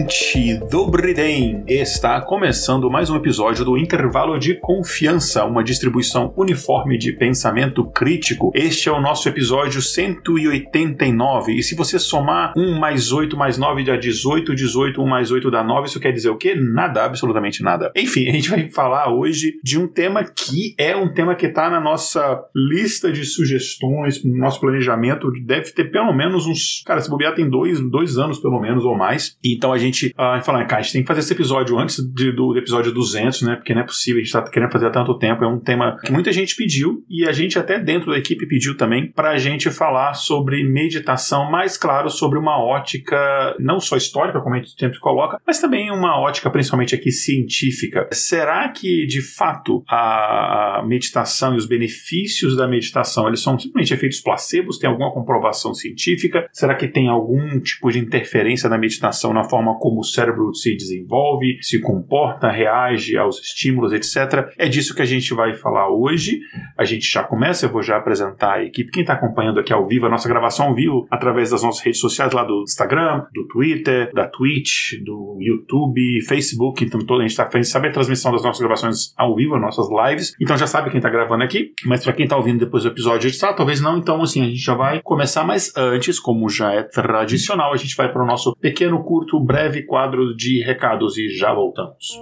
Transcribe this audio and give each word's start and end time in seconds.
Ouvinte 0.00 0.58
do 0.70 0.86
Briden! 0.86 1.62
Está 1.66 2.20
começando 2.22 2.90
mais 2.90 3.10
um 3.10 3.16
episódio 3.16 3.64
do 3.64 3.76
Intervalo 3.76 4.38
de 4.38 4.54
Confiança, 4.54 5.44
uma 5.44 5.62
distribuição 5.62 6.32
uniforme 6.36 6.96
de 6.96 7.12
pensamento 7.12 7.84
crítico. 7.84 8.50
Este 8.54 8.88
é 8.88 8.92
o 8.92 9.00
nosso 9.00 9.28
episódio 9.28 9.82
189, 9.82 11.52
e 11.52 11.62
se 11.62 11.74
você 11.74 11.98
somar 11.98 12.54
1 12.56 12.78
mais 12.78 13.12
8 13.12 13.36
mais 13.36 13.58
9 13.58 13.84
dá 13.84 13.96
18, 13.96 14.54
18, 14.54 15.02
1 15.02 15.06
mais 15.06 15.30
8 15.30 15.50
dá 15.50 15.62
9, 15.62 15.88
isso 15.88 16.00
quer 16.00 16.12
dizer 16.12 16.30
o 16.30 16.38
quê? 16.38 16.54
Nada, 16.54 17.04
absolutamente 17.04 17.62
nada. 17.62 17.92
Enfim, 17.94 18.28
a 18.28 18.32
gente 18.32 18.48
vai 18.48 18.70
falar 18.70 19.12
hoje 19.12 19.54
de 19.62 19.78
um 19.78 19.86
tema 19.86 20.24
que 20.24 20.74
é 20.78 20.96
um 20.96 21.12
tema 21.12 21.34
que 21.34 21.46
está 21.46 21.68
na 21.68 21.80
nossa 21.80 22.40
lista 22.54 23.12
de 23.12 23.24
sugestões, 23.24 24.24
no 24.24 24.38
nosso 24.38 24.60
planejamento, 24.60 25.30
deve 25.44 25.72
ter 25.72 25.90
pelo 25.90 26.12
menos 26.14 26.46
uns. 26.46 26.82
Cara, 26.86 27.00
se 27.00 27.10
bobear, 27.10 27.34
tem 27.34 27.48
dois, 27.48 27.80
dois 27.90 28.16
anos 28.16 28.38
pelo 28.38 28.60
menos 28.60 28.84
ou 28.84 28.96
mais. 28.96 29.36
Então 29.44 29.72
a 29.72 29.78
gente 29.78 29.89
uh, 29.90 30.42
falar, 30.42 30.64
cara, 30.66 30.80
a 30.80 30.82
gente 30.82 30.92
tem 30.92 31.02
que 31.02 31.08
fazer 31.08 31.20
esse 31.20 31.32
episódio 31.32 31.78
antes 31.78 31.96
de, 31.96 32.32
do, 32.32 32.56
episódio 32.56 32.92
200, 32.92 33.42
né? 33.42 33.56
Porque 33.56 33.74
não 33.74 33.82
é 33.82 33.84
possível, 33.84 34.20
a 34.20 34.24
gente 34.24 34.32
tá 34.32 34.42
querendo 34.42 34.70
fazer 34.70 34.86
há 34.86 34.90
tanto 34.90 35.18
tempo. 35.18 35.44
É 35.44 35.48
um 35.48 35.58
tema 35.58 35.98
que 36.04 36.12
muita 36.12 36.32
gente 36.32 36.56
pediu 36.56 37.04
e 37.08 37.26
a 37.26 37.32
gente 37.32 37.58
até 37.58 37.78
dentro 37.78 38.10
da 38.10 38.18
equipe 38.18 38.46
pediu 38.46 38.76
também 38.76 39.10
pra 39.10 39.38
gente 39.38 39.70
falar 39.70 40.14
sobre 40.14 40.62
meditação, 40.64 41.50
mais 41.50 41.76
claro, 41.76 42.10
sobre 42.10 42.38
uma 42.38 42.58
ótica 42.58 43.54
não 43.58 43.80
só 43.80 43.96
histórica, 43.96 44.40
como 44.40 44.54
a 44.54 44.58
gente 44.58 44.78
sempre 44.78 44.98
coloca, 44.98 45.40
mas 45.46 45.60
também 45.60 45.90
uma 45.90 46.18
ótica 46.18 46.50
principalmente 46.50 46.94
aqui 46.94 47.10
científica. 47.10 48.08
Será 48.12 48.68
que 48.68 49.06
de 49.06 49.20
fato 49.20 49.82
a 49.88 50.82
meditação 50.86 51.54
e 51.54 51.56
os 51.56 51.66
benefícios 51.66 52.56
da 52.56 52.66
meditação 52.66 53.28
eles 53.28 53.40
são 53.40 53.58
simplesmente 53.58 53.94
efeitos 53.94 54.20
placebos? 54.20 54.78
Tem 54.78 54.88
alguma 54.88 55.12
comprovação 55.12 55.74
científica? 55.74 56.48
Será 56.52 56.74
que 56.74 56.88
tem 56.88 57.08
algum 57.08 57.60
tipo 57.60 57.90
de 57.90 57.98
interferência 57.98 58.68
da 58.68 58.78
meditação 58.78 59.32
na 59.32 59.44
forma 59.44 59.78
como 59.80 60.00
o 60.00 60.04
cérebro 60.04 60.54
se 60.54 60.76
desenvolve, 60.76 61.56
se 61.62 61.80
comporta, 61.80 62.50
reage 62.50 63.16
aos 63.16 63.40
estímulos, 63.40 63.92
etc. 63.92 64.50
É 64.58 64.68
disso 64.68 64.94
que 64.94 65.02
a 65.02 65.06
gente 65.06 65.32
vai 65.32 65.54
falar 65.54 65.88
hoje. 65.88 66.40
A 66.78 66.84
gente 66.84 67.10
já 67.10 67.24
começa, 67.24 67.64
eu 67.64 67.72
vou 67.72 67.82
já 67.82 67.96
apresentar 67.96 68.58
a 68.58 68.64
equipe. 68.64 68.90
Quem 68.90 69.02
está 69.02 69.14
acompanhando 69.14 69.58
aqui 69.58 69.72
ao 69.72 69.86
vivo, 69.86 70.06
a 70.06 70.10
nossa 70.10 70.28
gravação 70.28 70.66
ao 70.66 70.74
vivo, 70.74 71.06
através 71.10 71.50
das 71.50 71.62
nossas 71.62 71.82
redes 71.82 71.98
sociais 71.98 72.32
lá 72.32 72.44
do 72.44 72.62
Instagram, 72.62 73.24
do 73.32 73.48
Twitter, 73.48 74.12
da 74.12 74.28
Twitch, 74.28 75.02
do 75.02 75.38
YouTube, 75.40 76.20
Facebook. 76.28 76.84
Então, 76.84 77.00
toda 77.00 77.20
a 77.20 77.22
gente 77.22 77.30
está 77.30 77.46
fazendo, 77.46 77.64
sabe 77.64 77.88
a 77.88 77.92
transmissão 77.92 78.30
das 78.32 78.42
nossas 78.42 78.60
gravações 78.60 79.14
ao 79.16 79.34
vivo, 79.34 79.54
as 79.54 79.60
nossas 79.62 79.86
lives. 79.88 80.34
Então 80.40 80.56
já 80.56 80.66
sabe 80.66 80.90
quem 80.90 80.98
está 80.98 81.08
gravando 81.08 81.42
aqui. 81.42 81.72
Mas 81.86 82.04
para 82.04 82.12
quem 82.12 82.24
está 82.24 82.36
ouvindo 82.36 82.58
depois 82.58 82.82
do 82.82 82.90
episódio 82.90 83.30
talvez 83.56 83.80
não. 83.80 83.96
Então, 83.96 84.22
assim, 84.22 84.42
a 84.42 84.46
gente 84.46 84.58
já 84.58 84.74
vai 84.74 85.00
começar. 85.02 85.44
Mas 85.44 85.72
antes, 85.76 86.18
como 86.18 86.48
já 86.48 86.72
é 86.72 86.82
tradicional, 86.82 87.72
a 87.72 87.76
gente 87.76 87.96
vai 87.96 88.12
para 88.12 88.22
o 88.22 88.26
nosso 88.26 88.54
pequeno, 88.56 89.02
curto, 89.02 89.42
breve 89.42 89.69
breve 89.70 89.82
quadro 89.84 90.36
de 90.36 90.62
recados 90.62 91.16
e 91.16 91.28
já 91.28 91.54
voltamos. 91.54 92.20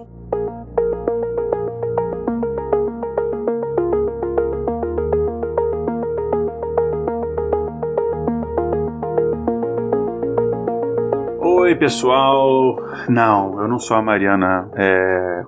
Oi, 11.68 11.76
pessoal. 11.76 12.82
Não, 13.10 13.60
eu 13.60 13.68
não 13.68 13.78
sou 13.78 13.94
a 13.94 14.00
Mariana 14.00 14.70
é, 14.74 15.42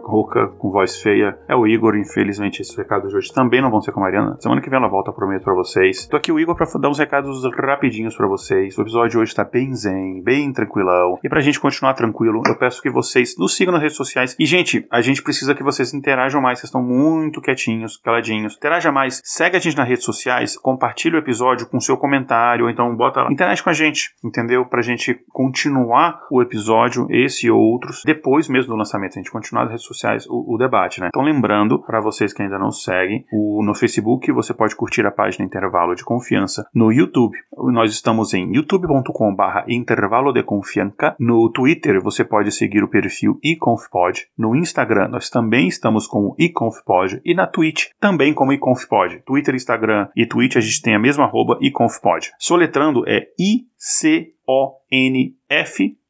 com 0.58 0.70
voz 0.70 1.00
feia. 1.00 1.38
É 1.48 1.56
o 1.56 1.66
Igor, 1.66 1.96
infelizmente, 1.96 2.60
esses 2.60 2.76
recados 2.76 3.08
de 3.08 3.16
hoje 3.16 3.32
também 3.32 3.62
não 3.62 3.70
vão 3.70 3.80
ser 3.80 3.90
com 3.90 4.00
a 4.00 4.02
Mariana. 4.02 4.36
Semana 4.38 4.60
que 4.60 4.68
vem 4.68 4.78
ela 4.78 4.86
volta, 4.86 5.14
prometo 5.14 5.44
pra 5.44 5.54
vocês. 5.54 6.06
Tô 6.06 6.18
aqui 6.18 6.30
o 6.30 6.38
Igor 6.38 6.54
pra 6.54 6.66
dar 6.78 6.90
uns 6.90 6.98
recados 6.98 7.42
rapidinhos 7.56 8.14
pra 8.14 8.26
vocês. 8.26 8.76
O 8.76 8.82
episódio 8.82 9.12
de 9.12 9.18
hoje 9.18 9.34
tá 9.34 9.44
bem 9.44 9.74
zen, 9.74 10.22
bem 10.22 10.52
tranquilão. 10.52 11.18
E 11.24 11.28
pra 11.30 11.40
gente 11.40 11.58
continuar 11.58 11.94
tranquilo, 11.94 12.42
eu 12.46 12.58
peço 12.58 12.82
que 12.82 12.90
vocês 12.90 13.38
nos 13.38 13.56
sigam 13.56 13.72
nas 13.72 13.80
redes 13.80 13.96
sociais. 13.96 14.36
E, 14.38 14.44
gente, 14.44 14.86
a 14.90 15.00
gente 15.00 15.22
precisa 15.22 15.54
que 15.54 15.62
vocês 15.62 15.94
interajam 15.94 16.42
mais. 16.42 16.58
Vocês 16.58 16.68
estão 16.68 16.82
muito 16.82 17.40
quietinhos, 17.40 17.96
caladinhos. 17.96 18.58
Interaja 18.58 18.92
mais. 18.92 19.22
Segue 19.24 19.56
a 19.56 19.60
gente 19.60 19.78
nas 19.78 19.88
redes 19.88 20.04
sociais, 20.04 20.58
compartilha 20.58 21.14
o 21.14 21.18
episódio 21.18 21.66
com 21.66 21.80
seu 21.80 21.96
comentário, 21.96 22.66
ou 22.66 22.70
então 22.70 22.94
bota 22.94 23.22
lá. 23.22 23.32
Interage 23.32 23.62
com 23.62 23.70
a 23.70 23.72
gente, 23.72 24.10
entendeu? 24.22 24.66
Pra 24.66 24.82
gente 24.82 25.18
continuar 25.32 26.09
o 26.30 26.42
episódio, 26.42 27.06
esse 27.10 27.46
e 27.46 27.50
outros, 27.50 28.02
depois 28.04 28.48
mesmo 28.48 28.72
do 28.72 28.76
lançamento. 28.76 29.12
A 29.12 29.20
gente 29.20 29.30
continuar 29.30 29.62
nas 29.62 29.72
redes 29.72 29.86
sociais 29.86 30.26
o, 30.28 30.54
o 30.54 30.58
debate, 30.58 31.00
né? 31.00 31.08
Então, 31.08 31.22
lembrando, 31.22 31.80
para 31.82 32.00
vocês 32.00 32.32
que 32.32 32.42
ainda 32.42 32.58
não 32.58 32.70
seguem, 32.70 33.24
o, 33.32 33.62
no 33.64 33.74
Facebook 33.74 34.30
você 34.32 34.54
pode 34.54 34.76
curtir 34.76 35.06
a 35.06 35.10
página 35.10 35.44
Intervalo 35.44 35.94
de 35.94 36.04
Confiança. 36.04 36.66
No 36.74 36.92
YouTube, 36.92 37.36
nós 37.72 37.92
estamos 37.92 38.34
em 38.34 38.54
youtube.com/barra 38.54 39.64
intervalo 39.68 40.32
de 40.32 40.42
confiança. 40.42 41.14
No 41.18 41.50
Twitter, 41.50 42.00
você 42.02 42.24
pode 42.24 42.50
seguir 42.52 42.82
o 42.82 42.88
perfil 42.88 43.38
iconfpod. 43.42 44.26
No 44.36 44.56
Instagram, 44.56 45.08
nós 45.08 45.28
também 45.28 45.68
estamos 45.68 46.06
com 46.06 46.20
o 46.20 46.34
iconfpod. 46.38 47.20
E 47.24 47.34
na 47.34 47.46
Twitch, 47.46 47.88
também 48.00 48.32
como 48.32 48.52
iconfpod. 48.52 49.22
Twitter, 49.26 49.54
Instagram 49.54 50.08
e 50.16 50.26
Twitch, 50.26 50.56
a 50.56 50.60
gente 50.60 50.82
tem 50.82 50.94
a 50.94 50.98
mesma 50.98 51.24
arroba 51.24 51.58
iconfpod. 51.60 52.32
Soletrando 52.38 53.04
é 53.06 53.28
I-C-O-N-F 53.38 54.40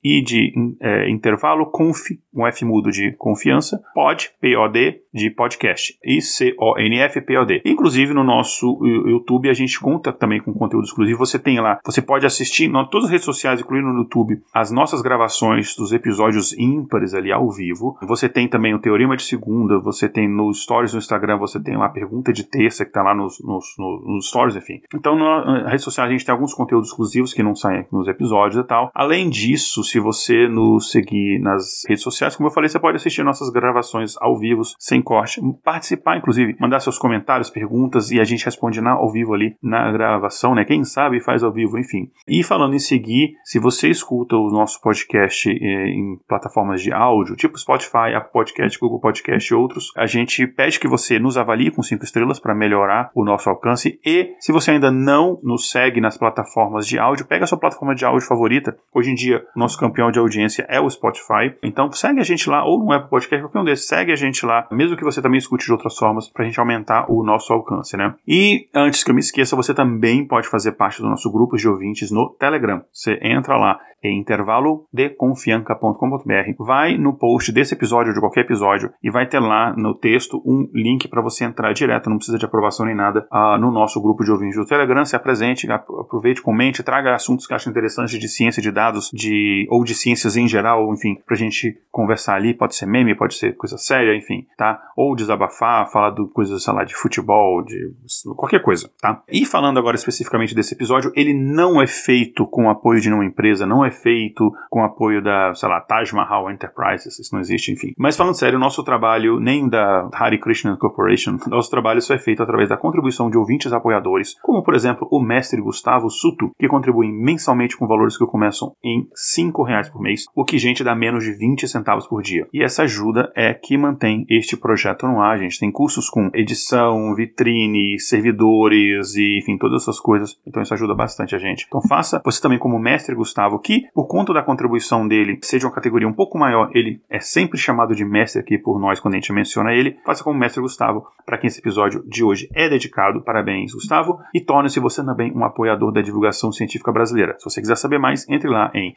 I 0.03 0.23
de 0.23 0.53
é, 0.81 1.09
intervalo, 1.11 1.67
conf, 1.67 2.11
um 2.35 2.47
F 2.47 2.65
mudo 2.65 2.91
de 2.91 3.13
confiança, 3.13 3.81
pod, 3.95 4.31
P-O-D, 4.41 5.03
de 5.13 5.31
podcast. 5.31 5.99
I-C-O-N-F-P-O-D. 6.05 7.63
Inclusive 7.65 8.15
no 8.15 8.25
nosso 8.25 8.79
YouTube 8.85 9.51
a 9.51 9.53
gente 9.53 9.79
conta 9.81 10.13
também 10.13 10.41
com 10.41 10.53
conteúdo 10.53 10.85
exclusivo. 10.85 11.19
Você 11.19 11.39
tem 11.39 11.61
lá, 11.61 11.81
você 11.85 12.01
pode 12.01 12.25
assistir 12.25 12.65
em 12.65 12.73
todas 12.87 13.07
as 13.07 13.11
redes 13.11 13.25
sociais, 13.25 13.61
incluindo 13.61 13.89
no 13.89 14.01
YouTube, 14.01 14.41
as 14.55 14.71
nossas 14.71 15.03
gravações 15.03 15.75
dos 15.75 15.93
episódios 15.93 16.57
ímpares 16.57 17.15
ali 17.15 17.33
ao 17.33 17.51
vivo. 17.51 17.99
Você 18.03 18.29
tem 18.29 18.49
também 18.49 18.75
o 18.75 18.79
Teorema 18.79 19.17
de 19.17 19.25
Segunda, 19.25 19.81
você 19.81 20.09
tem 20.09 20.29
nos 20.29 20.63
Stories 20.63 20.93
no 20.93 20.99
Instagram, 20.99 21.39
você 21.39 21.61
tem 21.61 21.77
lá 21.77 21.87
a 21.87 21.91
pergunta 21.91 22.33
de 22.33 22.45
terça 22.45 22.85
que 22.85 22.93
tá 22.93 23.03
lá 23.03 23.15
nos, 23.15 23.41
nos, 23.43 23.65
nos 23.79 24.29
Stories, 24.29 24.57
enfim. 24.57 24.81
Então 24.95 25.17
na 25.17 25.69
rede 25.69 25.83
social 25.83 26.07
a 26.07 26.11
gente 26.11 26.25
tem 26.25 26.33
alguns 26.33 26.55
conteúdos 26.55 26.89
exclusivos 26.91 27.35
que 27.35 27.43
não 27.43 27.55
saem 27.55 27.87
nos 27.91 28.09
episódios 28.09 28.63
e 28.63 28.67
tal. 28.67 28.91
Além 28.95 29.29
disso, 29.29 29.83
se 29.91 29.99
você 29.99 30.47
nos 30.49 30.91
seguir 30.91 31.41
nas 31.41 31.83
redes 31.89 32.03
sociais, 32.03 32.37
como 32.37 32.49
eu 32.49 32.53
falei, 32.53 32.69
você 32.69 32.79
pode 32.79 32.97
assistir 32.97 33.25
nossas 33.25 33.51
gravações 33.51 34.15
ao 34.21 34.39
vivo, 34.39 34.63
sem 34.79 35.03
corte, 35.03 35.41
participar, 35.65 36.17
inclusive, 36.17 36.57
mandar 36.61 36.81
seus 36.81 36.99
comentários, 36.99 37.51
perguntas 37.51 38.11
e 38.11 38.21
a 38.21 38.25
gente 38.25 38.45
responde 38.45 38.81
na, 38.81 38.93
ao 38.93 39.11
vivo 39.11 39.35
ali 39.35 39.57
na 39.63 39.91
gravação, 39.91 40.55
né? 40.55 40.65
Quem 40.65 40.85
sabe 40.85 41.21
faz 41.21 41.43
ao 41.43 41.53
vivo, 41.53 41.79
enfim. 41.79 42.11
E 42.29 42.45
falando 42.45 42.75
em 42.75 42.79
seguir, 42.79 43.35
se 43.45 43.59
você 43.59 43.89
escuta 43.89 44.37
o 44.37 44.49
nosso 44.51 44.81
podcast 44.81 45.51
eh, 45.51 45.89
em 45.89 46.17
plataformas 46.29 46.81
de 46.81 46.93
áudio, 46.93 47.35
tipo 47.35 47.59
Spotify, 47.59 48.15
Apple 48.15 48.33
Podcast, 48.33 48.79
Google 48.79 49.01
Podcast 49.01 49.53
e 49.53 49.57
outros, 49.57 49.93
a 49.97 50.07
gente 50.07 50.47
pede 50.47 50.79
que 50.79 50.87
você 50.87 51.19
nos 51.19 51.37
avalie 51.37 51.71
com 51.71 51.83
cinco 51.83 52.05
estrelas 52.05 52.39
para 52.39 52.55
melhorar 52.55 53.11
o 53.15 53.25
nosso 53.25 53.51
alcance. 53.51 53.99
E 54.05 54.35
se 54.39 54.53
você 54.53 54.71
ainda 54.71 54.91
não 54.91 55.41
nos 55.43 55.71
segue 55.71 56.01
nas 56.01 56.17
plataformas 56.17 56.87
de 56.87 56.99
áudio, 56.99 57.27
pega 57.27 57.45
a 57.45 57.47
sua 57.47 57.59
plataforma 57.59 57.95
de 57.95 58.05
áudio 58.05 58.29
favorita. 58.29 58.77
Hoje 58.95 59.11
em 59.11 59.15
dia, 59.15 59.45
nosso 59.57 59.79
campeão 59.81 60.11
de 60.11 60.19
audiência 60.19 60.67
é 60.69 60.79
o 60.79 60.89
Spotify. 60.89 61.55
Então 61.63 61.91
segue 61.91 62.21
a 62.21 62.25
gente 62.25 62.49
lá, 62.49 62.65
ou 62.65 62.79
no 62.79 62.93
Apple 62.93 63.11
Podcast, 63.11 63.43
qualquer 63.43 63.61
um 63.61 63.65
desses, 63.65 63.89
segue 63.89 64.13
a 64.13 64.17
gente 64.17 64.45
lá, 64.45 64.69
mesmo 64.71 64.97
que 64.97 65.05
você 65.05 65.23
também 65.23 65.39
escute 65.39 65.65
de 65.65 65.73
outras 65.73 65.97
formas, 65.97 66.29
pra 66.29 66.45
gente 66.45 66.61
aumentar 66.61 67.11
o 67.11 67.25
nosso 67.25 67.53
alcance, 67.53 67.97
né? 67.97 68.15
E 68.29 68.69
antes 68.75 69.03
que 69.03 69.11
eu 69.11 69.15
me 69.15 69.21
esqueça, 69.21 69.57
você 69.57 69.75
também 69.75 70.27
pode 70.27 70.49
fazer 70.49 70.73
parte 70.73 71.01
do 71.01 71.09
nosso 71.09 71.33
grupo 71.33 71.57
de 71.57 71.69
ouvintes 71.69 72.11
no 72.11 72.29
Telegram. 72.39 72.83
Você 72.93 73.19
entra 73.23 73.57
lá 73.57 73.79
em 74.03 74.19
intervalodeconfianca.com.br, 74.21 76.55
vai 76.59 76.97
no 76.97 77.15
post 77.17 77.53
desse 77.53 77.75
episódio 77.75 78.15
de 78.15 78.21
qualquer 78.21 78.41
episódio 78.41 78.91
e 79.03 79.11
vai 79.11 79.27
ter 79.27 79.41
lá 79.41 79.75
no 79.77 79.95
texto 79.95 80.43
um 80.45 80.69
link 80.73 81.09
para 81.09 81.21
você 81.21 81.45
entrar 81.45 81.73
direto, 81.73 82.09
não 82.09 82.17
precisa 82.17 82.39
de 82.39 82.45
aprovação 82.45 82.87
nem 82.87 82.95
nada, 82.95 83.27
uh, 83.31 83.59
no 83.59 83.71
nosso 83.71 84.01
grupo 84.01 84.25
de 84.25 84.31
ouvintes 84.31 84.57
do 84.57 84.65
Telegram. 84.65 85.05
Se 85.05 85.17
apresente, 85.17 85.71
aproveite, 85.71 86.41
comente, 86.43 86.83
traga 86.83 87.15
assuntos 87.15 87.47
que 87.47 87.55
acha 87.55 87.69
interessantes 87.69 88.19
de 88.19 88.29
ciência 88.29 88.63
de 88.63 88.73
dados, 88.73 89.11
de 89.13 89.67
ou 89.71 89.85
de 89.85 89.95
ciências 89.95 90.37
em 90.37 90.49
geral, 90.49 90.93
enfim, 90.93 91.17
pra 91.27 91.37
gente 91.37 91.79
conversar 91.91 92.35
ali. 92.35 92.53
Pode 92.53 92.75
ser 92.75 92.87
meme, 92.87 93.15
pode 93.15 93.35
ser 93.35 93.57
coisa 93.57 93.79
séria, 93.79 94.17
enfim, 94.17 94.47
tá? 94.57 94.81
Ou 94.97 95.15
desabafar, 95.15 95.91
falar 95.91 96.11
de 96.11 96.27
coisas, 96.33 96.63
sei 96.63 96.75
lá, 96.75 96.85
de 96.85 96.95
futebol, 96.95 97.63
de 97.63 97.95
qualquer 98.37 98.63
coisa, 98.63 98.91
tá? 99.01 99.23
E 99.31 99.47
falando 99.47 99.79
agora 99.79 99.97
especificamente 99.97 100.55
desse 100.55 100.75
episódio, 100.75 101.13
ele 101.15 101.33
não 101.33 101.81
é 101.81 101.87
feito 101.87 102.47
com 102.47 102.69
apoio 102.69 103.01
de 103.01 103.09
nenhuma 103.09 103.25
empresa, 103.25 103.67
não 103.67 103.85
é 103.85 103.91
feito 103.91 104.53
com 104.69 104.83
apoio 104.83 105.23
da, 105.23 105.55
sei 105.55 105.69
lá, 105.69 105.81
Taj 105.81 106.13
Mahal 106.15 106.51
Enterprises, 106.51 107.19
isso 107.19 107.35
não 107.35 107.41
existe, 107.41 107.73
enfim. 107.73 107.93
Mas 107.97 108.17
falando 108.17 108.35
sério, 108.35 108.57
o 108.57 108.61
nosso 108.61 108.83
trabalho, 108.83 109.39
nem 109.39 109.69
da 109.69 110.09
Hare 110.13 110.39
Krishna 110.39 110.77
Corporation, 110.77 111.39
nosso 111.47 111.71
trabalho 111.71 112.03
só 112.03 112.15
é 112.15 112.19
feito 112.19 112.43
através 112.43 112.69
da 112.69 112.77
contribuição 112.77 113.31
de 113.31 113.39
ouvintes 113.39 113.73
apoiadores, 113.73 114.35
como 114.43 114.63
por 114.63 114.75
exemplo 114.75 115.07
o 115.11 115.21
mestre 115.21 115.61
Gustavo 115.61 116.11
Suto, 116.11 116.51
que 116.59 116.69
contribui 116.69 117.11
mensalmente 117.13 117.77
com 117.77 117.87
valores 117.87 118.17
que 118.17 118.27
começam 118.27 118.75
em 118.83 119.09
5 119.15 119.60
reais 119.63 119.89
por 119.89 120.01
mês, 120.01 120.25
o 120.35 120.45
que 120.45 120.59
gente 120.59 120.85
dá 120.85 120.95
menos 120.95 121.25
de 121.25 121.33
20 121.33 121.67
centavos 121.69 122.07
por 122.07 122.23
dia. 122.23 122.47
E 122.53 122.63
essa 122.63 122.83
ajuda 122.83 123.33
é 123.35 123.53
que 123.55 123.77
mantém 123.77 124.25
este 124.29 124.57
projeto 124.57 125.07
no 125.07 125.21
ar. 125.21 125.35
A 125.35 125.39
gente 125.39 125.59
tem 125.59 125.71
cursos 125.71 126.09
com 126.09 126.31
edição, 126.35 127.15
vitrine, 127.15 127.99
servidores 127.99 129.15
e 129.17 129.39
enfim, 129.39 129.57
todas 129.57 129.83
essas 129.83 130.01
coisas. 130.01 130.39
Então 130.47 130.63
isso 130.63 130.75
ajuda 130.75 130.95
bastante 130.95 131.35
a 131.35 131.39
gente. 131.39 131.65
Então 131.67 131.81
faça 131.83 132.21
você 132.25 132.41
também 132.41 132.59
como 132.59 132.79
mestre 132.79 133.15
Gustavo, 133.15 133.59
que 133.59 133.85
por 133.95 134.07
conta 134.07 134.33
da 134.33 134.43
contribuição 134.43 135.07
dele, 135.07 135.39
seja 135.43 135.67
uma 135.67 135.75
categoria 135.75 136.09
um 136.09 136.13
pouco 136.13 136.39
maior, 136.39 136.71
ele 136.75 137.01
é 137.09 137.21
sempre 137.21 137.59
chamado 137.59 137.95
de 137.95 138.05
mestre 138.05 138.41
aqui 138.41 138.59
por 138.59 138.79
nós 138.81 139.01
quando 139.01 139.15
a 139.15 139.17
gente 139.17 139.33
menciona 139.33 139.73
ele. 139.73 139.97
Faça 140.05 140.25
como 140.25 140.39
mestre 140.39 140.61
Gustavo, 140.61 141.07
para 141.25 141.39
quem 141.39 141.49
esse 141.49 141.61
episódio 141.61 142.03
de 142.07 142.25
hoje 142.25 142.49
é 142.55 142.69
dedicado. 142.69 143.23
Parabéns, 143.23 143.73
Gustavo. 143.73 144.21
E 144.35 144.41
torne-se 144.41 144.81
você 144.81 145.05
também 145.05 145.33
um 145.35 145.45
apoiador 145.45 145.93
da 145.93 146.03
divulgação 146.03 146.53
científica 146.53 146.93
brasileira. 146.93 147.37
Se 147.39 147.45
você 147.45 147.61
quiser 147.61 147.77
saber 147.77 147.99
mais, 147.99 148.29
entre 148.29 148.49
lá 148.49 148.71
em 148.75 148.97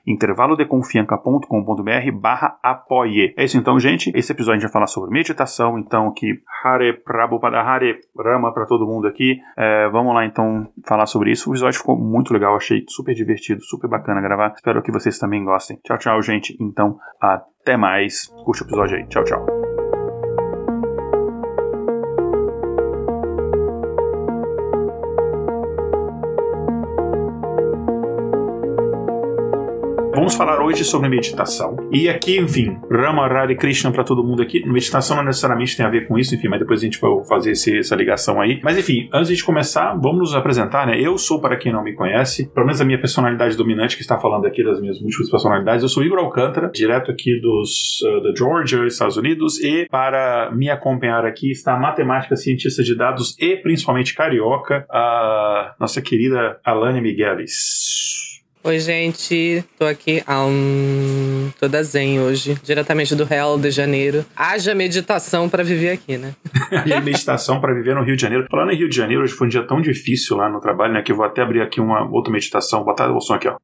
intervalodeconfianca.com.br 0.54 2.12
barra 2.20 2.58
apoie. 2.62 3.34
É 3.38 3.44
isso 3.44 3.58
então, 3.58 3.80
gente. 3.80 4.12
Esse 4.16 4.32
episódio 4.32 4.54
a 4.54 4.60
gente 4.60 4.70
vai 4.70 4.74
falar 4.74 4.88
sobre 4.88 5.12
meditação, 5.12 5.78
então 5.78 6.12
que 6.12 6.40
Hare 6.64 6.94
Prabhupada 6.94 7.60
Hare 7.60 8.00
Rama 8.18 8.54
para 8.54 8.66
todo 8.66 8.86
mundo 8.86 9.08
aqui. 9.08 9.40
É, 9.58 9.90
vamos 9.90 10.14
lá 10.14 10.26
então 10.26 10.68
falar 10.86 11.06
sobre 11.06 11.32
isso. 11.32 11.50
O 11.50 11.54
episódio 11.54 11.80
ficou 11.80 11.98
muito 11.98 12.34
legal, 12.34 12.56
achei 12.56 12.84
super 12.88 13.14
divertido, 13.14 13.62
super 13.64 13.90
bacana 13.90 14.22
gravar. 14.22 14.54
Espero 14.56 14.82
que 14.82 14.92
vocês 14.92 15.18
também 15.18 15.44
gostem. 15.44 15.78
Tchau, 15.84 15.98
tchau, 15.98 16.22
gente. 16.22 16.56
Então, 16.60 16.98
até 17.20 17.78
mais. 17.78 18.28
Curte 18.46 18.64
o 18.64 18.66
episódio 18.66 18.98
aí. 18.98 19.08
Tchau, 19.08 19.24
tchau. 19.24 19.73
Vamos 30.24 30.36
falar 30.36 30.64
hoje 30.64 30.86
sobre 30.86 31.10
meditação. 31.10 31.75
E 31.92 32.08
aqui, 32.08 32.40
enfim, 32.40 32.78
Rama 32.90 33.28
Radha 33.28 33.54
Krishna 33.58 33.92
para 33.92 34.06
todo 34.06 34.24
mundo 34.24 34.42
aqui. 34.42 34.66
Meditação 34.66 35.18
não 35.18 35.25
necessariamente 35.25 35.75
tem 35.75 35.86
a 35.86 35.90
ver 35.90 36.08
com 36.08 36.18
isso, 36.18 36.34
enfim, 36.34 36.48
mas 36.48 36.62
depois 36.62 36.80
a 36.80 36.86
gente 36.86 36.98
vai 36.98 37.12
fazer 37.25 37.52
esse, 37.52 37.80
essa 37.80 37.94
ligação 37.94 38.40
aí. 38.40 38.62
Mas 38.64 38.78
enfim, 38.78 39.10
antes 39.12 39.36
de 39.36 39.44
começar, 39.44 39.94
vamos 39.96 40.20
nos 40.20 40.34
apresentar, 40.34 40.88
né? 40.88 40.98
Eu 40.98 41.18
sou, 41.18 41.42
para 41.42 41.58
quem 41.58 41.74
não 41.74 41.84
me 41.84 41.94
conhece, 41.94 42.50
pelo 42.54 42.66
menos 42.66 42.80
a 42.80 42.86
minha 42.86 42.98
personalidade 42.98 43.58
dominante 43.58 43.98
que 43.98 44.02
está 44.02 44.18
falando 44.18 44.46
aqui 44.46 44.64
das 44.64 44.80
minhas 44.80 44.98
múltiplas 45.02 45.30
personalidades, 45.30 45.84
eu 45.84 45.90
sou 45.90 46.02
Igor 46.02 46.20
Alcântara, 46.20 46.72
direto 46.74 47.12
aqui 47.12 47.42
dos 47.42 48.02
uh, 48.04 48.24
da 48.24 48.34
Georgia, 48.34 48.88
Estados 48.88 49.18
Unidos, 49.18 49.62
e 49.62 49.90
para 49.92 50.50
me 50.56 50.69
acompanhar 50.69 51.26
aqui 51.26 51.52
está 51.52 51.74
a 51.74 51.78
matemática, 51.78 52.38
cientista 52.38 52.81
de 52.81 52.96
dados 52.96 53.36
e 53.38 53.58
principalmente 53.58 54.16
carioca, 54.16 54.86
a 54.90 55.76
nossa 55.78 56.02
querida 56.02 56.62
Alane 56.64 57.02
Migueles. 57.02 58.23
Oi, 58.65 58.80
gente. 58.80 59.62
Tô 59.77 59.86
aqui 59.86 60.24
um, 60.30 61.51
toda 61.60 61.83
zen 61.83 62.21
hoje, 62.21 62.57
diretamente 62.63 63.13
do 63.13 63.25
Real 63.25 63.60
de 63.60 63.69
Janeiro. 63.69 64.25
Haja 64.33 64.74
meditação 64.74 65.50
para 65.50 65.65
viver 65.65 65.89
aqui, 65.89 66.18
né? 66.18 66.33
e 66.88 67.01
meditação 67.01 67.60
para 67.60 67.74
viver 67.74 67.94
no 67.94 68.04
Rio 68.04 68.15
de 68.15 68.21
Janeiro. 68.21 68.48
Falando 68.50 68.71
em 68.71 68.77
Rio 68.77 68.88
de 68.88 68.95
Janeiro, 68.95 69.21
hoje 69.21 69.33
foi 69.33 69.48
um 69.48 69.50
dia 69.50 69.68
tão 69.68 69.81
difícil 69.81 70.38
lá 70.38 70.48
no 70.50 70.62
trabalho, 70.62 70.94
né? 70.94 71.01
Que 71.01 71.12
eu 71.12 71.15
vou 71.18 71.25
até 71.25 71.42
abrir 71.42 71.62
aqui 71.62 71.81
uma 71.81 72.10
outra 72.10 72.31
meditação. 72.31 72.86
Botar 72.86 73.12
o 73.12 73.19
som 73.19 73.33
aqui, 73.33 73.50
ó. 73.50 73.57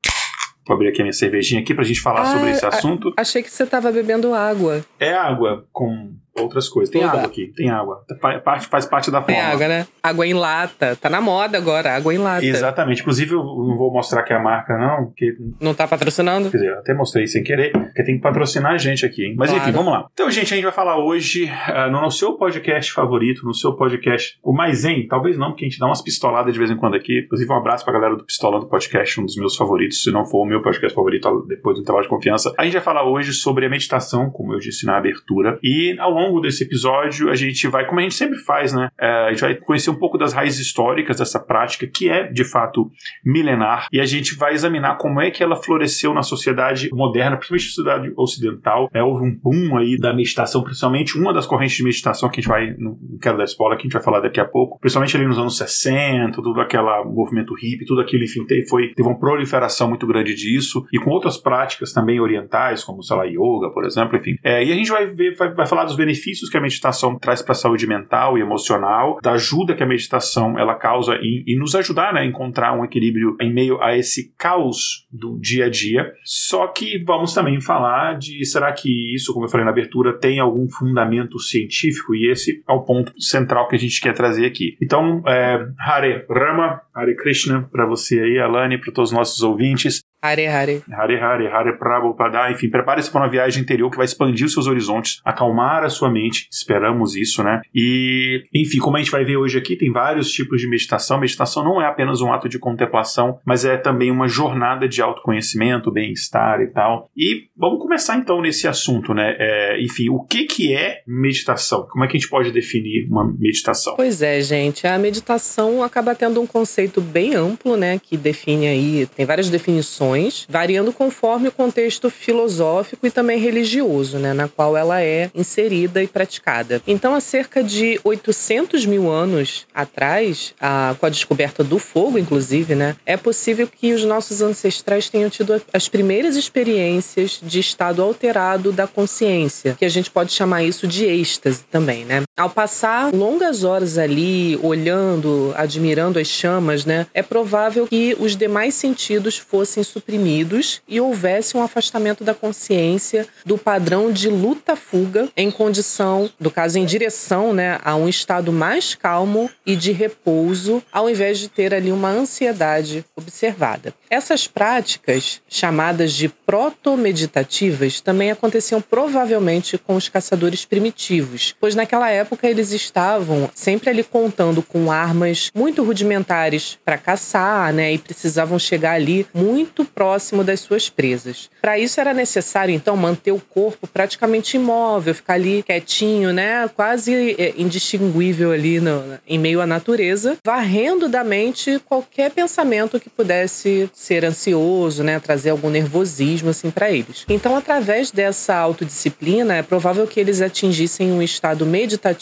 Vou 0.68 0.76
abrir 0.76 0.90
aqui 0.90 1.02
a 1.02 1.06
minha 1.06 1.14
cervejinha 1.14 1.62
aqui 1.62 1.74
pra 1.74 1.86
gente 1.86 2.02
falar 2.02 2.24
ah, 2.24 2.26
sobre 2.26 2.52
esse 2.52 2.66
assunto. 2.66 3.14
Achei 3.16 3.42
que 3.42 3.50
você 3.50 3.66
tava 3.66 3.94
bebendo 3.94 4.34
água. 4.34 4.84
É 5.00 5.14
água 5.14 5.66
com 5.72 6.12
outras 6.38 6.70
coisas. 6.70 6.92
Tem 6.92 7.04
água 7.04 7.24
aqui, 7.24 7.52
tem 7.56 7.70
água. 7.70 8.04
Parte, 8.44 8.68
faz 8.68 8.86
parte 8.86 9.12
da 9.12 9.22
forma. 9.22 9.36
Tem 9.36 9.42
água, 9.42 9.68
né? 9.68 9.88
Água 10.02 10.28
em 10.28 10.34
lata. 10.34 10.96
Tá 10.96 11.10
na 11.10 11.22
moda 11.22 11.58
agora, 11.58 11.96
água 11.96 12.14
em 12.14 12.18
lata. 12.18 12.46
Exatamente. 12.46 13.02
Inclusive, 13.02 13.34
eu 13.34 13.44
não 13.44 13.78
vou 13.78 13.92
mostrar 13.92 14.22
aqui 14.22 14.34
a 14.34 14.40
marca, 14.40 14.78
não. 14.78 15.08
Porque... 15.08 15.36
Não 15.60 15.74
tá 15.74 15.88
patrocinando? 15.88 16.50
Quer 16.50 16.58
dizer, 16.58 16.74
até 16.74 16.94
mostrei 16.94 17.28
sem 17.28 17.44
querer, 17.44 17.72
porque 17.72 18.04
tem 18.04 18.16
que 18.16 18.22
patrocinar 18.22 18.74
a 18.74 18.78
gente 18.78 19.06
aqui, 19.06 19.26
hein? 19.26 19.36
Mas 19.38 19.50
claro. 19.50 19.64
enfim, 19.64 19.76
vamos 19.76 19.94
lá. 19.94 20.08
Então, 20.14 20.30
gente, 20.30 20.54
a 20.54 20.56
gente 20.56 20.64
vai 20.64 20.74
falar 20.74 20.98
hoje 20.98 21.46
uh, 21.46 21.92
no 21.92 22.10
seu 22.12 22.34
podcast 22.34 22.92
favorito, 22.92 23.46
no 23.46 23.54
seu 23.54 23.74
podcast, 23.74 24.38
o 24.44 24.54
mais 24.54 24.80
zen, 24.80 25.08
talvez 25.08 25.38
não, 25.38 25.50
porque 25.50 25.66
a 25.66 25.70
gente 25.70 25.80
dá 25.80 25.86
umas 25.86 26.02
pistoladas 26.02 26.54
de 26.54 26.60
vez 26.60 26.72
em 26.72 26.78
quando 26.78 26.96
aqui. 26.96 27.24
Inclusive, 27.26 27.52
um 27.52 27.58
abraço 27.58 27.84
pra 27.84 27.94
galera 27.94 28.16
do 28.16 28.26
Pistolando 28.26 28.68
Podcast, 28.68 29.20
um 29.20 29.26
dos 29.26 29.36
meus 29.36 29.56
favoritos, 29.56 30.04
se 30.04 30.12
não 30.12 30.26
for 30.26 30.44
o 30.44 30.46
meu 30.46 30.62
podcast 30.62 30.94
favorito 30.94 31.46
depois 31.48 31.76
do 31.76 31.82
intervalo 31.82 32.04
de 32.04 32.10
confiança. 32.10 32.54
A 32.58 32.64
gente 32.64 32.74
vai 32.74 32.82
falar 32.82 33.04
hoje 33.04 33.34
sobre 33.34 33.66
a 33.66 33.70
meditação, 33.70 34.30
como 34.30 34.54
eu 34.54 34.60
disse 34.60 34.86
na 34.86 34.98
abertura, 34.98 35.60
e 35.64 35.96
ao 36.00 36.18
longo 36.20 36.42
desse 36.42 36.64
episódio 36.64 37.30
a 37.30 37.36
gente 37.36 37.68
vai, 37.68 37.86
como 37.86 38.00
a 38.00 38.04
gente 38.04 38.16
sempre 38.16 38.38
faz, 38.40 38.74
né? 38.74 38.90
É, 39.00 39.08
a 39.28 39.30
gente 39.32 39.42
vai 39.42 39.56
conhecer 39.56 39.90
um 39.90 39.96
pouco 39.96 40.18
das 40.18 40.34
raízes 40.34 40.60
históricas 40.60 41.18
dessa 41.18 41.40
prática, 41.40 41.88
que 41.88 42.10
é 42.10 42.28
de 42.28 42.44
fato 42.44 42.90
milenar, 43.24 43.88
e 43.92 44.00
a 44.00 44.06
gente 44.06 44.36
vai 44.36 44.54
examinar 44.54 44.98
como 44.98 45.22
é 45.22 45.32
que 45.32 45.44
ela 45.44 45.56
floresceu 45.56 46.14
na 46.14 46.24
sociedade 46.24 46.90
moderna, 46.92 47.38
principalmente 47.38 47.66
na 47.66 47.70
sociedade 47.70 48.14
ocidental. 48.18 48.90
É, 48.94 49.02
houve 49.02 49.26
um 49.26 49.36
boom 49.36 49.78
aí 49.78 49.98
da 49.98 50.14
meditação, 50.14 50.64
principalmente 50.64 51.18
uma 51.18 51.34
das 51.34 51.46
correntes 51.46 51.78
de 51.78 51.84
meditação 51.84 52.30
que 52.30 52.40
a 52.40 52.42
gente 52.42 52.50
vai, 52.50 52.76
não 52.78 52.98
quero 53.22 53.38
dar 53.38 53.46
spoiler, 53.46 53.78
que 53.78 53.84
a 53.84 53.88
gente 53.88 53.94
vai 53.94 54.04
falar 54.04 54.20
daqui 54.20 54.40
a 54.40 54.46
pouco, 54.46 54.80
principalmente 54.80 55.16
ali 55.16 55.26
nos 55.26 55.38
anos 55.38 55.58
60, 55.58 56.42
tudo 56.42 56.60
aquele 56.60 57.04
movimento 57.06 57.54
hippie, 57.54 57.86
tudo 57.86 58.02
aquilo, 58.02 58.24
enfim, 58.24 58.46
foi, 58.68 58.90
teve 58.90 59.08
uma 59.08 59.20
proliferação 59.20 59.90
muito 59.90 60.06
grande 60.06 60.36
disso, 60.36 60.86
e 60.92 61.00
com 61.00 61.12
outras 61.12 61.38
práticas 61.38 61.94
também 61.94 62.20
orientais, 62.20 62.84
como, 62.84 63.04
sei 63.04 63.16
lá, 63.16 63.24
yoga, 63.26 63.70
por 63.74 63.86
exemplo, 63.86 64.18
enfim. 64.18 64.36
É, 64.44 64.64
e 64.64 64.72
a 64.72 64.76
gente 64.76 64.92
vai 64.92 65.06
ver, 65.08 65.36
vai, 65.36 65.54
vai 65.54 65.66
falar 65.66 65.86
dos 65.86 65.96
benefícios 65.96 66.09
que 66.50 66.58
a 66.58 66.62
meditação 66.62 67.18
traz 67.18 67.42
para 67.42 67.52
a 67.52 67.56
saúde 67.56 67.88
mental 67.88 68.38
e 68.38 68.42
emocional, 68.42 69.20
da 69.22 69.34
ajuda 69.34 69.76
que 69.76 69.84
a 69.84 69.88
meditação 69.88 70.58
ela 70.58 70.76
causa 70.76 71.16
em, 71.16 71.44
em 71.48 71.58
nos 71.58 71.76
ajudar 71.76 72.14
né, 72.14 72.22
a 72.22 72.26
encontrar 72.26 72.74
um 72.78 72.84
equilíbrio 72.84 73.36
em 73.42 73.54
meio 73.54 73.82
a 73.82 73.98
esse 73.98 74.34
caos 74.38 75.08
do 75.12 75.40
dia 75.40 75.66
a 75.66 75.70
dia. 75.70 76.12
Só 76.24 76.68
que 76.68 77.04
vamos 77.04 77.34
também 77.34 77.60
falar 77.62 78.18
de 78.18 78.46
será 78.46 78.72
que 78.72 79.14
isso, 79.14 79.34
como 79.34 79.46
eu 79.46 79.50
falei 79.50 79.66
na 79.66 79.72
abertura, 79.72 80.18
tem 80.18 80.40
algum 80.40 80.70
fundamento 80.70 81.40
científico? 81.40 82.16
E 82.16 82.32
esse 82.32 82.64
é 82.68 82.72
o 82.72 82.84
ponto 82.84 83.14
central 83.22 83.68
que 83.68 83.76
a 83.76 83.80
gente 83.80 84.00
quer 84.02 84.14
trazer 84.14 84.46
aqui. 84.46 84.78
Então, 84.82 85.22
é, 85.28 85.66
Hare 85.80 86.26
Rama, 86.30 86.82
Hare 86.94 87.16
Krishna, 87.16 87.68
para 87.72 87.86
você 87.86 88.20
aí, 88.20 88.40
Alane, 88.40 88.80
para 88.80 88.94
todos 88.94 89.12
os 89.12 89.18
nossos 89.18 89.42
ouvintes. 89.42 90.02
Hare 90.22 90.48
Hare. 90.48 90.84
Hare 90.92 91.18
Hare, 91.18 91.48
Hare 91.48 91.78
Prabhupada. 91.78 92.52
Enfim, 92.52 92.70
prepare-se 92.70 93.10
para 93.10 93.22
uma 93.22 93.30
viagem 93.30 93.64
interior 93.64 93.90
que 93.90 93.96
vai 93.96 94.06
expandir 94.06 94.46
os 94.46 94.54
seus 94.54 94.68
horizontes, 94.68 95.22
acalmar 95.24 95.84
a 95.84 95.90
sua 95.90 96.12
mente. 96.12 96.48
Esperamos 96.52 97.16
isso, 97.16 97.42
né? 97.42 97.62
E, 97.74 98.44
enfim, 98.54 98.80
como 98.80 98.98
a 98.98 99.00
gente 99.00 99.12
vai 99.12 99.24
ver 99.24 99.38
hoje 99.38 99.58
aqui, 99.58 99.78
tem 99.78 99.92
vários 99.92 100.30
tipos 100.30 100.60
de 100.60 100.68
meditação. 100.68 101.20
Meditação 101.20 101.64
não 101.64 101.82
é 101.82 101.86
apenas 101.86 102.20
um 102.20 102.34
ato 102.34 102.50
de 102.50 102.60
contemplação, 102.60 103.40
mas 103.46 103.64
é 103.64 103.78
também 103.78 104.12
uma 104.12 104.28
jornada 104.28 104.90
de 104.90 105.02
autoconhecimento, 105.02 105.92
bem-estar 105.92 106.60
e 106.62 106.68
tal. 106.68 107.10
E 107.16 107.46
vamos 107.56 107.82
começar 107.82 108.18
então 108.18 108.42
nesse 108.42 108.68
assunto, 108.68 109.14
né? 109.14 109.36
É, 109.40 109.82
enfim, 109.82 110.10
o 110.10 110.20
que, 110.20 110.44
que 110.44 110.76
é 110.76 111.02
meditação? 111.08 111.88
Como 111.90 112.04
é 112.04 112.08
que 112.08 112.18
a 112.18 112.20
gente 112.20 112.30
pode 112.30 112.52
definir 112.52 113.08
uma 113.10 113.26
meditação? 113.26 113.96
Pois 113.96 114.22
é, 114.22 114.42
gente. 114.42 114.86
A 114.86 114.98
meditação 115.00 115.82
acaba 115.82 116.14
tendo 116.14 116.42
um 116.42 116.48
conceito 116.48 117.00
bem 117.00 117.36
amplo, 117.36 117.78
né? 117.78 118.00
Que 118.00 118.18
define 118.18 118.68
aí, 118.68 119.06
tem 119.16 119.26
várias 119.26 119.50
definições 119.50 120.09
variando 120.48 120.94
conforme 120.94 121.48
o 121.48 121.52
contexto 121.52 122.10
filosófico 122.10 123.06
e 123.06 123.12
também 123.12 123.40
religioso, 123.40 124.18
né, 124.18 124.34
na 124.34 124.48
qual 124.48 124.76
ela 124.76 125.02
é 125.02 125.30
inserida 125.34 126.02
e 126.02 126.08
praticada. 126.08 126.82
Então, 126.88 127.16
há 127.16 127.20
cerca 127.20 127.64
de 127.64 128.00
800 128.04 128.86
mil 128.86 129.10
anos 129.10 129.66
atrás, 129.74 130.54
a, 130.60 130.96
com 131.00 131.06
a 131.06 131.10
descoberta 131.10 131.64
do 131.64 131.80
fogo, 131.80 132.18
inclusive, 132.18 132.76
né, 132.76 132.96
é 133.06 133.18
possível 133.18 133.68
que 133.68 133.94
os 133.94 134.04
nossos 134.04 134.42
ancestrais 134.42 135.10
tenham 135.10 135.30
tido 135.30 135.62
as 135.74 135.88
primeiras 135.88 136.36
experiências 136.36 137.40
de 137.42 137.60
estado 137.60 138.02
alterado 138.02 138.72
da 138.72 138.88
consciência, 138.88 139.76
que 139.78 139.86
a 139.86 139.90
gente 139.90 140.10
pode 140.10 140.32
chamar 140.32 140.64
isso 140.64 140.88
de 140.88 141.06
êxtase 141.06 141.64
também, 141.70 142.06
né? 142.06 142.24
Ao 142.40 142.50
passar 142.50 143.14
longas 143.14 143.66
horas 143.66 143.98
ali, 143.98 144.58
olhando, 144.64 145.54
admirando 145.58 146.18
as 146.18 146.28
chamas, 146.28 146.86
né, 146.86 147.06
é 147.14 147.22
provável 147.22 147.86
que 147.86 148.16
os 148.18 148.34
demais 148.34 148.76
sentidos 148.76 149.38
fossem 149.38 149.84
suprimidos 149.84 150.82
e 150.88 151.02
houvesse 151.02 151.58
um 151.58 151.62
afastamento 151.62 152.24
da 152.24 152.34
consciência 152.34 153.28
do 153.46 153.58
padrão 153.58 154.10
de 154.10 154.30
luta-fuga 154.30 155.28
em 155.36 155.52
condição, 155.52 156.30
no 156.40 156.50
caso, 156.50 156.80
em 156.80 156.86
direção 156.86 157.54
né, 157.54 157.78
a 157.84 157.98
um 157.98 158.08
estado 158.08 158.54
mais 158.54 158.96
calmo 158.96 159.50
e 159.66 159.76
de 159.76 159.92
repouso, 159.92 160.82
ao 160.94 161.10
invés 161.10 161.40
de 161.40 161.50
ter 161.50 161.74
ali 161.74 161.92
uma 161.92 162.10
ansiedade 162.10 163.04
observada. 163.18 163.94
Essas 164.10 164.48
práticas, 164.48 165.42
chamadas 165.50 166.14
de 166.14 166.30
proto-meditativas, 166.30 168.00
também 168.00 168.32
aconteciam 168.32 168.80
provavelmente 168.80 169.78
com 169.78 169.98
os 169.98 170.08
caçadores 170.08 170.64
primitivos, 170.64 171.54
pois 171.60 171.76
naquela 171.76 172.10
época 172.10 172.29
eles 172.44 172.72
estavam 172.72 173.50
sempre 173.54 173.90
ali 173.90 174.04
contando 174.04 174.62
com 174.62 174.92
armas 174.92 175.52
muito 175.56 175.84
rudimentares 175.84 176.78
para 176.84 176.98
caçar, 176.98 177.74
né, 177.74 177.94
e 177.94 177.98
precisavam 177.98 178.58
chegar 178.58 178.94
ali 178.94 179.26
muito 179.34 179.86
próximo 179.86 180.44
das 180.44 180.60
suas 180.60 180.90
presas. 180.90 181.50
Para 181.62 181.78
isso 181.80 182.00
era 182.00 182.14
necessário 182.14 182.74
então 182.74 182.96
manter 182.96 183.32
o 183.32 183.40
corpo 183.40 183.88
praticamente 183.88 184.58
imóvel, 184.58 185.16
ficar 185.16 185.34
ali 185.34 185.64
quietinho, 185.64 186.32
né, 186.32 186.70
quase 186.76 187.36
é, 187.38 187.54
indistinguível 187.58 188.52
ali 188.52 188.80
no, 188.80 189.20
em 189.28 189.38
meio 189.38 189.62
à 189.62 189.68
natureza, 189.68 190.38
varrendo 190.46 191.08
da 191.08 191.24
mente 191.24 191.80
qualquer 191.86 192.32
pensamento 192.32 193.00
que 193.00 193.10
pudesse 193.10 193.90
ser 193.94 194.26
ansioso, 194.26 195.04
né, 195.04 195.20
trazer 195.20 195.50
algum 195.50 195.70
nervosismo 195.70 196.50
assim 196.50 196.70
para 196.70 196.92
eles. 196.92 197.26
Então, 197.28 197.56
através 197.56 198.12
dessa 198.12 198.56
autodisciplina, 198.56 199.56
é 199.56 199.62
provável 199.62 200.06
que 200.08 200.20
eles 200.20 200.42
atingissem 200.42 201.12
um 201.12 201.22
estado 201.22 201.66
meditativo 201.66 202.19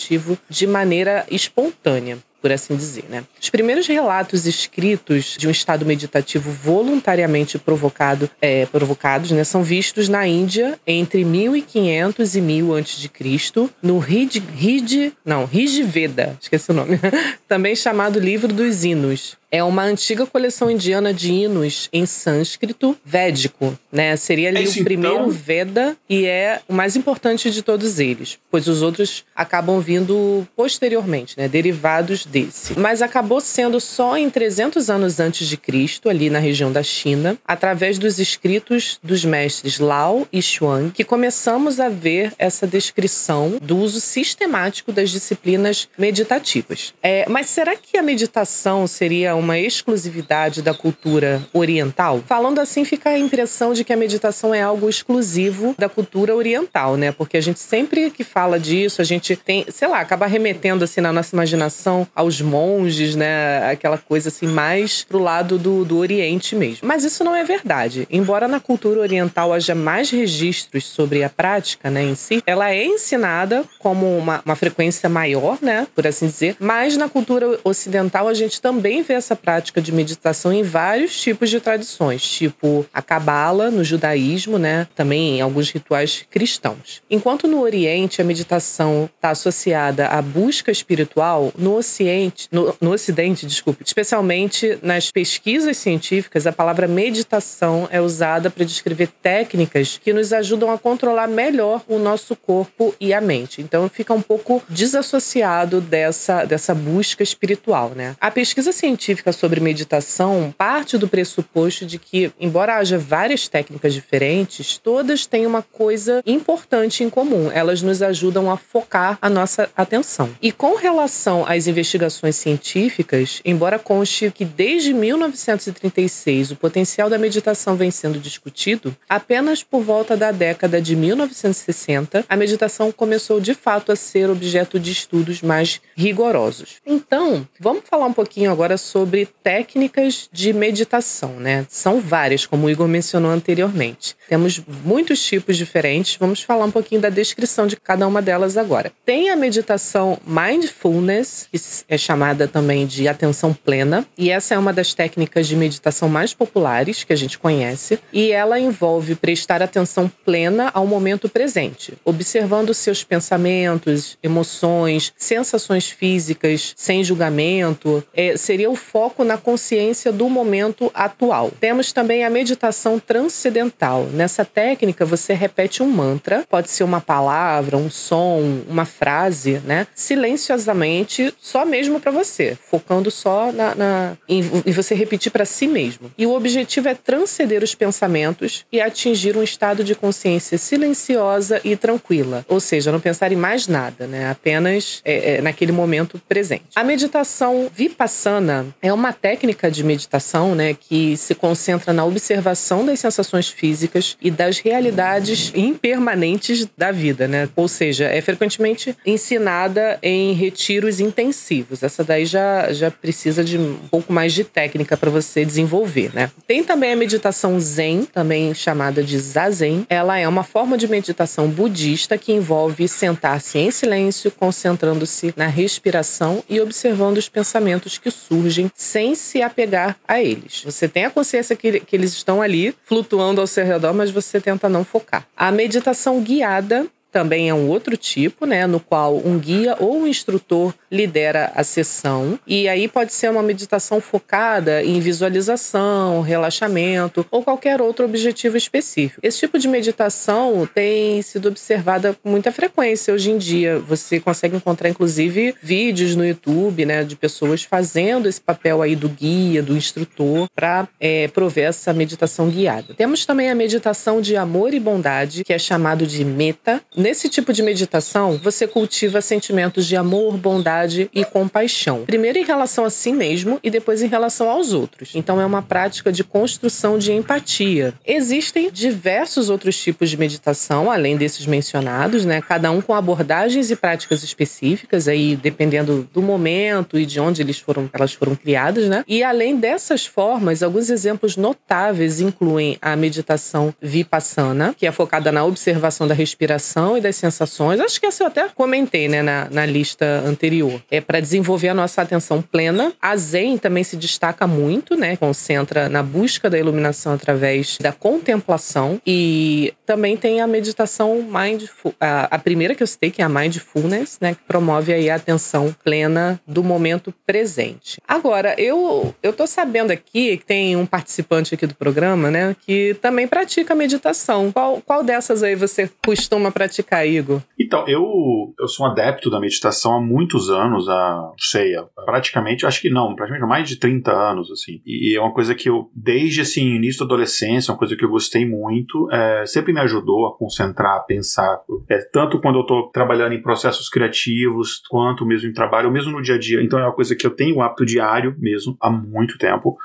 de 0.49 0.67
maneira 0.67 1.25
espontânea 1.29 2.17
por 2.41 2.51
assim 2.51 2.75
dizer, 2.75 3.05
né? 3.09 3.23
Os 3.41 3.49
primeiros 3.49 3.87
relatos 3.87 4.45
escritos 4.45 5.35
de 5.37 5.47
um 5.47 5.51
estado 5.51 5.85
meditativo 5.85 6.51
voluntariamente 6.51 7.57
provocado, 7.57 8.29
é, 8.41 8.65
provocados, 8.65 9.31
né, 9.31 9.43
são 9.43 9.63
vistos 9.63 10.07
na 10.07 10.27
Índia 10.27 10.79
entre 10.85 11.25
1500 11.25 12.35
e 12.35 12.41
1000 12.41 12.75
a.C., 12.75 13.69
no 13.81 13.99
Rig, 13.99 14.41
Rig, 14.55 15.13
não, 15.25 15.45
Rigveda, 15.45 16.37
esqueci 16.39 16.71
o 16.71 16.73
nome, 16.73 16.99
também 17.47 17.75
chamado 17.75 18.19
Livro 18.19 18.53
dos 18.53 18.83
Hinos. 18.83 19.37
É 19.49 19.63
uma 19.63 19.83
antiga 19.83 20.25
coleção 20.25 20.69
indiana 20.69 21.13
de 21.13 21.31
hinos 21.31 21.87
em 21.93 22.05
sânscrito 22.05 22.97
védico, 23.03 23.77
né? 23.91 24.15
Seria 24.17 24.49
ali 24.49 24.65
é 24.65 24.67
o 24.67 24.83
primeiro 24.83 25.15
então? 25.15 25.29
Veda 25.29 25.97
e 26.09 26.25
é 26.25 26.61
o 26.67 26.73
mais 26.73 26.97
importante 26.97 27.49
de 27.49 27.61
todos 27.61 27.99
eles, 27.99 28.37
pois 28.51 28.67
os 28.67 28.81
outros 28.81 29.23
acabam 29.33 29.79
vindo 29.79 30.45
posteriormente, 30.55 31.37
né? 31.37 31.47
Derivados 31.47 32.25
desse. 32.25 32.77
Mas 32.77 33.01
acabou 33.01 33.39
sendo 33.39 33.79
só 33.79 34.17
em 34.17 34.29
300 34.29 34.89
anos 34.89 35.19
antes 35.19 35.47
de 35.47 35.55
Cristo, 35.55 36.09
ali 36.09 36.29
na 36.29 36.39
região 36.39 36.71
da 36.71 36.83
China, 36.83 37.37
através 37.47 37.97
dos 37.97 38.19
escritos 38.19 38.99
dos 39.01 39.23
mestres 39.23 39.79
Lao 39.79 40.27
e 40.31 40.41
Xuan, 40.41 40.89
que 40.89 41.05
começamos 41.05 41.79
a 41.79 41.87
ver 41.87 42.33
essa 42.37 42.67
descrição 42.67 43.57
do 43.61 43.77
uso 43.77 44.01
sistemático 44.01 44.91
das 44.91 45.09
disciplinas 45.09 45.87
meditativas. 45.97 46.93
É, 47.01 47.25
mas 47.29 47.47
será 47.47 47.75
que 47.75 47.97
a 47.97 48.03
meditação 48.03 48.85
seria 48.87 49.36
uma 49.39 49.57
exclusividade 49.57 50.61
da 50.61 50.73
cultura 50.73 51.41
oriental? 51.53 52.23
Falando 52.25 52.59
assim, 52.59 52.83
fica 52.83 53.09
a 53.09 53.19
impressão 53.19 53.73
de 53.73 53.83
que 53.83 53.93
a 53.93 53.97
meditação 53.97 54.53
é 54.53 54.61
algo 54.61 54.89
exclusivo 54.89 55.75
da 55.77 55.89
cultura 55.89 56.35
oriental, 56.35 56.97
né? 56.97 57.11
Porque 57.11 57.37
a 57.37 57.41
gente 57.41 57.59
sempre 57.59 58.09
que 58.09 58.23
fala 58.23 58.59
disso, 58.59 59.01
a 59.01 59.05
gente 59.05 59.35
tem, 59.35 59.65
sei 59.69 59.87
lá, 59.87 59.99
acaba 59.99 60.25
remetendo 60.25 60.83
assim 60.83 61.01
na 61.01 61.13
nossa 61.13 61.35
imaginação 61.35 62.07
aos 62.15 62.41
monges, 62.41 63.15
né? 63.15 63.69
Aquela 63.71 63.97
coisa 63.97 64.29
assim 64.29 64.47
mais 64.47 65.03
pro 65.03 65.19
lado 65.19 65.57
do, 65.57 65.83
do 65.83 65.97
Oriente 65.97 66.55
mesmo. 66.55 66.87
Mas 66.87 67.03
isso 67.03 67.23
não 67.23 67.35
é 67.35 67.43
verdade. 67.43 68.07
Embora 68.09 68.47
na 68.47 68.59
cultura 68.59 68.99
oriental 68.99 69.53
haja 69.53 69.75
mais 69.75 70.09
registros 70.09 70.85
sobre 70.85 71.23
a 71.23 71.29
prática, 71.29 71.89
né, 71.89 72.03
em 72.03 72.15
si, 72.15 72.41
ela 72.45 72.71
é 72.71 72.85
ensinada 72.85 73.63
como 73.79 74.17
uma, 74.17 74.41
uma 74.45 74.55
frequência 74.55 75.09
maior, 75.09 75.57
né, 75.61 75.87
por 75.95 76.05
assim 76.07 76.27
dizer. 76.27 76.55
Mas 76.59 76.97
na 76.97 77.09
cultura 77.09 77.59
ocidental 77.63 78.27
a 78.27 78.33
gente 78.33 78.61
também 78.61 79.01
vê 79.01 79.13
essa 79.13 79.26
essa 79.27 79.35
prática 79.35 79.81
de 79.81 79.91
meditação 79.91 80.53
em 80.53 80.63
vários 80.63 81.19
tipos 81.19 81.49
de 81.49 81.59
tradições, 81.59 82.21
tipo 82.21 82.85
a 82.93 83.01
cabala 83.01 83.69
no 83.69 83.83
judaísmo, 83.83 84.57
né? 84.57 84.87
Também 84.95 85.37
em 85.37 85.41
alguns 85.41 85.69
rituais 85.69 86.25
cristãos. 86.29 87.01
Enquanto 87.09 87.47
no 87.47 87.61
Oriente 87.61 88.21
a 88.21 88.25
meditação 88.25 89.09
está 89.15 89.31
associada 89.31 90.07
à 90.07 90.21
busca 90.21 90.71
espiritual, 90.71 91.51
no 91.57 91.75
Ocidente, 91.75 92.47
no, 92.51 92.73
no 92.79 92.91
Ocidente, 92.91 93.45
desculpe, 93.45 93.83
especialmente 93.85 94.79
nas 94.81 95.11
pesquisas 95.11 95.75
científicas, 95.77 96.47
a 96.47 96.53
palavra 96.53 96.87
meditação 96.87 97.87
é 97.91 97.99
usada 97.99 98.49
para 98.49 98.63
descrever 98.63 99.09
técnicas 99.21 99.99
que 100.01 100.13
nos 100.13 100.31
ajudam 100.31 100.71
a 100.71 100.77
controlar 100.77 101.27
melhor 101.27 101.83
o 101.87 101.99
nosso 101.99 102.35
corpo 102.35 102.95
e 102.99 103.13
a 103.13 103.19
mente. 103.19 103.61
Então 103.61 103.89
fica 103.89 104.13
um 104.13 104.21
pouco 104.21 104.63
desassociado 104.69 105.81
dessa, 105.81 106.45
dessa 106.45 106.73
busca 106.73 107.21
espiritual, 107.21 107.91
né? 107.93 108.15
A 108.21 108.31
pesquisa 108.31 108.71
científica 108.71 109.16
científica 109.17 109.31
sobre 109.31 109.59
meditação 109.59 110.53
parte 110.57 110.97
do 110.97 111.07
pressuposto 111.07 111.85
de 111.85 111.97
que, 111.97 112.31
embora 112.39 112.77
haja 112.77 112.97
várias 112.97 113.47
técnicas 113.47 113.93
diferentes, 113.93 114.77
todas 114.77 115.25
têm 115.25 115.45
uma 115.45 115.61
coisa 115.61 116.21
importante 116.25 117.03
em 117.03 117.09
comum. 117.09 117.49
Elas 117.51 117.81
nos 117.81 118.01
ajudam 118.01 118.51
a 118.51 118.57
focar 118.57 119.17
a 119.21 119.29
nossa 119.29 119.69
atenção. 119.75 120.29
E 120.41 120.51
com 120.51 120.75
relação 120.75 121.45
às 121.47 121.67
investigações 121.67 122.35
científicas, 122.35 123.41
embora 123.43 123.79
conste 123.79 124.31
que 124.31 124.45
desde 124.45 124.93
1936 124.93 126.51
o 126.51 126.55
potencial 126.55 127.09
da 127.09 127.17
meditação 127.17 127.75
vem 127.75 127.91
sendo 127.91 128.19
discutido, 128.19 128.95
apenas 129.09 129.63
por 129.63 129.81
volta 129.81 130.15
da 130.15 130.31
década 130.31 130.81
de 130.81 130.95
1960 130.95 132.25
a 132.27 132.35
meditação 132.35 132.91
começou 132.91 133.39
de 133.39 133.53
fato 133.53 133.91
a 133.91 133.95
ser 133.95 134.29
objeto 134.29 134.79
de 134.79 134.91
estudos 134.91 135.41
mais 135.41 135.81
rigorosos. 135.95 136.77
Então, 136.85 137.47
vamos 137.59 137.83
falar 137.89 138.05
um 138.05 138.13
pouquinho 138.13 138.51
agora 138.51 138.77
sobre 138.77 139.06
sobre 139.07 139.25
técnicas 139.41 140.27
de 140.33 140.51
meditação, 140.51 141.39
né? 141.39 141.65
São 141.69 142.01
várias, 142.01 142.45
como 142.45 142.67
o 142.67 142.69
Igor 142.69 142.89
mencionou 142.89 143.31
anteriormente. 143.31 144.17
Temos 144.27 144.61
muitos 144.83 145.23
tipos 145.23 145.55
diferentes. 145.55 146.17
Vamos 146.19 146.41
falar 146.41 146.65
um 146.65 146.71
pouquinho 146.71 146.99
da 146.99 147.07
descrição 147.07 147.65
de 147.65 147.77
cada 147.77 148.05
uma 148.05 148.21
delas 148.21 148.57
agora. 148.57 148.91
Tem 149.05 149.29
a 149.29 149.35
meditação 149.37 150.19
mindfulness, 150.27 151.47
que 151.49 151.57
é 151.87 151.97
chamada 151.97 152.49
também 152.49 152.85
de 152.85 153.07
atenção 153.07 153.53
plena, 153.53 154.05
e 154.17 154.29
essa 154.29 154.55
é 154.55 154.57
uma 154.57 154.73
das 154.73 154.93
técnicas 154.93 155.47
de 155.47 155.55
meditação 155.55 156.09
mais 156.09 156.33
populares 156.33 157.05
que 157.05 157.13
a 157.13 157.17
gente 157.17 157.39
conhece, 157.39 157.99
e 158.11 158.33
ela 158.33 158.59
envolve 158.59 159.15
prestar 159.15 159.61
atenção 159.61 160.11
plena 160.25 160.69
ao 160.73 160.85
momento 160.85 161.29
presente, 161.29 161.93
observando 162.03 162.73
seus 162.73 163.05
pensamentos, 163.05 164.17
emoções, 164.21 165.13
sensações 165.15 165.89
físicas, 165.89 166.73
sem 166.75 167.05
julgamento. 167.05 168.03
É, 168.13 168.35
seria 168.35 168.69
o 168.69 168.75
foco 168.97 169.23
na 169.23 169.37
consciência 169.37 170.11
do 170.11 170.27
momento 170.27 170.89
atual. 170.91 171.51
Temos 171.59 171.91
também 171.91 172.25
a 172.25 172.31
meditação 172.31 172.99
transcendental. 172.99 174.05
Nessa 174.11 174.43
técnica, 174.43 175.05
você 175.05 175.35
repete 175.35 175.83
um 175.83 175.87
mantra, 175.87 176.43
pode 176.49 176.71
ser 176.71 176.83
uma 176.83 176.99
palavra, 176.99 177.77
um 177.77 177.91
som, 177.91 178.63
uma 178.67 178.85
frase, 178.85 179.61
né? 179.63 179.85
Silenciosamente, 179.93 181.31
só 181.39 181.63
mesmo 181.63 181.99
para 181.99 182.09
você, 182.09 182.57
focando 182.59 183.11
só 183.11 183.51
na, 183.51 183.75
na 183.75 184.17
em, 184.27 184.39
em 184.65 184.71
você 184.71 184.95
repetir 184.95 185.31
para 185.31 185.45
si 185.45 185.67
mesmo. 185.67 186.11
E 186.17 186.25
o 186.25 186.33
objetivo 186.33 186.87
é 186.87 186.95
transcender 186.95 187.61
os 187.63 187.75
pensamentos 187.75 188.65
e 188.71 188.81
atingir 188.81 189.37
um 189.37 189.43
estado 189.43 189.83
de 189.83 189.93
consciência 189.93 190.57
silenciosa 190.57 191.61
e 191.63 191.75
tranquila. 191.75 192.43
Ou 192.47 192.59
seja, 192.59 192.91
não 192.91 192.99
pensar 192.99 193.31
em 193.31 193.35
mais 193.35 193.67
nada, 193.67 194.07
né? 194.07 194.31
Apenas 194.31 195.03
é, 195.05 195.35
é, 195.35 195.41
naquele 195.43 195.71
momento 195.71 196.19
presente. 196.27 196.65
A 196.75 196.83
meditação 196.83 197.69
vipassana 197.71 198.65
é 198.87 198.93
uma 198.93 199.11
técnica 199.11 199.69
de 199.69 199.83
meditação, 199.83 200.55
né, 200.55 200.73
que 200.73 201.17
se 201.17 201.35
concentra 201.35 201.91
na 201.91 202.05
observação 202.05 202.85
das 202.85 202.99
sensações 202.99 203.49
físicas 203.49 204.17
e 204.21 204.31
das 204.31 204.59
realidades 204.59 205.51
impermanentes 205.55 206.67
da 206.77 206.91
vida, 206.91 207.27
né? 207.27 207.49
Ou 207.55 207.67
seja, 207.67 208.05
é 208.05 208.21
frequentemente 208.21 208.95
ensinada 209.05 209.99
em 210.01 210.33
retiros 210.33 210.99
intensivos. 210.99 211.83
Essa 211.83 212.03
daí 212.03 212.25
já, 212.25 212.71
já 212.71 212.89
precisa 212.89 213.43
de 213.43 213.57
um 213.57 213.75
pouco 213.89 214.11
mais 214.13 214.33
de 214.33 214.43
técnica 214.43 214.95
para 214.95 215.09
você 215.09 215.43
desenvolver, 215.43 216.11
né? 216.13 216.31
Tem 216.47 216.63
também 216.63 216.93
a 216.93 216.95
meditação 216.95 217.59
Zen, 217.59 218.05
também 218.05 218.53
chamada 218.53 219.03
de 219.03 219.17
Zazen. 219.19 219.85
Ela 219.89 220.17
é 220.17 220.27
uma 220.27 220.43
forma 220.43 220.77
de 220.77 220.87
meditação 220.87 221.47
budista 221.47 222.17
que 222.17 222.31
envolve 222.31 222.87
sentar-se 222.87 223.57
em 223.57 223.71
silêncio, 223.71 224.31
concentrando-se 224.31 225.33
na 225.35 225.47
respiração 225.47 226.43
e 226.49 226.59
observando 226.61 227.17
os 227.17 227.29
pensamentos 227.29 227.97
que 227.97 228.09
surgem 228.09 228.71
sem 228.77 229.15
se 229.15 229.41
apegar 229.41 229.97
a 230.07 230.21
eles. 230.21 230.61
Você 230.63 230.87
tem 230.87 231.03
a 231.03 231.09
consciência 231.09 231.55
que, 231.55 231.79
que 231.79 231.95
eles 231.95 232.13
estão 232.13 232.43
ali 232.43 232.75
flutuando 232.83 233.41
ao 233.41 233.47
seu 233.47 233.65
redor, 233.65 233.91
mas 233.91 234.11
você 234.11 234.39
tenta 234.39 234.69
não 234.69 234.85
focar. 234.85 235.27
A 235.35 235.51
meditação 235.51 236.21
guiada 236.21 236.85
também 237.11 237.49
é 237.49 237.53
um 237.53 237.67
outro 237.67 237.95
tipo, 237.97 238.45
né, 238.45 238.67
no 238.67 238.79
qual 238.79 239.17
um 239.17 239.37
guia 239.39 239.75
ou 239.79 239.97
um 239.97 240.07
instrutor 240.07 240.73
lidera 240.91 241.51
a 241.55 241.63
sessão. 241.63 242.39
E 242.45 242.67
aí 242.67 242.87
pode 242.87 243.13
ser 243.13 243.29
uma 243.29 243.43
meditação 243.43 243.99
focada 243.99 244.83
em 244.83 244.99
visualização, 244.99 246.21
relaxamento 246.21 247.25
ou 247.31 247.43
qualquer 247.43 247.81
outro 247.81 248.05
objetivo 248.05 248.57
específico. 248.57 249.19
Esse 249.23 249.39
tipo 249.39 249.57
de 249.59 249.67
meditação 249.67 250.67
tem 250.73 251.21
sido 251.21 251.47
observada 251.47 252.15
com 252.21 252.29
muita 252.29 252.51
frequência 252.51 253.13
hoje 253.13 253.31
em 253.31 253.37
dia. 253.37 253.79
Você 253.79 254.19
consegue 254.19 254.55
encontrar 254.55 254.89
inclusive 254.89 255.55
vídeos 255.61 256.15
no 256.15 256.25
YouTube, 256.25 256.85
né, 256.85 257.03
de 257.03 257.15
pessoas 257.15 257.63
fazendo 257.63 258.27
esse 258.27 258.41
papel 258.41 258.81
aí 258.81 258.95
do 258.95 259.09
guia, 259.09 259.61
do 259.61 259.75
instrutor, 259.75 260.47
para 260.55 260.87
é, 260.99 261.27
prover 261.27 261.67
essa 261.67 261.93
meditação 261.93 262.49
guiada. 262.49 262.93
Temos 262.95 263.25
também 263.25 263.49
a 263.49 263.55
meditação 263.55 264.21
de 264.21 264.35
amor 264.35 264.73
e 264.73 264.79
bondade, 264.79 265.43
que 265.43 265.53
é 265.53 265.59
chamado 265.59 266.05
de 266.05 266.23
meta. 266.23 266.81
Nesse 266.97 267.29
tipo 267.29 267.53
de 267.53 267.61
meditação, 267.61 268.39
você 268.41 268.65
cultiva 268.65 269.21
sentimentos 269.21 269.85
de 269.85 269.95
amor, 269.95 270.35
bondade 270.35 271.07
e 271.13 271.23
compaixão. 271.23 272.03
Primeiro 272.05 272.39
em 272.39 272.43
relação 272.43 272.85
a 272.85 272.89
si 272.89 273.13
mesmo 273.13 273.59
e 273.61 273.69
depois 273.69 274.01
em 274.01 274.07
relação 274.07 274.49
aos 274.49 274.73
outros. 274.73 275.11
Então 275.13 275.39
é 275.39 275.45
uma 275.45 275.61
prática 275.61 276.11
de 276.11 276.23
construção 276.23 276.97
de 276.97 277.11
empatia. 277.11 277.93
Existem 278.03 278.71
diversos 278.71 279.47
outros 279.47 279.79
tipos 279.79 280.09
de 280.09 280.17
meditação, 280.17 280.89
além 280.89 281.15
desses 281.15 281.45
mencionados, 281.45 282.25
né? 282.25 282.41
Cada 282.41 282.71
um 282.71 282.81
com 282.81 282.95
abordagens 282.95 283.69
e 283.69 283.75
práticas 283.75 284.23
específicas, 284.23 285.07
aí 285.07 285.35
dependendo 285.35 286.09
do 286.11 286.21
momento 286.23 286.97
e 286.97 287.05
de 287.05 287.19
onde 287.19 287.43
eles 287.43 287.59
foram, 287.59 287.87
elas 287.93 288.13
foram 288.13 288.35
criadas, 288.35 288.89
né? 288.89 289.05
E 289.07 289.21
além 289.21 289.55
dessas 289.55 290.07
formas, 290.07 290.63
alguns 290.63 290.89
exemplos 290.89 291.37
notáveis 291.37 292.19
incluem 292.19 292.75
a 292.81 292.95
meditação 292.95 293.71
vipassana, 293.79 294.73
que 294.75 294.87
é 294.87 294.91
focada 294.91 295.31
na 295.31 295.45
observação 295.45 296.07
da 296.07 296.15
respiração 296.15 296.86
e 296.95 297.01
das 297.01 297.15
sensações. 297.15 297.79
Acho 297.79 297.99
que 297.99 298.05
essa 298.05 298.23
eu 298.23 298.27
até 298.27 298.47
comentei, 298.49 299.07
né, 299.07 299.21
na, 299.21 299.47
na 299.49 299.65
lista 299.65 300.05
anterior. 300.25 300.81
É 300.91 301.01
para 301.01 301.19
desenvolver 301.19 301.69
a 301.69 301.73
nossa 301.73 302.01
atenção 302.01 302.41
plena. 302.41 302.93
A 303.01 303.17
Zen 303.17 303.57
também 303.57 303.83
se 303.83 303.97
destaca 303.97 304.45
muito, 304.45 304.95
né? 304.95 305.17
Concentra 305.17 305.89
na 305.89 306.03
busca 306.03 306.49
da 306.49 306.59
iluminação 306.59 307.13
através 307.13 307.77
da 307.81 307.91
contemplação. 307.91 309.01
E 309.05 309.73
também 309.87 310.17
tem 310.17 310.41
a 310.41 310.45
meditação 310.45 311.23
mindful, 311.23 311.95
a, 311.99 312.35
a 312.35 312.37
primeira 312.37 312.75
que 312.75 312.83
eu 312.83 312.87
citei, 312.87 313.09
que 313.09 313.21
é 313.21 313.25
a 313.25 313.29
mindfulness, 313.29 314.19
né? 314.19 314.35
Que 314.35 314.41
promove 314.45 314.93
aí 314.93 315.09
a 315.09 315.15
atenção 315.15 315.73
plena 315.81 316.39
do 316.45 316.61
momento 316.61 317.13
presente. 317.25 317.99
Agora, 318.05 318.53
eu, 318.59 319.15
eu 319.23 319.31
tô 319.31 319.47
sabendo 319.47 319.91
aqui 319.91 320.37
que 320.37 320.45
tem 320.45 320.75
um 320.75 320.85
participante 320.85 321.55
aqui 321.55 321.65
do 321.65 321.73
programa, 321.73 322.29
né? 322.29 322.53
Que 322.65 322.95
também 323.01 323.27
pratica 323.27 323.73
meditação. 323.73 324.51
Qual, 324.51 324.81
qual 324.81 325.03
dessas 325.05 325.41
aí 325.41 325.55
você 325.55 325.89
costuma 326.05 326.51
praticar? 326.51 327.07
Igor? 327.07 327.41
Então, 327.57 327.85
eu, 327.87 328.53
eu 328.59 328.67
sou 328.67 328.85
um 328.85 328.89
adepto 328.89 329.29
da 329.29 329.39
meditação 329.39 329.95
há 329.95 330.01
muitos 330.01 330.49
anos, 330.49 330.89
há, 330.89 331.31
sei, 331.39 331.75
praticamente, 332.05 332.65
acho 332.65 332.81
que 332.81 332.89
não, 332.89 333.15
praticamente 333.15 333.47
mais 333.47 333.69
de 333.69 333.77
30 333.77 334.11
anos, 334.11 334.51
assim. 334.51 334.81
E 334.85 335.15
é 335.15 335.21
uma 335.21 335.33
coisa 335.33 335.55
que 335.55 335.69
eu, 335.69 335.89
desde, 335.95 336.41
assim, 336.41 336.75
início 336.75 336.99
da 336.99 337.05
adolescência, 337.05 337.71
uma 337.71 337.77
coisa 337.77 337.95
que 337.95 338.03
eu 338.03 338.09
gostei 338.09 338.45
muito, 338.45 339.09
é, 339.11 339.45
sempre 339.45 339.76
me 339.77 339.83
ajudou 339.83 340.25
a 340.25 340.35
concentrar, 340.35 340.97
a 340.97 340.99
pensar, 341.01 341.61
é, 341.87 341.99
tanto 342.11 342.41
quando 342.41 342.59
eu 342.59 342.65
tô 342.65 342.89
trabalhando 342.91 343.33
em 343.33 343.41
processos 343.41 343.89
criativos, 343.89 344.81
quanto 344.89 345.25
mesmo 345.25 345.49
em 345.49 345.53
trabalho, 345.53 345.87
ou 345.87 345.93
mesmo 345.93 346.11
no 346.11 346.21
dia 346.21 346.35
a 346.35 346.39
dia. 346.39 346.63
Então 346.63 346.79
é 346.79 346.83
uma 346.83 346.93
coisa 346.93 347.15
que 347.15 347.25
eu 347.25 347.31
tenho 347.31 347.57
o 347.57 347.61
hábito 347.61 347.85
diário 347.85 348.35
mesmo, 348.39 348.75
há 348.81 348.89
muito 348.89 349.37
tempo. 349.37 349.77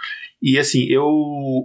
E 0.43 0.59
assim, 0.59 0.87
eu, 0.89 1.07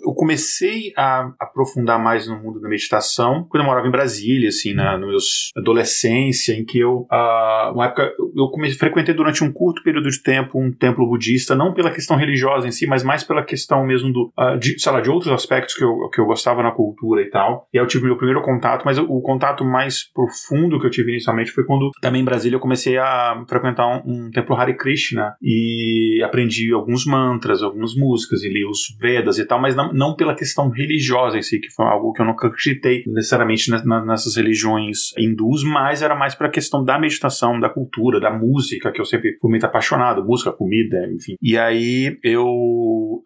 eu 0.06 0.14
comecei 0.14 0.94
a 0.96 1.32
aprofundar 1.40 2.00
mais 2.02 2.28
no 2.28 2.38
mundo 2.38 2.62
da 2.62 2.70
meditação 2.70 3.48
quando 3.50 3.64
eu 3.64 3.68
morava 3.68 3.88
em 3.88 3.92
Brasília, 3.92 4.50
assim, 4.50 4.74
na 4.74 4.98
meus 4.98 5.52
adolescência, 5.58 6.54
em 6.54 6.64
que 6.64 6.80
eu, 6.80 7.08
uh, 7.12 7.74
uma 7.74 7.86
época, 7.86 8.12
eu 8.36 8.48
comecei, 8.50 8.78
frequentei 8.78 9.16
durante 9.16 9.44
um 9.44 9.52
curto 9.52 9.82
período 9.82 10.10
de 10.10 10.22
tempo 10.22 10.60
um 10.62 10.72
templo 10.72 11.08
budista, 11.08 11.56
não 11.56 11.74
pela 11.74 11.90
questão 11.90 12.18
religiosa 12.18 12.68
em 12.68 12.72
si, 12.72 12.86
mas 12.86 13.04
mais 13.04 13.24
pela 13.24 13.44
questão 13.44 13.86
mesmo 13.86 14.14
do, 14.14 14.32
uh, 14.38 14.58
de, 14.60 14.80
sei 14.80 14.92
lá, 14.92 15.02
de 15.02 15.10
outros 15.10 15.32
aspectos 15.32 15.74
que 15.74 15.84
eu, 15.84 16.10
que 16.14 16.22
eu 16.22 16.26
gostava 16.26 16.62
na 16.62 16.72
cultura 16.72 17.22
e 17.22 17.30
tal. 17.30 17.68
E 17.74 17.80
aí 17.80 17.84
eu 17.84 17.88
tive 17.88 18.06
meu 18.06 18.18
primeiro 18.18 18.42
contato, 18.42 18.84
mas 18.86 19.00
o 19.00 19.22
contato 19.22 19.66
mais 19.66 20.04
profundo 20.12 20.80
que 20.80 20.86
eu 20.86 20.92
tive 20.92 21.12
inicialmente 21.12 21.52
foi 21.52 21.64
quando, 21.64 21.90
também 22.02 22.22
em 22.22 22.26
Brasília, 22.26 22.58
eu 22.58 22.62
comecei 22.62 22.98
a 22.98 23.44
frequentar 23.48 23.88
um, 23.88 24.28
um 24.28 24.32
templo 24.32 24.56
Hare 24.56 24.76
Krishna 24.76 25.36
e 25.42 26.22
aprendi 26.24 26.72
alguns 26.72 27.06
mantras, 27.06 27.64
algumas 27.64 27.96
músicas 27.96 28.44
e 28.44 28.50
li 28.50 28.67
os 28.70 28.96
Vedas 29.00 29.38
e 29.38 29.46
tal, 29.46 29.60
mas 29.62 29.76
não, 29.76 29.94
não 29.94 30.16
pela 30.16 30.36
questão 30.36 30.70
religiosa 30.70 31.38
em 31.38 31.42
si, 31.42 31.60
que 31.60 31.70
foi 31.70 31.86
algo 31.86 32.14
que 32.14 32.22
eu 32.22 32.26
nunca 32.26 32.48
acreditei 32.48 33.04
necessariamente 33.08 33.70
nessas 33.70 34.36
religiões 34.36 35.12
hindus, 35.18 35.64
mas 35.64 36.02
era 36.02 36.16
mais 36.16 36.36
para 36.36 36.48
a 36.48 36.52
questão 36.52 36.84
da 36.84 37.00
meditação, 37.00 37.60
da 37.60 37.70
cultura, 37.70 38.20
da 38.20 38.32
música, 38.32 38.92
que 38.92 39.00
eu 39.00 39.06
sempre 39.06 39.38
fui 39.40 39.50
muito 39.50 39.66
apaixonado, 39.66 40.26
música, 40.26 40.52
comida, 40.52 40.98
enfim. 41.14 41.36
E 41.42 41.58
aí 41.58 42.18
eu 42.24 42.46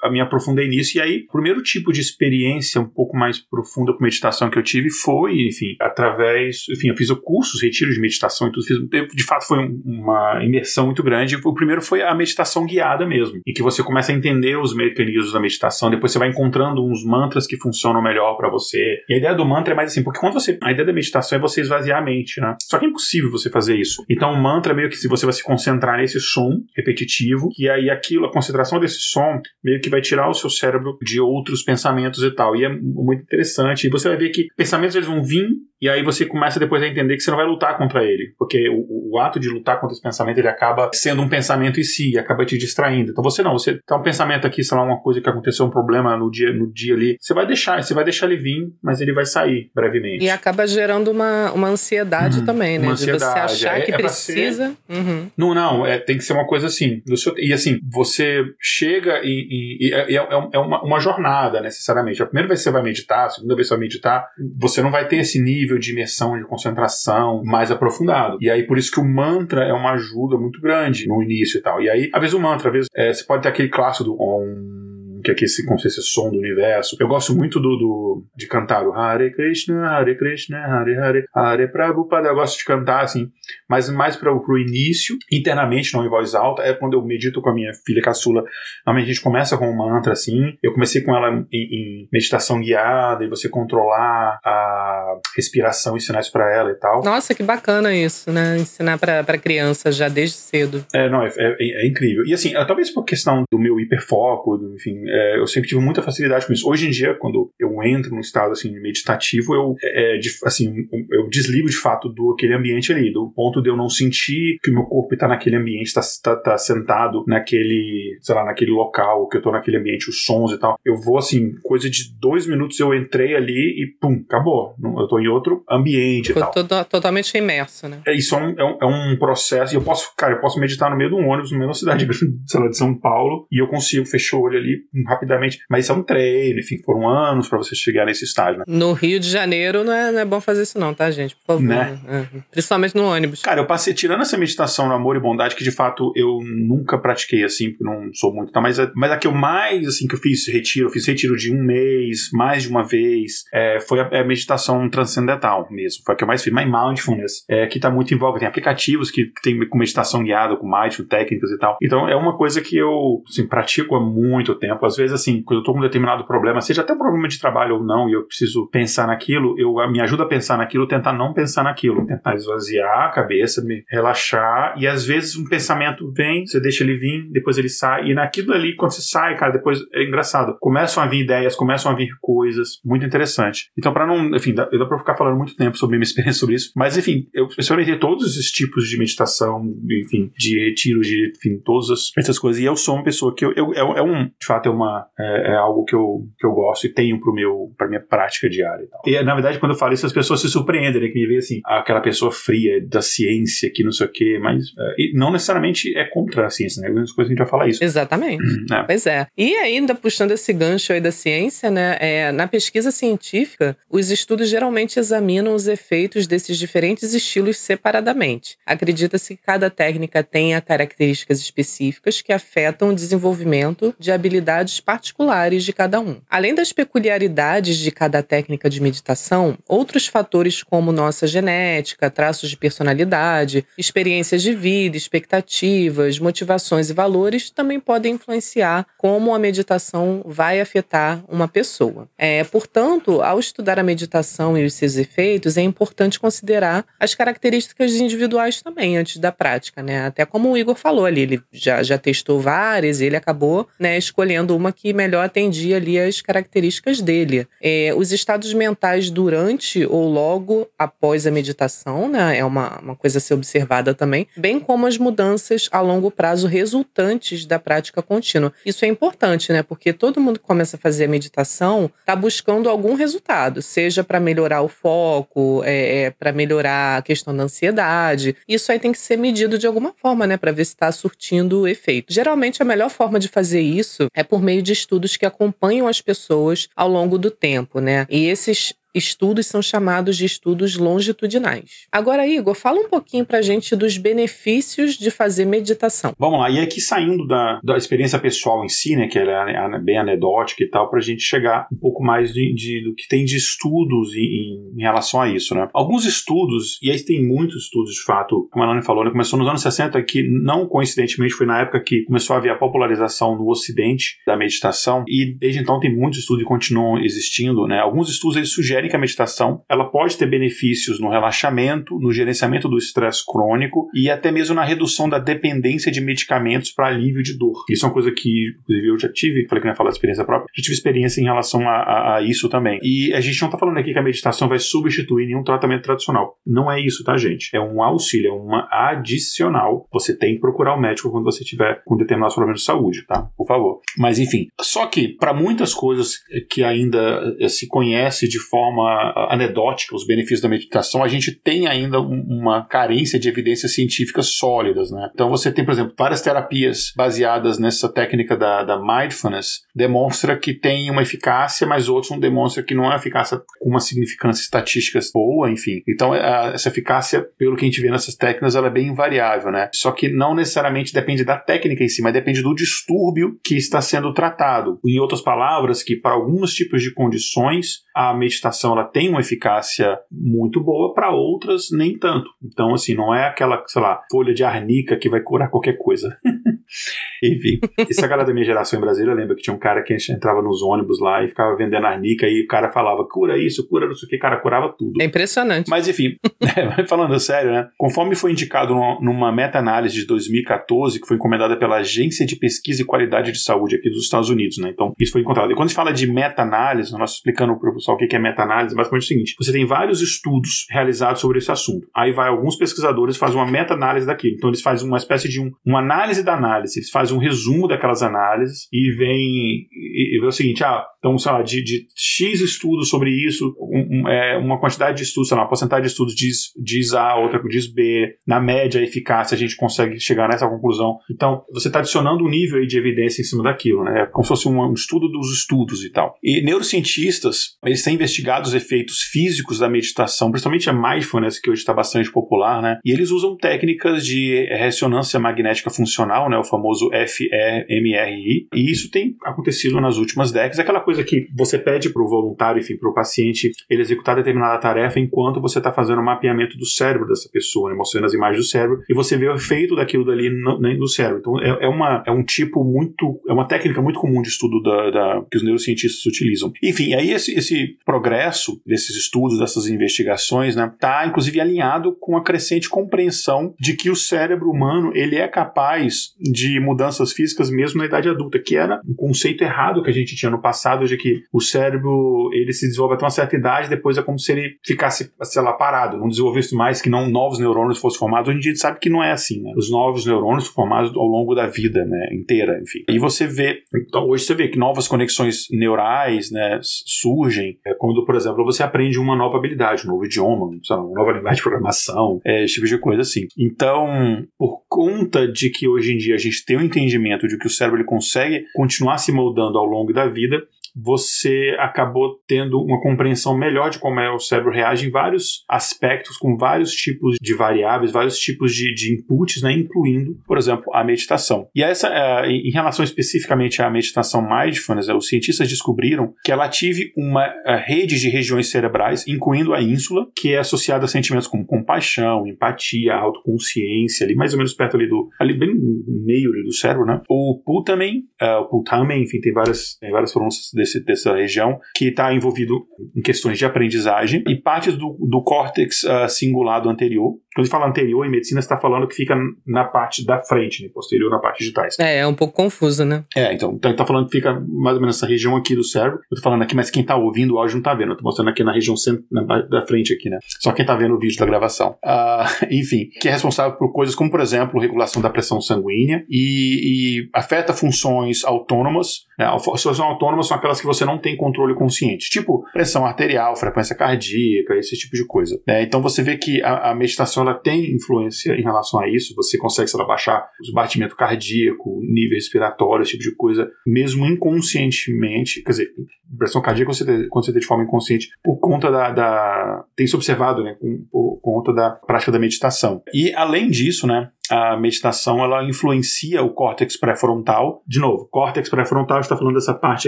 me 0.10 0.20
aprofundei 0.20 0.68
nisso, 0.68 0.98
e 0.98 1.02
aí 1.02 1.26
o 1.28 1.32
primeiro 1.32 1.62
tipo 1.62 1.92
de 1.92 2.02
experiência 2.02 2.82
um 2.82 2.88
pouco 2.88 3.16
mais 3.16 3.40
profunda 3.40 3.94
com 3.94 4.04
meditação 4.04 4.50
que 4.50 4.58
eu 4.58 4.64
tive 4.64 4.90
foi, 4.90 5.48
enfim, 5.48 5.76
através, 5.80 6.66
enfim, 6.70 6.90
eu 6.90 6.96
fiz 6.96 7.10
cursos, 7.24 7.62
retiros 7.62 7.96
de 7.96 8.02
meditação 8.02 8.48
e 8.48 8.52
tudo, 8.52 8.66
fiz, 8.66 8.78
de 9.14 9.24
fato 9.24 9.48
foi 9.48 9.60
uma 9.86 10.44
imersão 10.44 10.86
muito 10.86 11.04
grande. 11.04 11.38
O 11.44 11.54
primeiro 11.54 11.82
foi 11.82 12.02
a 12.02 12.14
meditação 12.14 12.66
guiada 12.66 13.06
mesmo, 13.06 13.40
em 13.46 13.54
que 13.54 13.62
você 13.62 13.84
começa 13.84 14.12
a 14.12 14.16
entender 14.16 14.58
os 14.58 14.76
mecanismos 14.76 15.31
da 15.34 15.40
meditação 15.40 15.90
depois 15.90 16.12
você 16.12 16.20
vai 16.20 16.30
encontrando 16.30 16.84
uns 16.84 17.04
mantras 17.06 17.46
que 17.46 17.58
funcionam 17.58 18.02
melhor 18.02 18.36
para 18.36 18.50
você. 18.50 19.04
E 19.10 19.14
a 19.14 19.18
ideia 19.18 19.34
do 19.34 19.46
mantra 19.46 19.74
é 19.74 19.76
mais 19.76 19.92
assim, 19.92 20.04
porque 20.04 20.20
quando 20.20 20.34
você. 20.34 20.58
A 20.64 20.72
ideia 20.72 20.86
da 20.86 20.94
meditação 20.94 21.38
é 21.38 21.42
você 21.42 21.62
esvaziar 21.62 22.00
a 22.00 22.02
mente, 22.04 22.40
né? 22.40 22.56
Só 22.64 22.78
que 22.78 22.86
é 22.86 22.88
impossível 22.88 23.32
você 23.32 23.50
fazer 23.50 23.76
isso. 23.76 24.04
Então 24.10 24.34
o 24.34 24.42
mantra 24.42 24.74
é 24.74 24.76
meio 24.76 24.90
que 24.90 24.98
se 24.98 25.08
você 25.08 25.26
vai 25.26 25.34
se 25.34 25.44
concentrar 25.44 25.98
nesse 25.98 26.20
som 26.20 26.50
repetitivo, 26.76 27.50
e 27.58 27.70
aí 27.70 27.90
aquilo, 27.90 28.26
a 28.26 28.32
concentração 28.32 28.80
desse 28.80 29.00
som, 29.00 29.40
meio 29.64 29.80
que 29.82 29.90
vai 29.90 30.02
tirar 30.02 30.30
o 30.30 30.34
seu 30.34 30.50
cérebro 30.50 30.98
de 31.02 31.20
outros 31.20 31.64
pensamentos 31.64 32.24
e 32.24 32.32
tal. 32.32 32.56
E 32.56 32.66
é 32.66 32.70
muito 32.70 33.24
interessante. 33.24 33.88
E 33.88 33.90
você 33.90 34.08
vai 34.08 34.18
ver 34.18 34.30
que 34.30 34.48
pensamentos 34.56 34.96
eles 34.96 35.08
vão 35.08 35.24
vir 35.24 35.48
e 35.82 35.90
aí 35.90 36.04
você 36.04 36.28
começa 36.28 36.60
depois 36.60 36.84
a 36.84 36.88
entender 36.88 37.16
que 37.16 37.24
você 37.24 37.32
não 37.32 37.38
vai 37.38 37.48
lutar 37.48 37.76
contra 37.76 38.04
ele, 38.04 38.36
porque 38.38 38.70
o, 38.70 39.16
o, 39.16 39.20
ato 39.20 39.40
de 39.40 39.50
lutar 39.50 39.80
contra 39.80 39.94
esse 39.94 40.02
pensamento 40.02 40.38
ele 40.38 40.48
acaba 40.48 40.92
sendo 40.94 41.24
um 41.24 41.28
pensamento 41.28 41.80
em 41.80 41.84
si, 41.84 42.16
acaba 42.20 42.46
te 42.46 42.56
distraindo. 42.56 43.10
Então 43.10 43.24
você 43.24 43.42
não, 43.42 43.54
você 43.54 43.80
tá 43.88 43.98
um 43.98 44.04
pensamento 44.04 44.46
aqui, 44.46 44.64
sei 44.64 44.78
lá, 44.78 44.84
uma 44.84 45.02
coisa 45.02 45.20
que 45.22 45.30
aconteceu, 45.30 45.66
um 45.66 45.70
problema 45.70 46.16
no 46.18 46.30
dia, 46.30 46.54
no 46.54 46.72
dia 46.72 46.94
ali, 46.94 47.18
você 47.20 47.34
vai 47.34 47.46
deixar, 47.46 47.82
você 47.82 47.94
vai 47.94 48.04
deixar 48.04 48.26
ele 48.26 48.38
vir, 48.38 48.72
mas 48.82 49.02
ele 49.02 49.14
vai 49.14 49.26
sair 49.26 49.70
brevemente. 49.74 50.24
E 50.24 50.30
acaba 50.30 50.66
gerando 50.68 51.10
uma, 51.10 51.52
uma 51.52 51.70
ansiedade 51.70 52.40
uhum, 52.40 52.46
também, 52.46 52.80
né? 52.80 52.88
Uma 52.88 52.94
ansiedade. 52.94 53.50
De 53.50 53.50
você 53.50 53.66
achar 53.66 53.80
é, 53.80 53.82
que 53.82 53.92
é 53.92 53.98
precisa. 53.98 54.76
Ser... 54.88 54.98
Uhum. 54.98 55.28
Não, 55.38 55.54
não, 55.54 55.86
é, 55.86 55.98
tem 55.98 56.18
que 56.18 56.24
ser 56.24 56.34
uma 56.34 56.46
coisa 56.46 56.68
assim. 56.68 57.02
Seu, 57.16 57.34
e 57.38 57.54
assim, 57.54 57.80
você 57.92 58.44
chega 58.60 59.22
e, 59.24 59.30
e, 59.30 59.90
e 59.90 59.94
é, 59.94 60.16
é, 60.16 60.50
é 60.54 60.60
uma, 60.60 60.84
uma, 60.84 61.00
jornada 61.00 61.62
necessariamente. 61.62 62.22
A 62.22 62.26
primeira 62.26 62.48
vez 62.48 62.60
que 62.60 62.64
você 62.66 62.72
vai 62.72 62.84
meditar, 62.84 63.26
a 63.26 63.30
segunda 63.30 63.56
vez 63.56 63.68
que 63.68 63.70
você 63.70 63.76
vai 63.76 63.88
meditar, 63.88 64.28
você 64.58 64.82
não 64.82 64.92
vai 64.92 65.08
ter 65.08 65.18
esse 65.18 65.42
nível 65.42 65.78
de 65.78 65.92
imersão, 65.92 66.38
de 66.38 66.46
concentração 66.46 67.44
mais 67.44 67.72
aprofundado. 67.72 68.38
E 68.40 68.50
aí, 68.50 68.64
por 68.64 68.78
isso 68.78 68.92
que 68.92 69.00
o 69.00 69.06
mantra 69.06 69.64
é 69.64 69.74
uma 69.74 69.94
ajuda 69.94 70.38
muito 70.38 70.62
grande 70.62 71.08
no 71.08 71.22
início 71.22 71.58
e 71.58 71.62
tal. 71.62 71.82
E 71.82 71.90
aí, 71.90 72.10
às 72.14 72.22
vezes 72.22 72.34
o 72.34 72.40
mantra, 72.40 72.70
às 72.70 72.74
vezes, 72.74 72.90
é, 72.96 73.14
você 73.14 73.24
pode 73.24 73.44
ter 73.44 73.50
aquele 73.50 73.70
clássico 73.70 74.04
do 74.04 74.22
Om 74.22 74.91
que 75.22 75.32
é 75.32 75.36
esse, 75.42 75.66
como 75.66 75.80
se 75.80 75.88
esse 75.88 76.02
som 76.02 76.30
do 76.30 76.38
universo. 76.38 76.96
Eu 77.00 77.08
gosto 77.08 77.36
muito 77.36 77.60
do, 77.60 77.76
do, 77.78 78.26
de 78.36 78.48
cantar 78.48 78.86
o 78.88 78.94
Hare 78.94 79.32
Krishna, 79.34 79.88
Hare 79.88 80.18
Krishna, 80.18 80.58
Hare 80.58 80.96
Hare, 80.98 81.26
Hare 81.34 81.72
Prabhupada. 81.72 82.30
Eu 82.30 82.36
gosto 82.36 82.58
de 82.58 82.66
cantar 82.66 83.04
assim, 83.04 83.30
mas 83.70 83.90
mais 83.90 84.16
para 84.16 84.34
o 84.34 84.58
início, 84.58 85.16
internamente, 85.32 85.94
não 85.94 86.06
em 86.06 86.10
voz 86.10 86.36
alta. 86.36 86.64
É 86.64 86.74
quando 86.74 86.94
eu 86.94 87.04
medito 87.04 87.42
com 87.42 87.50
a 87.50 87.54
minha 87.54 87.72
filha 87.86 88.02
caçula. 88.02 88.44
Normalmente 88.86 89.12
a 89.12 89.14
gente 89.14 89.24
começa 89.24 89.58
com 89.58 89.70
um 89.70 89.76
mantra 89.76 90.14
assim. 90.14 90.58
Eu 90.62 90.74
comecei 90.74 91.02
com 91.02 91.16
ela 91.16 91.30
em, 91.30 91.46
em 91.52 92.10
meditação 92.12 92.60
guiada 92.60 93.24
e 93.24 93.30
você 93.30 93.50
controlar 93.50 94.40
a 94.44 95.20
respiração, 95.36 95.96
ensinar 95.96 96.20
isso 96.20 96.32
para 96.32 96.54
ela 96.54 96.72
e 96.72 96.76
tal. 96.76 97.04
Nossa, 97.04 97.34
que 97.34 97.44
bacana 97.44 97.94
isso, 97.96 98.32
né? 98.32 98.58
Ensinar 98.58 98.98
para 98.98 99.38
criança 99.38 99.92
já 99.92 100.08
desde 100.08 100.38
cedo. 100.38 100.86
É, 100.94 101.10
não, 101.10 101.24
é, 101.24 101.30
é, 101.38 101.86
é 101.86 101.88
incrível. 101.88 102.26
E 102.26 102.34
assim, 102.34 102.54
talvez 102.68 102.90
por 102.90 103.04
questão 103.04 103.44
do 103.52 103.60
meu 103.60 103.80
hiperfoco, 103.80 104.58
do, 104.58 104.76
enfim, 104.76 104.96
é, 105.12 105.40
eu 105.40 105.46
sempre 105.46 105.68
tive 105.68 105.82
muita 105.82 106.02
facilidade 106.02 106.48
com 106.48 106.54
isso. 106.54 106.68
Hoje 106.70 106.88
em 106.88 106.90
dia, 106.90 107.14
quando 107.14 107.52
eu 107.72 107.84
entro 107.84 108.12
num 108.12 108.20
estado 108.20 108.52
assim 108.52 108.72
meditativo, 108.80 109.56
eu 109.56 109.76
é, 109.82 110.18
de, 110.18 110.30
assim 110.46 110.88
eu 111.10 111.28
desligo 111.30 111.70
de 111.70 111.76
fato 111.76 112.10
do 112.10 112.32
aquele 112.32 112.54
ambiente 112.54 112.92
ali, 112.92 113.12
do 113.12 113.32
ponto 113.32 113.62
de 113.62 113.70
eu 113.70 113.78
não 113.78 113.90
sentir 113.90 114.58
que 114.62 114.70
o 114.70 114.74
meu 114.74 114.84
corpo 114.84 115.14
está 115.14 115.28
naquele 115.28 115.56
ambiente, 115.56 115.88
está 115.88 116.02
tá, 116.24 116.36
tá 116.36 116.58
sentado 116.58 117.24
naquele, 117.28 118.18
sei 118.22 118.36
lá, 118.36 118.46
naquele 118.46 118.72
local, 118.72 119.28
que 119.28 119.38
eu 119.38 119.40
estou 119.40 119.52
naquele 119.52 119.78
ambiente, 119.78 120.10
os 120.10 120.24
sons 120.26 120.52
e 120.52 120.60
tal. 120.60 120.78
Eu 120.86 120.96
vou 120.96 121.18
assim, 121.18 121.54
coisa 121.64 121.90
de 121.90 122.14
dois 122.20 122.48
minutos 122.48 122.80
eu 122.80 122.94
entrei 122.94 123.36
ali 123.36 123.84
e 123.84 123.88
pum, 124.00 124.24
acabou. 124.28 124.76
Eu 124.84 125.04
estou 125.04 125.20
em 125.20 125.28
outro 125.28 125.64
ambiente 125.70 126.32
e 126.32 126.34
tal. 126.34 126.52
Totalmente 126.90 127.38
imerso, 127.38 127.88
né? 127.88 128.02
É, 128.06 128.16
isso 128.16 128.36
é 128.36 128.38
um, 128.38 128.60
é 128.60 128.64
um, 128.64 128.78
é 128.82 128.86
um 128.86 129.18
processo. 129.18 129.74
E 129.74 129.78
eu 129.78 129.82
posso, 129.82 130.14
cara, 130.18 130.34
eu 130.34 130.42
posso 130.42 130.60
meditar 130.60 130.90
no 130.90 130.98
meio 130.98 131.10
de 131.10 131.16
um 131.16 131.28
ônibus, 131.28 131.52
no 131.52 131.58
meio 131.58 131.70
da 131.70 131.74
cidade, 131.74 132.08
sei 132.46 132.60
lá, 132.60 132.68
de 132.68 132.78
São 132.78 132.98
Paulo, 132.98 133.48
e 133.52 133.62
eu 133.62 133.68
consigo 133.68 134.06
fechar 134.06 134.38
o 134.38 134.42
olho 134.42 134.58
ali 134.58 134.80
rapidamente. 135.08 135.60
Mas 135.70 135.86
isso 135.86 135.92
é 135.92 135.96
um 135.96 136.04
treino, 136.04 136.60
enfim, 136.60 136.78
foram 136.84 137.08
anos 137.08 137.48
para 137.48 137.60
você 137.64 137.76
chegar 137.76 138.06
nesse 138.06 138.24
estágio. 138.24 138.60
Né? 138.60 138.66
No 138.68 138.94
Rio 138.94 139.20
de 139.20 139.30
Janeiro 139.30 139.84
não 139.84 139.94
é, 139.94 140.12
não 140.12 140.20
é 140.20 140.26
bom 140.26 140.42
fazer 140.42 140.64
isso 140.64 140.80
não, 140.80 140.94
tá, 140.94 141.10
gente? 141.12 141.36
Por 141.36 141.56
favor. 141.56 141.64
Né? 141.64 142.00
É. 142.08 142.40
Principalmente 142.52 142.96
no 142.96 143.04
ônibus. 143.04 143.42
Cara, 143.42 143.62
eu 143.62 143.66
passei, 143.66 143.94
tirando 143.94 144.22
essa 144.22 144.38
meditação 144.38 144.88
no 144.88 144.94
amor 144.94 145.16
e 145.16 145.20
bondade, 145.20 145.56
que 145.56 145.64
de 145.64 145.72
fato 145.72 146.12
eu 146.16 146.40
nunca 146.44 146.98
pratiquei 146.98 147.44
assim, 147.44 147.72
porque 147.72 147.84
não 147.84 148.14
sou 148.14 148.34
muito, 148.34 148.52
tá? 148.52 148.62
Mas, 148.62 148.78
mas 148.96 149.12
a 149.12 149.18
que 149.18 149.28
eu 149.28 149.32
mais, 149.32 149.88
assim, 149.88 150.08
que 150.08 150.16
eu 150.16 150.20
fiz 150.20 150.48
retiro, 150.48 150.88
eu 150.88 150.92
fiz 150.92 151.06
retiro 151.06 151.36
de 151.36 151.54
um 151.54 151.64
mês, 151.64 152.30
mais 152.34 152.64
de 152.64 152.70
uma 152.70 152.84
vez, 152.84 153.44
é, 153.54 153.80
foi 153.80 154.00
a, 154.00 154.22
a, 154.22 154.24
meditação 154.24 154.90
transcendental 154.90 155.68
mesmo. 155.72 156.04
Foi 156.06 156.16
a 156.16 156.18
que 156.18 156.24
eu 156.24 156.28
mais 156.28 156.44
fiz, 156.44 156.54
mais 156.54 156.70
mindfulness, 156.70 157.44
é, 157.50 157.68
que 157.68 157.80
tá 157.80 157.90
muito 157.90 158.14
em 158.14 158.18
voga. 158.18 158.40
Tem 158.40 158.48
aplicativos 158.48 159.12
que, 159.12 159.26
que 159.26 159.42
tem 159.42 159.68
com 159.68 159.78
meditação 159.78 160.24
guiada, 160.24 160.56
com 160.56 160.66
mindfulness, 160.66 161.10
técnicas 161.10 161.52
e 161.52 161.58
tal. 161.58 161.78
Então 161.82 162.08
é 162.08 162.16
uma 162.16 162.38
coisa 162.38 162.62
que 162.62 162.78
eu, 162.78 163.24
assim, 163.28 163.48
pratico 163.48 163.96
há 163.96 164.00
muito 164.00 164.56
tempo. 164.56 164.86
Às 164.86 164.96
vezes, 164.96 165.14
assim, 165.14 165.42
quando 165.42 165.60
eu 165.60 165.64
tô 165.64 165.74
com 165.74 165.80
um 165.80 165.84
determinado 165.84 166.26
problema, 166.26 166.62
seja 166.62 166.82
até 166.82 166.94
um 166.94 166.98
problema 166.98 167.28
de 167.28 167.40
trabalho 167.40 167.51
ou 167.72 167.84
não, 167.84 168.10
e 168.10 168.14
eu 168.14 168.26
preciso 168.26 168.68
pensar 168.68 169.08
naquilo, 169.08 169.56
eu 169.58 169.74
me 169.92 170.02
ajuda 170.02 170.24
a 170.24 170.28
pensar 170.28 170.58
naquilo, 170.58 170.88
tentar 170.88 171.14
não 171.14 171.34
pensar 171.34 171.64
naquilo, 171.64 172.06
tentar 172.06 172.36
esvaziar 172.36 173.06
a 173.06 173.10
cabeça, 173.10 173.64
me 173.64 173.84
relaxar, 173.90 174.76
e 174.78 174.88
às 174.88 175.06
vezes 175.06 175.36
um 175.36 175.46
pensamento 175.46 176.12
vem, 176.12 176.46
você 176.46 176.60
deixa 176.60 176.84
ele 176.84 176.98
vir, 176.98 177.30
depois 177.32 177.58
ele 177.58 177.70
sai, 177.70 178.10
e 178.10 178.14
naquilo 178.14 178.54
ali, 178.54 178.76
quando 178.76 178.92
você 178.92 179.02
sai, 179.02 179.36
cara, 179.38 179.52
depois 179.52 179.80
é 179.94 180.04
engraçado, 180.04 180.56
começam 180.60 181.04
a 181.04 181.08
vir 181.08 181.24
ideias, 181.24 181.56
começam 181.56 181.92
a 181.92 181.96
vir 181.96 182.10
coisas, 182.22 182.80
muito 182.84 183.06
interessante. 183.06 183.70
Então, 183.78 183.94
para 183.94 184.08
não, 184.08 184.36
enfim, 184.36 184.54
dá, 184.54 184.66
dá 184.66 184.86
pra 184.86 184.98
ficar 184.98 185.16
falando 185.16 185.38
muito 185.38 185.56
tempo 185.56 185.78
sobre 185.78 185.98
minha 185.98 186.04
experiência 186.12 186.40
sobre 186.40 186.56
isso, 186.56 186.72
mas 186.76 186.98
enfim, 186.98 187.28
eu 187.34 187.48
experimentei 187.58 187.98
todos 187.98 188.32
esses 188.32 188.52
tipos 188.52 188.88
de 188.88 188.98
meditação, 188.98 189.62
enfim, 190.04 190.32
de 190.38 190.60
retiro, 190.60 191.02
de, 191.02 191.32
enfim, 191.36 191.62
todas 191.64 192.12
essas 192.18 192.38
coisas, 192.40 192.62
e 192.62 192.66
eu 192.66 192.76
sou 192.76 192.96
uma 192.96 193.04
pessoa 193.04 193.34
que 193.36 193.46
eu, 193.46 193.54
eu 193.54 193.74
é, 193.74 194.00
é 194.00 194.02
um, 194.02 194.26
de 194.26 194.46
fato, 194.46 194.70
é 194.70 194.72
uma, 194.72 195.08
é, 195.20 195.52
é, 195.52 195.56
algo 195.56 195.84
que 195.86 195.96
eu, 195.96 196.28
que 196.38 196.46
eu 196.46 196.52
gosto 196.52 196.86
e 196.86 196.94
tenho 196.94 197.20
pro 197.20 197.34
meu, 197.34 197.41
pra 197.78 197.88
minha 197.88 198.02
prática 198.02 198.50
diária 198.50 198.84
e 198.84 198.88
tal. 198.88 199.02
E, 199.06 199.24
na 199.24 199.34
verdade, 199.34 199.60
quando 199.60 199.74
eu 199.74 199.78
falo 199.78 199.94
isso, 199.94 200.06
as 200.06 200.14
pessoas 200.14 200.42
se 200.42 200.50
surpreendem, 200.50 201.02
né, 201.02 201.08
que 201.08 201.20
me 201.20 201.26
veem 201.26 201.40
assim, 201.40 201.62
aquela 201.66 202.02
pessoa 202.02 202.32
fria 202.32 202.82
da 202.86 203.02
ciência, 203.02 203.70
que 203.74 203.84
não 203.84 203.92
sei 203.92 204.08
o 204.08 204.12
quê, 204.12 204.40
mas 204.42 204.66
é, 204.78 205.12
não 205.14 205.32
necessariamente 205.32 205.96
é 205.98 206.06
contra 206.06 206.48
a 206.48 206.50
ciência, 206.50 206.82
né? 206.82 206.88
Algumas 206.88 207.12
coisas 207.12 207.30
a 207.30 207.34
gente 207.34 207.40
vai 207.40 207.48
falar 207.48 207.68
isso. 207.68 207.84
Exatamente. 207.84 208.44
É. 208.72 208.84
Pois 208.84 209.06
é. 209.06 209.28
E 209.38 209.56
ainda 209.58 209.96
puxando 209.96 210.32
esse 210.32 210.52
gancho 210.54 210.94
aí 210.94 211.02
da 211.02 211.12
ciência, 211.12 211.70
né? 211.70 211.98
É, 212.00 212.32
na 212.32 212.48
pesquisa 212.48 212.92
científica, 212.92 213.78
os 213.90 214.10
estudos 214.10 214.50
geralmente 214.50 215.00
examinam 215.00 215.54
os 215.54 215.68
efeitos 215.68 216.28
desses 216.28 216.58
diferentes 216.58 217.14
estilos 217.14 217.58
separadamente. 217.58 218.58
Acredita-se 218.66 219.36
que 219.36 219.44
cada 219.44 219.70
técnica 219.70 220.24
tenha 220.24 220.62
características 220.62 221.40
específicas 221.40 222.22
que 222.22 222.34
afetam 222.34 222.90
o 222.90 222.96
desenvolvimento 222.96 223.94
de 224.00 224.12
habilidades 224.12 224.80
particulares 224.80 225.64
de 225.64 225.74
cada 225.74 226.00
um. 226.00 226.22
Além 226.30 226.54
das 226.54 226.72
peculiaridades 226.72 227.31
de 227.32 227.92
cada 227.92 228.22
técnica 228.22 228.70
de 228.70 228.82
meditação, 228.82 229.58
outros 229.68 230.08
fatores 230.08 230.64
como 230.64 230.92
nossa 230.92 231.26
genética, 231.26 232.10
traços 232.10 232.50
de 232.50 232.58
personalidade, 232.58 233.66
experiências 233.78 234.42
de 234.42 234.54
vida, 234.54 234.98
expectativas, 234.98 236.20
motivações 236.20 236.90
e 236.90 236.94
valores 236.94 237.50
também 237.50 237.80
podem 237.80 238.16
influenciar 238.16 238.86
como 238.98 239.34
a 239.34 239.40
meditação 239.40 240.22
vai 240.26 240.60
afetar 240.60 241.24
uma 241.28 241.48
pessoa. 241.48 242.08
É, 242.18 242.44
portanto, 242.44 243.22
ao 243.22 243.40
estudar 243.40 243.80
a 243.80 243.84
meditação 243.84 244.58
e 244.58 244.66
os 244.66 244.74
seus 244.74 244.98
efeitos, 244.98 245.58
é 245.58 245.62
importante 245.62 246.20
considerar 246.20 246.86
as 247.00 247.16
características 247.16 247.94
individuais 247.96 248.62
também 248.62 248.98
antes 248.98 249.18
da 249.18 249.32
prática, 249.32 249.82
né? 249.82 250.06
Até 250.06 250.26
como 250.26 250.52
o 250.52 250.58
Igor 250.58 250.76
falou 250.76 251.06
ali, 251.06 251.22
ele 251.22 251.42
já, 251.52 251.82
já 251.84 251.98
testou 251.98 252.40
várias 252.40 253.02
e 253.02 253.06
ele 253.06 253.16
acabou 253.16 253.68
né, 253.80 253.98
escolhendo 253.98 254.56
uma 254.56 254.72
que 254.72 254.94
melhor 254.94 255.26
atendia 255.26 255.78
ali 255.78 256.00
as 256.00 256.22
características 256.22 257.02
dele. 257.02 257.21
É, 257.62 257.94
os 257.96 258.12
estados 258.12 258.54
mentais 258.54 259.10
durante 259.10 259.86
ou 259.86 260.10
logo 260.10 260.68
após 260.78 261.26
a 261.28 261.32
meditação, 261.32 262.08
né? 262.08 262.38
É 262.38 262.46
uma, 262.46 262.80
uma 262.80 262.96
coisa 262.96 263.18
a 263.18 263.22
ser 263.22 263.34
observada 263.34 263.94
também, 263.94 264.28
bem 264.38 264.60
como 264.60 264.88
as 264.88 264.98
mudanças 264.98 265.70
a 265.72 265.82
longo 265.82 266.12
prazo 266.12 266.48
resultantes 266.48 267.46
da 267.46 267.60
prática 267.60 268.02
contínua. 268.02 268.54
Isso 268.66 268.86
é 268.86 268.88
importante, 268.88 269.52
né? 269.52 269.64
Porque 269.64 269.94
todo 269.94 270.20
mundo 270.20 270.40
que 270.40 270.46
começa 270.46 270.78
a 270.78 270.80
fazer 270.80 271.06
a 271.06 271.08
meditação 271.08 271.90
está 272.00 272.16
buscando 272.16 272.70
algum 272.70 272.94
resultado, 272.94 273.62
seja 273.62 274.04
para 274.04 274.20
melhorar 274.20 274.62
o 274.62 274.68
foco, 274.68 275.62
é, 275.66 276.04
é 276.04 276.12
para 276.12 276.32
melhorar 276.32 276.98
a 276.98 277.02
questão 277.02 277.36
da 277.36 277.44
ansiedade. 277.44 278.36
Isso 278.48 278.72
aí 278.72 278.80
tem 278.80 278.92
que 278.92 278.98
ser 278.98 279.18
medido 279.18 279.58
de 279.58 279.68
alguma 279.68 279.94
forma, 279.94 280.26
né? 280.28 280.38
Para 280.38 280.52
ver 280.52 280.66
se 280.66 280.74
está 280.74 280.92
surtindo 280.92 281.68
efeito. 281.68 282.12
Geralmente 282.12 282.62
a 282.62 282.66
melhor 282.66 282.90
forma 282.90 283.20
de 283.20 283.28
fazer 283.28 283.62
isso 283.62 284.08
é 284.14 284.24
por 284.24 284.42
meio 284.42 284.62
de 284.62 284.74
estudos 284.74 285.18
que 285.18 285.26
acompanham 285.26 285.88
as 285.88 286.02
pessoas 286.02 286.68
ao 286.76 286.88
longo 286.88 287.11
do 287.18 287.32
tempo, 287.32 287.80
né? 287.80 288.06
E 288.10 288.28
esses 288.28 288.74
estudos 288.94 289.48
são 289.48 289.62
chamados 289.62 290.18
de 290.18 290.26
estudos 290.26 290.76
longitudinais. 290.76 291.88
Agora, 291.92 292.28
Igor, 292.28 292.56
fala 292.56 292.80
um 292.80 292.90
pouquinho 292.90 293.26
pra 293.26 293.42
gente 293.42 293.76
dos 293.76 293.98
benefícios 293.98 294.98
de 294.98 295.10
fazer 295.10 295.46
meditação. 295.46 296.14
Vamos 296.18 296.40
lá, 296.40 296.50
e 296.50 296.60
aqui 296.60 296.82
saindo 296.82 297.26
da, 297.26 297.60
da 297.64 297.78
experiência 297.78 298.20
pessoal 298.20 298.64
em 298.64 298.70
si, 298.70 298.96
né, 298.96 299.08
que 299.08 299.18
ela 299.18 299.50
é 299.50 299.80
bem 299.80 299.98
anedótica 299.98 300.64
e 300.64 300.70
tal, 300.70 300.90
pra 300.90 301.00
gente 301.00 301.22
chegar 301.22 301.68
um 301.72 301.78
pouco 301.78 302.04
mais 302.04 302.34
de, 302.34 302.54
de 302.54 302.84
do 302.84 302.96
que 302.96 303.08
tem 303.08 303.24
de 303.24 303.38
estudos 303.38 304.16
em, 304.16 304.72
em, 304.76 304.82
relação 304.82 305.22
a 305.22 305.30
isso, 305.30 305.54
né. 305.56 305.68
Alguns 305.74 306.06
estudos, 306.06 306.80
e 306.82 306.90
aí 306.92 307.00
tem 307.04 307.26
muitos 307.26 307.64
estudos 307.64 307.94
de 307.94 308.04
fato, 308.04 308.48
como 308.52 308.64
a 308.64 308.68
Alane 308.68 308.84
falou, 308.84 309.04
né, 309.04 309.12
começou 309.12 309.38
nos 309.38 309.48
anos 309.48 309.62
60, 309.62 310.02
que 310.04 310.24
não 310.44 310.68
coincidentemente 310.68 311.34
foi 311.34 311.46
na 311.46 311.62
época 311.62 311.82
que 311.82 312.04
começou 312.04 312.36
a 312.36 312.40
haver 312.40 312.52
a 312.52 312.58
popularização 312.58 313.36
no 313.36 313.50
ocidente 313.50 314.18
da 314.26 314.36
meditação, 314.36 315.04
e 315.08 315.36
desde 315.38 315.60
então 315.60 315.80
tem 315.80 315.96
muitos 315.96 316.20
estudos 316.20 316.44
que 316.44 316.50
continuam 316.50 317.00
existindo, 317.00 317.68
né. 317.68 317.80
Alguns 317.80 318.10
estudos 318.10 318.38
eles 318.38 318.52
sugerem 318.52 318.81
que 318.90 318.96
a 318.96 319.00
meditação 319.00 319.64
ela 319.70 319.86
pode 319.86 320.18
ter 320.18 320.26
benefícios 320.26 321.00
no 321.00 321.10
relaxamento, 321.10 321.98
no 322.00 322.12
gerenciamento 322.12 322.68
do 322.68 322.78
estresse 322.78 323.24
crônico 323.26 323.88
e 323.94 324.10
até 324.10 324.32
mesmo 324.32 324.56
na 324.56 324.64
redução 324.64 325.10
da 325.10 325.20
dependência 325.20 325.92
de 325.92 326.02
medicamentos 326.02 326.72
para 326.72 326.88
alívio 326.88 327.24
de 327.24 327.38
dor. 327.38 327.64
Isso 327.70 327.86
é 327.86 327.88
uma 327.88 327.94
coisa 327.94 328.12
que, 328.12 328.54
inclusive, 328.62 328.88
eu 328.88 329.00
já 329.00 329.12
tive, 329.12 329.48
falei 329.48 329.62
que 329.62 329.68
não 329.68 329.74
ia 329.74 329.78
falar 329.78 329.90
da 329.90 329.96
experiência 329.96 330.26
própria, 330.26 330.48
já 330.56 330.64
tive 330.64 330.74
experiência 330.74 331.22
em 331.22 331.26
relação 331.26 331.68
a, 331.68 331.74
a, 331.74 332.16
a 332.18 332.22
isso 332.22 332.50
também. 332.50 332.80
E 332.82 333.14
a 333.14 333.22
gente 333.22 333.40
não 333.42 333.48
está 333.48 333.58
falando 333.58 333.78
aqui 333.78 333.94
que 333.94 334.00
a 334.00 334.04
meditação 334.04 334.48
vai 334.48 334.60
substituir 334.60 335.28
nenhum 335.28 335.44
tratamento 335.44 335.84
tradicional. 335.84 336.38
Não 336.46 336.72
é 336.72 336.80
isso, 336.80 337.04
tá, 337.04 337.18
gente? 337.18 337.50
É 337.54 337.60
um 337.60 337.82
auxílio, 337.82 338.30
é 338.30 338.34
uma 338.34 338.68
adicional. 338.72 339.88
Você 339.92 340.18
tem 340.18 340.36
que 340.36 340.42
procurar 340.42 340.76
o 340.76 340.78
um 340.78 340.82
médico 340.82 341.12
quando 341.12 341.26
você 341.26 341.44
tiver 341.44 341.82
com 341.86 341.98
determinados 341.98 342.36
problemas 342.36 342.62
de 342.62 342.66
saúde, 342.66 343.06
tá? 343.08 343.30
Por 343.38 343.48
favor. 343.48 343.82
Mas 343.98 344.20
enfim, 344.20 344.48
só 344.60 344.86
que 344.88 345.10
para 345.10 345.34
muitas 345.34 345.74
coisas 345.74 346.18
que 346.50 346.64
ainda 346.64 347.36
eh, 347.40 347.48
se 347.48 347.68
conhece 347.68 348.28
de 348.28 348.40
forma 348.40 348.71
forma 348.72 349.14
anedótica 349.30 349.96
os 349.96 350.06
benefícios 350.06 350.42
da 350.42 350.50
meditação, 350.50 351.04
a 351.04 351.08
gente 351.08 351.32
tem 351.32 351.68
ainda 351.68 352.00
uma 352.00 352.66
carência 352.66 353.20
de 353.20 353.28
evidências 353.28 353.76
científicas 353.76 354.28
sólidas, 354.28 354.90
né? 354.92 355.10
Então 355.14 355.30
você 355.30 355.52
tem, 355.52 355.66
por 355.66 355.74
exemplo, 355.74 355.94
várias 355.98 356.22
terapias 356.22 356.94
baseadas 356.96 357.60
nessa 357.60 357.92
técnica 357.92 358.36
da, 358.38 358.64
da 358.64 358.80
mindfulness, 358.80 359.62
demonstra 359.76 360.38
que 360.38 360.54
tem 360.54 360.90
uma 360.90 361.02
eficácia, 361.02 361.68
mas 361.68 361.90
outros 361.90 362.12
não 362.12 362.20
demonstram 362.20 362.64
que 362.64 362.74
não 362.74 362.86
é 362.86 362.88
uma 362.88 362.96
eficácia 362.96 363.42
com 363.60 363.70
uma 363.70 363.80
significância 363.80 364.42
estatística 364.42 365.00
boa, 365.14 365.52
enfim. 365.52 365.82
Então 365.88 366.14
a, 366.14 366.52
essa 366.54 366.70
eficácia, 366.70 367.26
pelo 367.38 367.56
que 367.56 367.66
a 367.66 367.68
gente 367.68 367.82
vê 367.82 367.90
nessas 367.90 368.16
técnicas, 368.16 368.56
ela 368.56 368.68
é 368.68 368.72
bem 368.72 368.94
variável, 368.94 369.52
né? 369.52 369.70
Só 369.74 369.92
que 369.92 370.10
não 370.10 370.34
necessariamente 370.34 370.94
depende 370.94 371.24
da 371.24 371.38
técnica 371.38 371.84
em 371.84 371.90
si, 371.90 372.02
mas 372.02 372.14
depende 372.14 372.42
do 372.42 372.56
distúrbio 372.56 373.38
que 373.44 373.56
está 373.56 373.82
sendo 373.82 374.14
tratado. 374.14 374.80
Em 374.86 375.00
outras 375.00 375.22
palavras, 375.22 375.84
que 375.84 375.96
para 375.96 376.14
alguns 376.14 376.54
tipos 376.54 376.82
de 376.82 376.94
condições 376.94 377.82
a 377.96 378.14
meditação 378.14 378.61
ela 378.70 378.84
tem 378.84 379.10
uma 379.10 379.20
eficácia 379.20 379.98
muito 380.12 380.62
boa, 380.64 380.94
para 380.94 381.12
outras 381.12 381.68
nem 381.72 381.98
tanto. 381.98 382.30
Então, 382.44 382.74
assim, 382.74 382.94
não 382.94 383.14
é 383.14 383.28
aquela, 383.28 383.64
sei 383.68 383.82
lá, 383.82 384.02
folha 384.12 384.34
de 384.34 384.44
arnica 384.44 384.98
que 384.98 385.10
vai 385.10 385.22
curar 385.22 385.50
qualquer 385.50 385.78
coisa. 385.78 386.16
Enfim, 387.24 387.60
essa 387.78 388.08
galera 388.08 388.26
da 388.26 388.34
minha 388.34 388.46
geração 388.46 388.80
em 388.80 388.82
Brasília 388.82 389.14
lembra 389.14 389.36
que 389.36 389.42
tinha 389.42 389.54
um 389.54 389.60
cara 389.60 389.84
que 389.84 389.96
entrava 390.10 390.42
nos 390.42 390.62
ônibus 390.62 391.00
lá 391.00 391.24
e 391.24 391.28
ficava 391.28 391.56
vendendo 391.56 391.86
arnica 391.86 392.26
e 392.28 392.44
o 392.44 392.48
cara 392.48 392.72
falava, 392.72 393.06
cura 393.08 393.38
isso, 393.38 393.68
cura 393.68 393.88
não 393.88 393.94
sei 393.94 394.08
o 394.08 394.10
que, 394.10 394.18
cara, 394.18 394.38
curava 394.38 394.74
tudo. 394.78 395.02
É 395.02 395.06
impressionante. 395.06 395.70
Mas 395.70 395.88
enfim, 395.88 396.16
falando 396.88 397.20
sério, 397.20 397.52
né? 397.52 397.68
Conforme 397.78 398.16
foi 398.16 398.32
indicado 398.32 398.74
numa 399.02 399.32
meta-análise 399.32 399.96
de 399.96 400.06
2014, 400.06 401.00
que 401.00 401.08
foi 401.08 401.18
encomendada 401.18 401.58
pela 401.58 401.78
Agência 401.78 402.26
de 402.26 402.36
Pesquisa 402.36 402.82
e 402.82 402.86
Qualidade 402.86 403.32
de 403.32 403.40
Saúde 403.40 403.76
aqui 403.76 403.90
dos 403.90 404.04
Estados 404.04 404.30
Unidos, 404.30 404.58
né? 404.58 404.70
Então, 404.70 404.94
isso 405.00 405.12
foi 405.12 405.22
encontrado. 405.22 405.52
E 405.52 405.56
quando 405.56 405.66
a 405.66 405.68
gente 405.68 405.76
fala 405.76 405.94
de 405.94 406.08
meta-análise, 406.08 406.92
nós 406.94 407.16
explicando 407.16 407.58
para 407.60 407.70
o 407.70 407.74
pessoal 407.76 407.96
o 407.96 408.00
que 408.00 408.16
é 408.16 408.20
meta-análise, 408.20 408.51
análise 408.52 408.74
é 408.74 408.78
basicamente 408.78 409.04
o 409.04 409.08
seguinte: 409.08 409.36
você 409.40 409.52
tem 409.52 409.66
vários 409.66 410.02
estudos 410.02 410.66
realizados 410.70 411.22
sobre 411.22 411.38
esse 411.38 411.52
assunto. 411.52 411.88
Aí 411.96 412.12
vai 412.12 412.30
alguns 412.30 412.56
pesquisadores 412.56 413.18
fazem 413.18 413.38
uma 413.38 413.50
meta-análise 413.50 414.06
daquilo. 414.06 414.36
Então 414.36 414.50
eles 414.50 414.62
fazem 414.62 414.88
uma 414.88 414.98
espécie 414.98 415.30
de 415.30 415.40
um, 415.40 415.52
uma 415.66 415.80
análise 415.80 416.24
da 416.24 416.36
análise, 416.36 416.80
eles 416.80 416.90
fazem 416.90 417.16
um 417.16 417.20
resumo 417.20 417.68
daquelas 417.68 418.02
análises 418.02 418.68
e 418.72 418.92
vem 418.92 419.68
e, 419.72 420.18
e 420.18 420.20
vê 420.20 420.28
o 420.28 420.32
seguinte: 420.32 420.64
ah, 420.64 420.86
então, 421.02 421.18
sei 421.18 421.32
lá, 421.32 421.42
de, 421.42 421.64
de 421.64 421.88
X 421.96 422.42
estudos 422.42 422.88
sobre 422.88 423.10
isso, 423.10 423.56
um, 423.60 424.04
um, 424.04 424.08
é, 424.08 424.38
uma 424.38 424.60
quantidade 424.60 424.98
de 424.98 425.04
estudos, 425.04 425.30
sei 425.30 425.36
lá, 425.36 425.44
uma 425.44 425.50
porcentagem 425.50 425.82
de 425.82 425.90
estudos 425.90 426.14
diz, 426.14 426.52
diz 426.64 426.94
A, 426.94 427.16
outra 427.16 427.42
diz 427.50 427.66
B, 427.74 428.18
na 428.26 428.40
média, 428.40 428.80
a 428.80 428.84
eficácia, 428.84 429.34
a 429.34 429.38
gente 429.38 429.56
consegue 429.56 430.00
chegar 430.00 430.30
nessa 430.30 430.48
conclusão. 430.48 431.00
Então, 431.10 431.44
você 431.52 431.70
está 431.70 431.80
adicionando 431.80 432.24
um 432.24 432.30
nível 432.30 432.64
de 432.68 432.78
evidência 432.78 433.22
em 433.22 433.26
cima 433.26 433.44
daquilo, 433.44 433.84
né? 433.84 434.04
É 434.04 434.06
como 434.06 434.24
se 434.24 434.30
fosse 434.30 434.48
um, 434.48 434.62
um 434.62 434.74
estudo 434.74 435.10
dos 435.10 435.34
estudos 435.34 435.84
e 435.84 435.90
tal. 435.90 436.16
E 436.22 436.44
neurocientistas, 436.44 437.58
eles 437.66 437.84
têm 437.84 437.96
investigado 437.96 438.41
os 438.48 438.54
efeitos 438.54 439.02
físicos 439.02 439.60
da 439.60 439.70
meditação, 439.70 440.32
principalmente 440.32 440.70
a 440.70 440.74
mindfulness, 440.74 441.40
que 441.40 441.50
hoje 441.50 441.62
está 441.62 441.74
bastante 441.74 442.12
popular, 442.12 442.62
né? 442.62 442.80
E 442.86 442.92
eles 442.92 443.12
usam 443.12 443.36
técnicas 443.36 444.06
de 444.06 444.46
ressonância 444.52 445.20
magnética 445.20 445.70
funcional, 445.70 446.30
né? 446.30 446.38
O 446.38 446.44
famoso 446.44 446.90
FEMRI, 446.90 448.48
e 448.54 448.72
isso 448.72 448.90
tem 448.92 449.16
acontecido 449.24 449.80
nas 449.80 449.98
últimas 449.98 450.32
décadas. 450.32 450.60
Aquela 450.60 450.80
coisa 450.80 451.04
que 451.04 451.28
você 451.36 451.58
pede 451.58 451.90
para 451.90 452.04
o 452.04 452.10
voluntário, 452.10 452.60
enfim, 452.60 452.78
para 452.78 452.90
o 452.90 452.94
paciente, 452.94 453.52
ele 453.70 453.82
executar 453.82 454.16
determinada 454.16 454.58
tarefa 454.60 455.00
enquanto 455.00 455.42
você 455.42 455.58
está 455.58 455.72
fazendo 455.72 456.00
o 456.00 456.06
mapeamento 456.06 456.58
do 456.58 456.66
cérebro 456.66 457.08
dessa 457.08 457.30
pessoa, 457.30 457.70
né, 457.70 457.76
mostrando 457.76 458.06
as 458.06 458.14
imagens 458.14 458.46
do 458.46 458.50
cérebro, 458.50 458.82
e 458.90 458.94
você 458.94 459.18
vê 459.18 459.28
o 459.28 459.36
efeito 459.36 459.76
daquilo 459.76 460.06
dali 460.06 460.30
no, 460.30 460.60
no 460.60 460.88
cérebro. 460.88 461.20
Então 461.20 461.40
é, 461.40 461.66
é, 461.66 461.68
uma, 461.68 462.04
é 462.06 462.12
um 462.12 462.24
tipo 462.24 462.64
muito, 462.64 463.20
é 463.28 463.34
uma 463.34 463.48
técnica 463.48 463.82
muito 463.82 464.00
comum 464.00 464.22
de 464.22 464.30
estudo 464.30 464.62
da, 464.62 464.90
da 464.92 465.26
que 465.30 465.38
os 465.38 465.44
neurocientistas 465.44 466.06
utilizam. 466.06 466.52
Enfim, 466.64 466.94
aí 466.94 467.12
esse, 467.12 467.34
esse 467.38 467.78
progresso 467.86 468.31
desses 468.66 468.96
estudos, 468.96 469.40
dessas 469.40 469.68
investigações, 469.68 470.56
né, 470.56 470.72
tá 470.80 471.06
inclusive 471.06 471.40
alinhado 471.40 471.96
com 472.00 472.18
a 472.18 472.24
crescente 472.24 472.70
compreensão 472.70 473.54
de 473.60 473.76
que 473.76 473.90
o 473.90 473.96
cérebro 473.96 474.50
humano 474.50 474.92
ele 474.94 475.16
é 475.16 475.28
capaz 475.28 476.14
de 476.20 476.60
mudanças 476.60 477.12
físicas 477.12 477.50
mesmo 477.50 477.80
na 477.80 477.86
idade 477.86 478.10
adulta, 478.10 478.40
que 478.40 478.56
era 478.56 478.82
um 478.88 478.94
conceito 478.94 479.44
errado 479.44 479.84
que 479.84 479.90
a 479.90 479.94
gente 479.94 480.16
tinha 480.16 480.32
no 480.32 480.42
passado 480.42 480.88
de 480.88 480.98
que 480.98 481.24
o 481.32 481.42
cérebro 481.42 482.30
ele 482.34 482.54
se 482.54 482.66
desenvolve 482.66 482.96
até 482.96 483.04
uma 483.04 483.10
certa 483.12 483.36
idade, 483.36 483.70
depois 483.70 483.98
é 483.98 484.02
como 484.02 484.20
se 484.20 484.32
ele 484.32 484.58
ficasse, 484.64 485.12
sei 485.24 485.42
lá, 485.42 485.54
parado, 485.54 485.98
não 485.98 486.08
desenvolvesse 486.08 486.56
mais, 486.56 486.82
que 486.82 486.90
não 486.90 487.10
novos 487.10 487.40
neurônios 487.40 487.80
fossem 487.80 488.00
formados. 488.00 488.30
Hoje 488.30 488.38
em 488.38 488.42
dia 488.42 488.52
a 488.52 488.54
gente 488.54 488.62
sabe 488.62 488.80
que 488.80 488.90
não 488.90 489.04
é 489.04 489.12
assim, 489.12 489.42
né? 489.42 489.54
Os 489.56 489.70
novos 489.70 490.06
neurônios 490.06 490.46
são 490.46 490.54
formados 490.54 490.96
ao 490.96 491.06
longo 491.06 491.36
da 491.36 491.48
vida, 491.48 491.86
né, 491.86 492.10
inteira, 492.14 492.60
enfim. 492.62 492.80
E 492.90 493.00
você 493.00 493.28
vê, 493.28 493.60
então, 493.76 494.08
hoje 494.08 494.26
você 494.26 494.36
vê 494.36 494.48
que 494.48 494.58
novas 494.58 494.88
conexões 494.88 495.48
neurais, 495.52 496.32
né, 496.32 496.60
surgem 496.62 497.58
é, 497.66 497.74
quando, 497.74 498.06
por 498.06 498.16
exemplo, 498.16 498.21
você 498.46 498.64
aprende 498.64 499.00
uma 499.00 499.16
nova 499.16 499.38
habilidade, 499.38 499.86
um 499.86 499.92
novo 499.92 500.06
idioma, 500.06 500.46
uma 500.46 500.94
nova 500.94 501.12
linguagem 501.12 501.38
de 501.38 501.42
programação, 501.42 502.20
é, 502.26 502.44
esse 502.44 502.56
tipo 502.56 502.68
de 502.68 502.78
coisa 502.78 503.02
assim. 503.02 503.28
Então, 503.38 504.26
por 504.38 504.62
conta 504.68 505.28
de 505.28 505.50
que 505.50 505.68
hoje 505.68 505.94
em 505.94 505.98
dia 505.98 506.16
a 506.16 506.18
gente 506.18 506.46
tem 506.46 506.58
o 506.58 506.60
um 506.60 506.64
entendimento 506.64 507.28
de 507.28 507.38
que 507.38 507.48
o 507.48 507.50
cérebro 507.50 507.80
ele 507.80 507.88
consegue 507.88 508.46
continuar 508.54 508.98
se 508.98 509.12
moldando 509.12 509.58
ao 509.58 509.66
longo 509.66 509.94
da 509.94 510.08
vida, 510.08 510.42
você 510.76 511.56
acabou 511.60 512.20
tendo 512.28 512.60
uma 512.62 512.82
compreensão 512.82 513.38
melhor 513.38 513.70
de 513.70 513.80
como 513.80 514.00
é 514.00 514.10
o 514.10 514.20
cérebro 514.20 514.52
reage 514.52 514.88
em 514.88 514.92
vários 514.92 515.44
aspectos, 515.50 516.18
com 516.18 516.38
vários 516.38 516.72
tipos 516.72 517.18
de 517.22 517.34
variáveis, 517.34 517.92
vários 517.92 518.18
tipos 518.18 518.54
de, 518.54 518.74
de 518.74 518.94
inputs, 518.94 519.42
né, 519.42 519.52
incluindo, 519.54 520.18
por 520.26 520.38
exemplo, 520.38 520.74
a 520.74 520.84
meditação. 520.84 521.48
E 521.56 521.64
essa, 521.64 521.90
uh, 521.90 522.26
em 522.26 522.52
relação 522.52 522.84
especificamente 522.84 523.62
à 523.62 523.70
meditação 523.70 524.22
mindfulness, 524.22 524.88
uh, 524.88 524.96
os 524.96 525.08
cientistas 525.08 525.48
descobriram 525.48 526.14
que 526.24 526.32
ela 526.32 526.46
ative 526.46 526.92
uma 526.98 527.28
uh, 527.28 527.62
rede 527.66 528.00
de 528.00 528.10
regiões 528.10 528.50
cerebrais, 528.50 529.06
incluindo 529.08 529.54
a 529.54 529.62
ínsula, 529.62 530.08
que 530.16 530.34
é 530.34 530.40
associada 530.40 530.86
a 530.86 530.88
sentimentos 530.88 531.28
como 531.28 531.46
compaixão, 531.46 532.28
empatia, 532.28 532.94
autoconsciência, 532.94 534.06
ali 534.06 534.16
mais 534.16 534.34
ou 534.34 534.38
menos 534.38 534.54
perto 534.54 534.78
ali 534.78 534.88
do, 534.88 535.10
ali 535.20 535.38
bem 535.38 535.54
no 535.54 536.06
meio 536.06 536.32
ali 536.32 536.44
do 536.44 536.54
cérebro, 536.54 536.86
né? 536.86 537.02
O 537.10 537.42
putamen, 537.46 538.04
o 538.40 538.46
putamen, 538.46 539.04
enfim, 539.04 539.20
tem 539.20 539.34
várias, 539.34 539.78
tem 539.80 539.92
várias 539.92 540.14
pronúncias 540.14 540.50
desse, 540.62 540.80
dessa 540.80 541.16
região, 541.16 541.60
que 541.76 541.86
está 541.86 542.14
envolvido 542.14 542.66
em 542.96 543.02
questões 543.02 543.38
de 543.38 543.46
aprendizagem 543.46 544.24
e 544.28 544.36
partes 544.36 544.78
do, 544.78 544.98
do 545.00 545.22
córtex 545.24 545.84
uh, 545.84 546.08
cingulado 546.08 546.70
anterior. 546.70 547.16
Quando 547.34 547.46
se 547.46 547.52
fala 547.52 547.68
anterior, 547.68 548.06
em 548.06 548.10
medicina, 548.10 548.40
está 548.40 548.58
falando 548.58 548.88
que 548.88 548.96
fica 548.96 549.16
na 549.46 549.64
parte 549.64 550.06
da 550.06 550.20
frente, 550.20 550.64
né, 550.64 550.70
posterior 550.74 551.10
na 551.10 551.20
parte 551.20 551.44
de 551.44 551.52
trás. 551.54 551.78
É, 551.80 552.00
é 552.00 552.08
um 552.08 552.14
pouco 552.14 552.34
confuso, 552.34 552.84
né? 552.84 553.04
É, 553.16 553.34
então, 553.34 553.54
então 553.54 553.76
tá 553.76 553.86
falando 553.86 554.08
que 554.08 554.18
fica 554.18 554.34
mais 554.34 554.76
ou 554.76 554.82
menos 554.82 554.98
nessa 554.98 555.08
região 555.08 555.36
aqui 555.36 555.56
do 555.56 555.64
cérebro. 555.64 556.00
Eu 556.12 556.18
tô 556.18 556.22
falando 556.22 556.42
aqui, 556.42 556.56
mas 556.56 556.70
quem 556.70 556.84
tá 556.84 556.96
ouvindo 556.96 557.36
o 557.36 557.40
áudio 557.40 557.56
não 557.56 557.64
tá 557.64 557.74
vendo. 557.74 557.92
Eu 557.92 557.98
tô 557.98 558.04
mostrando 558.04 558.30
aqui 558.30 558.44
na 558.44 558.54
região 558.54 558.76
na, 559.12 559.42
da 559.42 559.66
frente 559.66 559.94
aqui, 559.94 560.10
né? 560.10 560.20
Só 560.40 560.52
quem 560.52 560.66
tá 560.66 560.76
vendo 560.76 560.96
o 560.96 561.00
vídeo 561.00 561.18
da 561.18 561.26
gravação. 561.26 561.76
Uh, 561.84 562.46
enfim, 562.52 562.90
que 563.00 563.08
é 563.08 563.12
responsável 563.12 563.58
por 563.58 563.72
coisas 563.72 563.96
como, 563.96 564.10
por 564.10 564.20
exemplo, 564.20 564.60
regulação 564.60 565.02
da 565.02 565.10
pressão 565.10 565.40
sanguínea 565.40 566.04
e, 566.10 567.04
e 567.06 567.10
afeta 567.14 567.54
funções 567.54 568.24
autônomas. 568.26 569.06
Né? 569.18 569.26
Funções 569.40 569.80
autônomas 569.80 570.28
são 570.28 570.38
aquelas 570.38 570.60
que 570.60 570.68
você 570.68 570.86
não 570.86 570.98
tem 570.98 571.16
controle 571.16 571.56
consciente, 571.56 572.10
tipo 572.10 572.44
pressão 572.52 572.86
arterial, 572.86 573.36
frequência 573.36 573.76
cardíaca, 573.76 574.56
esse 574.56 574.78
tipo 574.78 574.96
de 574.96 575.06
coisa. 575.06 575.40
Né? 575.48 575.64
Então 575.64 575.82
você 575.82 576.02
vê 576.04 576.18
que 576.18 576.42
a, 576.42 576.72
a, 576.72 576.76
meditação 576.76 577.21
ela 577.22 577.34
tem 577.34 577.74
influência 577.74 578.34
em 578.34 578.44
relação 578.44 578.80
a 578.80 578.90
isso, 578.90 579.16
você 579.16 579.38
consegue 579.38 579.70
sei 579.70 579.80
lá, 579.80 579.86
baixar 579.86 580.28
o 580.50 580.54
batimento 580.54 580.96
cardíaco, 580.96 581.82
nível 581.84 582.16
respiratório, 582.16 582.84
esse 582.84 582.92
tipo 582.92 583.04
de 583.04 583.16
coisa, 583.16 583.50
mesmo 583.66 584.06
inconscientemente, 584.06 585.42
quer 585.44 585.52
dizer, 585.52 585.72
pressão 586.18 586.42
cardíaca 586.42 586.74
você 586.74 586.86
tem, 586.86 587.08
você 587.10 587.32
tem 587.32 587.42
de 587.42 587.48
forma 587.48 587.64
inconsciente, 587.64 588.10
por 588.24 588.40
conta 588.40 588.72
da. 588.72 588.92
da 588.92 589.66
tem 589.76 589.88
se 589.88 589.96
observado, 589.96 590.44
né, 590.44 590.56
por, 590.60 590.88
por 590.92 591.22
conta 591.22 591.54
da 591.54 591.72
prática 591.72 592.12
da 592.12 592.20
meditação. 592.20 592.82
E 592.94 593.14
além 593.14 593.50
disso, 593.50 593.88
né, 593.88 594.10
a 594.30 594.58
meditação 594.58 595.24
ela 595.24 595.44
influencia 595.44 596.22
o 596.22 596.30
córtex 596.30 596.78
pré-frontal. 596.78 597.62
De 597.68 597.80
novo, 597.80 598.08
córtex 598.10 598.50
pré-frontal 598.50 599.00
está 599.00 599.18
falando 599.18 599.36
dessa 599.36 599.54
parte 599.54 599.88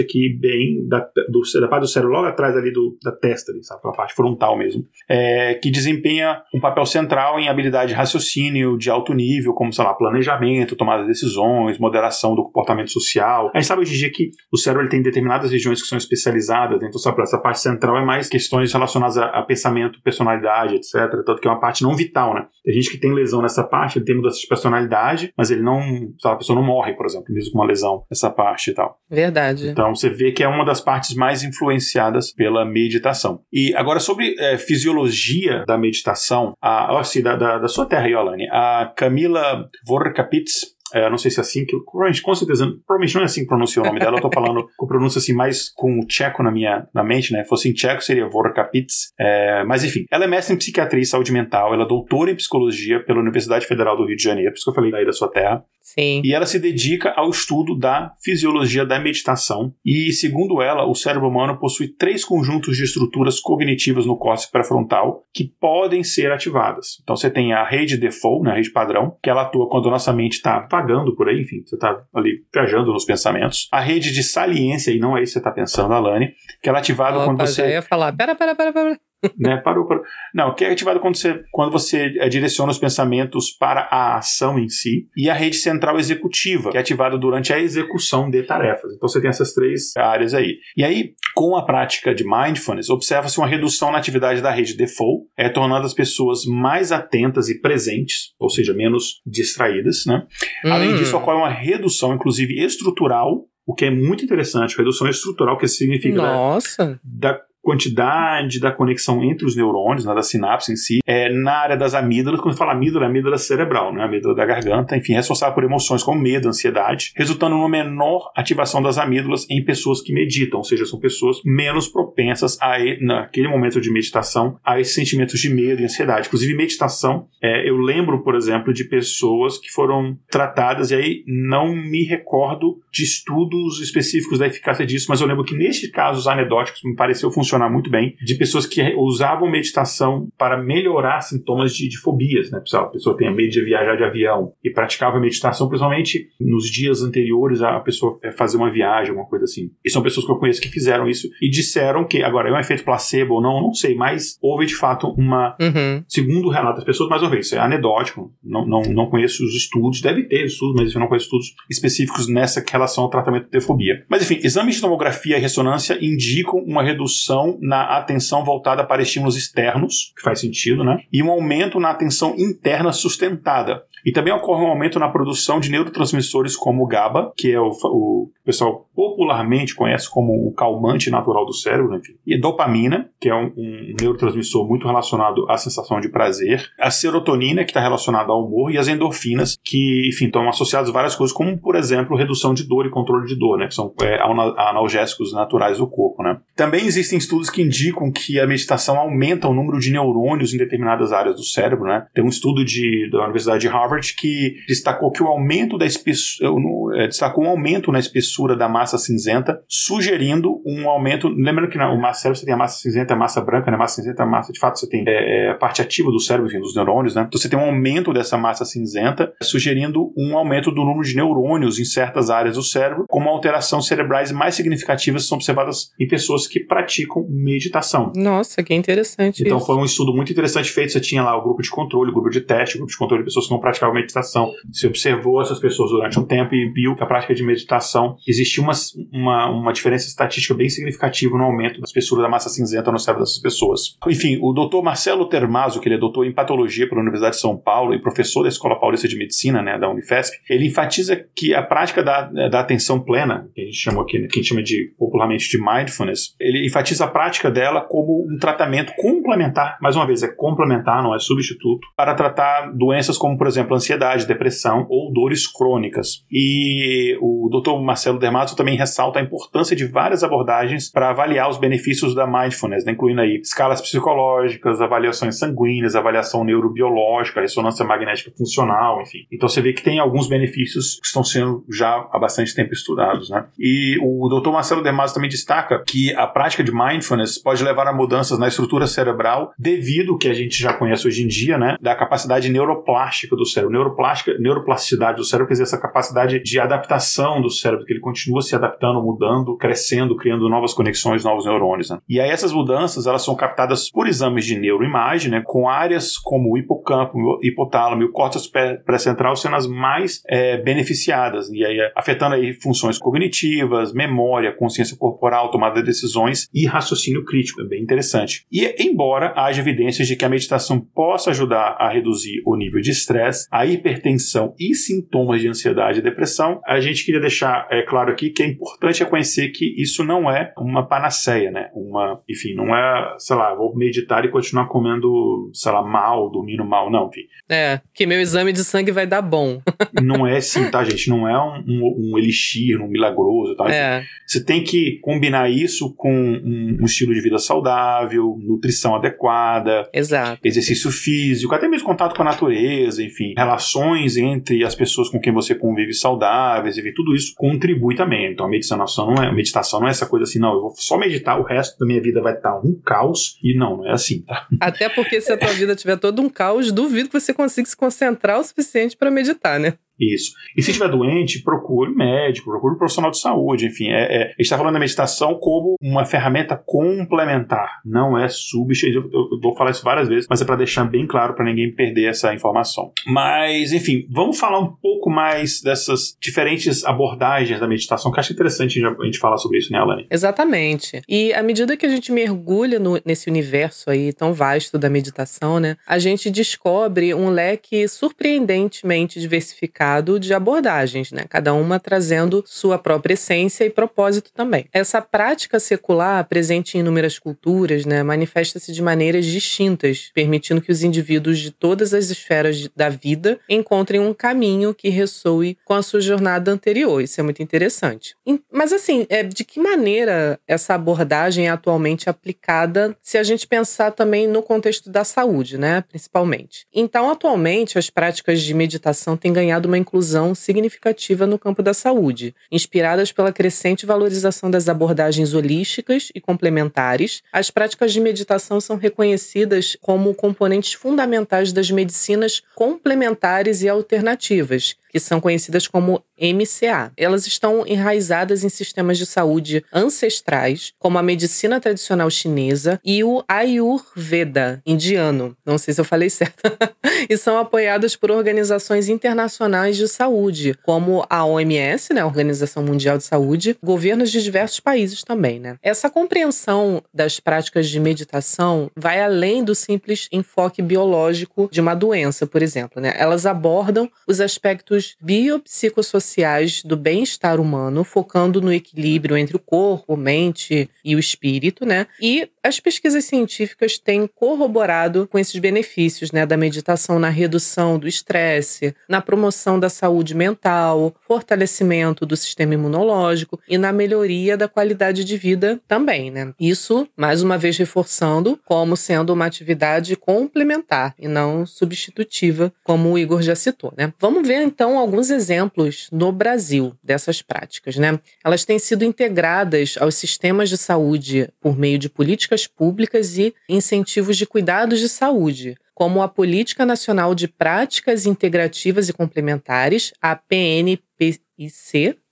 aqui 0.00 0.36
bem 0.38 0.86
da, 0.86 1.00
do, 1.28 1.40
da 1.60 1.68
parte 1.68 1.82
do 1.82 1.88
cérebro 1.88 2.14
logo 2.14 2.26
atrás 2.26 2.56
ali 2.56 2.72
do, 2.72 2.96
da 3.02 3.12
testa, 3.12 3.52
ali, 3.52 3.62
sabe? 3.62 3.78
Aquela 3.78 3.94
parte 3.94 4.14
frontal 4.14 4.56
mesmo. 4.58 4.84
É, 5.08 5.54
que 5.54 5.70
desempenha 5.70 6.42
um 6.54 6.60
papel 6.60 6.84
central 6.84 7.38
em 7.38 7.48
habilidade 7.48 7.88
de 7.88 7.94
raciocínio 7.94 8.76
de 8.76 8.90
alto 8.90 9.14
nível, 9.14 9.54
como, 9.54 9.72
sei 9.72 9.84
lá, 9.84 9.94
planejamento, 9.94 10.76
tomada 10.76 11.02
de 11.02 11.08
decisões, 11.08 11.78
moderação 11.78 12.34
do 12.34 12.42
comportamento 12.42 12.90
social. 12.90 13.50
A 13.54 13.58
gente 13.58 13.68
sabe 13.68 13.82
hoje 13.82 13.94
em 13.94 13.98
dia 13.98 14.10
que 14.10 14.30
o 14.52 14.58
cérebro 14.58 14.88
tem 14.88 15.02
determinadas 15.02 15.50
regiões 15.50 15.80
que 15.80 15.88
são 15.88 15.96
especializadas, 15.98 16.80
né? 16.80 16.88
então 16.88 16.98
sabe, 16.98 17.22
essa 17.22 17.38
parte 17.38 17.60
central 17.60 17.96
é 17.96 18.04
mais 18.04 18.28
questões 18.28 18.72
relacionadas 18.72 19.16
a, 19.16 19.26
a 19.26 19.42
pensamento, 19.42 20.00
personalidade, 20.02 20.74
etc. 20.74 20.92
Tanto 21.24 21.40
que 21.40 21.48
é 21.48 21.50
uma 21.50 21.60
parte 21.60 21.82
não 21.82 21.94
vital, 21.94 22.34
né? 22.34 22.46
Tem 22.64 22.74
gente 22.74 22.90
que 22.90 22.98
tem 22.98 23.12
lesão 23.12 23.40
nessa 23.40 23.62
parte, 23.62 23.98
ele 23.98 24.04
tem 24.04 24.14
de 24.28 24.46
personalidade, 24.46 25.32
mas 25.36 25.50
ele 25.50 25.62
não. 25.62 25.80
Sabe, 26.20 26.34
a 26.34 26.38
pessoa 26.38 26.58
não 26.58 26.66
morre, 26.66 26.94
por 26.94 27.06
exemplo, 27.06 27.32
mesmo 27.32 27.52
com 27.52 27.58
uma 27.58 27.66
lesão, 27.66 28.04
essa 28.10 28.30
parte 28.30 28.70
e 28.70 28.74
tal. 28.74 28.98
Verdade. 29.10 29.68
Então 29.68 29.94
você 29.94 30.08
vê 30.08 30.32
que 30.32 30.42
é 30.42 30.48
uma 30.48 30.64
das 30.64 30.80
partes 30.80 31.14
mais 31.14 31.42
influenciadas 31.42 32.32
pela 32.32 32.64
meditação. 32.64 33.40
E 33.52 33.74
agora, 33.74 34.00
sobre 34.00 34.34
é, 34.38 34.58
fisiologia 34.58 35.64
da 35.66 35.78
meditação, 35.78 36.54
a, 36.60 36.98
assim, 36.98 37.22
da, 37.22 37.36
da, 37.36 37.58
da 37.58 37.68
sua 37.68 37.86
terra, 37.86 38.06
Yolane, 38.06 38.48
a 38.50 38.92
Camila 38.96 39.66
Vorkapitz 39.86 40.73
é, 40.94 41.10
não 41.10 41.18
sei 41.18 41.30
se 41.30 41.40
é 41.40 41.42
assim 41.42 41.64
que. 41.64 41.76
Com 42.22 42.34
certeza, 42.34 42.66
provavelmente 42.86 43.14
não 43.14 43.22
é 43.22 43.24
assim 43.24 43.40
que 43.42 43.48
pronuncia 43.48 43.82
o 43.82 43.84
nome 43.84 43.98
dela. 43.98 44.16
Eu 44.16 44.22
tô 44.22 44.30
falando 44.32 44.66
com 44.78 44.86
pronúncia 44.86 45.18
assim 45.18 45.32
mais 45.32 45.68
com 45.74 45.98
o 45.98 46.06
tcheco 46.06 46.42
na 46.42 46.50
minha 46.50 46.86
na 46.94 47.02
mente, 47.02 47.32
né? 47.32 47.44
Fosse 47.44 47.68
em 47.68 47.72
tcheco 47.72 48.02
seria 48.02 48.28
Vorkapitz. 48.28 49.12
É, 49.18 49.64
mas 49.64 49.84
enfim, 49.84 50.04
ela 50.10 50.24
é 50.24 50.26
mestre 50.26 50.54
em 50.54 50.58
psiquiatria 50.58 51.02
e 51.02 51.06
saúde 51.06 51.32
mental, 51.32 51.74
ela 51.74 51.84
é 51.84 51.88
doutora 51.88 52.30
em 52.30 52.36
psicologia 52.36 53.02
pela 53.04 53.20
Universidade 53.20 53.66
Federal 53.66 53.96
do 53.96 54.06
Rio 54.06 54.16
de 54.16 54.22
Janeiro, 54.22 54.50
por 54.52 54.56
isso 54.56 54.64
que 54.64 54.70
eu 54.70 54.74
falei 54.74 54.94
aí 54.94 55.04
da 55.04 55.12
sua 55.12 55.30
terra. 55.30 55.64
Sim. 55.84 56.22
E 56.24 56.32
ela 56.32 56.46
se 56.46 56.58
dedica 56.58 57.12
ao 57.14 57.28
estudo 57.28 57.78
da 57.78 58.14
fisiologia 58.22 58.86
da 58.86 58.98
meditação. 58.98 59.74
E, 59.84 60.10
segundo 60.12 60.62
ela, 60.62 60.88
o 60.88 60.94
cérebro 60.94 61.28
humano 61.28 61.58
possui 61.58 61.88
três 61.88 62.24
conjuntos 62.24 62.74
de 62.74 62.84
estruturas 62.84 63.38
cognitivas 63.38 64.06
no 64.06 64.16
córtex 64.16 64.50
pré-frontal 64.50 65.24
que 65.32 65.44
podem 65.60 66.02
ser 66.02 66.32
ativadas. 66.32 66.98
Então 67.02 67.14
você 67.14 67.30
tem 67.30 67.52
a 67.52 67.62
rede 67.62 67.98
default, 67.98 68.44
né, 68.44 68.52
a 68.52 68.54
rede 68.54 68.72
padrão, 68.72 69.16
que 69.22 69.28
ela 69.28 69.42
atua 69.42 69.68
quando 69.68 69.88
a 69.88 69.92
nossa 69.92 70.12
mente 70.12 70.34
está 70.34 70.66
vagando 70.70 71.14
por 71.14 71.28
aí, 71.28 71.42
enfim, 71.42 71.62
você 71.64 71.74
está 71.74 72.02
ali 72.14 72.44
viajando 72.52 72.90
nos 72.90 73.04
pensamentos. 73.04 73.68
A 73.70 73.80
rede 73.80 74.10
de 74.10 74.22
saliência, 74.22 74.90
e 74.90 74.98
não 74.98 75.18
é 75.18 75.22
isso 75.22 75.32
que 75.32 75.34
você 75.34 75.38
está 75.40 75.50
pensando, 75.50 75.92
Alane, 75.92 76.32
que 76.62 76.68
ela 76.68 76.78
é 76.78 76.80
ativada 76.80 77.18
Opa, 77.18 77.26
quando 77.26 77.40
você. 77.40 77.62
Eu 77.62 77.68
ia 77.68 77.82
falar, 77.82 78.10
pera, 78.12 78.34
pera, 78.34 78.54
pera, 78.54 78.72
pera 78.72 78.98
né? 79.38 79.56
Parou, 79.58 79.86
parou. 79.86 80.02
Não, 80.34 80.54
que 80.54 80.64
é 80.64 80.70
ativado 80.70 81.00
quando 81.00 81.16
você, 81.16 81.42
quando 81.50 81.70
você 81.70 82.14
é, 82.18 82.28
direciona 82.28 82.70
os 82.70 82.78
pensamentos 82.78 83.50
para 83.50 83.88
a 83.90 84.18
ação 84.18 84.58
em 84.58 84.68
si, 84.68 85.06
e 85.16 85.28
a 85.30 85.34
rede 85.34 85.56
central 85.56 85.98
executiva, 85.98 86.70
que 86.70 86.76
é 86.76 86.80
ativada 86.80 87.18
durante 87.18 87.52
a 87.52 87.58
execução 87.58 88.30
de 88.30 88.42
tarefas. 88.42 88.92
Então 88.94 89.08
você 89.08 89.20
tem 89.20 89.30
essas 89.30 89.52
três 89.52 89.96
áreas 89.96 90.34
aí. 90.34 90.56
E 90.76 90.84
aí, 90.84 91.12
com 91.34 91.56
a 91.56 91.64
prática 91.64 92.14
de 92.14 92.24
mindfulness, 92.24 92.90
observa-se 92.90 93.38
uma 93.38 93.46
redução 93.46 93.90
na 93.90 93.98
atividade 93.98 94.40
da 94.40 94.50
rede 94.50 94.76
default, 94.76 95.26
é, 95.36 95.48
tornando 95.48 95.86
as 95.86 95.94
pessoas 95.94 96.44
mais 96.46 96.92
atentas 96.92 97.48
e 97.48 97.60
presentes, 97.60 98.34
ou 98.38 98.48
seja, 98.48 98.72
menos 98.72 99.20
distraídas. 99.26 100.04
Né? 100.06 100.26
Hum. 100.64 100.72
Além 100.72 100.96
disso, 100.96 101.16
ocorre 101.16 101.38
uma 101.38 101.50
redução, 101.50 102.14
inclusive 102.14 102.62
estrutural, 102.64 103.46
o 103.66 103.74
que 103.74 103.86
é 103.86 103.90
muito 103.90 104.24
interessante, 104.24 104.76
redução 104.76 105.08
estrutural, 105.08 105.56
que 105.56 105.66
significa 105.66 106.16
Nossa. 106.16 107.00
Da, 107.02 107.32
da 107.32 107.40
quantidade 107.64 108.60
da 108.60 108.70
conexão 108.70 109.24
entre 109.24 109.46
os 109.46 109.56
neurônios, 109.56 110.04
né, 110.04 110.14
da 110.14 110.22
sinapse 110.22 110.70
em 110.70 110.76
si, 110.76 110.98
é, 111.06 111.32
na 111.32 111.54
área 111.54 111.76
das 111.76 111.94
amígdalas, 111.94 112.40
quando 112.40 112.56
fala 112.56 112.72
amígdala, 112.72 113.06
é 113.06 113.08
amígdala 113.08 113.38
cerebral, 113.38 113.92
né, 113.92 114.04
amígdala 114.04 114.34
da 114.34 114.44
garganta, 114.44 114.96
enfim, 114.96 115.14
responsável 115.14 115.54
por 115.54 115.64
emoções 115.64 116.02
como 116.02 116.20
medo, 116.20 116.46
ansiedade, 116.46 117.12
resultando 117.16 117.56
numa 117.56 117.68
menor 117.68 118.30
ativação 118.36 118.82
das 118.82 118.98
amígdalas 118.98 119.46
em 119.50 119.64
pessoas 119.64 120.02
que 120.02 120.12
meditam, 120.12 120.58
ou 120.58 120.64
seja, 120.64 120.84
são 120.84 121.00
pessoas 121.00 121.38
menos 121.44 121.88
propensas 121.88 122.58
a, 122.60 122.76
naquele 123.00 123.48
momento 123.48 123.80
de 123.80 123.90
meditação, 123.90 124.58
a 124.64 124.78
esses 124.78 124.94
sentimentos 124.94 125.40
de 125.40 125.48
medo 125.48 125.80
e 125.80 125.84
ansiedade. 125.84 126.26
Inclusive, 126.26 126.54
meditação, 126.54 127.26
é, 127.42 127.68
eu 127.68 127.78
lembro, 127.78 128.22
por 128.22 128.34
exemplo, 128.34 128.72
de 128.72 128.84
pessoas 128.84 129.56
que 129.58 129.72
foram 129.72 130.18
tratadas, 130.30 130.90
e 130.90 130.94
aí 130.94 131.24
não 131.26 131.74
me 131.74 132.04
recordo 132.04 132.78
de 132.92 133.02
estudos 133.02 133.80
específicos 133.80 134.38
da 134.38 134.46
eficácia 134.46 134.84
disso, 134.84 135.06
mas 135.08 135.20
eu 135.20 135.26
lembro 135.26 135.44
que 135.44 135.56
neste 135.56 135.90
caso, 135.90 136.18
os 136.18 136.26
anedóticos 136.26 136.82
me 136.84 136.94
pareceu 136.94 137.30
funcionar 137.30 137.53
muito 137.70 137.90
bem, 137.90 138.16
de 138.24 138.34
pessoas 138.34 138.66
que 138.66 138.82
usavam 138.96 139.50
meditação 139.50 140.28
para 140.38 140.62
melhorar 140.62 141.20
sintomas 141.20 141.74
de, 141.74 141.88
de 141.88 141.98
fobias, 141.98 142.50
né? 142.50 142.58
A 142.74 142.84
pessoa 142.86 143.16
tem 143.16 143.34
medo 143.34 143.50
de 143.50 143.64
viajar 143.64 143.96
de 143.96 144.04
avião 144.04 144.52
e 144.62 144.70
praticava 144.70 145.20
meditação, 145.20 145.68
principalmente 145.68 146.28
nos 146.40 146.70
dias 146.70 147.02
anteriores 147.02 147.62
a 147.62 147.80
pessoa 147.80 148.18
fazer 148.36 148.56
uma 148.56 148.70
viagem, 148.70 149.10
alguma 149.10 149.28
coisa 149.28 149.44
assim. 149.44 149.70
E 149.84 149.90
são 149.90 150.02
pessoas 150.02 150.26
que 150.26 150.32
eu 150.32 150.36
conheço 150.36 150.60
que 150.60 150.68
fizeram 150.68 151.08
isso 151.08 151.28
e 151.40 151.48
disseram 151.48 152.04
que, 152.04 152.22
agora, 152.22 152.48
é 152.48 152.52
um 152.52 152.58
efeito 152.58 152.84
placebo 152.84 153.34
ou 153.34 153.42
não, 153.42 153.60
não 153.60 153.72
sei, 153.72 153.94
mas 153.94 154.38
houve 154.40 154.66
de 154.66 154.74
fato 154.74 155.08
uma. 155.16 155.56
Uhum. 155.60 156.04
Segundo 156.08 156.48
o 156.48 156.50
relato 156.50 156.76
das 156.76 156.84
pessoas, 156.84 157.08
mais 157.08 157.22
uma 157.22 157.30
vez, 157.30 157.46
isso 157.46 157.54
é 157.54 157.58
anedótico, 157.58 158.32
não, 158.42 158.66
não, 158.66 158.82
não 158.82 159.06
conheço 159.06 159.44
os 159.44 159.54
estudos, 159.54 160.00
deve 160.00 160.24
ter 160.24 160.44
estudos, 160.44 160.80
mas 160.80 160.94
eu 160.94 161.00
não 161.00 161.08
conheço 161.08 161.26
estudos 161.26 161.54
específicos 161.70 162.28
nessa 162.28 162.64
relação 162.68 163.04
ao 163.04 163.10
tratamento 163.10 163.50
de 163.50 163.60
fobia. 163.60 164.04
Mas 164.08 164.22
enfim, 164.22 164.40
exames 164.44 164.76
de 164.76 164.80
tomografia 164.80 165.36
e 165.36 165.40
ressonância 165.40 165.98
indicam 166.00 166.60
uma 166.60 166.82
redução 166.82 167.43
na 167.60 167.96
atenção 167.96 168.44
voltada 168.44 168.84
para 168.84 169.02
estímulos 169.02 169.36
externos, 169.36 170.12
que 170.16 170.22
faz 170.22 170.40
sentido, 170.40 170.84
né? 170.84 171.02
E 171.12 171.22
um 171.22 171.30
aumento 171.30 171.78
na 171.80 171.90
atenção 171.90 172.34
interna 172.36 172.92
sustentada. 172.92 173.82
E 174.04 174.12
também 174.12 174.32
ocorre 174.32 174.64
um 174.64 174.68
aumento 174.68 174.98
na 174.98 175.08
produção 175.08 175.60
de 175.60 175.70
neurotransmissores 175.70 176.56
como 176.56 176.84
o 176.84 176.86
GABA, 176.86 177.32
que 177.36 177.52
é 177.52 177.60
o, 177.60 177.70
o 177.84 178.30
pessoal 178.44 178.86
popularmente 178.94 179.74
conhece 179.74 180.08
como 180.10 180.46
o 180.46 180.52
calmante 180.52 181.10
natural 181.10 181.46
do 181.46 181.52
cérebro, 181.52 181.96
enfim. 181.96 182.14
e 182.26 182.38
dopamina, 182.38 183.08
que 183.20 183.28
é 183.28 183.34
um, 183.34 183.52
um 183.56 183.94
neurotransmissor 183.98 184.68
muito 184.68 184.86
relacionado 184.86 185.50
à 185.50 185.56
sensação 185.56 186.00
de 186.00 186.08
prazer, 186.08 186.68
a 186.78 186.90
serotonina, 186.90 187.64
que 187.64 187.70
está 187.70 187.80
relacionada 187.80 188.32
ao 188.32 188.44
humor, 188.44 188.70
e 188.70 188.78
as 188.78 188.88
endorfinas, 188.88 189.56
que, 189.62 190.08
enfim, 190.08 190.26
estão 190.26 190.48
associadas 190.48 190.90
a 190.90 190.92
várias 190.92 191.16
coisas, 191.16 191.34
como, 191.34 191.58
por 191.58 191.76
exemplo, 191.76 192.16
redução 192.16 192.54
de 192.54 192.64
dor 192.64 192.86
e 192.86 192.90
controle 192.90 193.26
de 193.26 193.36
dor, 193.36 193.58
né, 193.58 193.66
que 193.66 193.74
são 193.74 193.92
é, 194.02 194.18
analgésicos 194.20 195.32
naturais 195.32 195.78
do 195.78 195.88
corpo. 195.88 196.22
Né. 196.22 196.38
Também 196.54 196.86
existem 196.86 197.18
estudos 197.18 197.50
que 197.50 197.62
indicam 197.62 198.10
que 198.12 198.38
a 198.38 198.46
meditação 198.46 198.98
aumenta 198.98 199.48
o 199.48 199.54
número 199.54 199.78
de 199.78 199.90
neurônios 199.90 200.52
em 200.54 200.58
determinadas 200.58 201.12
áreas 201.12 201.36
do 201.36 201.44
cérebro. 201.44 201.86
Né. 201.86 202.06
Tem 202.14 202.24
um 202.24 202.28
estudo 202.28 202.64
de, 202.64 203.08
da 203.10 203.24
Universidade 203.24 203.60
de 203.60 203.68
Harvard 203.68 203.93
Harvard 203.94 204.14
que 204.14 204.56
destacou 204.66 205.10
que 205.10 205.22
o 205.22 205.26
aumento 205.26 205.78
da 205.78 205.86
espessura, 205.86 206.50
é, 206.96 207.06
destacou 207.06 207.44
um 207.44 207.48
aumento 207.48 207.92
na 207.92 207.98
espessura 207.98 208.56
da 208.56 208.68
massa 208.68 208.98
cinzenta, 208.98 209.62
sugerindo 209.68 210.60
um 210.66 210.88
aumento. 210.88 211.28
Lembrando 211.28 211.70
que 211.70 211.78
no 211.78 212.14
cérebro 212.14 212.38
você 212.38 212.44
tem 212.44 212.54
a 212.54 212.56
massa 212.56 212.80
cinzenta 212.80 213.12
e 213.12 213.14
a 213.14 213.18
massa 213.18 213.40
branca, 213.40 213.70
né? 213.70 213.76
Massa 213.76 213.96
cinzenta, 213.96 214.22
a 214.22 214.26
massa 214.26 214.52
de 214.52 214.58
fato 214.58 214.78
você 214.78 214.88
tem 214.88 215.04
é, 215.06 215.46
é, 215.46 215.50
a 215.50 215.54
parte 215.54 215.80
ativa 215.80 216.10
do 216.10 216.20
cérebro, 216.20 216.48
enfim, 216.48 216.58
dos 216.58 216.74
neurônios, 216.74 217.14
né? 217.14 217.24
Então 217.26 217.40
você 217.40 217.48
tem 217.48 217.58
um 217.58 217.64
aumento 217.64 218.12
dessa 218.12 218.36
massa 218.36 218.64
cinzenta, 218.64 219.32
sugerindo 219.42 220.12
um 220.16 220.36
aumento 220.36 220.70
do 220.70 220.84
número 220.84 221.02
de 221.02 221.16
neurônios 221.16 221.78
em 221.78 221.84
certas 221.84 222.30
áreas 222.30 222.56
do 222.56 222.62
cérebro, 222.62 223.04
como 223.08 223.28
alterações 223.28 223.86
cerebrais 223.86 224.32
mais 224.32 224.54
significativas 224.54 225.26
são 225.26 225.36
observadas 225.36 225.90
em 225.98 226.06
pessoas 226.06 226.46
que 226.46 226.60
praticam 226.60 227.26
meditação. 227.28 228.12
Nossa, 228.14 228.62
que 228.62 228.74
interessante. 228.74 229.42
Então 229.42 229.58
isso. 229.58 229.66
foi 229.66 229.76
um 229.76 229.84
estudo 229.84 230.14
muito 230.14 230.32
interessante 230.32 230.70
feito. 230.70 230.92
Você 230.92 231.00
tinha 231.00 231.22
lá 231.22 231.36
o 231.36 231.42
grupo 231.42 231.62
de 231.62 231.70
controle, 231.70 232.10
o 232.10 232.14
grupo 232.14 232.30
de 232.30 232.40
teste, 232.40 232.76
o 232.76 232.78
grupo 232.78 232.90
de 232.90 232.98
controle 232.98 233.22
de 233.22 233.26
pessoas 233.26 233.46
que 233.46 233.52
não 233.52 233.60
praticavam 233.60 233.83
praticavam 233.84 233.94
meditação. 233.94 234.52
Se 234.72 234.86
observou 234.86 235.40
essas 235.40 235.58
pessoas 235.58 235.90
durante 235.90 236.18
um 236.18 236.24
tempo 236.24 236.54
e 236.54 236.70
viu 236.72 236.94
que 236.94 237.02
a 237.02 237.06
prática 237.06 237.34
de 237.34 237.42
meditação 237.42 238.16
existia 238.26 238.62
uma, 238.62 238.72
uma, 239.12 239.50
uma 239.50 239.72
diferença 239.72 240.06
estatística 240.06 240.54
bem 240.54 240.68
significativa 240.68 241.36
no 241.36 241.44
aumento 241.44 241.80
da 241.80 241.84
espessura 241.84 242.22
da 242.22 242.28
massa 242.28 242.48
cinzenta 242.48 242.90
no 242.90 242.98
cérebro 242.98 243.24
dessas 243.24 243.40
pessoas. 243.40 243.96
Enfim, 244.08 244.38
o 244.40 244.52
doutor 244.52 244.82
Marcelo 244.82 245.28
Termazo, 245.28 245.80
que 245.80 245.88
ele 245.88 245.96
é 245.96 245.98
doutor 245.98 246.26
em 246.26 246.32
patologia 246.32 246.88
pela 246.88 247.00
Universidade 247.00 247.36
de 247.36 247.40
São 247.40 247.56
Paulo 247.56 247.94
e 247.94 248.00
professor 248.00 248.42
da 248.42 248.48
Escola 248.48 248.78
Paulista 248.78 249.08
de 249.08 249.16
Medicina, 249.16 249.62
né, 249.62 249.78
da 249.78 249.88
Unifesp, 249.88 250.36
ele 250.48 250.66
enfatiza 250.66 251.16
que 251.34 251.54
a 251.54 251.62
prática 251.62 252.02
da, 252.02 252.22
da 252.48 252.60
atenção 252.60 253.00
plena, 253.00 253.48
que 253.54 253.62
a 253.62 253.64
gente 253.64 253.76
chama 253.76 254.02
aqui, 254.02 254.18
né, 254.18 254.28
que 254.28 254.38
a 254.38 254.42
gente 254.42 254.48
chama 254.48 254.62
de 254.62 254.94
popularmente 254.98 255.48
de 255.48 255.58
mindfulness, 255.58 256.34
ele 256.40 256.66
enfatiza 256.66 257.04
a 257.04 257.08
prática 257.08 257.50
dela 257.50 257.80
como 257.80 258.26
um 258.30 258.38
tratamento 258.38 258.92
complementar, 258.96 259.78
mais 259.80 259.96
uma 259.96 260.06
vez, 260.06 260.22
é 260.22 260.28
complementar, 260.28 261.02
não 261.02 261.14
é 261.14 261.18
substituto, 261.18 261.86
para 261.96 262.14
tratar 262.14 262.72
doenças 262.74 263.18
como, 263.18 263.36
por 263.36 263.46
exemplo, 263.46 263.73
ansiedade, 263.74 264.26
depressão 264.26 264.86
ou 264.88 265.12
dores 265.12 265.46
crônicas. 265.46 266.24
E 266.30 267.16
o 267.20 267.48
Dr. 267.50 267.80
Marcelo 267.82 268.18
Dermato 268.18 268.56
também 268.56 268.76
ressalta 268.76 269.18
a 269.18 269.22
importância 269.22 269.76
de 269.76 269.86
várias 269.86 270.22
abordagens 270.22 270.90
para 270.90 271.10
avaliar 271.10 271.48
os 271.48 271.58
benefícios 271.58 272.14
da 272.14 272.26
mindfulness, 272.26 272.84
né, 272.84 272.92
incluindo 272.92 273.20
aí 273.20 273.40
escalas 273.42 273.80
psicológicas, 273.80 274.80
avaliações 274.80 275.38
sanguíneas, 275.38 275.94
avaliação 275.94 276.44
neurobiológica, 276.44 277.40
ressonância 277.40 277.84
magnética 277.84 278.30
funcional, 278.36 279.00
enfim. 279.02 279.26
Então 279.32 279.48
você 279.48 279.60
vê 279.60 279.72
que 279.72 279.82
tem 279.82 279.98
alguns 279.98 280.28
benefícios 280.28 280.98
que 281.00 281.06
estão 281.06 281.24
sendo 281.24 281.64
já 281.70 282.06
há 282.12 282.18
bastante 282.18 282.54
tempo 282.54 282.72
estudados, 282.72 283.30
né? 283.30 283.46
E 283.58 283.96
o 284.02 284.28
Dr. 284.28 284.50
Marcelo 284.50 284.82
Dermato 284.82 285.14
também 285.14 285.30
destaca 285.30 285.82
que 285.86 286.14
a 286.14 286.26
prática 286.26 286.62
de 286.62 286.72
mindfulness 286.72 287.38
pode 287.38 287.62
levar 287.62 287.86
a 287.86 287.92
mudanças 287.92 288.38
na 288.38 288.48
estrutura 288.48 288.86
cerebral 288.86 289.52
devido 289.58 290.18
que 290.18 290.28
a 290.28 290.34
gente 290.34 290.60
já 290.60 290.72
conhece 290.72 291.06
hoje 291.06 291.22
em 291.22 291.28
dia, 291.28 291.58
né, 291.58 291.76
da 291.80 291.94
capacidade 291.94 292.48
neuroplástica 292.50 293.36
do 293.36 293.46
cérebro 293.46 293.63
cérebro. 293.64 293.70
Neuroplástica, 293.70 294.38
neuroplasticidade 294.38 295.16
do 295.16 295.24
cérebro 295.24 295.48
quer 295.48 295.54
dizer 295.54 295.64
essa 295.64 295.80
capacidade 295.80 296.42
de 296.42 296.60
adaptação 296.60 297.40
do 297.40 297.50
cérebro, 297.50 297.84
que 297.84 297.92
ele 297.92 298.00
continua 298.00 298.42
se 298.42 298.54
adaptando, 298.54 299.02
mudando, 299.02 299.56
crescendo, 299.56 300.16
criando 300.16 300.48
novas 300.48 300.72
conexões, 300.72 301.24
novos 301.24 301.46
neurônios. 301.46 301.90
Né? 301.90 301.98
E 302.08 302.20
aí 302.20 302.30
essas 302.30 302.52
mudanças 302.52 303.06
elas 303.06 303.24
são 303.24 303.34
captadas 303.34 303.90
por 303.90 304.06
exames 304.06 304.44
de 304.44 304.58
neuroimagem, 304.58 305.30
né, 305.30 305.42
com 305.44 305.68
áreas 305.68 306.18
como 306.18 306.52
o 306.52 306.58
hipocampo, 306.58 307.18
o 307.18 307.38
hipotálamo 307.42 308.02
e 308.02 308.04
o 308.04 308.12
córtex 308.12 308.50
pré-central 308.84 309.36
sendo 309.36 309.56
as 309.56 309.66
mais 309.66 310.22
é, 310.28 310.56
beneficiadas, 310.58 311.48
e 311.50 311.64
aí 311.64 311.78
afetando 311.96 312.34
aí 312.34 312.52
funções 312.54 312.98
cognitivas, 312.98 313.92
memória, 313.92 314.52
consciência 314.52 314.96
corporal, 314.96 315.50
tomada 315.50 315.80
de 315.80 315.86
decisões 315.86 316.48
e 316.52 316.66
raciocínio 316.66 317.24
crítico. 317.24 317.62
É 317.62 317.64
bem 317.64 317.82
interessante. 317.82 318.46
E 318.50 318.74
embora 318.78 319.32
haja 319.36 319.60
evidências 319.60 320.06
de 320.08 320.16
que 320.16 320.24
a 320.24 320.28
meditação 320.28 320.80
possa 320.80 321.30
ajudar 321.30 321.76
a 321.78 321.90
reduzir 321.90 322.42
o 322.46 322.56
nível 322.56 322.80
de 322.80 322.90
estresse, 322.90 323.43
a 323.50 323.66
hipertensão 323.66 324.54
e 324.58 324.74
sintomas 324.74 325.40
de 325.40 325.48
ansiedade 325.48 325.98
e 325.98 326.02
depressão, 326.02 326.60
a 326.66 326.80
gente 326.80 327.04
queria 327.04 327.20
deixar 327.20 327.66
é, 327.70 327.82
claro 327.82 328.10
aqui 328.10 328.30
que 328.30 328.42
é 328.42 328.46
importante 328.46 329.00
reconhecer 329.00 329.48
que 329.48 329.74
isso 329.80 330.04
não 330.04 330.30
é 330.30 330.52
uma 330.58 330.86
panaceia, 330.86 331.50
né? 331.50 331.70
Uma, 331.74 332.20
enfim, 332.28 332.54
não 332.54 332.74
é, 332.74 333.14
sei 333.18 333.36
lá, 333.36 333.54
vou 333.54 333.74
meditar 333.76 334.24
e 334.24 334.30
continuar 334.30 334.66
comendo, 334.68 335.50
sei 335.52 335.72
lá, 335.72 335.82
mal, 335.82 336.30
dormindo 336.30 336.64
mal, 336.64 336.90
não, 336.90 337.08
enfim. 337.08 337.22
É, 337.48 337.80
que 337.92 338.06
meu 338.06 338.20
exame 338.20 338.52
de 338.52 338.64
sangue 338.64 338.90
vai 338.90 339.06
dar 339.06 339.22
bom. 339.22 339.60
não 340.02 340.26
é 340.26 340.36
assim, 340.36 340.70
tá, 340.70 340.84
gente? 340.84 341.08
Não 341.08 341.28
é 341.28 341.38
um, 341.38 341.64
um, 341.66 342.12
um 342.12 342.18
elixir, 342.18 342.80
um 342.80 342.88
milagroso, 342.88 343.56
tá? 343.56 343.70
É. 343.70 344.04
Você 344.26 344.42
tem 344.42 344.64
que 344.64 344.98
combinar 345.00 345.50
isso 345.50 345.94
com 345.94 346.12
um, 346.12 346.78
um 346.80 346.84
estilo 346.84 347.14
de 347.14 347.20
vida 347.20 347.38
saudável, 347.38 348.38
nutrição 348.40 348.94
adequada, 348.94 349.88
Exato. 349.92 350.40
exercício 350.42 350.90
físico, 350.90 351.54
até 351.54 351.68
mesmo 351.68 351.86
contato 351.86 352.14
com 352.14 352.22
a 352.22 352.26
natureza, 352.26 353.02
enfim, 353.02 353.33
relações 353.36 354.16
entre 354.16 354.64
as 354.64 354.74
pessoas 354.74 355.08
com 355.08 355.20
quem 355.20 355.32
você 355.32 355.54
convive 355.54 355.92
saudáveis, 355.92 356.76
e 356.76 356.92
tudo 356.92 357.14
isso 357.14 357.34
contribui 357.36 357.94
também. 357.94 358.32
Então 358.32 358.46
a 358.46 358.48
meditação 358.48 359.06
não 359.06 359.22
é, 359.22 359.32
meditação 359.32 359.80
não 359.80 359.88
é 359.88 359.90
essa 359.90 360.06
coisa 360.06 360.24
assim, 360.24 360.38
não, 360.38 360.54
eu 360.54 360.60
vou 360.60 360.74
só 360.76 360.98
meditar, 360.98 361.38
o 361.38 361.44
resto 361.44 361.78
da 361.78 361.86
minha 361.86 362.00
vida 362.00 362.20
vai 362.20 362.34
estar 362.34 362.56
um 362.58 362.80
caos, 362.84 363.38
e 363.42 363.56
não, 363.56 363.78
não 363.78 363.86
é 363.86 363.92
assim, 363.92 364.22
tá? 364.22 364.46
Até 364.60 364.88
porque 364.88 365.20
se 365.20 365.32
a 365.32 365.36
tua 365.36 365.52
vida 365.52 365.74
tiver 365.74 365.96
todo 365.96 366.20
um 366.22 366.28
caos, 366.28 366.72
duvido 366.72 367.08
que 367.08 367.20
você 367.20 367.32
consiga 367.32 367.68
se 367.68 367.76
concentrar 367.76 368.38
o 368.38 368.44
suficiente 368.44 368.96
para 368.96 369.10
meditar, 369.10 369.58
né? 369.58 369.74
Isso. 369.98 370.32
E 370.56 370.62
se 370.62 370.70
estiver 370.70 370.88
doente, 370.88 371.42
procure 371.42 371.90
um 371.90 371.94
médico, 371.94 372.50
procure 372.50 372.74
um 372.74 372.78
profissional 372.78 373.10
de 373.10 373.18
saúde. 373.18 373.66
Enfim, 373.66 373.88
é, 373.90 374.02
é, 374.02 374.22
a 374.22 374.28
gente 374.28 374.40
está 374.40 374.56
falando 374.56 374.74
da 374.74 374.80
meditação 374.80 375.34
como 375.34 375.76
uma 375.80 376.04
ferramenta 376.04 376.56
complementar, 376.56 377.80
não 377.84 378.18
é 378.18 378.28
substituir. 378.28 378.96
Eu, 378.96 379.02
eu, 379.12 379.40
vou 379.40 379.56
falar 379.56 379.70
isso 379.70 379.84
várias 379.84 380.08
vezes, 380.08 380.26
mas 380.28 380.40
é 380.40 380.44
para 380.44 380.56
deixar 380.56 380.84
bem 380.84 381.06
claro 381.06 381.34
para 381.34 381.44
ninguém 381.44 381.72
perder 381.72 382.06
essa 382.06 382.34
informação. 382.34 382.92
Mas, 383.06 383.72
enfim, 383.72 384.06
vamos 384.10 384.38
falar 384.38 384.58
um 384.58 384.72
pouco 384.72 385.10
mais 385.10 385.60
dessas 385.60 386.16
diferentes 386.20 386.84
abordagens 386.84 387.60
da 387.60 387.68
meditação, 387.68 388.10
que 388.10 388.18
acho 388.18 388.32
interessante 388.32 388.84
a 388.84 389.04
gente 389.04 389.18
falar 389.18 389.36
sobre 389.36 389.58
isso, 389.58 389.72
né, 389.72 389.78
Alane? 389.78 390.06
Exatamente. 390.10 391.02
E 391.08 391.32
à 391.32 391.42
medida 391.42 391.76
que 391.76 391.86
a 391.86 391.88
gente 391.88 392.10
mergulha 392.10 392.78
no, 392.78 393.00
nesse 393.04 393.30
universo 393.30 393.90
aí 393.90 394.12
tão 394.12 394.32
vasto 394.32 394.78
da 394.78 394.90
meditação, 394.90 395.60
né, 395.60 395.76
a 395.86 395.98
gente 395.98 396.30
descobre 396.30 397.14
um 397.14 397.28
leque 397.28 397.86
surpreendentemente 397.86 399.20
diversificado 399.20 399.83
diversificado 399.84 400.18
de 400.18 400.32
abordagens, 400.32 401.12
né? 401.12 401.24
Cada 401.28 401.52
uma 401.52 401.78
trazendo 401.78 402.42
sua 402.46 402.78
própria 402.78 403.14
essência 403.14 403.64
e 403.64 403.70
propósito 403.70 404.30
também. 404.32 404.66
Essa 404.72 405.00
prática 405.00 405.60
secular, 405.60 406.24
presente 406.26 406.76
em 406.76 406.80
inúmeras 406.80 407.18
culturas, 407.18 407.84
né, 407.84 408.02
manifesta-se 408.02 408.72
de 408.72 408.82
maneiras 408.82 409.26
distintas, 409.26 410.10
permitindo 410.14 410.60
que 410.60 410.72
os 410.72 410.82
indivíduos 410.82 411.38
de 411.38 411.50
todas 411.50 411.92
as 411.92 412.10
esferas 412.10 412.68
da 412.74 412.88
vida 412.88 413.38
encontrem 413.48 414.00
um 414.00 414.14
caminho 414.14 414.74
que 414.74 414.88
ressoe 414.88 415.56
com 415.64 415.74
a 415.74 415.82
sua 415.82 416.00
jornada 416.00 416.50
anterior. 416.50 417.02
Isso 417.02 417.20
é 417.20 417.22
muito 417.22 417.42
interessante. 417.42 418.16
Mas 418.50 418.72
assim, 418.72 419.06
é, 419.08 419.22
de 419.22 419.44
que 419.44 419.60
maneira 419.60 420.38
essa 420.46 420.74
abordagem 420.74 421.46
é 421.46 421.50
atualmente 421.50 422.08
aplicada 422.08 422.96
se 423.02 423.18
a 423.18 423.22
gente 423.22 423.46
pensar 423.46 423.90
também 423.90 424.26
no 424.26 424.42
contexto 424.42 424.90
da 424.90 425.04
saúde, 425.04 425.58
né, 425.58 425.82
principalmente? 425.88 426.66
Então, 426.72 427.10
atualmente, 427.10 427.78
as 427.78 427.90
práticas 427.90 428.40
de 428.40 428.54
meditação 428.54 429.16
têm 429.16 429.32
ganhado 429.32 429.68
uma 429.68 429.73
inclusão 429.78 430.34
significativa 430.34 431.26
no 431.26 431.38
campo 431.38 431.62
da 431.62 431.74
saúde, 431.74 432.34
inspiradas 432.50 433.12
pela 433.12 433.32
crescente 433.32 433.86
valorização 433.86 434.50
das 434.50 434.68
abordagens 434.68 435.34
holísticas 435.34 436.10
e 436.14 436.20
complementares. 436.20 437.22
As 437.32 437.50
práticas 437.50 437.92
de 437.92 438.00
meditação 438.00 438.60
são 438.60 438.76
reconhecidas 438.76 439.76
como 439.80 440.14
componentes 440.14 440.72
fundamentais 440.72 441.52
das 441.52 441.70
medicinas 441.70 442.42
complementares 442.54 443.62
e 443.62 443.68
alternativas, 443.68 444.76
que 444.94 445.00
são 445.00 445.20
conhecidas 445.20 445.66
como 445.66 446.00
MCA. 446.16 446.92
Elas 446.96 447.26
estão 447.26 447.66
enraizadas 447.66 448.44
em 448.44 448.48
sistemas 448.48 448.96
de 448.96 449.04
saúde 449.04 449.64
ancestrais, 449.72 450.72
como 450.78 450.96
a 450.96 451.02
medicina 451.02 451.60
tradicional 451.60 452.08
chinesa 452.08 452.80
e 452.84 453.02
o 453.02 453.24
Ayurveda 453.26 454.62
indiano. 454.64 455.36
Não 455.44 455.58
sei 455.58 455.74
se 455.74 455.80
eu 455.80 455.84
falei 455.84 456.08
certo. 456.08 456.44
e 457.10 457.16
são 457.16 457.38
apoiadas 457.38 457.96
por 457.96 458.12
organizações 458.12 458.88
internacionais 458.88 459.76
de 459.76 459.88
saúde, 459.88 460.56
como 460.62 461.04
a 461.10 461.24
OMS, 461.24 461.92
né, 461.92 462.00
a 462.00 462.06
Organização 462.06 462.62
Mundial 462.62 462.96
de 462.96 463.02
Saúde, 463.02 463.58
governos 463.60 464.12
de 464.12 464.22
diversos 464.22 464.60
países 464.60 465.02
também, 465.02 465.40
né? 465.40 465.56
Essa 465.60 465.90
compreensão 465.90 466.80
das 466.94 467.18
práticas 467.18 467.68
de 467.68 467.80
meditação 467.80 468.70
vai 468.76 469.02
além 469.02 469.42
do 469.42 469.56
simples 469.56 470.06
enfoque 470.12 470.62
biológico 470.62 471.48
de 471.50 471.60
uma 471.60 471.74
doença, 471.74 472.28
por 472.28 472.42
exemplo, 472.42 472.80
né? 472.80 472.94
Elas 472.96 473.26
abordam 473.26 473.90
os 474.06 474.20
aspectos 474.20 474.83
biopsicossociais 475.00 476.62
do 476.62 476.76
bem-estar 476.76 477.40
humano, 477.40 477.84
focando 477.84 478.40
no 478.40 478.52
equilíbrio 478.52 479.16
entre 479.16 479.36
o 479.36 479.40
corpo, 479.40 479.96
mente 479.96 480.68
e 480.84 480.94
o 480.94 480.98
espírito, 480.98 481.64
né? 481.64 481.86
E 482.00 482.28
as 482.42 482.60
pesquisas 482.60 483.04
científicas 483.06 483.78
têm 483.78 484.06
corroborado 484.06 485.08
com 485.10 485.18
esses 485.18 485.38
benefícios, 485.40 486.12
né, 486.12 486.26
da 486.26 486.36
meditação 486.36 486.98
na 486.98 487.08
redução 487.08 487.78
do 487.78 487.88
estresse, 487.88 488.74
na 488.86 489.00
promoção 489.00 489.58
da 489.58 489.70
saúde 489.70 490.14
mental, 490.14 490.94
fortalecimento 491.06 492.04
do 492.04 492.16
sistema 492.16 492.52
imunológico 492.52 493.40
e 493.48 493.56
na 493.56 493.72
melhoria 493.72 494.36
da 494.36 494.46
qualidade 494.46 495.04
de 495.04 495.16
vida 495.16 495.58
também, 495.66 496.10
né? 496.10 496.34
Isso, 496.38 496.86
mais 496.96 497.22
uma 497.22 497.38
vez 497.38 497.56
reforçando, 497.56 498.38
como 498.44 498.76
sendo 498.76 499.12
uma 499.12 499.24
atividade 499.24 499.96
complementar 499.96 500.94
e 500.98 501.08
não 501.08 501.46
substitutiva, 501.46 502.52
como 502.62 502.92
o 502.92 502.98
Igor 502.98 503.22
já 503.22 503.34
citou, 503.34 503.72
né? 503.76 503.92
Vamos 503.98 504.26
ver 504.26 504.42
então 504.42 504.73
alguns 504.78 505.10
exemplos 505.10 505.88
no 505.90 506.12
Brasil 506.12 506.74
dessas 506.82 507.22
práticas, 507.22 507.76
né? 507.76 507.98
Elas 508.24 508.44
têm 508.44 508.58
sido 508.58 508.84
integradas 508.84 509.76
aos 509.80 509.94
sistemas 509.94 510.48
de 510.48 510.56
saúde 510.56 511.28
por 511.40 511.56
meio 511.56 511.78
de 511.78 511.88
políticas 511.88 512.46
públicas 512.46 513.16
e 513.16 513.34
incentivos 513.48 514.16
de 514.16 514.26
cuidados 514.26 514.80
de 514.80 514.88
saúde, 514.88 515.56
como 515.74 516.02
a 516.02 516.08
Política 516.08 516.64
Nacional 516.64 517.14
de 517.14 517.26
Práticas 517.26 518.06
Integrativas 518.06 518.88
e 518.88 518.92
Complementares, 518.92 519.92
a 520.00 520.14
PNPIC, 520.14 521.20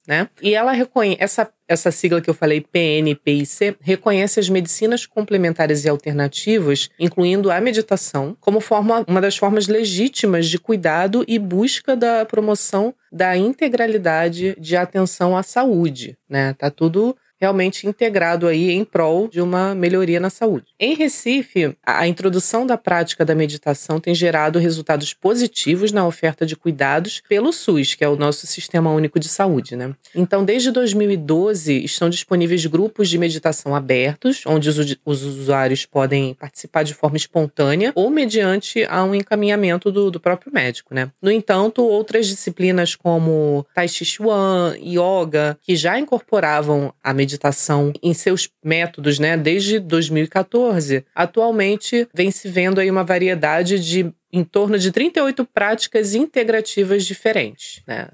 né? 0.06 0.28
E 0.40 0.54
ela 0.54 0.72
reconhece 0.72 1.16
essa 1.20 1.50
essa 1.72 1.90
sigla 1.90 2.20
que 2.20 2.28
eu 2.28 2.34
falei, 2.34 2.60
PNPIC, 2.60 3.76
reconhece 3.80 4.38
as 4.38 4.48
medicinas 4.48 5.06
complementares 5.06 5.84
e 5.84 5.88
alternativas, 5.88 6.90
incluindo 6.98 7.50
a 7.50 7.58
meditação, 7.62 8.36
como 8.40 8.60
forma, 8.60 9.04
uma 9.08 9.22
das 9.22 9.36
formas 9.38 9.68
legítimas 9.68 10.48
de 10.48 10.58
cuidado 10.58 11.24
e 11.26 11.38
busca 11.38 11.96
da 11.96 12.26
promoção 12.26 12.94
da 13.10 13.36
integralidade 13.36 14.54
de 14.58 14.76
atenção 14.76 15.34
à 15.34 15.42
saúde, 15.42 16.18
né? 16.28 16.52
Tá 16.54 16.70
tudo 16.70 17.16
realmente 17.42 17.88
integrado 17.88 18.46
aí 18.46 18.70
em 18.70 18.84
prol 18.84 19.26
de 19.26 19.40
uma 19.40 19.74
melhoria 19.74 20.20
na 20.20 20.30
saúde. 20.30 20.66
Em 20.78 20.94
Recife, 20.94 21.76
a 21.84 22.06
introdução 22.06 22.64
da 22.64 22.78
prática 22.78 23.24
da 23.24 23.34
meditação 23.34 23.98
tem 23.98 24.14
gerado 24.14 24.60
resultados 24.60 25.12
positivos 25.12 25.90
na 25.90 26.06
oferta 26.06 26.46
de 26.46 26.54
cuidados 26.54 27.20
pelo 27.28 27.52
SUS, 27.52 27.96
que 27.96 28.04
é 28.04 28.08
o 28.08 28.14
nosso 28.14 28.46
Sistema 28.46 28.92
Único 28.92 29.18
de 29.18 29.28
Saúde, 29.28 29.74
né? 29.74 29.92
Então, 30.14 30.44
desde 30.44 30.70
2012, 30.70 31.84
estão 31.84 32.08
disponíveis 32.08 32.64
grupos 32.66 33.08
de 33.08 33.18
meditação 33.18 33.74
abertos, 33.74 34.44
onde 34.46 34.68
os, 34.68 34.78
os 35.04 35.24
usuários 35.24 35.84
podem 35.84 36.34
participar 36.34 36.84
de 36.84 36.94
forma 36.94 37.16
espontânea 37.16 37.90
ou 37.96 38.08
mediante 38.08 38.84
a 38.84 39.02
um 39.02 39.16
encaminhamento 39.16 39.90
do, 39.90 40.12
do 40.12 40.20
próprio 40.20 40.52
médico, 40.52 40.94
né? 40.94 41.10
No 41.20 41.30
entanto, 41.30 41.82
outras 41.82 42.28
disciplinas 42.28 42.94
como 42.94 43.66
Tai 43.74 43.88
Chi 43.88 44.04
Chuan, 44.04 44.76
Yoga, 44.78 45.58
que 45.60 45.74
já 45.74 45.98
incorporavam 45.98 46.94
a 47.02 47.12
meditação 47.12 47.31
meditação 47.32 47.92
em 48.02 48.12
seus 48.12 48.48
métodos, 48.62 49.18
né, 49.18 49.36
desde 49.36 49.78
2014, 49.78 51.04
atualmente 51.14 52.06
vem 52.14 52.30
se 52.30 52.48
vendo 52.48 52.78
aí 52.78 52.90
uma 52.90 53.04
variedade 53.04 53.78
de 53.78 54.12
em 54.32 54.42
torno 54.42 54.78
de 54.78 54.90
38 54.90 55.44
práticas 55.44 56.14
integrativas 56.14 57.04
diferentes, 57.04 57.82
né? 57.86 58.08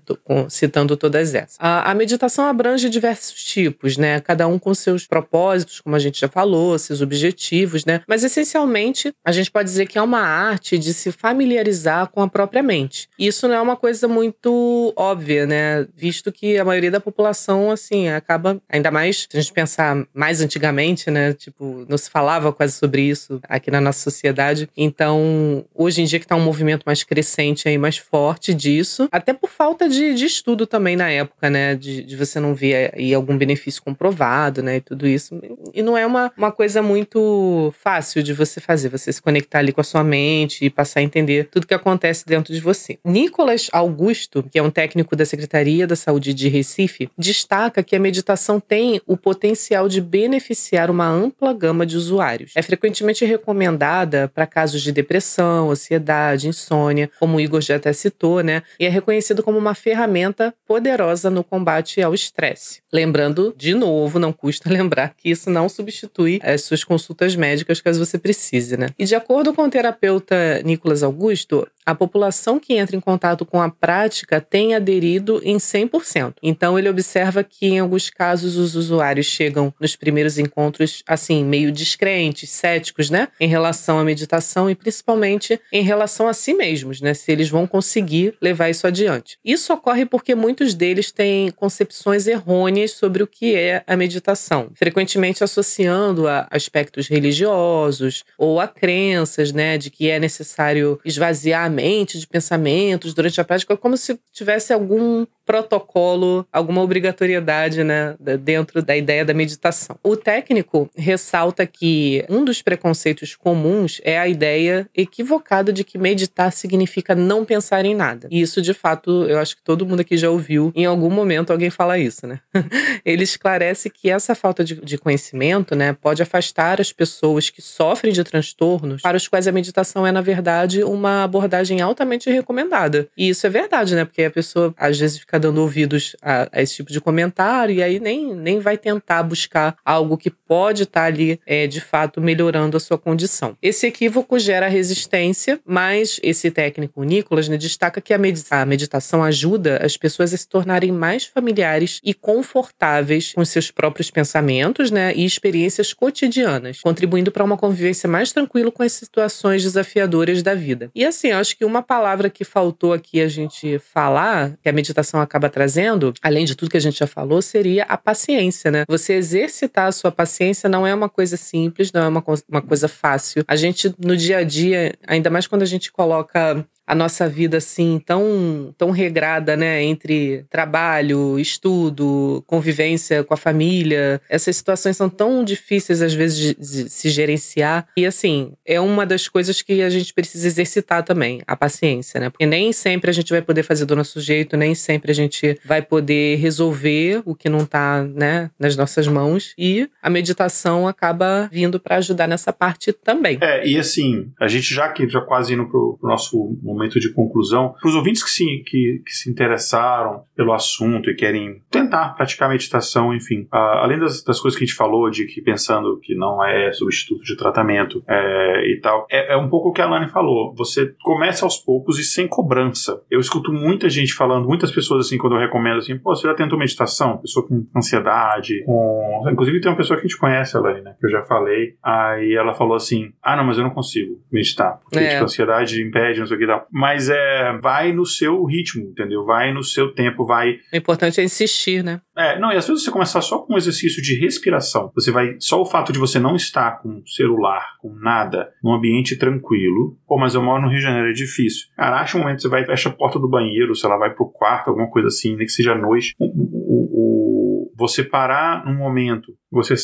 citando 0.49 0.97
todas 0.97 1.35
essas. 1.35 1.57
A, 1.61 1.91
a, 1.91 1.95
meditação 1.95 2.47
abrange 2.47 2.91
diversos 2.91 3.43
tipos, 3.45 3.97
né? 3.97 4.21
Cada 4.21 4.47
um 4.47 4.59
com 4.59 4.75
seus 4.75 5.07
propósitos, 5.07 5.81
como 5.81 5.95
a 5.95 5.99
gente 5.99 6.21
já 6.21 6.29
falou, 6.29 6.79
seus 6.79 7.01
objetivos, 7.01 7.85
né? 7.85 8.03
Mas 8.07 8.25
essencialmente 8.25 9.13
a 9.25 9.33
gente 9.33 9.51
pode 9.51 9.69
dizer 9.69 9.87
que 9.87 9.99
é 9.99 10.03
uma 10.03 10.21
arte 10.21 10.79
de 10.79 10.93
se 10.93 11.13
familiarizar 11.13 12.09
com 12.09 12.21
a 12.21 12.29
própria 12.29 12.63
mente. 12.63 13.09
Isso 13.19 13.47
não 13.47 13.55
é 13.55 13.61
uma 13.61 13.77
coisa 13.77 14.09
muito 14.09 14.93
óbvia, 14.97 15.47
né? 15.47 15.87
Visto 15.97 16.33
que 16.33 16.59
a 16.59 16.65
maioria 16.65 16.91
da 16.91 17.01
população, 17.01 17.71
assim, 17.71 18.09
acaba, 18.09 18.61
ainda 18.69 18.91
mais 18.91 19.27
se 19.31 19.37
a 19.37 19.41
gente 19.41 19.53
pensar 19.53 20.07
mais 20.13 20.41
antigamente, 20.41 21.11
né? 21.11 21.33
Tipo, 21.33 21.87
não 21.89 21.99
se 21.99 22.11
falava 22.11 22.53
quase 22.53 22.75
sobre 22.75 23.03
isso 23.03 23.41
aqui 23.49 23.71
na 23.71 23.81
nossa 23.81 24.01
sociedade. 24.01 24.69
Então, 24.77 25.65
hoje 25.75 26.03
em 26.03 26.08
dia 26.09 26.19
que 26.19 26.27
tá 26.27 26.35
um 26.35 26.41
movimento 26.41 26.83
mais 26.85 27.05
crescente 27.05 27.69
aí, 27.69 27.79
mais 27.79 27.97
forte 27.97 28.53
disso. 28.53 29.09
Até 29.13 29.33
por 29.33 29.51
falta 29.51 29.89
de, 29.89 30.15
de 30.15 30.25
estudo 30.25 30.67
também 30.67 30.97
na 30.97 31.11
época, 31.11 31.49
né? 31.51 31.75
De, 31.75 32.03
de 32.03 32.17
você 32.17 32.41
não 32.41 32.55
ver 32.55 32.93
aí 32.95 33.15
algum 33.15 33.37
benefício 33.37 33.83
comprovado, 33.83 34.63
né? 34.63 34.77
E 34.77 34.81
tudo 34.81 35.07
isso. 35.07 35.41
E 35.73 35.83
não 35.83 35.97
é 35.97 36.07
uma, 36.07 36.33
uma 36.37 36.51
coisa 36.51 36.83
muito 36.83 37.73
fácil 37.81 38.23
de 38.23 38.33
você 38.33 38.61
fazer. 38.61 38.89
Você 38.89 39.13
se 39.13 39.23
conectar 39.23 39.59
ali 39.59 39.73
com 39.73 39.81
a 39.81 39.85
sua 39.85 40.03
mente 40.03 40.65
e 40.65 40.71
passar 40.71 41.01
a 41.01 41.03
entender 41.03 41.49
tudo 41.51 41.67
que 41.67 41.75
acontece 41.75 42.27
dentro 42.27 42.53
de 42.53 42.61
você. 42.61 42.99
Nicolas 43.05 43.69
Augusto, 43.73 44.43
que 44.43 44.59
é 44.59 44.63
um 44.63 44.71
técnico 44.71 45.15
da 45.15 45.25
Secretaria 45.25 45.87
da 45.87 45.97
Saúde 45.97 46.33
de 46.33 46.49
Recife, 46.49 47.11
destaca 47.17 47.83
que 47.83 47.95
a 47.95 48.01
meditação 48.01 48.59
tem 48.59 49.01
o 49.07 49.17
potencial 49.17 49.89
de 49.89 50.01
beneficiar 50.01 50.91
uma 50.91 51.09
ampla 51.09 51.53
gama 51.53 51.85
de 51.85 51.97
usuários. 51.97 52.53
É 52.55 52.63
frequentemente 52.63 53.25
recomendada 53.25 54.31
para 54.35 54.47
casos 54.47 54.83
de 54.83 54.93
depressão, 54.93 55.71
ansiedade, 55.71 55.98
ansiedade, 55.99 56.49
insônia, 56.49 57.11
como 57.19 57.37
o 57.37 57.41
Igor 57.41 57.61
já 57.61 57.77
até 57.77 57.93
citou, 57.93 58.41
né? 58.41 58.63
E 58.79 58.87
é 58.87 58.89
reconhecido 58.89 59.43
como 59.43 59.59
uma 59.59 59.75
ferramenta 59.75 60.55
poderosa 60.67 61.29
no 61.29 61.45
combate 61.45 62.01
ao 62.01 62.15
estresse. 62.15 62.81
Lembrando, 62.93 63.55
de 63.57 63.75
novo, 63.75 64.19
não 64.19 64.33
custa 64.33 64.71
lembrar 64.73 65.15
que 65.17 65.31
isso 65.31 65.51
não 65.51 65.69
substitui 65.69 66.41
as 66.43 66.63
suas 66.63 66.85
consultas 66.85 67.37
médicas 67.37 67.81
caso 67.81 68.05
você 68.05 68.19
precise, 68.19 68.77
né? 68.77 68.89
E 68.99 69.05
de 69.05 69.15
acordo 69.15 69.53
com 69.53 69.65
o 69.65 69.71
terapeuta 69.71 70.63
Nicolas 70.65 71.03
Augusto, 71.03 71.67
a 71.89 71.95
população 71.95 72.61
que 72.61 72.75
entra 72.75 72.95
em 72.95 73.01
contato 73.01 73.47
com 73.47 73.63
a 73.63 73.71
prática 73.71 74.43
tem 74.43 74.75
aderido 74.75 75.41
em 75.43 75.57
100%. 75.57 76.35
Então, 76.43 76.79
ele 76.79 76.87
observa 76.87 77.43
que, 77.43 77.65
em 77.65 77.79
alguns 77.79 78.11
casos, 78.11 78.59
os 78.59 78.75
usuários 78.75 79.25
chegam 79.25 79.73
nos 79.81 79.97
primeiros 79.97 80.39
encontros, 80.39 81.03
assim, 81.07 81.43
meio 81.43 81.73
descrentes, 81.73 82.51
céticos, 82.51 83.09
né? 83.09 83.29
Em 83.41 83.49
relação 83.49 83.99
à 83.99 84.05
meditação 84.05 84.69
e 84.69 84.75
principalmente 84.75 85.59
em 85.73 85.83
relação 85.83 86.29
a 86.29 86.35
si 86.35 86.53
mesmos, 86.53 87.01
né? 87.01 87.15
Se 87.15 87.33
eles 87.33 87.49
vão 87.49 87.67
conseguir 87.67 88.35
levar 88.39 88.69
isso 88.69 88.87
adiante. 88.87 89.39
Isso 89.43 89.73
ocorre 89.73 90.05
porque 90.05 90.35
muitos 90.35 90.75
deles 90.75 91.11
têm 91.11 91.51
concepções 91.53 92.27
errôneas 92.27 92.91
sobre 92.91 93.23
o 93.23 93.27
que 93.27 93.57
é 93.57 93.83
a 93.87 93.97
meditação, 93.97 94.71
frequentemente 94.75 95.43
associando 95.43 96.29
a 96.29 96.47
aspectos 96.51 97.09
religiosos 97.09 98.25
ou 98.37 98.61
a 98.61 98.69
crenças, 98.69 99.53
né, 99.53 99.79
de 99.79 99.89
que 99.89 100.11
é 100.11 100.21
necessário 100.21 101.01
esvaziar 101.03 101.65
a 101.65 101.78
mente 101.79 102.19
de 102.19 102.27
pensamentos 102.27 103.15
durante 103.15 103.41
a 103.41 103.45
prática, 103.45 103.77
como 103.77 103.97
se 103.97 104.19
tivesse 104.33 104.73
algum 104.73 105.25
protocolo, 105.49 106.47
alguma 106.53 106.83
obrigatoriedade, 106.83 107.83
né, 107.83 108.15
dentro 108.39 108.83
da 108.83 108.95
ideia 108.95 109.25
da 109.25 109.33
meditação. 109.33 109.99
O 110.03 110.15
técnico 110.15 110.91
ressalta 110.95 111.67
que 111.67 112.23
um 112.29 112.45
dos 112.45 112.61
preconceitos 112.61 113.35
comuns 113.35 113.99
é 114.05 114.19
a 114.19 114.29
ideia 114.29 114.87
equivocada 114.95 115.73
de 115.73 115.85
que 115.85 115.97
meditar 115.97 116.53
significa 116.53 117.15
não 117.15 117.47
pensar 117.47 117.87
em 117.87 117.95
nada. 117.95 118.29
E 118.31 118.43
isso, 118.43 118.61
de 118.61 118.75
fato, 118.75 119.25
eu 119.25 119.39
acho 119.39 119.57
que 119.57 119.63
todo 119.63 119.87
mundo 119.87 120.01
aqui 120.01 120.19
já 120.19 120.29
ouviu 120.29 120.71
em 120.77 120.85
algum 120.85 121.09
momento 121.09 121.51
alguém 121.51 121.71
falar 121.71 121.99
isso, 121.99 122.27
né? 122.27 122.41
Ele 123.03 123.25
esclarece 123.25 123.89
que 123.89 124.11
essa 124.11 124.35
falta 124.35 124.63
de, 124.63 124.75
de 124.75 124.99
conhecimento, 124.99 125.75
né, 125.75 125.95
pode 125.95 126.23
afastar 126.23 126.79
as 126.79 126.93
pessoas 126.93 127.49
que 127.49 127.63
sofrem 127.63 128.13
de 128.13 128.23
transtornos 128.23 129.01
para 129.01 129.17
os 129.17 129.27
quais 129.27 129.49
a 129.49 129.53
meditação 129.53 130.07
é, 130.07 130.13
na 130.13 130.21
verdade, 130.21 130.85
uma 130.85 131.25
abordagem 131.25 131.81
altamente 131.81 132.31
recomendada. 132.31 133.09
E 133.17 133.31
isso 133.31 133.47
é 133.47 133.51
verdade, 133.51 133.95
né? 133.95 134.05
Porque 134.05 134.25
a 134.25 134.31
pessoa 134.31 134.75
às 134.77 134.99
vezes 134.99 135.19
fica 135.21 135.38
dando 135.39 135.59
ouvidos 135.59 136.17
a, 136.23 136.49
a 136.53 136.63
esse 136.63 136.77
tipo 136.77 136.93
de 136.93 137.01
comentário 137.01 137.75
e 137.75 137.83
aí 137.83 138.01
nem, 138.01 138.35
nem 138.35 138.59
vai 138.61 138.77
tentar 138.77 139.23
buscar 139.23 139.77
algo 139.85 140.17
que 140.17 140.31
pode 140.31 140.85
estar 140.85 141.03
tá 141.03 141.07
ali, 141.07 141.41
é, 141.47 141.67
de 141.67 141.81
fato, 141.81 142.21
melhorando 142.21 142.77
a 142.77 142.81
sua 142.81 142.99
condição. 142.99 143.57
Esse 143.63 143.87
equívoco 143.87 144.39
gera 144.39 144.69
resistência, 144.69 145.61
mas 145.65 146.19
esse 146.23 146.51
técnico, 146.51 147.03
Nicolas, 147.03 147.49
né, 147.49 147.57
destaca 147.57 148.01
que 148.01 148.15
a, 148.15 148.19
medita 148.19 148.57
a 148.57 148.67
meditação 148.67 149.23
ajuda 149.23 149.79
as 149.85 149.97
pessoas 149.97 150.33
a 150.33 150.37
se 150.37 150.49
tornarem 150.49 150.93
mais 150.93 151.25
familiares 151.25 152.01
e 152.05 152.15
confortáveis 152.15 153.33
com 153.35 153.45
seus 153.45 153.71
próprios 153.71 154.11
pensamentos 154.11 154.91
né, 154.91 155.13
e 155.15 155.25
experiências 155.25 155.93
cotidianas, 155.93 156.81
contribuindo 156.81 157.31
para 157.31 157.45
uma 157.45 157.57
convivência 157.57 158.09
mais 158.09 158.33
tranquila 158.33 158.71
com 158.71 158.83
as 158.83 158.93
situações 158.93 159.63
desafiadoras 159.63 160.43
da 160.43 160.55
vida. 160.55 160.91
E 160.95 161.05
assim, 161.05 161.31
acho 161.31 161.57
que 161.57 161.65
uma 161.65 161.83
palavra 161.83 162.31
que 162.31 162.45
faltou 162.45 162.93
aqui 162.93 163.21
a 163.21 163.29
gente 163.29 163.79
falar, 163.79 164.57
que 164.63 164.69
a 164.69 164.73
meditação 164.73 165.21
acaba 165.29 165.49
trazendo, 165.49 166.13
além 166.23 166.45
de 166.45 166.55
tudo 166.55 166.71
que 166.71 166.77
a 166.77 166.81
gente 166.81 166.99
já 166.99 167.07
falou, 167.07 167.41
seria 167.41 167.85
a 167.85 167.97
paciência, 167.97 168.71
né? 168.71 168.85
Você 168.89 169.15
exercitar 169.15 169.87
a 169.87 169.93
sua 169.93 170.11
paciência 170.11 170.69
não 170.69 170.87
é 170.87 170.95
uma 170.95 171.09
coisa 171.09 171.37
simples, 171.37 171.93
não 171.93 172.03
é 172.03 172.09
uma, 172.09 172.25
uma 172.49 172.63
coisa 172.63 172.89
fácil. 172.89 173.45
A 173.47 173.57
gente, 173.57 173.95
no 173.99 174.17
dia 174.17 174.39
a 174.39 174.45
dia, 174.45 174.95
ainda 175.07 175.31
mais 175.31 175.47
quando 175.47 175.63
a 175.63 175.67
gente 175.67 175.93
coloca 175.93 176.67
a 176.89 176.95
nossa 176.95 177.29
vida 177.29 177.59
assim 177.59 178.01
tão 178.05 178.75
tão 178.79 178.91
regrada, 178.91 179.55
né, 179.57 179.83
entre 179.83 180.47
trabalho, 180.49 181.39
estudo, 181.39 182.43
convivência 182.47 183.23
com 183.23 183.35
a 183.35 183.37
família. 183.37 184.23
Essas 184.29 184.57
situações 184.57 184.97
são 184.97 185.11
tão 185.11 185.45
difíceis 185.45 186.01
às 186.01 186.15
vezes 186.15 186.39
de, 186.39 186.55
de, 186.55 186.89
se 186.89 187.11
gerenciar 187.11 187.87
e 187.95 188.07
assim, 188.07 188.55
é 188.65 188.81
uma 188.81 189.05
das 189.05 189.29
coisas 189.29 189.61
que 189.61 189.83
a 189.83 189.91
gente 189.91 190.15
precisa 190.15 190.47
exercitar 190.47 191.03
também, 191.03 191.43
a 191.47 191.55
paciência, 191.55 192.19
né? 192.19 192.31
Porque 192.31 192.47
nem 192.47 192.73
sempre 192.73 193.11
a 193.11 193.13
gente 193.13 193.31
vai 193.31 193.43
poder 193.43 193.63
fazer 193.63 193.85
do 193.85 193.95
nosso 193.95 194.19
jeito, 194.19 194.57
nem 194.57 194.75
sempre 194.75 195.11
a 195.11 195.15
gente 195.15 195.61
vai 195.67 195.83
poder 195.83 196.37
resolver 196.37 197.23
o 197.27 197.35
que 197.35 197.51
não 197.51 197.67
tá, 197.67 198.03
né, 198.03 198.51
nas 198.59 198.77
nossas 198.77 199.07
mãos 199.07 199.53
e 199.59 199.91
a 200.03 200.09
meditação 200.09 200.89
acaba 200.89 201.51
vindo 201.53 201.79
para 201.79 201.97
ajudar 201.97 202.27
nessa 202.27 202.51
parte 202.51 202.93
também. 202.93 203.39
É, 203.43 203.67
e 203.67 203.79
assim, 203.79 204.33
a 204.41 204.49
gente 204.49 204.73
já 204.73 204.89
que 204.89 205.07
já 205.07 205.21
quase 205.21 205.53
indo 205.53 205.69
pro, 205.69 205.99
pro 206.01 206.09
nosso 206.09 206.57
momento 206.63 206.78
momento 206.79 207.01
de 207.01 207.13
conclusão. 207.13 207.75
Para 207.81 207.89
os 207.89 207.95
ouvintes 207.95 208.23
que 208.23 208.31
se, 208.31 208.45
que, 208.65 209.03
que, 209.05 209.13
se 209.13 209.31
interessaram 209.31 210.23
pelo 210.37 210.53
assunto 210.53 211.11
e 211.11 211.15
querem 211.15 211.61
tentar 211.71 212.15
praticar 212.15 212.49
meditação, 212.49 213.13
enfim, 213.15 213.43
uh, 213.53 213.83
além 213.83 213.99
das, 213.99 214.23
das, 214.23 214.41
coisas 214.41 214.57
que 214.57 214.65
a 214.65 214.67
gente 214.67 214.77
falou, 214.77 215.11
de 215.11 215.27
que 215.27 215.43
pensando 215.43 215.99
que 216.01 216.15
não 216.15 216.45
é 216.45 216.73
substituto 216.73 217.23
de 217.25 217.37
tratamento 217.37 218.03
é, 218.09 218.73
e 218.73 218.81
tal, 218.81 219.07
é, 219.11 219.35
é, 219.35 219.37
um 219.37 219.49
pouco 219.49 219.71
o 219.71 219.73
que 219.73 219.83
a 219.83 219.85
Alane 219.85 220.09
falou. 220.09 220.55
Você 220.55 220.95
começa 221.03 221.45
aos 221.45 221.59
poucos 221.59 221.99
e 221.99 222.05
sem 222.05 222.29
cobrança. 222.29 223.03
Eu 223.11 223.19
escuto 223.19 223.53
muita 223.53 223.89
gente 223.89 224.15
falando, 224.15 224.47
muitas 224.47 224.71
pessoas 224.71 225.07
assim, 225.07 225.19
quando 225.19 225.35
eu 225.35 225.41
recomendo 225.41 225.79
assim, 225.79 225.99
pô, 225.99 226.15
você 226.15 226.29
já 226.29 226.35
tentou 226.35 226.59
meditação? 226.59 227.19
Pessoa 227.19 227.47
com 227.47 227.67
ansiedade, 227.77 228.63
com. 228.65 229.25
Inclusive 229.31 229.61
tem 229.61 229.71
uma 229.71 229.77
pessoa 229.77 229.99
que 229.99 230.07
a 230.07 230.09
gente 230.09 230.19
conhece, 230.19 230.57
Alane, 230.57 230.83
né? 230.83 230.95
Que 231.01 231.07
eu 231.07 231.11
já 231.11 231.23
falei. 231.25 231.75
Aí 231.83 232.35
ela 232.35 232.55
falou 232.55 232.77
assim: 232.77 233.13
ah, 233.23 233.37
não, 233.37 233.45
mas 233.45 233.59
eu 233.59 233.65
não 233.65 233.71
consigo 233.71 234.21
meditar. 234.31 234.79
Porque, 234.83 234.99
é. 234.99 235.11
tipo, 235.11 235.25
ansiedade 235.25 235.83
impede, 235.83 236.21
não 236.21 236.27
sei 236.27 236.37
o 236.37 236.41
que 236.41 236.47
tal 236.47 236.68
mas 236.71 237.09
é, 237.09 237.59
vai 237.59 237.93
no 237.93 238.05
seu 238.05 238.45
ritmo, 238.45 238.85
entendeu? 238.85 239.25
Vai 239.25 239.53
no 239.53 239.63
seu 239.63 239.95
tempo, 239.95 240.25
vai. 240.25 240.59
O 240.73 240.77
importante 240.77 241.21
é 241.21 241.25
insistir, 241.25 241.83
né? 241.83 242.01
É, 242.17 242.39
não, 242.39 242.53
e 242.53 242.57
às 242.57 242.67
vezes 242.67 242.85
você 242.85 242.91
começar 242.91 243.21
só 243.21 243.39
com 243.39 243.55
um 243.55 243.57
exercício 243.57 244.03
de 244.03 244.19
respiração. 244.19 244.91
Você 244.95 245.11
vai. 245.11 245.37
Só 245.39 245.61
o 245.61 245.67
fato 245.67 245.93
de 245.93 245.99
você 245.99 246.19
não 246.19 246.35
estar 246.37 246.83
com 246.83 247.03
celular, 247.07 247.65
com 247.81 247.95
nada, 247.95 248.51
num 248.63 248.75
ambiente 248.75 249.17
tranquilo. 249.17 249.97
Pô, 250.07 250.19
mas 250.19 250.35
eu 250.35 250.43
moro 250.43 250.63
no 250.63 250.69
Rio 250.69 250.79
de 250.79 250.85
Janeiro, 250.85 251.09
é 251.09 251.13
difícil. 251.13 251.69
Cara, 251.77 252.01
acha 252.01 252.17
um 252.17 252.21
momento, 252.21 252.43
você 252.43 252.49
vai, 252.49 252.65
fecha 252.65 252.89
a 252.89 252.93
porta 252.93 253.19
do 253.19 253.29
banheiro, 253.29 253.75
sei 253.75 253.89
lá, 253.89 253.97
vai 253.97 254.15
pro 254.15 254.31
quarto, 254.31 254.69
alguma 254.69 254.91
coisa 254.91 255.09
assim, 255.09 255.37
nem 255.37 255.47
que 255.47 255.53
seja 255.53 255.75
noite. 255.75 256.15
O, 256.19 256.27
o, 256.27 256.89
o, 256.93 257.73
você 257.77 258.03
parar 258.03 258.65
num 258.67 258.77
momento 258.77 259.33
você, 259.51 259.75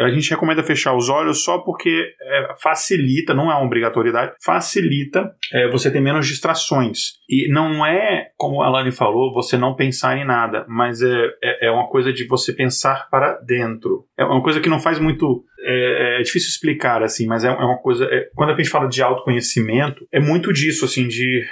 a 0.00 0.10
gente 0.10 0.30
recomenda 0.30 0.62
fechar 0.62 0.94
os 0.94 1.08
olhos 1.08 1.42
só 1.42 1.58
porque 1.58 2.14
é, 2.20 2.54
facilita, 2.60 3.32
não 3.32 3.50
é 3.50 3.54
uma 3.54 3.64
obrigatoriedade, 3.64 4.34
facilita 4.44 5.34
é, 5.52 5.70
você 5.70 5.90
ter 5.90 6.00
menos 6.00 6.26
distrações. 6.26 7.14
E 7.28 7.48
não 7.50 7.84
é, 7.84 8.28
como 8.36 8.62
a 8.62 8.66
Alane 8.66 8.92
falou, 8.92 9.32
você 9.32 9.56
não 9.56 9.74
pensar 9.74 10.18
em 10.18 10.24
nada, 10.24 10.66
mas 10.68 11.00
é, 11.00 11.26
é, 11.42 11.68
é 11.68 11.70
uma 11.70 11.86
coisa 11.88 12.12
de 12.12 12.26
você 12.26 12.52
pensar 12.52 13.08
para 13.10 13.38
dentro. 13.40 14.04
É 14.18 14.24
uma 14.24 14.42
coisa 14.42 14.60
que 14.60 14.68
não 14.68 14.78
faz 14.78 14.98
muito. 14.98 15.44
É, 15.66 16.20
é 16.20 16.22
difícil 16.22 16.50
explicar, 16.50 17.02
assim, 17.02 17.26
mas 17.26 17.44
é, 17.44 17.48
é 17.48 17.50
uma 17.50 17.78
coisa. 17.78 18.04
É, 18.04 18.28
quando 18.34 18.50
a 18.50 18.56
gente 18.56 18.68
fala 18.68 18.88
de 18.88 19.02
autoconhecimento, 19.02 20.06
é 20.12 20.20
muito 20.20 20.52
disso, 20.52 20.84
assim, 20.84 21.08
de. 21.08 21.42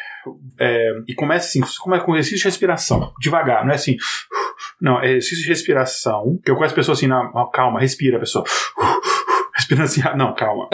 É, 0.60 0.92
e 1.08 1.14
começa 1.14 1.48
assim, 1.48 1.60
você 1.60 1.78
começa 1.80 2.04
com 2.04 2.12
exercício 2.12 2.38
de 2.38 2.44
respiração, 2.44 3.12
devagar, 3.18 3.64
não 3.64 3.72
é 3.72 3.76
assim. 3.76 3.96
Não, 4.80 5.00
é 5.00 5.10
exercício 5.10 5.44
de 5.44 5.48
respiração. 5.48 6.38
Que 6.44 6.50
eu 6.50 6.56
conheço 6.56 6.74
pessoas 6.74 6.98
assim, 6.98 7.06
não, 7.06 7.30
calma, 7.62 7.80
respira, 7.80 8.18
pessoa. 8.18 8.44
Respirando 9.54 9.84
assim, 9.84 10.02
não, 10.16 10.34
calma. 10.34 10.68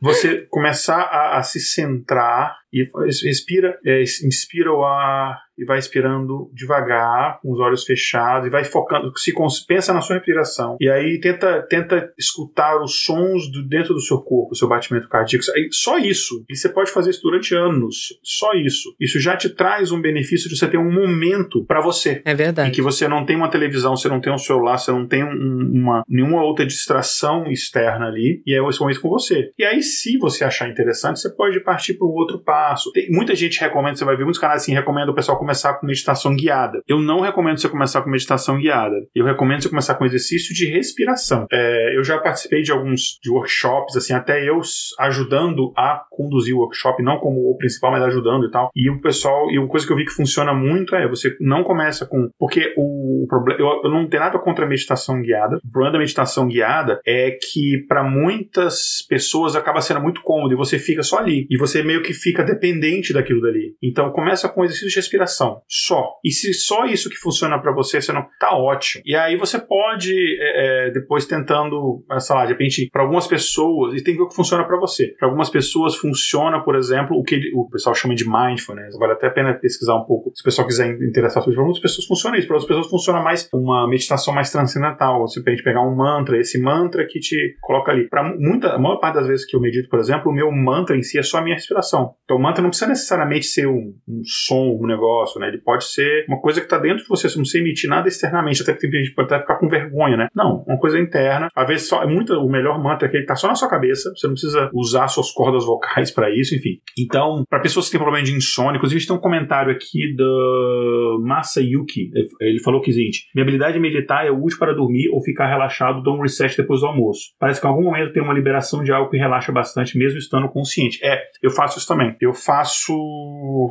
Você 0.00 0.46
começar 0.50 1.00
a, 1.00 1.36
a 1.38 1.42
se 1.42 1.60
centrar 1.60 2.56
e 2.74 2.90
respira, 3.24 3.78
é, 3.86 4.02
inspira 4.02 4.72
o 4.72 4.84
ar 4.84 5.38
e 5.56 5.64
vai 5.64 5.78
expirando 5.78 6.50
devagar, 6.52 7.38
com 7.40 7.52
os 7.52 7.60
olhos 7.60 7.84
fechados, 7.84 8.48
e 8.48 8.50
vai 8.50 8.64
focando, 8.64 9.12
se 9.16 9.32
pensa 9.68 9.94
na 9.94 10.00
sua 10.00 10.16
respiração. 10.16 10.76
E 10.80 10.90
aí 10.90 11.20
tenta, 11.20 11.62
tenta 11.62 12.12
escutar 12.18 12.82
os 12.82 13.04
sons 13.04 13.48
do, 13.52 13.62
dentro 13.62 13.94
do 13.94 14.00
seu 14.00 14.18
corpo, 14.18 14.52
o 14.52 14.56
seu 14.56 14.68
batimento 14.68 15.08
cardíaco. 15.08 15.44
Só 15.70 15.96
isso. 15.96 16.44
E 16.50 16.56
você 16.56 16.68
pode 16.68 16.90
fazer 16.90 17.10
isso 17.10 17.22
durante 17.22 17.54
anos. 17.54 18.18
Só 18.24 18.52
isso. 18.54 18.96
Isso 19.00 19.20
já 19.20 19.36
te 19.36 19.48
traz 19.48 19.92
um 19.92 20.00
benefício 20.00 20.50
de 20.50 20.58
você 20.58 20.66
ter 20.66 20.78
um 20.78 20.92
momento 20.92 21.64
para 21.64 21.80
você. 21.80 22.20
É 22.24 22.34
verdade. 22.34 22.70
Em 22.70 22.72
que 22.72 22.82
você 22.82 23.06
não 23.06 23.24
tem 23.24 23.36
uma 23.36 23.48
televisão, 23.48 23.96
você 23.96 24.08
não 24.08 24.20
tem 24.20 24.32
um 24.32 24.38
celular, 24.38 24.76
você 24.76 24.90
não 24.90 25.06
tem 25.06 25.22
um, 25.22 25.70
uma, 25.72 26.02
nenhuma 26.08 26.42
outra 26.42 26.66
distração 26.66 27.46
externa 27.46 28.06
ali. 28.06 28.42
E 28.44 28.58
é 28.58 28.68
esse 28.68 28.80
momento 28.80 29.00
com 29.00 29.08
você. 29.08 29.52
E 29.56 29.64
aí, 29.64 29.80
se 29.82 30.18
você 30.18 30.42
achar 30.42 30.68
interessante, 30.68 31.20
você 31.20 31.32
pode 31.32 31.60
partir 31.60 31.94
para 31.94 32.08
um 32.08 32.10
outro 32.10 32.42
passo 32.42 32.63
passo. 32.64 32.90
Tem, 32.92 33.10
muita 33.10 33.34
gente 33.34 33.60
recomenda, 33.60 33.96
você 33.96 34.04
vai 34.04 34.16
ver 34.16 34.24
muitos 34.24 34.40
canais 34.40 34.62
assim, 34.62 34.72
recomenda 34.72 35.10
o 35.10 35.14
pessoal 35.14 35.38
começar 35.38 35.74
com 35.74 35.86
meditação 35.86 36.34
guiada. 36.34 36.82
Eu 36.88 37.00
não 37.00 37.20
recomendo 37.20 37.58
você 37.58 37.68
começar 37.68 38.02
com 38.02 38.10
meditação 38.10 38.58
guiada. 38.58 38.96
Eu 39.14 39.24
recomendo 39.24 39.62
você 39.62 39.68
começar 39.68 39.94
com 39.94 40.04
exercício 40.04 40.54
de 40.54 40.66
respiração. 40.66 41.46
É, 41.52 41.96
eu 41.96 42.02
já 42.02 42.18
participei 42.18 42.62
de 42.62 42.72
alguns 42.72 43.18
de 43.22 43.30
workshops, 43.30 43.96
assim, 43.96 44.14
até 44.14 44.48
eu 44.48 44.60
ajudando 45.00 45.72
a 45.76 46.02
conduzir 46.10 46.54
o 46.54 46.58
workshop, 46.58 47.02
não 47.02 47.18
como 47.18 47.50
o 47.50 47.56
principal, 47.56 47.92
mas 47.92 48.02
ajudando 48.02 48.46
e 48.46 48.50
tal. 48.50 48.70
E 48.74 48.90
o 48.90 49.00
pessoal, 49.00 49.50
e 49.50 49.58
uma 49.58 49.68
coisa 49.68 49.86
que 49.86 49.92
eu 49.92 49.96
vi 49.96 50.04
que 50.04 50.12
funciona 50.12 50.54
muito 50.54 50.94
é 50.94 51.08
você 51.08 51.36
não 51.40 51.62
começa 51.62 52.06
com. 52.06 52.28
Porque 52.38 52.72
o 52.76 53.26
problema. 53.28 53.60
Eu, 53.60 53.82
eu 53.84 53.90
não 53.90 54.08
tenho 54.08 54.22
nada 54.22 54.38
contra 54.38 54.64
a 54.64 54.68
meditação 54.68 55.20
guiada. 55.20 55.56
O 55.64 55.70
problema 55.70 55.92
da 55.92 55.98
meditação 55.98 56.48
guiada 56.48 57.00
é 57.06 57.32
que 57.32 57.84
para 57.88 58.02
muitas 58.02 59.04
pessoas 59.08 59.56
acaba 59.56 59.80
sendo 59.80 60.00
muito 60.00 60.22
cômodo 60.22 60.54
e 60.54 60.56
você 60.56 60.78
fica 60.78 61.02
só 61.02 61.18
ali. 61.18 61.46
E 61.50 61.56
você 61.56 61.82
meio 61.82 62.02
que 62.02 62.12
fica 62.12 62.44
dependente 62.54 63.12
daquilo 63.12 63.40
dali. 63.40 63.76
Então 63.82 64.10
começa 64.10 64.48
com 64.48 64.64
exercício 64.64 64.88
de 64.88 64.96
respiração, 64.96 65.60
só. 65.68 66.14
E 66.24 66.30
se 66.30 66.52
só 66.54 66.84
isso 66.86 67.10
que 67.10 67.16
funciona 67.16 67.58
para 67.58 67.72
você, 67.72 68.00
você 68.00 68.12
não 68.12 68.26
tá 68.38 68.56
ótimo. 68.56 69.02
E 69.04 69.14
aí 69.14 69.36
você 69.36 69.58
pode 69.58 70.14
é, 70.40 70.88
é, 70.88 70.90
depois 70.90 71.26
tentando, 71.26 72.04
sei 72.18 72.36
lá, 72.36 72.44
de 72.44 72.52
repente, 72.52 72.88
para 72.90 73.02
algumas 73.02 73.26
pessoas, 73.26 73.94
e 73.94 74.02
tem 74.02 74.14
que 74.14 74.18
ver 74.18 74.26
o 74.26 74.28
que 74.28 74.36
funciona 74.36 74.64
para 74.64 74.78
você. 74.78 75.14
Para 75.18 75.28
algumas 75.28 75.50
pessoas 75.50 75.96
funciona, 75.96 76.62
por 76.62 76.76
exemplo, 76.76 77.16
o 77.16 77.22
que 77.22 77.40
o 77.54 77.68
pessoal 77.68 77.94
chama 77.94 78.14
de 78.14 78.24
mindfulness. 78.28 78.96
Vale 78.98 79.12
até 79.12 79.26
a 79.26 79.30
pena 79.30 79.54
pesquisar 79.54 79.96
um 79.96 80.04
pouco. 80.04 80.30
Se 80.34 80.42
o 80.42 80.44
pessoal 80.44 80.66
quiser 80.66 80.90
interessar 81.02 81.42
sobre 81.42 81.58
muitas 81.60 81.80
pessoas 81.80 82.06
funciona 82.06 82.38
isso. 82.38 82.46
Para 82.46 82.56
outras 82.56 82.68
pessoas 82.68 82.90
funciona 82.90 83.20
mais 83.20 83.48
uma 83.52 83.88
meditação 83.88 84.34
mais 84.34 84.50
transcendental. 84.50 85.20
Você 85.20 85.42
pode 85.42 85.62
pegar 85.62 85.82
um 85.82 85.94
mantra, 85.94 86.38
esse 86.38 86.60
mantra 86.60 87.06
que 87.06 87.18
te 87.18 87.56
coloca 87.60 87.90
ali. 87.90 88.08
Para 88.08 88.22
muita, 88.22 88.74
a 88.74 88.78
maior 88.78 88.96
parte 88.96 89.16
das 89.16 89.26
vezes 89.26 89.46
que 89.46 89.56
eu 89.56 89.60
medito, 89.60 89.88
por 89.88 89.98
exemplo, 89.98 90.30
o 90.30 90.34
meu 90.34 90.50
mantra 90.50 90.96
em 90.96 91.02
si 91.02 91.18
é 91.18 91.22
só 91.22 91.38
a 91.38 91.42
minha 91.42 91.54
respiração. 91.54 92.14
Então 92.24 92.33
Então 92.34 92.38
o 92.38 92.42
mantra 92.42 92.62
não 92.62 92.70
precisa 92.70 92.88
necessariamente 92.90 93.46
ser 93.46 93.68
um, 93.68 93.94
um 94.08 94.22
som, 94.24 94.78
um 94.80 94.86
negócio, 94.86 95.40
né? 95.40 95.48
Ele 95.48 95.58
pode 95.58 95.84
ser 95.84 96.24
uma 96.28 96.40
coisa 96.40 96.60
que 96.60 96.66
está 96.66 96.78
dentro 96.78 97.02
de 97.02 97.08
você, 97.08 97.28
você 97.28 97.36
não 97.36 97.42
precisa 97.42 97.62
emitir 97.62 97.88
nada 97.88 98.08
externamente, 98.08 98.62
até 98.62 98.72
porque 98.72 98.90
tem 98.90 99.04
gente 99.04 99.14
pode 99.14 99.32
até 99.32 99.40
ficar 99.40 99.56
com 99.58 99.68
vergonha, 99.68 100.16
né? 100.16 100.28
Não, 100.34 100.64
uma 100.66 100.78
coisa 100.78 100.98
interna. 100.98 101.48
Às 101.54 101.68
vezes 101.68 101.88
só, 101.88 102.02
é 102.02 102.06
muito, 102.06 102.32
o 102.34 102.50
melhor 102.50 102.82
mantra 102.82 103.06
é 103.06 103.10
que 103.10 103.16
ele 103.18 103.26
tá 103.26 103.36
só 103.36 103.46
na 103.46 103.54
sua 103.54 103.68
cabeça, 103.68 104.10
você 104.16 104.26
não 104.26 104.34
precisa 104.34 104.70
usar 104.74 105.06
suas 105.08 105.30
cordas 105.30 105.64
vocais 105.64 106.10
para 106.10 106.30
isso, 106.34 106.54
enfim. 106.54 106.80
Então, 106.98 107.44
para 107.48 107.60
pessoas 107.60 107.86
que 107.86 107.92
têm 107.92 108.00
problema 108.00 108.24
de 108.24 108.32
insônia, 108.32 108.76
inclusive 108.76 108.96
a 108.96 109.00
gente 109.00 109.08
tem 109.08 109.16
um 109.16 109.20
comentário 109.20 109.70
aqui 109.70 110.14
do 110.16 111.22
Masayuki, 111.24 112.10
ele 112.40 112.60
falou 112.60 112.80
que, 112.80 112.90
gente, 112.90 113.28
minha 113.34 113.44
habilidade 113.44 113.74
de 113.74 113.80
meditar 113.80 114.26
é 114.26 114.30
útil 114.30 114.58
para 114.58 114.74
dormir 114.74 115.08
ou 115.12 115.22
ficar 115.22 115.46
relaxado, 115.46 116.02
dou 116.02 116.16
um 116.16 116.22
reset 116.22 116.56
depois 116.56 116.80
do 116.80 116.86
almoço. 116.86 117.32
Parece 117.38 117.60
que 117.60 117.66
em 117.66 117.70
algum 117.70 117.84
momento 117.84 118.12
tem 118.12 118.22
uma 118.22 118.34
liberação 118.34 118.82
de 118.82 118.92
algo 118.92 119.10
que 119.10 119.16
relaxa 119.16 119.52
bastante, 119.52 119.96
mesmo 119.96 120.18
estando 120.18 120.48
consciente. 120.48 120.98
É, 121.04 121.20
eu 121.42 121.50
faço 121.50 121.78
isso 121.78 121.86
também. 121.86 122.16
Eu 122.24 122.34
faço 122.34 122.92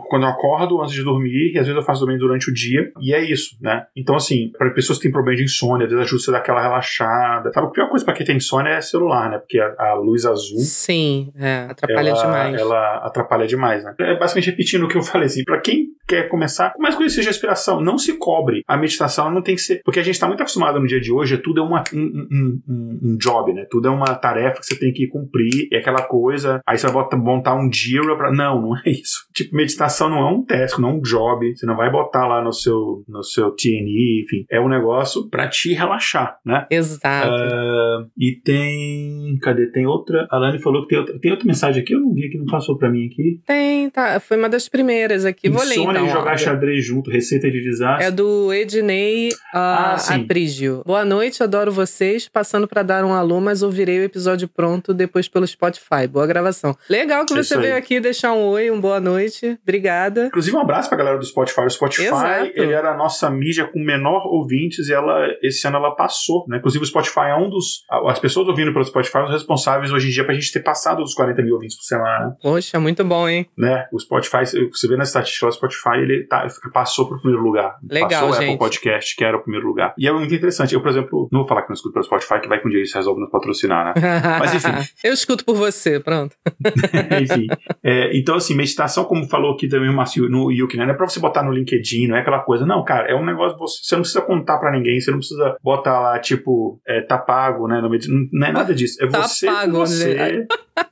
quando 0.08 0.24
eu 0.24 0.30
acordo, 0.30 0.82
antes 0.82 0.94
de 0.94 1.04
dormir, 1.04 1.54
e 1.54 1.60
às 1.60 1.66
vezes 1.66 1.76
eu 1.76 1.86
faço 1.86 2.02
também 2.02 2.18
durante 2.18 2.50
o 2.50 2.54
dia, 2.54 2.92
e 3.02 3.14
é 3.14 3.22
isso, 3.24 3.58
né? 3.62 3.86
Então, 3.96 4.16
assim, 4.16 4.52
para 4.58 4.70
pessoas 4.72 4.98
que 4.98 5.04
têm 5.04 5.12
problema 5.12 5.38
de 5.38 5.44
insônia, 5.44 5.86
às 5.86 5.92
vezes 5.92 6.06
ajuda 6.06 6.24
você 6.24 6.30
a 6.30 6.34
dar 6.34 6.40
aquela 6.40 6.62
relaxada. 6.62 7.52
Sabe, 7.52 7.68
a 7.68 7.70
pior 7.70 7.90
coisa 7.90 8.06
para 8.06 8.14
quem 8.14 8.26
tem 8.26 8.38
insônia 8.38 8.70
é 8.70 8.82
celular, 8.82 9.30
né? 9.30 9.38
Porque 9.40 9.60
a, 9.60 9.74
a 9.78 9.94
luz 9.96 10.26
azul. 10.26 10.60
Sim, 10.60 11.32
é, 11.36 11.68
atrapalha 11.70 12.10
ela, 12.10 12.22
demais. 12.22 12.62
Ela 12.62 12.98
atrapalha 12.98 13.48
demais, 13.48 13.84
né? 13.84 13.94
É 14.00 14.18
basicamente 14.18 14.52
repetindo 14.52 14.84
o 14.84 14.88
que 14.88 14.98
eu 14.98 15.02
falei, 15.04 15.28
assim, 15.28 15.44
pra 15.44 15.60
quem 15.60 15.88
quer 16.08 16.28
começar, 16.28 16.74
comece 16.74 16.98
com 16.98 17.04
isso 17.04 17.22
de 17.22 17.28
respiração. 17.28 17.82
Não 17.82 17.98
se 17.98 18.18
cobre. 18.18 18.64
A 18.68 18.78
meditação 18.78 19.32
não 19.32 19.42
tem 19.42 19.56
que 19.56 19.62
ser. 19.62 19.82
Porque 19.84 20.00
a 20.00 20.04
gente 20.04 20.16
está 20.16 20.28
muito 20.28 20.42
acostumado 20.42 20.80
no 20.80 20.88
dia 20.88 21.00
de 21.00 21.12
hoje, 21.12 21.38
tudo 21.38 21.62
é 21.62 21.64
uma, 21.64 21.84
um, 21.94 22.00
um, 22.00 22.62
um, 22.68 23.00
um, 23.04 23.18
job, 23.18 23.54
né? 23.54 23.66
Tudo 23.70 23.88
é 23.88 23.92
uma 23.92 24.14
tarefa 24.16 24.60
que 24.60 24.66
você 24.66 24.78
tem 24.78 24.92
que 24.92 25.08
cumprir, 25.08 25.68
é 25.72 25.78
aquela 25.78 26.04
coisa. 26.04 26.62
Aí 26.68 26.78
você 26.78 26.88
vai 26.88 27.04
montar 27.16 27.56
um 27.56 27.72
Jira 27.72 28.16
pra. 28.16 28.32
Não, 28.32 28.43
não 28.50 28.76
é 28.78 28.90
isso. 28.90 29.24
Tipo, 29.34 29.56
meditação 29.56 30.10
não 30.10 30.20
é 30.20 30.32
um 30.32 30.46
task, 30.46 30.78
não 30.78 30.90
é 30.90 30.94
um 30.94 31.02
job. 31.02 31.56
Você 31.56 31.66
não 31.66 31.76
vai 31.76 31.92
botar 31.92 32.28
lá 32.28 32.44
no 32.44 32.54
seu, 32.54 33.04
no 33.08 33.24
seu 33.24 33.50
TNI, 33.52 34.24
enfim. 34.24 34.46
É 34.50 34.62
um 34.62 34.70
negócio 34.70 35.28
pra 35.28 35.48
te 35.48 35.74
relaxar, 35.74 36.38
né? 36.46 36.68
Exato. 36.70 37.30
Uh, 37.30 38.12
e 38.16 38.40
tem. 38.44 39.38
Cadê? 39.42 39.72
Tem 39.72 39.88
outra. 39.88 40.28
A 40.30 40.38
Lani 40.38 40.60
falou 40.60 40.84
que 40.84 40.90
tem 40.90 41.00
outra, 41.00 41.20
tem 41.20 41.32
outra 41.32 41.48
mensagem 41.48 41.82
aqui, 41.82 41.94
eu 41.94 42.00
não 42.00 42.14
vi 42.14 42.30
que 42.30 42.38
não 42.38 42.46
passou 42.46 42.78
pra 42.78 42.92
mim 42.92 43.08
aqui. 43.08 43.42
Tem, 43.46 43.90
tá. 43.90 44.20
Foi 44.20 44.38
uma 44.38 44.50
das 44.50 44.70
primeiras 44.70 45.26
aqui. 45.26 45.50
Vou 45.50 45.64
ler 45.64 45.78
então. 45.78 46.06
de 46.06 46.12
jogar 46.12 46.38
xadrez 46.38 46.86
junto, 46.86 47.10
receita 47.10 47.50
de 47.50 47.62
desastre. 47.62 48.06
É 48.06 48.12
do 48.12 48.54
Ednei 48.54 49.30
uh, 49.30 49.34
ah, 49.54 49.98
Aprígio. 50.10 50.84
Boa 50.86 51.04
noite, 51.04 51.42
adoro 51.42 51.72
vocês. 51.72 52.28
Passando 52.28 52.68
para 52.68 52.84
dar 52.84 53.04
um 53.04 53.14
alô, 53.14 53.42
mas 53.42 53.64
ouvirei 53.64 54.00
o 54.00 54.04
episódio 54.04 54.48
pronto 54.48 54.94
depois 54.94 55.28
pelo 55.28 55.48
Spotify. 55.48 56.08
Boa 56.10 56.28
gravação. 56.28 56.78
Legal 56.90 57.26
que 57.26 57.34
é 57.34 57.38
você 57.38 57.58
veio 57.58 57.76
aqui 57.76 58.00
deixar 58.00 58.33
um 58.34 58.48
oi, 58.48 58.72
um 58.72 58.80
boa 58.80 59.00
noite. 59.00 59.58
Obrigada. 59.64 60.28
Inclusive, 60.28 60.56
um 60.56 60.62
abraço 60.62 60.90
pra 60.90 60.98
galera 60.98 61.18
do 61.18 61.26
Spotify. 61.26 61.62
O 61.62 61.70
Spotify, 61.70 62.08
Exato. 62.08 62.52
ele 62.56 62.74
era 62.74 62.92
a 62.92 62.98
nossa 62.98 63.30
mídia 63.30 63.66
com 63.66 63.80
menor 63.80 64.26
ouvintes 64.28 64.90
e 64.90 64.94
ela, 64.94 65.28
esse 65.42 65.68
ano 65.68 65.78
ela 65.78 65.96
passou, 65.96 66.46
né? 66.48 66.58
Inclusive, 66.58 66.84
o 66.84 66.88
Spotify 66.88 67.28
é 67.30 67.36
um 67.36 67.50
dos. 67.50 67.84
As 68.08 68.20
pessoas 68.20 68.48
ouvindo 68.48 68.74
pelo 68.74 68.86
Spotify 68.86 69.14
são 69.14 69.26
os 69.26 69.32
responsáveis 69.32 69.92
hoje 69.92 70.08
em 70.08 70.12
dia 70.12 70.26
pra 70.26 70.34
gente 70.34 70.52
ter 70.52 70.62
passado 70.62 71.04
dos 71.04 71.14
40 71.14 71.42
mil 71.42 71.56
ouvintes 71.56 71.78
por 71.78 71.84
semana. 71.84 72.36
Poxa, 72.42 72.80
muito 72.80 73.04
bom, 73.04 73.28
hein? 73.28 73.46
Né? 73.58 73.86
O 73.92 74.00
Spotify, 74.00 74.46
você 74.72 74.88
vê 74.88 74.98
na 74.98 75.04
estatística, 75.04 75.48
o 75.48 75.52
Spotify, 75.52 75.98
ele 75.98 76.26
tá, 76.28 76.46
passou 76.74 77.08
pro 77.08 77.20
primeiro 77.20 77.44
lugar. 77.44 77.78
Legal, 77.90 78.10
passou 78.10 78.30
o. 78.30 78.34
Apple 78.34 78.58
Podcast, 78.58 79.16
que 79.16 79.24
era 79.24 79.38
o 79.38 79.42
primeiro 79.42 79.68
lugar. 79.68 79.94
E 79.98 80.08
é 80.08 80.12
muito 80.12 80.34
interessante. 80.34 80.74
Eu, 80.74 80.82
por 80.82 80.90
exemplo, 80.90 81.30
não 81.32 81.42
vou 81.42 81.48
falar 81.48 81.64
que 81.64 81.70
não 81.70 81.76
escuto 81.76 81.94
pelo 81.94 82.06
Spotify, 82.06 82.40
que 82.42 82.48
vai 82.48 82.60
que 82.60 82.68
um 82.68 82.72
dia 82.72 82.82
isso 82.82 82.98
resolve 82.98 83.22
nos 83.22 83.30
patrocinar, 83.30 83.86
né? 83.86 83.94
Mas 84.40 84.54
enfim. 84.56 84.90
Eu 85.04 85.14
escuto 85.14 85.46
por 85.46 85.56
você, 85.56 86.00
pronto. 86.00 86.36
enfim. 87.22 87.48
É, 87.84 88.16
então, 88.24 88.36
assim, 88.36 88.56
meditação, 88.56 89.04
como 89.04 89.28
falou 89.28 89.54
aqui 89.54 89.68
também 89.68 89.90
o 89.90 89.94
Márcio 89.94 90.30
no 90.30 90.50
Yuki, 90.50 90.78
né? 90.78 90.86
Não 90.86 90.94
é 90.94 90.96
pra 90.96 91.08
você 91.08 91.20
botar 91.20 91.44
no 91.44 91.52
LinkedIn, 91.52 92.08
não 92.08 92.16
é 92.16 92.22
aquela 92.22 92.40
coisa. 92.40 92.66
Não, 92.66 92.82
cara, 92.86 93.12
é 93.12 93.14
um 93.14 93.26
negócio. 93.26 93.58
Você, 93.58 93.96
não 93.96 94.02
precisa 94.02 94.22
contar 94.22 94.58
pra 94.60 94.72
ninguém, 94.72 94.98
você 94.98 95.12
não 95.12 95.18
precisa 95.18 95.58
botar 95.62 96.00
lá, 96.00 96.18
tipo, 96.20 96.80
é, 96.88 97.02
tá 97.02 97.18
pago, 97.18 97.68
né? 97.68 97.82
Não, 97.82 98.48
é 98.48 98.52
nada 98.54 98.74
disso. 98.74 99.04
É 99.04 99.08
tá 99.08 99.24
você. 99.24 99.46
pago, 99.46 99.74
você. 99.74 100.14
né? 100.14 100.48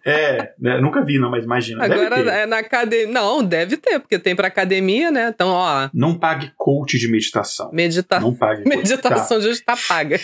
É, 0.05 0.53
né? 0.59 0.79
nunca 0.81 1.03
vi, 1.03 1.17
não, 1.17 1.31
mas 1.31 1.45
imagina. 1.45 1.85
Agora 1.85 2.19
é 2.19 2.45
na 2.45 2.59
academia. 2.59 3.13
Não, 3.13 3.41
deve 3.41 3.77
ter, 3.77 3.99
porque 3.99 4.19
tem 4.19 4.35
pra 4.35 4.47
academia, 4.47 5.09
né? 5.09 5.31
Então, 5.33 5.47
ó. 5.47 5.89
Não 5.93 6.19
pague 6.19 6.51
coach 6.57 6.99
de 6.99 7.09
meditação. 7.09 7.71
Medita... 7.71 8.19
Não 8.19 8.35
pague. 8.35 8.67
Meditação 8.67 9.37
tá. 9.37 9.43
de 9.43 9.47
hoje 9.47 9.61
tá 9.63 9.77
paga. 9.87 10.19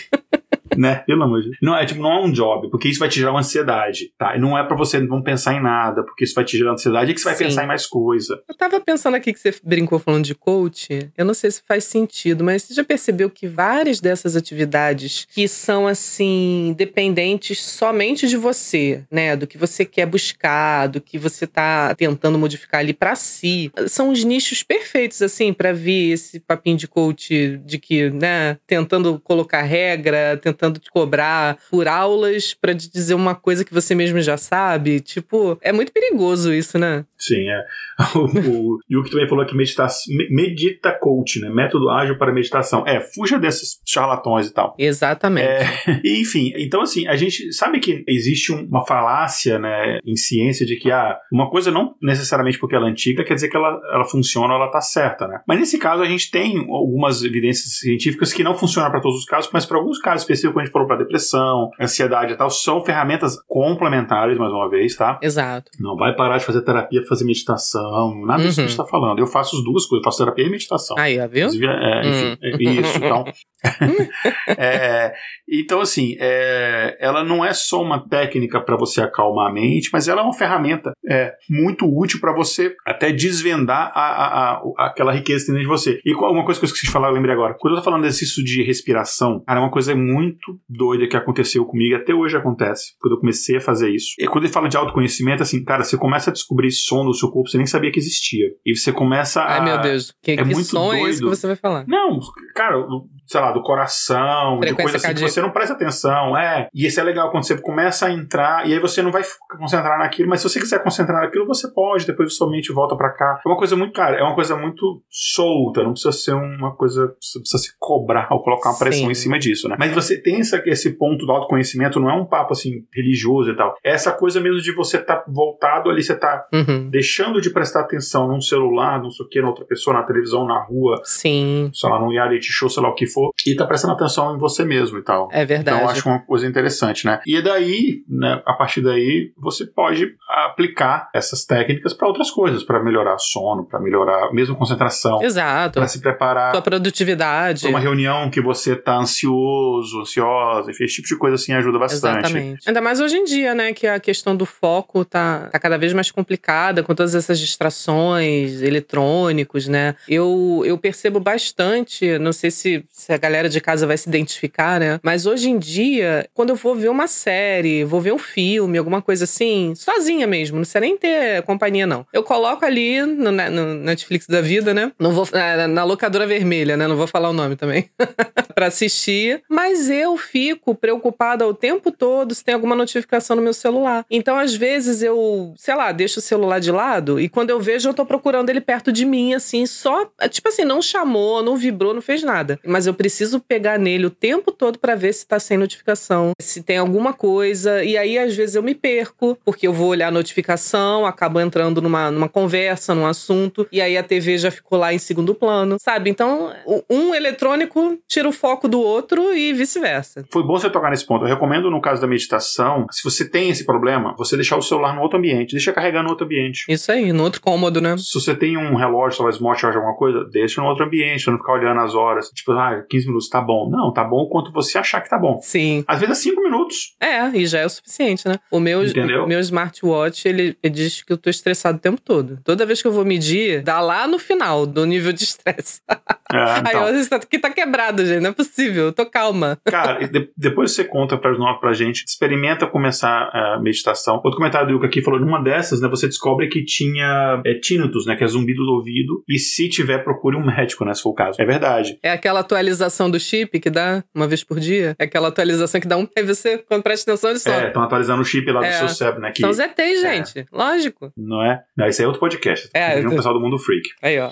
Né? 0.76 0.96
Pelo 1.06 1.22
amor 1.22 1.40
de 1.40 1.46
Deus. 1.46 1.58
Não 1.62 1.76
é 1.76 1.86
tipo, 1.86 2.00
não 2.00 2.12
é 2.12 2.20
um 2.24 2.32
job, 2.32 2.70
porque 2.70 2.88
isso 2.88 2.98
vai 2.98 3.08
te 3.08 3.18
gerar 3.18 3.30
uma 3.30 3.40
ansiedade, 3.40 4.12
tá? 4.18 4.36
E 4.36 4.38
não 4.38 4.56
é 4.56 4.62
para 4.62 4.76
você 4.76 4.98
não 4.98 5.22
pensar 5.22 5.54
em 5.54 5.62
nada, 5.62 6.02
porque 6.02 6.24
isso 6.24 6.34
vai 6.34 6.44
te 6.44 6.56
gerar 6.56 6.72
ansiedade 6.72 7.10
e 7.10 7.14
que 7.14 7.20
você 7.20 7.26
vai 7.26 7.36
Sim. 7.36 7.44
pensar 7.44 7.64
em 7.64 7.66
mais 7.66 7.86
coisa. 7.86 8.40
Eu 8.48 8.54
tava 8.54 8.80
pensando 8.80 9.14
aqui 9.14 9.32
que 9.32 9.38
você 9.38 9.54
brincou 9.62 9.98
falando 9.98 10.24
de 10.24 10.34
coach. 10.34 11.10
Eu 11.16 11.24
não 11.24 11.34
sei 11.34 11.50
se 11.50 11.62
faz 11.66 11.84
sentido, 11.84 12.44
mas 12.44 12.62
você 12.62 12.74
já 12.74 12.84
percebeu 12.84 13.30
que 13.30 13.46
várias 13.46 14.00
dessas 14.00 14.36
atividades 14.36 15.26
que 15.30 15.48
são 15.48 15.86
assim 15.86 16.74
dependentes 16.76 17.60
somente 17.62 18.26
de 18.26 18.36
você, 18.36 19.04
né, 19.10 19.36
do 19.36 19.46
que 19.46 19.58
você 19.58 19.84
quer 19.84 20.06
buscar, 20.06 20.86
do 20.86 21.00
que 21.00 21.18
você 21.18 21.46
tá 21.46 21.94
tentando 21.94 22.38
modificar 22.38 22.80
ali 22.80 22.92
para 22.92 23.14
si, 23.14 23.70
são 23.86 24.10
os 24.10 24.24
nichos 24.24 24.62
perfeitos 24.62 25.22
assim 25.22 25.52
para 25.52 25.72
vir 25.72 26.12
esse 26.12 26.40
papinho 26.40 26.76
de 26.76 26.88
coach 26.88 27.58
de 27.64 27.78
que, 27.78 28.10
né, 28.10 28.58
tentando 28.66 29.20
colocar 29.20 29.62
regra, 29.62 30.36
tentando 30.36 30.57
te 30.58 30.90
cobrar 30.90 31.58
por 31.70 31.88
aulas 31.88 32.54
para 32.54 32.74
te 32.74 32.90
dizer 32.90 33.14
uma 33.14 33.34
coisa 33.34 33.64
que 33.64 33.74
você 33.74 33.94
mesmo 33.94 34.20
já 34.20 34.36
sabe. 34.36 35.00
Tipo, 35.00 35.58
é 35.62 35.72
muito 35.72 35.92
perigoso 35.92 36.52
isso, 36.52 36.78
né? 36.78 37.04
Sim, 37.18 37.48
é. 37.48 37.64
O, 38.14 38.24
o 38.24 38.78
Yuki 38.90 39.10
também 39.10 39.28
falou 39.28 39.44
que 39.44 39.56
medita, 39.56 39.86
medita 40.30 40.92
coach, 40.92 41.40
né? 41.40 41.50
Método 41.50 41.90
ágil 41.90 42.16
para 42.16 42.32
meditação. 42.32 42.86
É, 42.86 43.00
fuja 43.00 43.38
desses 43.38 43.80
charlatões 43.84 44.48
e 44.48 44.54
tal. 44.54 44.74
Exatamente. 44.78 45.46
É, 45.46 46.00
enfim, 46.04 46.52
então 46.56 46.80
assim, 46.80 47.06
a 47.06 47.16
gente 47.16 47.52
sabe 47.52 47.80
que 47.80 48.04
existe 48.06 48.52
uma 48.52 48.86
falácia, 48.86 49.58
né, 49.58 49.98
em 50.04 50.16
ciência 50.16 50.64
de 50.64 50.76
que 50.76 50.90
ah, 50.90 51.18
uma 51.32 51.50
coisa 51.50 51.70
não 51.70 51.94
necessariamente 52.00 52.58
porque 52.58 52.74
ela 52.74 52.86
é 52.86 52.90
antiga 52.90 53.24
quer 53.24 53.34
dizer 53.34 53.48
que 53.48 53.56
ela, 53.56 53.80
ela 53.92 54.04
funciona 54.04 54.54
ou 54.54 54.60
ela 54.60 54.70
tá 54.70 54.80
certa, 54.80 55.26
né? 55.26 55.40
Mas 55.46 55.58
nesse 55.58 55.78
caso 55.78 56.02
a 56.02 56.06
gente 56.06 56.30
tem 56.30 56.58
algumas 56.70 57.22
evidências 57.22 57.78
científicas 57.78 58.32
que 58.32 58.42
não 58.42 58.56
funcionam 58.56 58.90
para 58.90 59.00
todos 59.00 59.18
os 59.18 59.24
casos, 59.24 59.50
mas 59.52 59.66
para 59.66 59.78
alguns 59.78 59.98
casos 59.98 60.22
específicos, 60.22 60.47
quando 60.52 60.62
a 60.62 60.64
gente 60.64 60.72
falou 60.72 60.88
para 60.88 60.98
depressão, 60.98 61.70
ansiedade 61.80 62.32
e 62.32 62.36
tal, 62.36 62.50
são 62.50 62.84
ferramentas 62.84 63.36
complementares, 63.46 64.36
mais 64.38 64.52
uma 64.52 64.68
vez, 64.68 64.96
tá? 64.96 65.18
Exato. 65.22 65.70
Não 65.80 65.96
vai 65.96 66.14
parar 66.14 66.38
de 66.38 66.44
fazer 66.44 66.62
terapia 66.62 67.02
fazer 67.08 67.24
meditação, 67.24 68.14
nada 68.26 68.42
disso 68.42 68.60
Uhum. 68.60 68.66
que 68.66 68.66
a 68.66 68.68
gente 68.68 68.76
tá 68.76 68.86
falando. 68.86 69.18
Eu 69.18 69.26
faço 69.26 69.56
as 69.56 69.64
duas 69.64 69.86
coisas, 69.86 70.02
eu 70.02 70.04
faço 70.04 70.18
terapia 70.18 70.46
e 70.46 70.50
meditação. 70.50 70.96
Aí, 70.98 71.16
viu? 71.28 71.46
Inclusive, 71.48 71.66
é, 71.66 72.00
enfim, 72.08 72.26
Hum. 72.32 72.36
é 72.42 72.80
isso, 72.80 72.96
então. 72.98 73.24
É, 74.56 75.12
então, 75.48 75.80
assim, 75.80 76.16
é, 76.20 76.96
ela 77.00 77.22
não 77.24 77.44
é 77.44 77.52
só 77.52 77.82
uma 77.82 78.06
técnica 78.08 78.60
para 78.60 78.76
você 78.76 79.00
acalmar 79.00 79.50
a 79.50 79.52
mente, 79.52 79.90
mas 79.92 80.08
ela 80.08 80.20
é 80.20 80.24
uma 80.24 80.32
ferramenta 80.32 80.92
é, 81.08 81.32
muito 81.48 81.86
útil 81.86 82.20
para 82.20 82.32
você 82.34 82.74
até 82.86 83.12
desvendar 83.12 83.92
a, 83.94 84.00
a, 84.00 84.52
a- 84.52 84.86
aquela 84.86 85.12
riqueza 85.12 85.40
que 85.44 85.46
tem 85.52 85.54
dentro 85.60 85.70
de 85.70 85.80
você. 85.80 86.00
E 86.04 86.14
uma 86.14 86.44
coisa 86.44 86.58
que 86.60 86.64
eu 86.64 86.68
esqueci 86.68 86.86
de 86.86 86.92
falar, 86.92 87.08
eu 87.08 87.14
lembrei 87.14 87.34
agora. 87.34 87.54
Quando 87.58 87.74
eu 87.74 87.78
tô 87.78 87.84
falando 87.84 88.02
desse 88.02 88.18
exercício 88.24 88.44
de 88.44 88.62
respiração, 88.62 89.42
cara, 89.46 89.60
é 89.60 89.62
uma 89.62 89.70
coisa 89.70 89.94
muito 89.94 90.37
doida 90.68 91.06
que 91.08 91.16
aconteceu 91.16 91.64
comigo, 91.64 91.96
até 91.96 92.14
hoje 92.14 92.36
acontece, 92.36 92.94
quando 93.00 93.14
eu 93.14 93.20
comecei 93.20 93.56
a 93.56 93.60
fazer 93.60 93.90
isso. 93.90 94.08
E 94.18 94.26
quando 94.26 94.44
ele 94.44 94.52
fala 94.52 94.68
de 94.68 94.76
autoconhecimento, 94.76 95.42
assim, 95.42 95.64
cara, 95.64 95.84
você 95.84 95.96
começa 95.96 96.30
a 96.30 96.32
descobrir 96.32 96.70
som 96.70 97.04
no 97.04 97.12
seu 97.14 97.30
corpo, 97.30 97.48
você 97.48 97.56
nem 97.56 97.66
sabia 97.66 97.90
que 97.90 97.98
existia. 97.98 98.46
E 98.64 98.76
você 98.76 98.92
começa 98.92 99.40
a. 99.42 99.54
Ai, 99.58 99.64
meu 99.64 99.80
Deus. 99.80 100.14
Que, 100.22 100.32
é 100.32 100.36
que 100.36 100.44
muito 100.44 100.64
som 100.64 100.92
é 100.92 101.02
esse 101.02 101.18
que 101.18 101.24
doido. 101.24 101.36
você 101.36 101.46
vai 101.46 101.56
falar? 101.56 101.84
Não, 101.86 102.18
cara, 102.54 102.80
do- 102.82 103.08
sei 103.28 103.40
lá, 103.40 103.52
do 103.52 103.62
coração, 103.62 104.54
de 104.58 104.68
Frequência 104.68 104.74
coisa 104.82 104.96
assim 104.96 105.06
que 105.06 105.12
cardíaca. 105.12 105.32
você 105.32 105.40
não 105.42 105.50
presta 105.50 105.74
atenção, 105.74 106.36
é. 106.36 106.68
E 106.74 106.86
isso 106.86 106.98
é 106.98 107.02
legal 107.02 107.30
quando 107.30 107.44
você 107.46 107.60
começa 107.60 108.06
a 108.06 108.10
entrar, 108.12 108.66
e 108.68 108.72
aí 108.72 108.78
você 108.80 109.02
não 109.02 109.12
vai 109.12 109.22
concentrar 109.58 109.98
naquilo, 109.98 110.28
mas 110.28 110.40
se 110.40 110.48
você 110.48 110.58
quiser 110.58 110.82
concentrar 110.82 111.22
naquilo, 111.22 111.46
você 111.46 111.68
pode, 111.72 112.06
depois 112.06 112.34
sua 112.34 112.50
mente 112.50 112.72
volta 112.72 112.96
pra 112.96 113.10
cá. 113.12 113.40
É 113.44 113.48
uma 113.48 113.56
coisa 113.56 113.76
muito, 113.76 113.92
cara, 113.92 114.16
é 114.18 114.22
uma 114.22 114.34
coisa 114.34 114.56
muito 114.56 115.02
solta, 115.10 115.82
não 115.82 115.92
precisa 115.92 116.12
ser 116.12 116.32
uma 116.34 116.74
coisa, 116.74 117.14
você 117.20 117.38
precisa 117.40 117.58
se 117.62 117.72
cobrar 117.78 118.28
ou 118.30 118.42
colocar 118.42 118.70
uma 118.70 118.78
pressão 118.78 119.04
Sim. 119.06 119.10
em 119.10 119.14
cima 119.14 119.38
disso, 119.38 119.68
né? 119.68 119.76
Mas 119.78 119.92
você 119.94 120.20
tem 120.20 120.40
essa, 120.40 120.62
esse 120.66 120.96
ponto 120.96 121.26
do 121.26 121.32
autoconhecimento, 121.32 122.00
não 122.00 122.10
é 122.10 122.14
um 122.14 122.24
papo 122.26 122.52
assim 122.52 122.84
religioso 122.94 123.50
e 123.50 123.56
tal. 123.56 123.74
É 123.84 123.92
essa 123.92 124.12
coisa 124.12 124.40
mesmo 124.40 124.60
de 124.60 124.72
você 124.74 124.96
estar 124.98 125.24
voltado 125.28 125.90
ali, 125.90 126.02
você 126.02 126.14
tá 126.16 126.46
Uhum. 126.52 126.88
deixando 126.90 127.40
de 127.40 127.50
prestar 127.50 127.80
atenção 127.80 128.26
num 128.28 128.40
celular, 128.40 129.02
não 129.02 129.10
sei 129.10 129.26
o 129.26 129.28
que, 129.28 129.40
na 129.40 129.48
outra 129.48 129.64
pessoa, 129.64 129.94
na 129.94 130.02
televisão, 130.04 130.46
na 130.46 130.62
rua, 130.64 131.00
Sim, 131.04 131.70
sei 131.74 131.90
lá, 131.90 131.98
num 132.00 132.10
reality 132.10 132.46
show, 132.50 132.68
sei 132.68 132.82
lá 132.82 132.88
o 132.90 132.94
que 132.94 133.06
for, 133.06 133.17
e 133.46 133.54
tá 133.56 133.66
prestando 133.66 133.94
atenção 133.94 134.34
em 134.34 134.38
você 134.38 134.64
mesmo 134.64 134.98
e 134.98 135.02
tal. 135.02 135.28
é 135.32 135.44
verdade. 135.44 135.76
Então, 135.76 135.88
eu 135.88 135.90
acho 135.90 136.08
uma 136.08 136.20
coisa 136.20 136.46
interessante, 136.46 137.04
né? 137.06 137.20
E 137.26 137.40
daí, 137.40 138.02
né, 138.08 138.42
a 138.46 138.52
partir 138.54 138.80
daí, 138.80 139.32
você 139.36 139.66
pode 139.66 140.06
aplicar 140.28 141.08
essas 141.14 141.44
técnicas 141.44 141.92
para 141.94 142.08
outras 142.08 142.30
coisas, 142.30 142.62
para 142.62 142.82
melhorar 142.82 143.18
sono, 143.18 143.64
para 143.64 143.80
melhorar 143.80 144.32
mesmo 144.32 144.56
concentração, 144.56 145.22
Exato. 145.22 145.78
para 145.78 145.88
se 145.88 146.00
preparar 146.00 146.52
Tua 146.52 146.62
produtividade. 146.62 147.62
para 147.62 147.70
uma 147.70 147.80
reunião 147.80 148.30
que 148.30 148.40
você 148.40 148.74
tá 148.76 148.96
ansioso, 148.96 150.00
ansiosa, 150.00 150.70
enfim, 150.70 150.84
esse 150.84 150.96
tipo 150.96 151.08
de 151.08 151.16
coisa 151.16 151.34
assim 151.36 151.52
ajuda 151.52 151.78
bastante. 151.78 152.18
Exatamente. 152.18 152.68
Ainda 152.68 152.80
mais 152.80 153.00
hoje 153.00 153.16
em 153.16 153.24
dia, 153.24 153.54
né, 153.54 153.72
que 153.72 153.86
a 153.86 153.98
questão 154.00 154.36
do 154.36 154.46
foco 154.46 155.04
tá, 155.04 155.48
tá 155.50 155.58
cada 155.58 155.76
vez 155.78 155.92
mais 155.92 156.10
complicada 156.10 156.82
com 156.82 156.94
todas 156.94 157.14
essas 157.14 157.38
distrações 157.38 158.62
eletrônicos, 158.62 159.68
né? 159.68 159.94
Eu, 160.08 160.62
eu 160.64 160.76
percebo 160.78 161.20
bastante, 161.20 162.18
não 162.18 162.32
sei 162.32 162.50
se, 162.50 162.84
se 162.90 163.07
a 163.12 163.16
galera 163.16 163.48
de 163.48 163.60
casa 163.60 163.86
vai 163.86 163.96
se 163.96 164.08
identificar, 164.08 164.80
né? 164.80 165.00
Mas 165.02 165.26
hoje 165.26 165.50
em 165.50 165.58
dia, 165.58 166.28
quando 166.34 166.50
eu 166.50 166.56
vou 166.56 166.74
ver 166.74 166.88
uma 166.88 167.06
série, 167.06 167.84
vou 167.84 168.00
ver 168.00 168.12
um 168.12 168.18
filme, 168.18 168.78
alguma 168.78 169.02
coisa 169.02 169.24
assim, 169.24 169.74
sozinha 169.74 170.26
mesmo, 170.26 170.56
não 170.56 170.62
precisa 170.62 170.80
nem 170.80 170.96
ter 170.96 171.42
companhia, 171.42 171.86
não. 171.86 172.06
Eu 172.12 172.22
coloco 172.22 172.64
ali 172.64 173.00
no, 173.02 173.30
no 173.30 173.74
Netflix 173.74 174.26
da 174.26 174.40
vida, 174.40 174.72
né? 174.74 174.92
Não 174.98 175.12
vou. 175.12 175.28
Na, 175.32 175.68
na 175.68 175.84
locadora 175.84 176.26
vermelha, 176.26 176.76
né? 176.76 176.86
Não 176.86 176.96
vou 176.96 177.06
falar 177.06 177.30
o 177.30 177.32
nome 177.32 177.56
também. 177.56 177.88
para 178.58 178.66
assistir. 178.66 179.42
Mas 179.48 179.88
eu 179.88 180.16
fico 180.16 180.74
preocupada 180.74 181.46
o 181.46 181.54
tempo 181.54 181.92
todo 181.92 182.34
se 182.34 182.42
tem 182.42 182.54
alguma 182.54 182.74
notificação 182.74 183.36
no 183.36 183.42
meu 183.42 183.54
celular. 183.54 184.04
Então, 184.10 184.36
às 184.36 184.52
vezes, 184.52 185.00
eu, 185.00 185.54
sei 185.56 185.76
lá, 185.76 185.92
deixo 185.92 186.18
o 186.18 186.22
celular 186.22 186.58
de 186.58 186.72
lado 186.72 187.20
e 187.20 187.28
quando 187.28 187.50
eu 187.50 187.60
vejo, 187.60 187.88
eu 187.88 187.94
tô 187.94 188.04
procurando 188.04 188.50
ele 188.50 188.60
perto 188.60 188.90
de 188.90 189.04
mim, 189.04 189.32
assim, 189.32 189.64
só. 189.64 190.10
Tipo 190.28 190.48
assim, 190.48 190.64
não 190.64 190.82
chamou, 190.82 191.40
não 191.40 191.56
vibrou, 191.56 191.94
não 191.94 192.02
fez 192.02 192.24
nada. 192.24 192.58
Mas 192.66 192.86
eu 192.86 192.94
preciso 192.98 193.38
pegar 193.38 193.78
nele 193.78 194.06
o 194.06 194.10
tempo 194.10 194.50
todo 194.50 194.78
para 194.80 194.96
ver 194.96 195.14
se 195.14 195.24
tá 195.24 195.38
sem 195.38 195.56
notificação, 195.56 196.32
se 196.40 196.64
tem 196.64 196.78
alguma 196.78 197.12
coisa. 197.12 197.84
E 197.84 197.96
aí, 197.96 198.18
às 198.18 198.36
vezes, 198.36 198.56
eu 198.56 198.62
me 198.62 198.74
perco, 198.74 199.38
porque 199.44 199.68
eu 199.68 199.72
vou 199.72 199.88
olhar 199.88 200.08
a 200.08 200.10
notificação, 200.10 201.06
acabo 201.06 201.40
entrando 201.40 201.80
numa, 201.80 202.10
numa 202.10 202.28
conversa, 202.28 202.96
num 202.96 203.06
assunto, 203.06 203.68
e 203.70 203.80
aí 203.80 203.96
a 203.96 204.02
TV 204.02 204.36
já 204.36 204.50
ficou 204.50 204.76
lá 204.76 204.92
em 204.92 204.98
segundo 204.98 205.32
plano, 205.32 205.76
sabe? 205.80 206.10
Então, 206.10 206.52
um 206.90 207.14
eletrônico 207.14 207.96
tira 208.08 208.28
o 208.28 208.32
foco 208.32 208.66
do 208.66 208.80
outro 208.80 209.32
e 209.32 209.52
vice-versa. 209.52 210.24
Foi 210.32 210.42
bom 210.42 210.58
você 210.58 210.68
tocar 210.68 210.90
nesse 210.90 211.06
ponto. 211.06 211.24
Eu 211.24 211.28
recomendo, 211.28 211.70
no 211.70 211.80
caso 211.80 212.00
da 212.00 212.08
meditação, 212.08 212.86
se 212.90 213.04
você 213.04 213.28
tem 213.28 213.50
esse 213.50 213.64
problema, 213.64 214.14
você 214.18 214.34
deixar 214.34 214.56
o 214.56 214.62
celular 214.62 214.96
no 214.96 215.02
outro 215.02 215.18
ambiente, 215.18 215.52
deixa 215.52 215.72
carregar 215.72 216.02
no 216.02 216.10
outro 216.10 216.26
ambiente. 216.26 216.64
Isso 216.68 216.90
aí, 216.90 217.12
no 217.12 217.22
outro 217.22 217.40
cômodo, 217.40 217.80
né? 217.80 217.96
Se 217.96 218.20
você 218.20 218.34
tem 218.34 218.56
um 218.56 218.74
relógio, 218.74 219.18
talvez 219.18 219.36
smartwatch 219.36 219.76
alguma 219.76 219.94
coisa, 219.94 220.24
deixa 220.32 220.60
no 220.60 220.66
outro 220.66 220.84
ambiente, 220.84 221.30
não 221.30 221.38
ficar 221.38 221.52
olhando 221.52 221.80
as 221.80 221.94
horas. 221.94 222.28
Tipo, 222.34 222.52
ah, 222.52 222.82
15 222.88 223.06
minutos 223.06 223.28
tá 223.28 223.40
bom. 223.40 223.68
Não, 223.70 223.92
tá 223.92 224.04
bom 224.04 224.26
quanto 224.26 224.52
você 224.52 224.78
achar 224.78 225.00
que 225.00 225.10
tá 225.10 225.18
bom. 225.18 225.38
Sim. 225.42 225.84
Às 225.86 226.00
vezes 226.00 226.18
é 226.18 226.22
5 226.30 226.42
minutos. 226.42 226.96
É, 227.00 227.28
e 227.36 227.46
já 227.46 227.60
é 227.60 227.66
o 227.66 227.70
suficiente, 227.70 228.26
né? 228.28 228.36
O 228.50 228.60
meu, 228.60 228.80
o 228.80 229.26
meu 229.26 229.40
smartwatch, 229.40 230.26
ele, 230.26 230.56
ele 230.62 230.74
diz 230.74 231.02
que 231.02 231.12
eu 231.12 231.18
tô 231.18 231.30
estressado 231.30 231.78
o 231.78 231.80
tempo 231.80 232.00
todo. 232.00 232.38
Toda 232.44 232.66
vez 232.66 232.82
que 232.82 232.88
eu 232.88 232.92
vou 232.92 233.04
medir, 233.04 233.62
dá 233.62 233.80
lá 233.80 234.06
no 234.06 234.18
final 234.18 234.66
do 234.66 234.84
nível 234.84 235.12
de 235.12 235.24
estresse. 235.24 235.80
É, 236.30 236.58
então. 236.58 236.84
Aí 236.84 236.94
eu, 236.94 237.20
que 237.20 237.38
tá 237.38 237.50
quebrado, 237.50 238.04
gente. 238.04 238.20
Não 238.20 238.30
é 238.30 238.32
possível. 238.34 238.84
Eu 238.84 238.92
tô 238.92 239.06
calma. 239.06 239.58
Cara, 239.64 240.06
de, 240.06 240.30
depois 240.36 240.72
você 240.72 240.84
conta 240.84 241.16
pra, 241.16 241.32
pra 241.54 241.72
gente, 241.72 242.04
experimenta 242.06 242.66
começar 242.66 243.30
a 243.32 243.58
meditação. 243.62 244.16
Outro 244.16 244.36
comentário 244.36 244.68
do 244.68 244.74
Yuka 244.74 244.86
aqui 244.86 245.00
falou: 245.00 245.18
numa 245.18 245.42
dessas, 245.42 245.80
né, 245.80 245.88
você 245.88 246.06
descobre 246.06 246.48
que 246.48 246.64
tinha 246.64 247.40
é, 247.46 247.54
tinnitus, 247.54 248.04
né, 248.04 248.14
que 248.14 248.24
é 248.24 248.26
zumbido 248.26 248.62
do 248.62 248.72
ouvido. 248.72 249.22
E 249.26 249.38
se 249.38 249.68
tiver, 249.70 250.04
procure 250.04 250.36
um 250.36 250.44
médico, 250.44 250.84
né, 250.84 250.92
se 250.92 251.02
for 251.02 251.10
o 251.10 251.14
caso. 251.14 251.40
É 251.40 251.46
verdade. 251.46 251.98
É 252.02 252.10
aquela 252.10 252.44
atualização 252.68 253.10
do 253.10 253.18
chip 253.18 253.58
que 253.58 253.70
dá 253.70 254.04
uma 254.14 254.26
vez 254.26 254.44
por 254.44 254.60
dia? 254.60 254.94
É 254.98 255.04
aquela 255.04 255.28
atualização 255.28 255.80
que 255.80 255.88
dá 255.88 255.96
um. 255.96 256.06
Aí 256.16 256.22
você, 256.22 256.58
quando 256.58 256.82
presta 256.82 257.10
atenção, 257.10 257.30
ele 257.30 257.38
só. 257.38 257.50
É, 257.50 257.68
estão 257.68 257.82
atualizando 257.82 258.22
o 258.22 258.24
chip 258.24 258.50
lá 258.50 258.64
é. 258.64 258.70
do 258.70 258.78
seu 258.78 258.88
cérebro, 258.88 259.20
né? 259.22 259.32
Que, 259.32 259.40
São 259.40 259.50
ETs, 259.50 259.78
é. 259.78 260.14
gente. 260.14 260.38
É. 260.40 260.46
Lógico. 260.52 261.12
Não 261.16 261.42
é? 261.42 261.62
Não, 261.76 261.86
esse 261.86 262.02
aí 262.02 262.04
é 262.04 262.06
outro 262.06 262.20
podcast. 262.20 262.68
É. 262.74 262.98
Um 262.98 263.10
pessoal 263.10 263.34
do 263.34 263.40
mundo 263.40 263.58
freak. 263.58 263.88
Aí, 264.02 264.18
ó. 264.18 264.30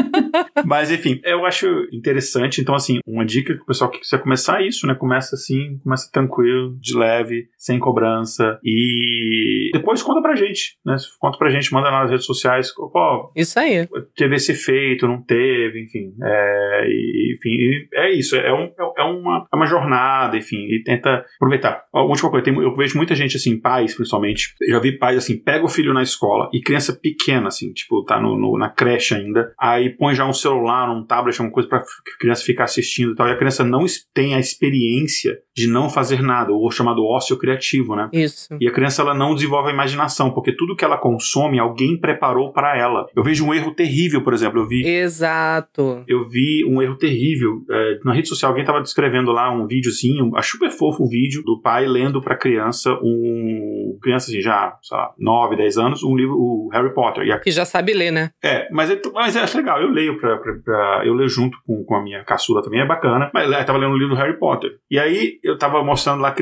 Mas, 0.64 0.90
enfim, 0.90 1.20
eu 1.24 1.44
acho 1.44 1.66
interessante. 1.92 2.60
Então, 2.60 2.74
assim, 2.74 2.98
uma 3.06 3.24
dica 3.24 3.54
que 3.54 3.62
o 3.62 3.66
pessoal 3.66 3.90
que 3.90 4.00
quiser 4.00 4.20
começar 4.22 4.62
é 4.62 4.66
isso, 4.66 4.86
né? 4.86 4.94
Começa 4.94 5.34
assim, 5.34 5.78
começa 5.82 6.10
tranquilo, 6.12 6.76
de 6.80 6.96
leve, 6.96 7.48
sem 7.56 7.78
cobrança. 7.78 8.58
E 8.64 9.70
depois 9.72 10.02
conta 10.02 10.22
pra 10.22 10.34
gente, 10.34 10.76
né? 10.84 10.96
Conta 11.18 11.38
pra 11.38 11.50
gente, 11.50 11.72
manda 11.72 11.90
lá 11.90 12.02
nas 12.02 12.10
redes 12.10 12.26
sociais. 12.26 12.72
Pô, 12.74 13.32
isso 13.36 13.58
aí. 13.58 13.88
Teve 14.16 14.36
esse 14.36 14.52
efeito, 14.52 15.06
não 15.06 15.22
teve, 15.22 15.82
enfim. 15.84 16.14
É, 16.22 16.86
enfim, 17.34 17.56
é 17.94 18.12
isso. 18.12 18.36
É, 18.36 18.52
um, 18.52 18.70
é, 18.98 19.02
uma, 19.02 19.46
é 19.52 19.56
uma 19.56 19.66
jornada, 19.66 20.36
enfim. 20.36 20.56
E 20.56 20.82
tenta 20.82 21.24
aproveitar. 21.36 21.84
A 21.92 22.02
última 22.02 22.30
coisa, 22.30 22.44
tem, 22.44 22.54
eu 22.54 22.74
vejo 22.76 22.96
muita 22.96 23.14
gente, 23.14 23.36
assim, 23.36 23.58
pais, 23.58 23.94
principalmente. 23.94 24.54
Eu 24.60 24.74
já 24.74 24.80
vi 24.80 24.98
pais, 24.98 25.18
assim, 25.18 25.36
pega 25.36 25.64
o 25.64 25.68
filho 25.68 25.92
na 25.92 26.02
escola 26.02 26.48
e 26.52 26.60
criança 26.60 26.92
pequena, 26.92 27.48
assim, 27.48 27.72
tipo, 27.72 28.04
tá 28.04 28.20
no, 28.20 28.38
no 28.38 28.58
na 28.58 28.68
creche 28.68 29.14
ainda. 29.14 29.52
Aí 29.58 29.90
põe 29.90 30.14
já 30.14 30.26
um 30.26 30.32
celular, 30.32 30.90
um 30.90 31.04
tablet, 31.04 31.38
alguma 31.40 31.52
coisa 31.52 31.68
pra 31.68 31.82
criança 32.18 32.44
ficar 32.44 32.64
assistindo 32.64 33.12
e 33.12 33.14
tal. 33.14 33.28
E 33.28 33.32
a 33.32 33.36
criança 33.36 33.64
não 33.64 33.84
tem 34.12 34.34
a 34.34 34.40
experiência 34.40 35.38
de 35.56 35.66
não 35.66 35.88
fazer 35.88 36.22
nada, 36.22 36.52
o 36.52 36.70
chamado 36.70 37.04
ócio 37.04 37.38
criativo, 37.38 37.96
né? 37.96 38.10
Isso. 38.12 38.54
E 38.60 38.68
a 38.68 38.72
criança 38.72 39.00
ela 39.00 39.14
não 39.14 39.34
desenvolve 39.34 39.70
a 39.70 39.72
imaginação, 39.72 40.30
porque 40.30 40.52
tudo 40.52 40.76
que 40.76 40.84
ela 40.84 40.98
consome, 40.98 41.58
alguém 41.58 41.98
preparou 41.98 42.52
para 42.52 42.76
ela. 42.76 43.06
Eu 43.16 43.22
vejo 43.22 43.46
um 43.46 43.54
erro 43.54 43.74
terrível, 43.74 44.22
por 44.22 44.34
exemplo, 44.34 44.60
eu 44.60 44.68
vi. 44.68 44.86
Exato. 44.86 46.04
Eu 46.06 46.28
vi 46.28 46.64
um 46.68 46.82
erro 46.82 46.96
terrível. 46.96 47.55
É, 47.68 47.98
na 48.04 48.12
rede 48.12 48.28
social, 48.28 48.50
alguém 48.50 48.62
estava 48.62 48.80
descrevendo 48.80 49.32
lá 49.32 49.50
um 49.50 49.66
videozinho, 49.66 50.34
acho 50.36 50.52
super 50.52 50.70
fofo 50.70 51.04
o 51.04 51.08
vídeo 51.08 51.42
do 51.42 51.60
pai 51.60 51.86
lendo 51.86 52.20
para 52.20 52.36
criança 52.36 52.92
um. 53.02 53.85
Criança 54.00 54.30
assim, 54.30 54.40
já, 54.40 54.76
sei 54.82 54.96
lá, 54.96 55.12
9, 55.18 55.56
10 55.56 55.78
anos, 55.78 56.02
um 56.02 56.16
livro, 56.16 56.34
o 56.36 56.68
Harry 56.72 56.92
Potter. 56.94 57.30
A... 57.32 57.38
Que 57.38 57.50
já 57.50 57.64
sabe 57.64 57.92
ler, 57.92 58.10
né? 58.10 58.30
É, 58.42 58.68
mas 58.70 58.90
é, 58.90 59.00
mas 59.12 59.36
é 59.36 59.44
legal, 59.56 59.80
eu 59.80 59.88
leio 59.88 60.18
pra, 60.18 60.36
pra, 60.38 60.54
pra, 60.64 61.02
eu 61.04 61.14
leio 61.14 61.28
junto 61.28 61.58
com, 61.66 61.84
com 61.84 61.94
a 61.94 62.02
minha 62.02 62.24
caçula 62.24 62.62
também, 62.62 62.80
é 62.80 62.86
bacana. 62.86 63.30
Mas 63.32 63.50
ela 63.50 63.64
tava 63.64 63.78
lendo 63.78 63.92
o 63.92 63.98
livro 63.98 64.14
do 64.14 64.20
Harry 64.20 64.38
Potter. 64.38 64.78
E 64.90 64.98
aí 64.98 65.38
eu 65.42 65.56
tava 65.58 65.82
mostrando 65.82 66.20
lá, 66.20 66.34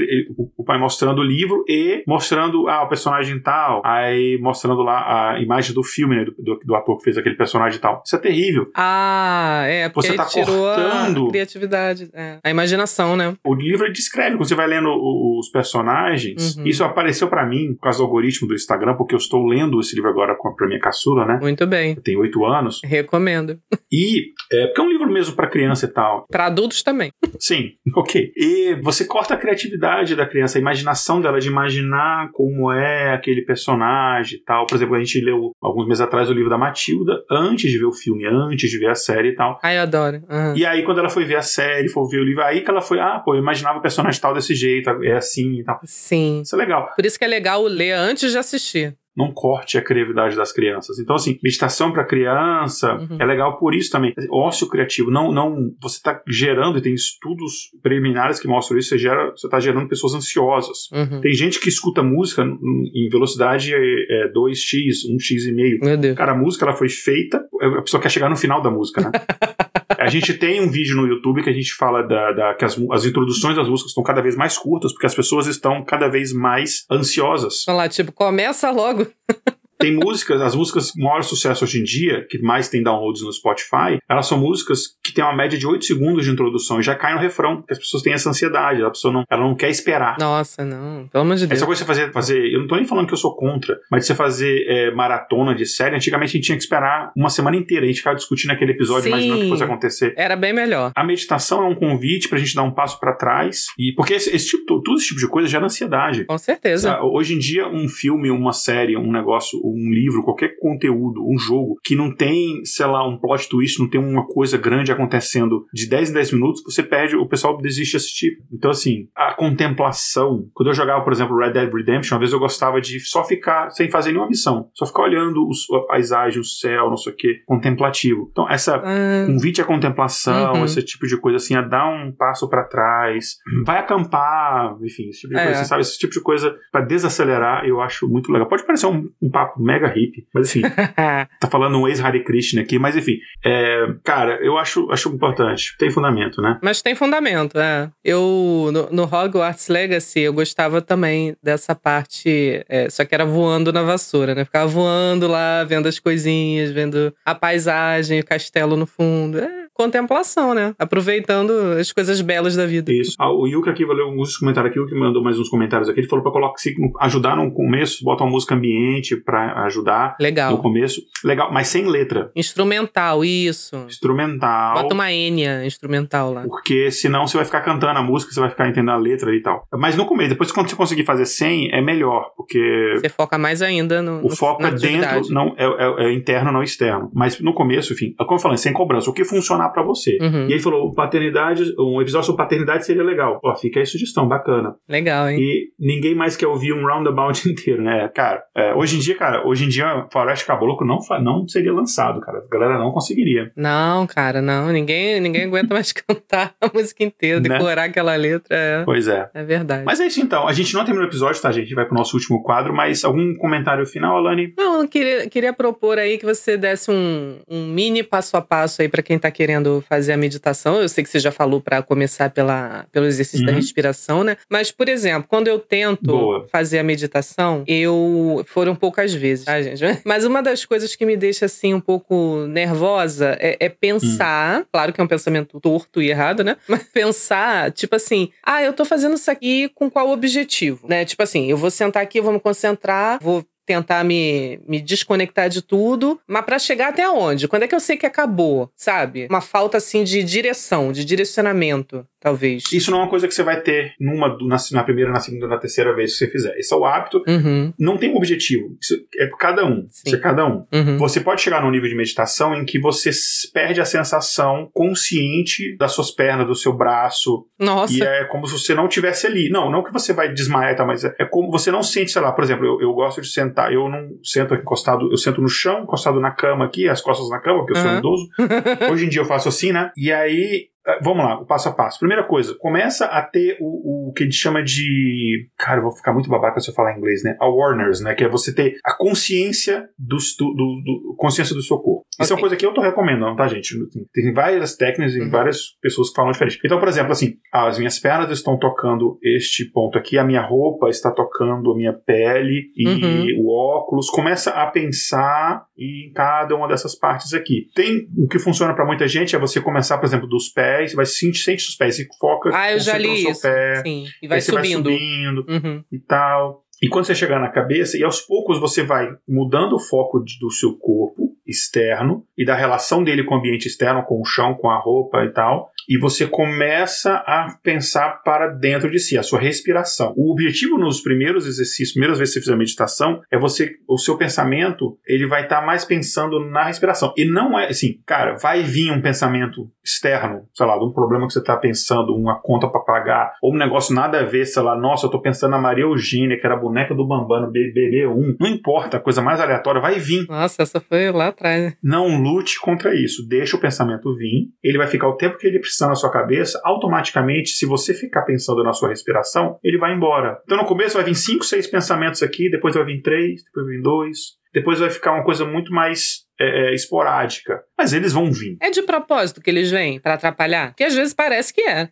o 0.57 0.65
pai 0.65 0.79
mostrando 0.79 1.21
o 1.21 1.25
livro 1.25 1.65
e 1.69 2.03
mostrando, 2.07 2.69
ah, 2.69 2.83
o 2.83 2.89
personagem 2.89 3.41
tal, 3.41 3.83
aí 3.85 4.39
mostrando 4.41 4.83
lá 4.83 5.33
a 5.33 5.41
imagem 5.41 5.75
do 5.75 5.83
filme, 5.83 6.17
né, 6.17 6.25
do, 6.25 6.35
do, 6.39 6.59
do 6.65 6.75
ator 6.75 6.99
que 6.99 7.05
fez 7.05 7.17
aquele 7.19 7.37
personagem 7.37 7.79
tal. 7.81 8.03
Isso 8.05 8.17
é 8.17 8.19
terrível. 8.19 8.71
Ah, 8.75 9.65
é, 9.67 9.89
porque 9.89 10.09
você 10.09 10.17
tá 10.17 10.25
cortando 10.25 11.27
a 11.27 11.31
criatividade, 11.31 12.11
é, 12.13 12.39
a 12.43 12.51
imaginação, 12.51 13.17
né? 13.17 13.35
O 13.45 13.55
livro 13.55 13.91
descreve, 13.93 14.37
quando 14.37 14.49
você 14.49 14.55
vai 14.55 14.67
lendo 14.67 14.91
os 14.91 15.49
personagens, 15.49 16.57
uhum. 16.57 16.67
isso 16.67 16.85
apareceu 16.85 17.29
para 17.35 17.45
mim 17.45 17.75
por 17.75 17.81
causa 17.81 17.99
do 17.99 18.05
algoritmo 18.05 18.47
do 18.47 18.55
Instagram, 18.55 18.95
porque 18.95 19.13
eu 19.13 19.19
estou 19.19 19.45
lendo 19.45 19.81
esse 19.81 19.97
livro 19.97 20.09
agora 20.09 20.37
com 20.37 20.49
a 20.49 20.67
minha 20.69 20.79
caçula, 20.79 21.27
né? 21.27 21.39
Muito 21.43 21.67
bem. 21.67 21.97
Tem 21.97 22.17
oito 22.17 22.45
anos. 22.45 22.81
Recomendo. 22.85 23.59
E 23.91 24.33
é 24.53 24.67
porque 24.67 24.81
é 24.81 24.85
um 24.85 24.89
livro 24.89 25.11
mesmo 25.11 25.35
para 25.35 25.49
criança 25.49 25.87
e 25.87 25.89
tal. 25.89 26.27
Para 26.31 26.47
adultos 26.47 26.83
também. 26.85 27.11
Sim, 27.41 27.73
ok. 27.97 28.31
E 28.37 28.77
você 28.83 29.05
corta 29.05 29.35
a 29.35 29.37
criatividade 29.37 30.15
da 30.15 30.27
criança, 30.27 30.59
a 30.59 30.61
imaginação 30.61 31.21
dela 31.21 31.41
de 31.41 31.49
imaginar 31.49 32.31
como 32.33 32.71
é 32.71 33.13
aquele 33.13 33.43
personagem 33.43 34.39
e 34.39 34.45
tal. 34.45 34.67
Por 34.67 34.77
exemplo, 34.77 34.95
a 34.95 35.01
gente 35.01 35.21
leu 35.21 35.51
alguns 35.61 35.89
meses 35.89 36.01
atrás 36.01 36.31
o 36.31 36.33
livro 36.33 36.51
da 36.51 36.59
Matilda 36.59 37.21
antes 37.29 37.69
de 37.69 37.79
ver 37.79 37.87
o 37.87 37.93
filme, 37.93 38.27
antes 38.27 38.71
de 38.71 38.79
ver 38.79 38.91
a 38.91 38.95
série 38.95 39.31
e 39.31 39.35
tal. 39.35 39.59
Ai, 39.61 39.77
eu 39.79 39.83
adoro. 39.83 40.23
Uhum. 40.31 40.57
E 40.57 40.65
aí, 40.65 40.85
quando 40.85 40.99
ela 40.99 41.11
foi 41.11 41.25
ver 41.25 41.37
a 41.37 41.43
série, 41.43 41.89
foi 41.89 42.07
ver 42.09 42.21
o 42.21 42.25
livro, 42.25 42.45
aí 42.45 42.61
que 42.61 42.71
ela 42.71 42.81
foi, 42.81 43.01
ah, 43.01 43.21
pô, 43.25 43.35
eu 43.35 43.41
imaginava 43.41 43.79
o 43.79 43.83
personagem 43.83 44.21
tal 44.21 44.33
desse 44.33 44.55
jeito, 44.55 44.89
é 45.03 45.17
assim 45.17 45.61
e 45.61 45.65
tal. 45.65 45.81
Sim. 45.85 46.43
Isso 46.43 46.55
é 46.55 46.59
legal. 46.59 46.91
Por 46.95 47.05
isso 47.05 47.19
que 47.19 47.24
é 47.25 47.29
legal 47.29 47.63
ler 47.65 47.93
antes 47.93 48.33
de 48.33 48.39
assistir 48.39 48.97
não 49.17 49.33
corte 49.33 49.79
a 49.79 49.83
criatividade 49.83 50.37
das 50.37 50.53
crianças. 50.53 50.99
Então, 50.99 51.15
assim, 51.15 51.39
meditação 51.43 51.93
para 51.93 52.05
criança 52.05 52.95
uhum. 52.95 53.17
é 53.21 53.25
legal 53.25 53.59
por 53.59 53.75
isso 53.75 53.91
também. 53.91 54.13
Ócio 54.31 54.69
criativo, 54.69 55.11
não, 55.11 55.31
não, 55.31 55.73
você 55.81 55.99
está 55.99 56.21
gerando, 56.29 56.79
e 56.79 56.83
tem 56.83 56.95
estudos 56.95 57.71
preliminares 57.83 58.41
que 58.41 58.49
mostram 58.49 58.77
isso, 58.77 58.89
você 58.89 58.99
gera, 58.99 59.31
você 59.31 59.47
está 59.47 59.61
gerando 59.61 59.89
pessoas 59.89 60.15
ansiosas. 60.15 60.91
Uhum. 60.93 61.21
Tem 61.21 61.33
gente 61.33 61.61
que 61.61 61.69
escuta 61.69 62.03
música 62.03 62.43
em 62.43 63.09
velocidade 63.09 63.73
é, 63.73 64.33
2x, 64.33 65.07
1x 65.09 65.49
e 65.49 65.53
meio. 65.53 65.79
Cara, 66.17 66.33
a 66.33 66.37
música 66.37 66.65
ela 66.65 66.75
foi 66.75 66.89
feita, 66.89 67.41
a 67.61 67.83
pessoa 67.83 68.03
quer 68.03 68.11
chegar 68.11 68.29
no 68.29 68.37
final 68.37 68.61
da 68.61 68.71
música, 68.71 69.01
né? 69.01 69.11
a 69.89 70.09
gente 70.09 70.35
tem 70.35 70.61
um 70.61 70.71
vídeo 70.71 70.97
no 70.97 71.07
YouTube 71.07 71.43
que 71.43 71.51
a 71.51 71.53
gente 71.53 71.75
fala 71.75 72.03
da, 72.03 72.33
da 72.33 72.55
que 72.55 72.65
as, 72.65 72.79
as 72.91 73.05
introduções 73.05 73.57
das 73.57 73.69
músicas 73.69 73.91
estão 73.91 74.03
cada 74.03 74.21
vez 74.21 74.37
mais 74.37 74.57
curtas, 74.57 74.93
porque 74.93 75.07
as 75.07 75.15
pessoas 75.15 75.47
estão 75.47 75.85
cada 75.85 76.09
vez 76.09 76.33
mais 76.33 76.85
ansiosas. 76.91 77.65
Lá, 77.67 77.89
tipo, 77.89 78.13
começa 78.13 78.71
logo. 78.71 79.07
Tem 79.79 79.95
músicas, 79.95 80.41
as 80.41 80.55
músicas 80.55 80.91
com 80.91 81.03
maior 81.03 81.23
sucesso 81.23 81.65
hoje 81.65 81.81
em 81.81 81.85
dia, 81.85 82.27
que 82.29 82.39
mais 82.39 82.69
tem 82.69 82.83
downloads 82.83 83.23
no 83.23 83.33
Spotify, 83.33 83.99
elas 84.09 84.27
são 84.27 84.39
músicas 84.39 84.97
que 85.03 85.13
tem 85.13 85.25
uma 85.25 85.35
média 85.35 85.59
de 85.59 85.67
8 85.67 85.85
segundos 85.85 86.25
de 86.25 86.31
introdução 86.31 86.81
e 86.81 86.83
já 86.83 86.95
cai 86.95 87.15
no 87.15 87.21
refrão, 87.21 87.57
porque 87.57 87.73
as 87.73 87.79
pessoas 87.79 88.03
têm 88.03 88.13
essa 88.13 88.31
ansiedade, 88.31 88.83
a 88.83 88.91
pessoa 88.91 89.13
não, 89.13 89.25
ela 89.31 89.43
não 89.43 89.55
quer 89.55 89.69
esperar. 89.69 90.17
Nossa, 90.19 90.65
não. 90.65 91.09
Pelo 91.09 91.23
amor 91.23 91.37
de 91.37 91.47
Deus. 91.47 91.59
Essa 91.59 91.67
coisa 91.67 91.83
de 91.83 91.87
você 91.87 91.95
fazer, 91.95 92.13
fazer, 92.13 92.53
eu 92.53 92.61
não 92.61 92.67
tô 92.67 92.77
nem 92.77 92.85
falando 92.85 93.07
que 93.07 93.15
eu 93.15 93.19
sou 93.19 93.35
contra, 93.37 93.79
mas 93.91 94.03
de 94.03 94.07
você 94.07 94.15
fazer 94.15 94.65
é, 94.67 94.95
maratona 94.95 95.55
de 95.55 95.67
série, 95.67 95.95
antigamente 95.95 96.31
a 96.31 96.33
gente 96.33 96.45
tinha 96.45 96.57
que 96.57 96.63
esperar 96.63 97.13
uma 97.17 97.29
semana 97.29 97.57
inteira, 97.57 97.85
a 97.85 97.89
gente 97.89 97.99
ficava 97.99 98.17
discutindo 98.17 98.53
aquele 98.53 98.73
episódio, 98.73 99.05
Sim, 99.05 99.09
imaginando 99.09 99.41
o 99.41 99.43
que 99.45 99.51
fosse 99.51 99.65
acontecer. 99.65 100.15
Era 100.17 100.37
bem 100.37 100.53
melhor. 100.53 100.93
A 100.95 101.05
meditação 101.05 101.63
é 101.63 101.69
um 101.69 101.75
convite 101.75 102.29
pra 102.29 102.39
gente 102.39 102.55
dar 102.55 102.63
um 102.63 102.73
passo 102.73 102.99
para 102.99 103.15
trás, 103.15 103.67
e 103.79 103.93
porque 103.95 104.15
esse, 104.15 104.35
esse 104.35 104.49
tipo, 104.49 104.83
todo 104.83 104.97
esse 104.97 105.09
tipo 105.09 105.21
de 105.21 105.29
coisa 105.29 105.49
gera 105.49 105.65
ansiedade. 105.65 106.25
Com 106.25 106.39
certeza. 106.39 107.01
Hoje 107.03 107.35
em 107.35 107.39
dia, 107.39 107.69
um 107.69 107.89
filme, 107.89 108.31
uma 108.31 108.53
série, 108.53 108.97
um 108.97 109.13
negócio, 109.13 109.61
um 109.71 109.91
livro, 109.91 110.23
qualquer 110.23 110.57
conteúdo, 110.61 111.27
um 111.27 111.39
jogo 111.39 111.79
que 111.83 111.97
não 111.97 112.15
tem, 112.15 112.65
sei 112.65 112.87
lá, 112.87 113.07
um 113.07 113.19
plot 113.19 113.49
twist, 113.49 113.81
não 113.81 113.89
tem 113.89 114.01
uma 114.01 114.27
coisa 114.27 114.59
grande 114.59 114.93
acontecendo 114.93 115.67
de 115.73 115.89
10 115.89 116.11
em 116.11 116.15
10 116.15 116.33
minutos, 116.33 116.63
você 116.65 116.83
perde, 116.83 117.17
o 117.17 117.29
pessoal 117.29 117.57
desiste 117.57 117.93
de 117.93 117.97
assistir. 117.97 118.39
Então, 118.53 118.71
assim, 118.71 119.09
a 119.17 119.35
contemplação. 119.35 120.49
Quando 120.53 120.69
eu 120.69 120.75
jogava, 120.75 121.03
por 121.03 121.13
exemplo, 121.13 121.37
Red 121.37 121.53
Dead 121.53 121.73
Redemption, 121.73 122.15
uma 122.15 122.21
vez 122.21 122.33
eu 122.33 122.39
gostava 122.39 122.81
de 122.81 123.01
só 123.01 123.25
ficar 123.25 123.71
sem 123.71 123.91
fazer 123.91 124.11
nenhuma 124.11 124.29
missão, 124.29 124.69
só 124.75 124.87
ficar 124.87 125.03
olhando 125.03 125.47
os, 125.49 125.71
a 125.71 125.81
paisagem, 125.87 126.41
o 126.41 126.45
céu, 126.45 126.89
não 126.89 126.97
sei 126.97 127.13
o 127.13 127.17
que, 127.17 127.43
contemplativo. 127.47 128.29
Então, 128.31 128.49
essa 128.51 128.77
ah. 128.77 129.27
convite 129.27 129.61
à 129.61 129.65
contemplação, 129.65 130.55
uhum. 130.55 130.65
esse 130.65 130.83
tipo 130.83 131.07
de 131.07 131.17
coisa, 131.17 131.37
assim, 131.37 131.55
a 131.55 131.63
dar 131.63 131.89
um 131.89 132.13
passo 132.13 132.49
para 132.49 132.65
trás, 132.65 133.37
vai 133.65 133.79
acampar, 133.79 134.77
enfim, 134.83 135.09
esse 135.09 135.21
tipo 135.21 135.35
de 135.35 135.41
é. 135.41 135.45
coisa, 135.45 135.61
assim, 135.61 135.69
sabe? 135.69 135.83
Esse 135.83 135.99
tipo 135.99 136.13
de 136.13 136.21
coisa 136.21 136.55
para 136.73 136.85
desacelerar, 136.85 137.65
eu 137.65 137.81
acho 137.81 138.09
muito 138.09 138.33
legal. 138.33 138.49
Pode 138.49 138.65
parecer 138.65 138.87
um, 138.87 139.09
um 139.21 139.31
papo 139.31 139.54
mega 139.59 139.89
hippie, 139.89 140.27
mas 140.33 140.49
enfim, 140.49 140.63
tá 141.41 141.49
falando 141.51 141.79
um 141.79 141.89
ex-Hare 141.89 142.23
Krishna 142.25 142.63
aqui, 142.63 142.79
mas 142.79 142.97
enfim, 142.97 143.19
é, 143.45 143.87
cara, 144.03 144.39
eu 144.43 144.59
acho, 144.59 144.91
acho 144.91 145.09
importante. 145.09 145.77
Tem 145.79 145.91
fundamento, 145.91 146.41
né? 146.41 146.59
Mas 146.63 146.83
tem 146.83 146.95
fundamento, 146.95 147.59
é. 147.59 147.91
Eu, 148.05 148.71
no, 148.73 148.91
no 148.91 149.03
Hogwarts 149.05 149.69
Legacy, 149.69 150.21
eu 150.21 150.33
gostava 150.33 150.81
também 150.81 151.37
dessa 151.43 151.75
parte, 151.75 152.65
é, 152.69 152.89
só 152.91 153.05
que 153.05 153.15
era 153.15 153.25
voando 153.25 153.73
na 153.73 153.83
vassoura, 153.83 154.35
né? 154.35 154.45
Ficava 154.45 154.67
voando 154.67 155.27
lá, 155.27 155.65
vendo 155.65 155.89
as 155.89 155.99
coisinhas, 155.99 156.71
vendo 156.71 157.15
a 157.25 157.35
paisagem, 157.35 158.21
o 158.21 158.25
castelo 158.25 158.77
no 158.77 158.87
fundo. 158.87 159.39
É, 159.39 159.64
contemplação, 159.75 160.55
né? 160.55 160.75
Aproveitando 160.79 161.51
as 161.79 161.93
coisas 161.93 162.21
belas 162.21 162.57
da 162.57 162.65
vida. 162.65 162.93
Isso. 162.93 163.17
Ah, 163.19 163.31
o 163.31 163.47
Yuka 163.47 163.71
aqui 163.71 163.85
valeu 163.85 164.07
alguns 164.07 164.37
comentários 164.37 164.71
aqui, 164.71 164.81
o 164.81 164.87
que 164.87 164.95
mandou 164.95 165.23
mais 165.23 165.39
uns 165.39 165.49
comentários 165.49 165.89
aqui. 165.89 166.01
Ele 166.01 166.09
falou 166.09 166.23
pra 166.23 166.33
colocar, 166.33 166.57
se 166.59 166.75
ajudar 167.01 167.37
no 167.37 167.53
começo, 167.53 168.05
bota 168.05 168.23
uma 168.25 168.31
música 168.31 168.55
ambiente 168.55 169.17
pra 169.17 169.65
ajudar. 169.65 170.17
Legal. 170.21 170.53
No 170.53 170.59
começo. 170.59 171.03
Legal, 171.25 171.53
mas 171.53 171.69
sem 171.69 171.87
letra. 171.87 172.31
Instrumental, 172.37 173.25
isso. 173.25 173.77
Instrumental. 173.87 174.75
Bota 174.75 174.95
uma 174.95 175.13
Enya 175.13 175.67
instrumental 175.67 176.33
lá. 176.33 176.43
Porque 176.43 176.91
senão 176.91 177.27
você 177.27 177.37
vai 177.37 177.45
ficar 177.45 177.61
cantando 177.61 177.99
a 177.99 178.03
música, 178.03 178.33
você 178.33 178.41
vai 178.41 178.51
ficar 178.51 178.69
entendendo 178.69 178.91
a 178.91 178.97
letra 178.97 179.35
e 179.35 179.43
tal. 179.43 179.67
Mas 179.73 179.97
no 179.97 180.07
começo, 180.07 180.31
depois 180.31 180.53
quando 180.53 180.69
você 180.69 180.77
conseguir 180.77 181.05
fazer 181.05 181.27
sem, 181.27 181.69
é 181.73 181.81
melhor, 181.81 182.33
porque... 182.37 182.95
Você 182.97 183.09
foca 183.09 183.37
mais 183.37 183.61
ainda 183.61 184.01
no 184.01 184.25
O 184.25 184.31
foco 184.31 184.65
é 184.65 184.71
dentro, 184.71 185.33
não, 185.33 185.55
é, 185.57 185.65
é, 185.65 186.05
é, 186.05 186.13
interno, 186.13 186.53
não 186.53 186.63
externo. 186.63 187.11
Mas 187.13 187.41
no 187.41 187.53
começo, 187.53 187.93
enfim, 187.93 188.15
como 188.17 188.35
eu 188.35 188.39
falei, 188.39 188.59
sem 188.59 188.73
cobrança. 188.73 189.11
O 189.11 189.13
que 189.13 189.25
funciona 189.25 189.64
funcionar 189.65 189.69
para 189.71 189.83
você. 189.83 190.19
Uhum. 190.21 190.47
E 190.49 190.53
ele 190.53 190.61
falou: 190.61 190.93
paternidade, 190.93 191.75
um 191.79 192.01
episódio 192.01 192.27
sobre 192.27 192.43
paternidade 192.43 192.85
seria 192.85 193.03
legal. 193.03 193.41
Ó, 193.43 193.55
fica 193.55 193.81
aí 193.81 193.87
sugestão, 193.87 194.29
bacana. 194.29 194.75
Legal, 194.89 195.29
hein? 195.29 195.39
E 195.41 195.69
ninguém 195.79 196.15
mais 196.15 196.37
quer 196.37 196.47
ouvir 196.47 196.73
um 196.73 196.87
roundabout 196.87 197.47
inteiro, 197.49 197.83
né? 197.83 198.09
Cara, 198.15 198.43
é, 198.57 198.75
hoje 198.75 198.97
em 198.97 199.01
dia, 199.01 199.17
cara, 199.17 199.47
hoje 199.47 199.65
em 199.65 199.69
dia, 199.69 200.07
Faroeste 200.13 200.47
Caboclo 200.47 200.87
não, 200.87 200.99
não 201.23 201.49
seria 201.49 201.73
lançado, 201.73 202.21
cara. 202.21 202.39
A 202.39 202.49
galera 202.51 202.79
não 202.79 202.93
conseguiria. 202.93 203.51
Não, 203.57 204.07
cara, 204.07 204.43
não. 204.43 204.71
Ninguém, 204.73 205.21
ninguém 205.21 205.45
aguenta 205.45 205.75
mais 205.75 205.93
cantar 205.93 206.55
a 206.61 206.71
música 206.73 207.05
inteira, 207.05 207.41
né? 207.41 207.49
decorar 207.49 207.83
né? 207.83 207.89
aquela 207.89 208.15
letra. 208.17 208.57
É, 208.57 208.83
pois 208.85 209.09
é. 209.09 209.29
É 209.35 209.45
verdade. 209.45 209.85
Mas 209.85 210.01
é 210.01 210.07
isso 210.07 210.21
então. 210.21 210.47
A 210.47 210.53
gente 210.53 210.75
não 210.75 210.85
terminou 210.85 211.07
o 211.07 211.11
episódio, 211.11 211.41
tá, 211.41 211.51
gente? 211.51 211.75
Vai 211.75 211.85
pro 211.85 211.95
nosso 211.95 212.17
último 212.17 212.43
quadro, 212.43 212.75
mas 212.75 213.05
algum 213.05 213.35
comentário 213.37 213.87
final, 213.87 214.17
Alane? 214.17 214.53
Não, 214.57 214.83
eu 214.83 214.89
queria, 214.89 215.29
queria 215.29 215.53
propor 215.53 215.99
aí 215.99 216.19
que 216.19 216.25
você 216.25 216.57
desse 216.57 216.91
um, 216.91 217.39
um 217.49 217.67
mini 217.67 218.03
passo 218.03 218.37
a 218.37 218.43
passo 218.43 218.83
aí 218.83 218.89
para 218.89 219.03
quem 219.03 219.19
tá 219.19 219.31
querendo 219.31 219.54
fazer 219.89 220.13
a 220.13 220.17
meditação. 220.17 220.81
Eu 220.81 220.89
sei 220.89 221.05
que 221.05 221.11
você 221.11 221.19
já 221.19 221.31
falou 221.31 221.61
para 221.61 221.83
começar 221.83 222.31
pela, 222.31 222.87
pelo 222.91 223.07
exercício 223.07 223.41
uhum. 223.41 223.47
da 223.47 223.53
respiração, 223.53 224.25
né? 224.25 224.37
Mas, 224.49 224.71
por 224.71 224.89
exemplo, 224.89 225.27
quando 225.29 225.49
eu 225.49 225.59
tento 225.59 226.07
Boa. 226.07 226.47
fazer 226.51 226.79
a 226.79 226.83
meditação, 226.83 227.63
eu. 227.67 228.45
Foram 228.47 228.75
poucas 228.75 229.13
vezes, 229.15 229.45
tá, 229.45 229.61
gente? 229.61 229.83
Mas 230.05 230.25
uma 230.25 230.43
das 230.43 230.65
coisas 230.65 230.95
que 230.95 231.05
me 231.05 231.17
deixa, 231.17 231.47
assim, 231.47 231.75
um 231.75 231.81
pouco 231.81 232.47
nervosa 232.49 233.37
é, 233.41 233.57
é 233.61 233.69
pensar. 233.69 234.61
Hum. 234.61 234.65
Claro 234.73 234.93
que 234.93 235.01
é 235.01 235.05
um 235.05 235.09
pensamento 235.09 235.61
torto 235.61 236.01
e 236.01 236.11
errado, 236.11 236.43
né? 236.43 236.57
Mas 236.69 236.85
pensar, 236.85 237.71
tipo 237.73 237.97
assim, 237.97 238.31
ah, 238.43 238.63
eu 238.63 238.73
tô 238.73 238.85
fazendo 238.85 239.15
isso 239.15 239.31
aqui 239.31 239.69
com 239.75 239.91
qual 239.91 240.11
objetivo, 240.11 240.87
né? 240.89 241.05
Tipo 241.05 241.23
assim, 241.23 241.47
eu 241.47 241.57
vou 241.57 241.71
sentar 241.71 242.03
aqui, 242.03 242.21
vou 242.21 242.33
me 242.33 242.41
concentrar, 242.41 243.19
vou 243.23 243.45
tentar 243.67 244.05
me, 244.05 244.61
me 244.67 244.81
desconectar 244.81 245.49
de 245.49 245.63
tudo, 245.63 246.21
mas 246.27 246.45
para 246.45 246.59
chegar 246.59 246.89
até 246.89 247.09
onde? 247.09 247.49
Quando 247.49 247.63
é 247.63 247.69
que 247.69 247.75
eu 247.75 247.81
sei 247.81 247.97
que 247.97 248.07
acabou, 248.07 248.71
sabe? 248.77 249.27
Uma 249.31 249.41
falta 249.41 249.79
assim 249.79 250.05
de 250.05 250.23
direção, 250.23 250.93
de 250.93 251.05
direcionamento 251.05 252.07
talvez. 252.25 252.65
Isso 252.73 252.91
não 252.91 253.01
é 253.01 253.03
uma 253.03 253.11
coisa 253.11 253.29
que 253.29 253.35
você 253.35 253.43
vai 253.43 253.61
ter 253.61 253.93
numa, 254.01 254.35
na, 254.41 254.57
na 254.73 254.83
primeira, 254.83 255.13
na 255.13 255.21
segunda, 255.21 255.47
na 255.47 255.59
terceira 255.59 255.95
vez 255.95 256.13
que 256.13 256.19
você 256.19 256.31
fizer. 256.31 256.57
Esse 256.57 256.73
é 256.73 256.77
o 256.77 256.87
hábito. 256.87 257.23
Uhum. 257.29 257.71
Não 257.79 257.99
tem 257.99 258.11
um 258.11 258.17
objetivo. 258.17 258.75
Isso 258.81 258.95
é 259.19 259.29
cada 259.39 259.67
um. 259.67 259.87
Sim. 259.91 260.03
Isso 260.07 260.17
é 260.17 260.19
cada 260.19 260.47
um. 260.47 260.65
Uhum. 260.73 260.97
Você 260.97 261.21
pode 261.21 261.43
chegar 261.43 261.63
num 261.63 261.71
nível 261.71 261.89
de 261.89 261.95
meditação 261.95 262.55
em 262.55 262.65
que 262.65 262.81
você 262.81 263.11
perde 263.53 263.79
a 263.79 263.85
sensação 263.85 264.71
consciente 264.73 265.77
das 265.77 265.93
suas 265.93 266.11
pernas, 266.11 266.47
do 266.47 266.55
seu 266.55 266.73
braço. 266.73 267.47
Nossa. 267.59 267.93
E 267.93 268.03
é 268.03 268.25
como 268.25 268.47
se 268.47 268.59
você 268.59 268.75
não 268.75 268.89
tivesse 268.89 269.27
ali. 269.27 269.51
Não, 269.51 269.71
não 269.71 269.85
que 269.85 269.93
você 269.93 270.15
vai 270.15 270.33
desmaiar 270.33 270.73
e 270.73 270.77
tal, 270.77 270.87
mas 270.87 271.05
é, 271.05 271.15
é 271.21 271.27
como 271.27 271.51
você 271.51 271.71
não 271.71 271.83
sente, 271.83 272.11
sei 272.11 272.23
lá, 272.23 272.33
por 272.33 272.43
exemplo, 272.43 272.65
eu, 272.65 272.81
eu 272.81 272.95
gosto 272.95 273.21
de 273.21 273.29
sentar, 273.29 273.71
eu 273.71 273.87
não 273.87 274.09
sento 274.23 274.55
encostado, 274.55 275.11
eu 275.13 275.19
sento 275.19 275.43
no 275.43 275.49
chão, 275.49 275.83
encostado 275.83 276.19
na 276.21 276.31
cama 276.31 276.65
aqui, 276.65 276.89
as 276.89 277.03
costas 277.03 277.29
na 277.29 277.39
cama, 277.39 277.59
porque 277.59 277.73
eu 277.73 277.83
sou 277.83 277.91
uhum. 277.91 277.99
idoso. 277.99 278.29
Hoje 278.91 279.05
em 279.05 279.09
dia 279.11 279.21
eu 279.21 279.27
faço 279.27 279.49
assim, 279.49 279.73
né? 279.73 279.91
E 279.95 280.11
aí 280.11 280.69
vamos 281.03 281.25
lá, 281.25 281.41
o 281.41 281.47
passo 281.47 281.69
a 281.69 281.73
passo. 281.73 281.99
Primeira 281.99 282.25
coisa, 282.25 282.55
começa 282.59 283.07
a 283.07 283.23
ter 283.23 283.57
o, 283.61 284.09
o 284.09 284.13
que 284.13 284.23
a 284.23 284.27
gente 284.27 284.37
chama 284.37 284.63
de. 284.63 285.49
Cara, 285.59 285.79
eu 285.79 285.83
vou 285.85 285.93
ficar 285.93 286.13
muito 286.13 286.29
babaca 286.29 286.61
se 286.61 286.71
eu 286.71 286.75
falar 286.75 286.95
em 286.95 286.99
inglês, 286.99 287.23
né? 287.23 287.37
Awareness, 287.41 288.01
né? 288.01 288.15
Que 288.15 288.25
é 288.25 288.29
você 288.29 288.55
ter 288.55 288.77
a 288.85 288.95
consciência 288.95 289.89
do, 289.99 290.17
do, 290.39 290.55
do 290.55 291.15
consciência 291.17 291.55
do 291.55 291.63
seu 291.63 291.79
corpo. 291.79 292.04
Isso 292.21 292.33
é 292.33 292.37
uma 292.37 292.41
coisa 292.41 292.57
que 292.57 292.65
eu 292.65 292.73
tô 292.73 292.81
recomendando, 292.81 293.37
tá, 293.37 293.47
gente? 293.49 293.75
Tem 294.13 294.33
várias 294.33 294.77
técnicas 294.77 295.15
e 295.17 295.21
uhum. 295.21 295.31
várias 295.31 295.77
pessoas 295.81 296.11
que 296.11 296.15
falam 296.15 296.33
diferente. 296.33 296.61
Então, 296.65 296.79
por 296.79 296.89
exemplo, 296.89 297.13
assim, 297.13 297.35
as 297.53 297.79
minhas 297.79 297.99
pernas 297.99 298.31
estão 298.31 298.59
tocando 298.59 299.19
este 299.23 299.71
ponto 299.71 299.99
aqui, 299.99 300.17
a 300.17 300.25
minha 300.25 300.43
roupa 300.43 300.89
está 300.89 301.11
tocando 301.11 301.73
a 301.73 301.77
minha 301.77 301.93
pele 301.93 302.71
e 302.77 302.89
uhum. 302.89 303.27
o 303.39 303.53
óculos. 303.53 304.09
Começa 304.11 304.51
a 304.51 304.67
pensar 304.67 305.65
em 305.77 306.13
cada 306.15 306.55
uma 306.55 306.69
dessas 306.69 306.97
partes 306.97 307.35
aqui. 307.35 307.69
Tem 307.75 308.07
o 308.17 308.29
que 308.29 308.39
funciona 308.39 308.75
para 308.75 308.87
muita 308.87 309.09
gente 309.09 309.35
é 309.35 309.39
você 309.39 309.61
começar, 309.61 309.99
por 309.99 310.07
exemplo, 310.07 310.29
dos 310.29 310.49
pés 310.49 310.95
vai 310.95 311.07
sente, 311.07 311.39
sente 311.39 311.69
os 311.69 311.77
pés 311.77 311.99
e 311.99 312.07
foca 312.19 312.51
ah, 312.53 312.73
eu 312.73 312.79
já 312.79 312.97
li 312.97 313.29
isso. 313.29 313.43
Pé, 313.43 313.83
Sim. 313.83 314.05
E 314.23 314.29
vai 314.29 314.41
subindo, 314.41 314.85
vai 314.85 314.99
subindo 314.99 315.45
uhum. 315.49 315.85
e 315.91 315.99
tal. 316.01 316.65
E 316.83 316.89
quando 316.89 317.07
você 317.07 317.15
chegar 317.15 317.41
na 317.41 317.51
cabeça, 317.51 317.97
e 317.97 318.05
aos 318.05 318.21
poucos 318.21 318.61
você 318.61 318.83
vai 318.83 319.09
mudando 319.29 319.75
o 319.75 319.81
foco 319.81 320.21
do 320.21 320.51
seu 320.51 320.77
corpo 320.77 321.24
externo 321.47 322.25
e 322.37 322.45
da 322.45 322.55
relação 322.55 323.03
dele 323.05 323.25
com 323.25 323.35
o 323.35 323.39
ambiente 323.39 323.67
externo, 323.67 324.05
com 324.05 324.21
o 324.21 324.25
chão, 324.25 324.55
com 324.55 324.71
a 324.71 324.79
roupa 324.79 325.25
e 325.25 325.33
tal, 325.33 325.71
e 325.89 325.99
você 325.99 326.27
começa 326.27 327.15
a 327.27 327.57
pensar 327.63 328.23
para 328.25 328.49
dentro 328.49 328.91
de 328.91 328.99
si, 328.99 329.19
a 329.19 329.23
sua 329.23 329.39
respiração. 329.39 330.15
O 330.17 330.33
objetivo 330.33 330.79
nos 330.79 331.01
primeiros 331.01 331.47
exercícios, 331.47 331.93
primeiras 331.93 332.19
vezes 332.19 332.35
que 332.35 332.41
você 332.41 332.45
fizer 332.45 332.57
meditação, 332.57 333.21
é 333.31 333.39
você, 333.39 333.73
o 333.89 333.99
seu 333.99 334.17
pensamento, 334.17 334.99
ele 335.07 335.27
vai 335.27 335.43
estar 335.43 335.61
tá 335.61 335.67
mais 335.67 335.85
pensando 335.85 336.41
na 336.41 336.65
respiração. 336.65 337.13
E 337.17 337.25
não 337.25 337.59
é 337.59 337.69
assim, 337.69 338.01
cara, 338.07 338.37
vai 338.37 338.63
vir 338.63 338.91
um 338.91 339.03
pensamento 339.03 339.71
externo, 339.85 340.49
sei 340.55 340.67
lá, 340.67 340.79
de 340.79 340.85
um 340.85 340.93
problema 340.93 341.27
que 341.27 341.33
você 341.33 341.41
está 341.41 341.57
pensando, 341.57 342.15
uma 342.15 342.41
conta 342.41 342.69
para 342.69 342.81
pagar, 342.81 343.35
ou 343.43 343.53
um 343.53 343.59
negócio 343.59 343.95
nada 343.95 344.21
a 344.21 344.25
ver, 344.25 344.47
sei 344.47 344.63
lá, 344.63 344.77
nossa, 344.77 345.07
eu 345.07 345.11
tô 345.11 345.21
pensando 345.21 345.51
na 345.51 345.59
Maria 345.59 345.85
Eugênia, 345.85 346.39
que 346.39 346.47
era 346.47 346.55
a 346.55 346.59
boneca 346.59 346.95
do 346.95 347.07
Bambam 347.07 347.43
no 347.43 347.53
BBB1. 347.53 348.37
Não 348.41 348.49
importa, 348.49 348.99
coisa 348.99 349.21
mais 349.21 349.41
aleatória 349.41 349.81
vai 349.81 349.99
vir. 349.99 350.27
Nossa, 350.29 350.63
essa 350.63 350.81
foi 350.81 351.11
lá 351.11 351.34
Né? 351.61 351.77
Não 351.83 352.21
lute 352.23 352.61
contra 352.61 352.95
isso. 352.95 353.27
Deixa 353.29 353.57
o 353.57 353.61
pensamento 353.61 354.15
vir. 354.17 354.49
Ele 354.63 354.79
vai 354.79 354.87
ficar 354.87 355.09
o 355.09 355.17
tempo 355.17 355.39
que 355.39 355.47
ele 355.47 355.59
precisa 355.59 355.87
na 355.87 355.95
sua 355.95 356.11
cabeça. 356.11 356.61
Automaticamente, 356.65 357.51
se 357.51 357.67
você 357.67 357.95
ficar 357.95 358.23
pensando 358.23 358.63
na 358.63 358.73
sua 358.73 358.89
respiração, 358.89 359.59
ele 359.63 359.79
vai 359.79 359.95
embora. 359.95 360.41
Então 360.45 360.59
no 360.59 360.67
começo 360.67 360.97
vai 360.97 361.05
vir 361.05 361.15
cinco, 361.15 361.45
seis 361.45 361.67
pensamentos 361.67 362.23
aqui, 362.23 362.51
depois 362.51 362.75
vai 362.75 362.85
vir 362.85 363.03
três, 363.03 363.43
depois 363.45 363.67
vai 363.67 363.77
vir 363.77 363.83
dois, 363.83 364.19
depois 364.53 364.79
vai 364.79 364.91
ficar 364.91 365.13
uma 365.13 365.25
coisa 365.25 365.45
muito 365.45 365.73
mais 365.73 366.25
é, 366.41 366.71
é, 366.71 366.75
esporádica. 366.75 367.63
Mas 367.77 367.93
eles 367.93 368.13
vão 368.13 368.33
vir. 368.33 368.57
É 368.61 368.71
de 368.71 368.83
propósito 368.83 369.41
que 369.41 369.51
eles 369.51 369.71
vêm 369.71 369.99
para 369.99 370.15
atrapalhar? 370.15 370.75
Que 370.75 370.85
às 370.85 370.95
vezes 370.95 371.13
parece 371.13 371.53
que 371.53 371.61
é. 371.61 371.89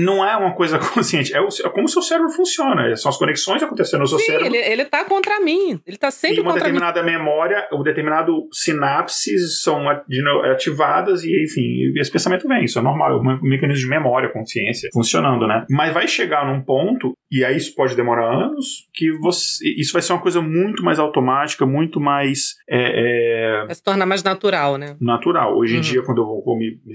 não 0.00 0.24
é 0.24 0.36
uma 0.36 0.54
coisa 0.54 0.78
consciente. 0.94 1.34
É, 1.34 1.40
o, 1.40 1.48
é, 1.48 1.68
como 1.68 1.84
o 1.84 1.88
seu 1.88 2.02
cérebro 2.02 2.30
funciona. 2.30 2.94
São 2.96 3.10
as 3.10 3.18
conexões 3.18 3.62
acontecendo 3.62 4.00
no 4.00 4.06
seu 4.06 4.18
Sim, 4.18 4.26
cérebro. 4.26 4.46
Ele, 4.46 4.58
ele 4.58 4.84
tá 4.84 5.04
contra 5.04 5.38
mim. 5.40 5.80
Ele 5.86 5.96
tá 5.96 6.10
sempre 6.10 6.38
contra 6.38 6.52
mim. 6.52 6.58
uma 6.58 6.58
determinada 6.58 7.02
memória, 7.02 7.68
um 7.72 7.82
determinado 7.82 8.48
sinapses 8.50 9.62
são 9.62 9.88
ativadas 9.88 11.22
e, 11.22 11.44
enfim, 11.44 11.92
esse 12.00 12.10
pensamento 12.10 12.48
vem. 12.48 12.64
Isso 12.64 12.78
é 12.78 12.82
normal. 12.82 13.12
É 13.12 13.16
um 13.16 13.40
mecanismo 13.42 13.82
de 13.82 13.88
memória, 13.88 14.32
consciência 14.32 14.88
funcionando, 14.92 15.46
né? 15.46 15.64
Mas 15.70 15.92
vai 15.92 16.08
chegar 16.08 16.46
num 16.46 16.62
ponto, 16.62 17.12
e 17.30 17.44
aí 17.44 17.56
isso 17.56 17.74
pode 17.74 17.94
demorar 17.94 18.32
anos, 18.32 18.88
que 18.94 19.12
você, 19.18 19.68
isso 19.76 19.92
vai 19.92 20.00
ser 20.00 20.12
uma 20.14 20.22
coisa 20.22 20.40
muito 20.40 20.82
mais 20.82 20.98
automática, 20.98 21.66
muito 21.66 22.00
mais. 22.00 22.54
É, 22.68 23.66
é 23.68 23.74
torna 23.84 24.06
mais 24.06 24.22
natural, 24.22 24.78
né? 24.78 24.96
Natural. 25.00 25.25
Hoje 25.54 25.74
em 25.74 25.76
uhum. 25.76 25.82
dia, 25.82 26.02
quando 26.02 26.22
eu 26.22 26.26
vou, 26.26 26.44
vou 26.44 26.56
me, 26.56 26.80
me, 26.84 26.94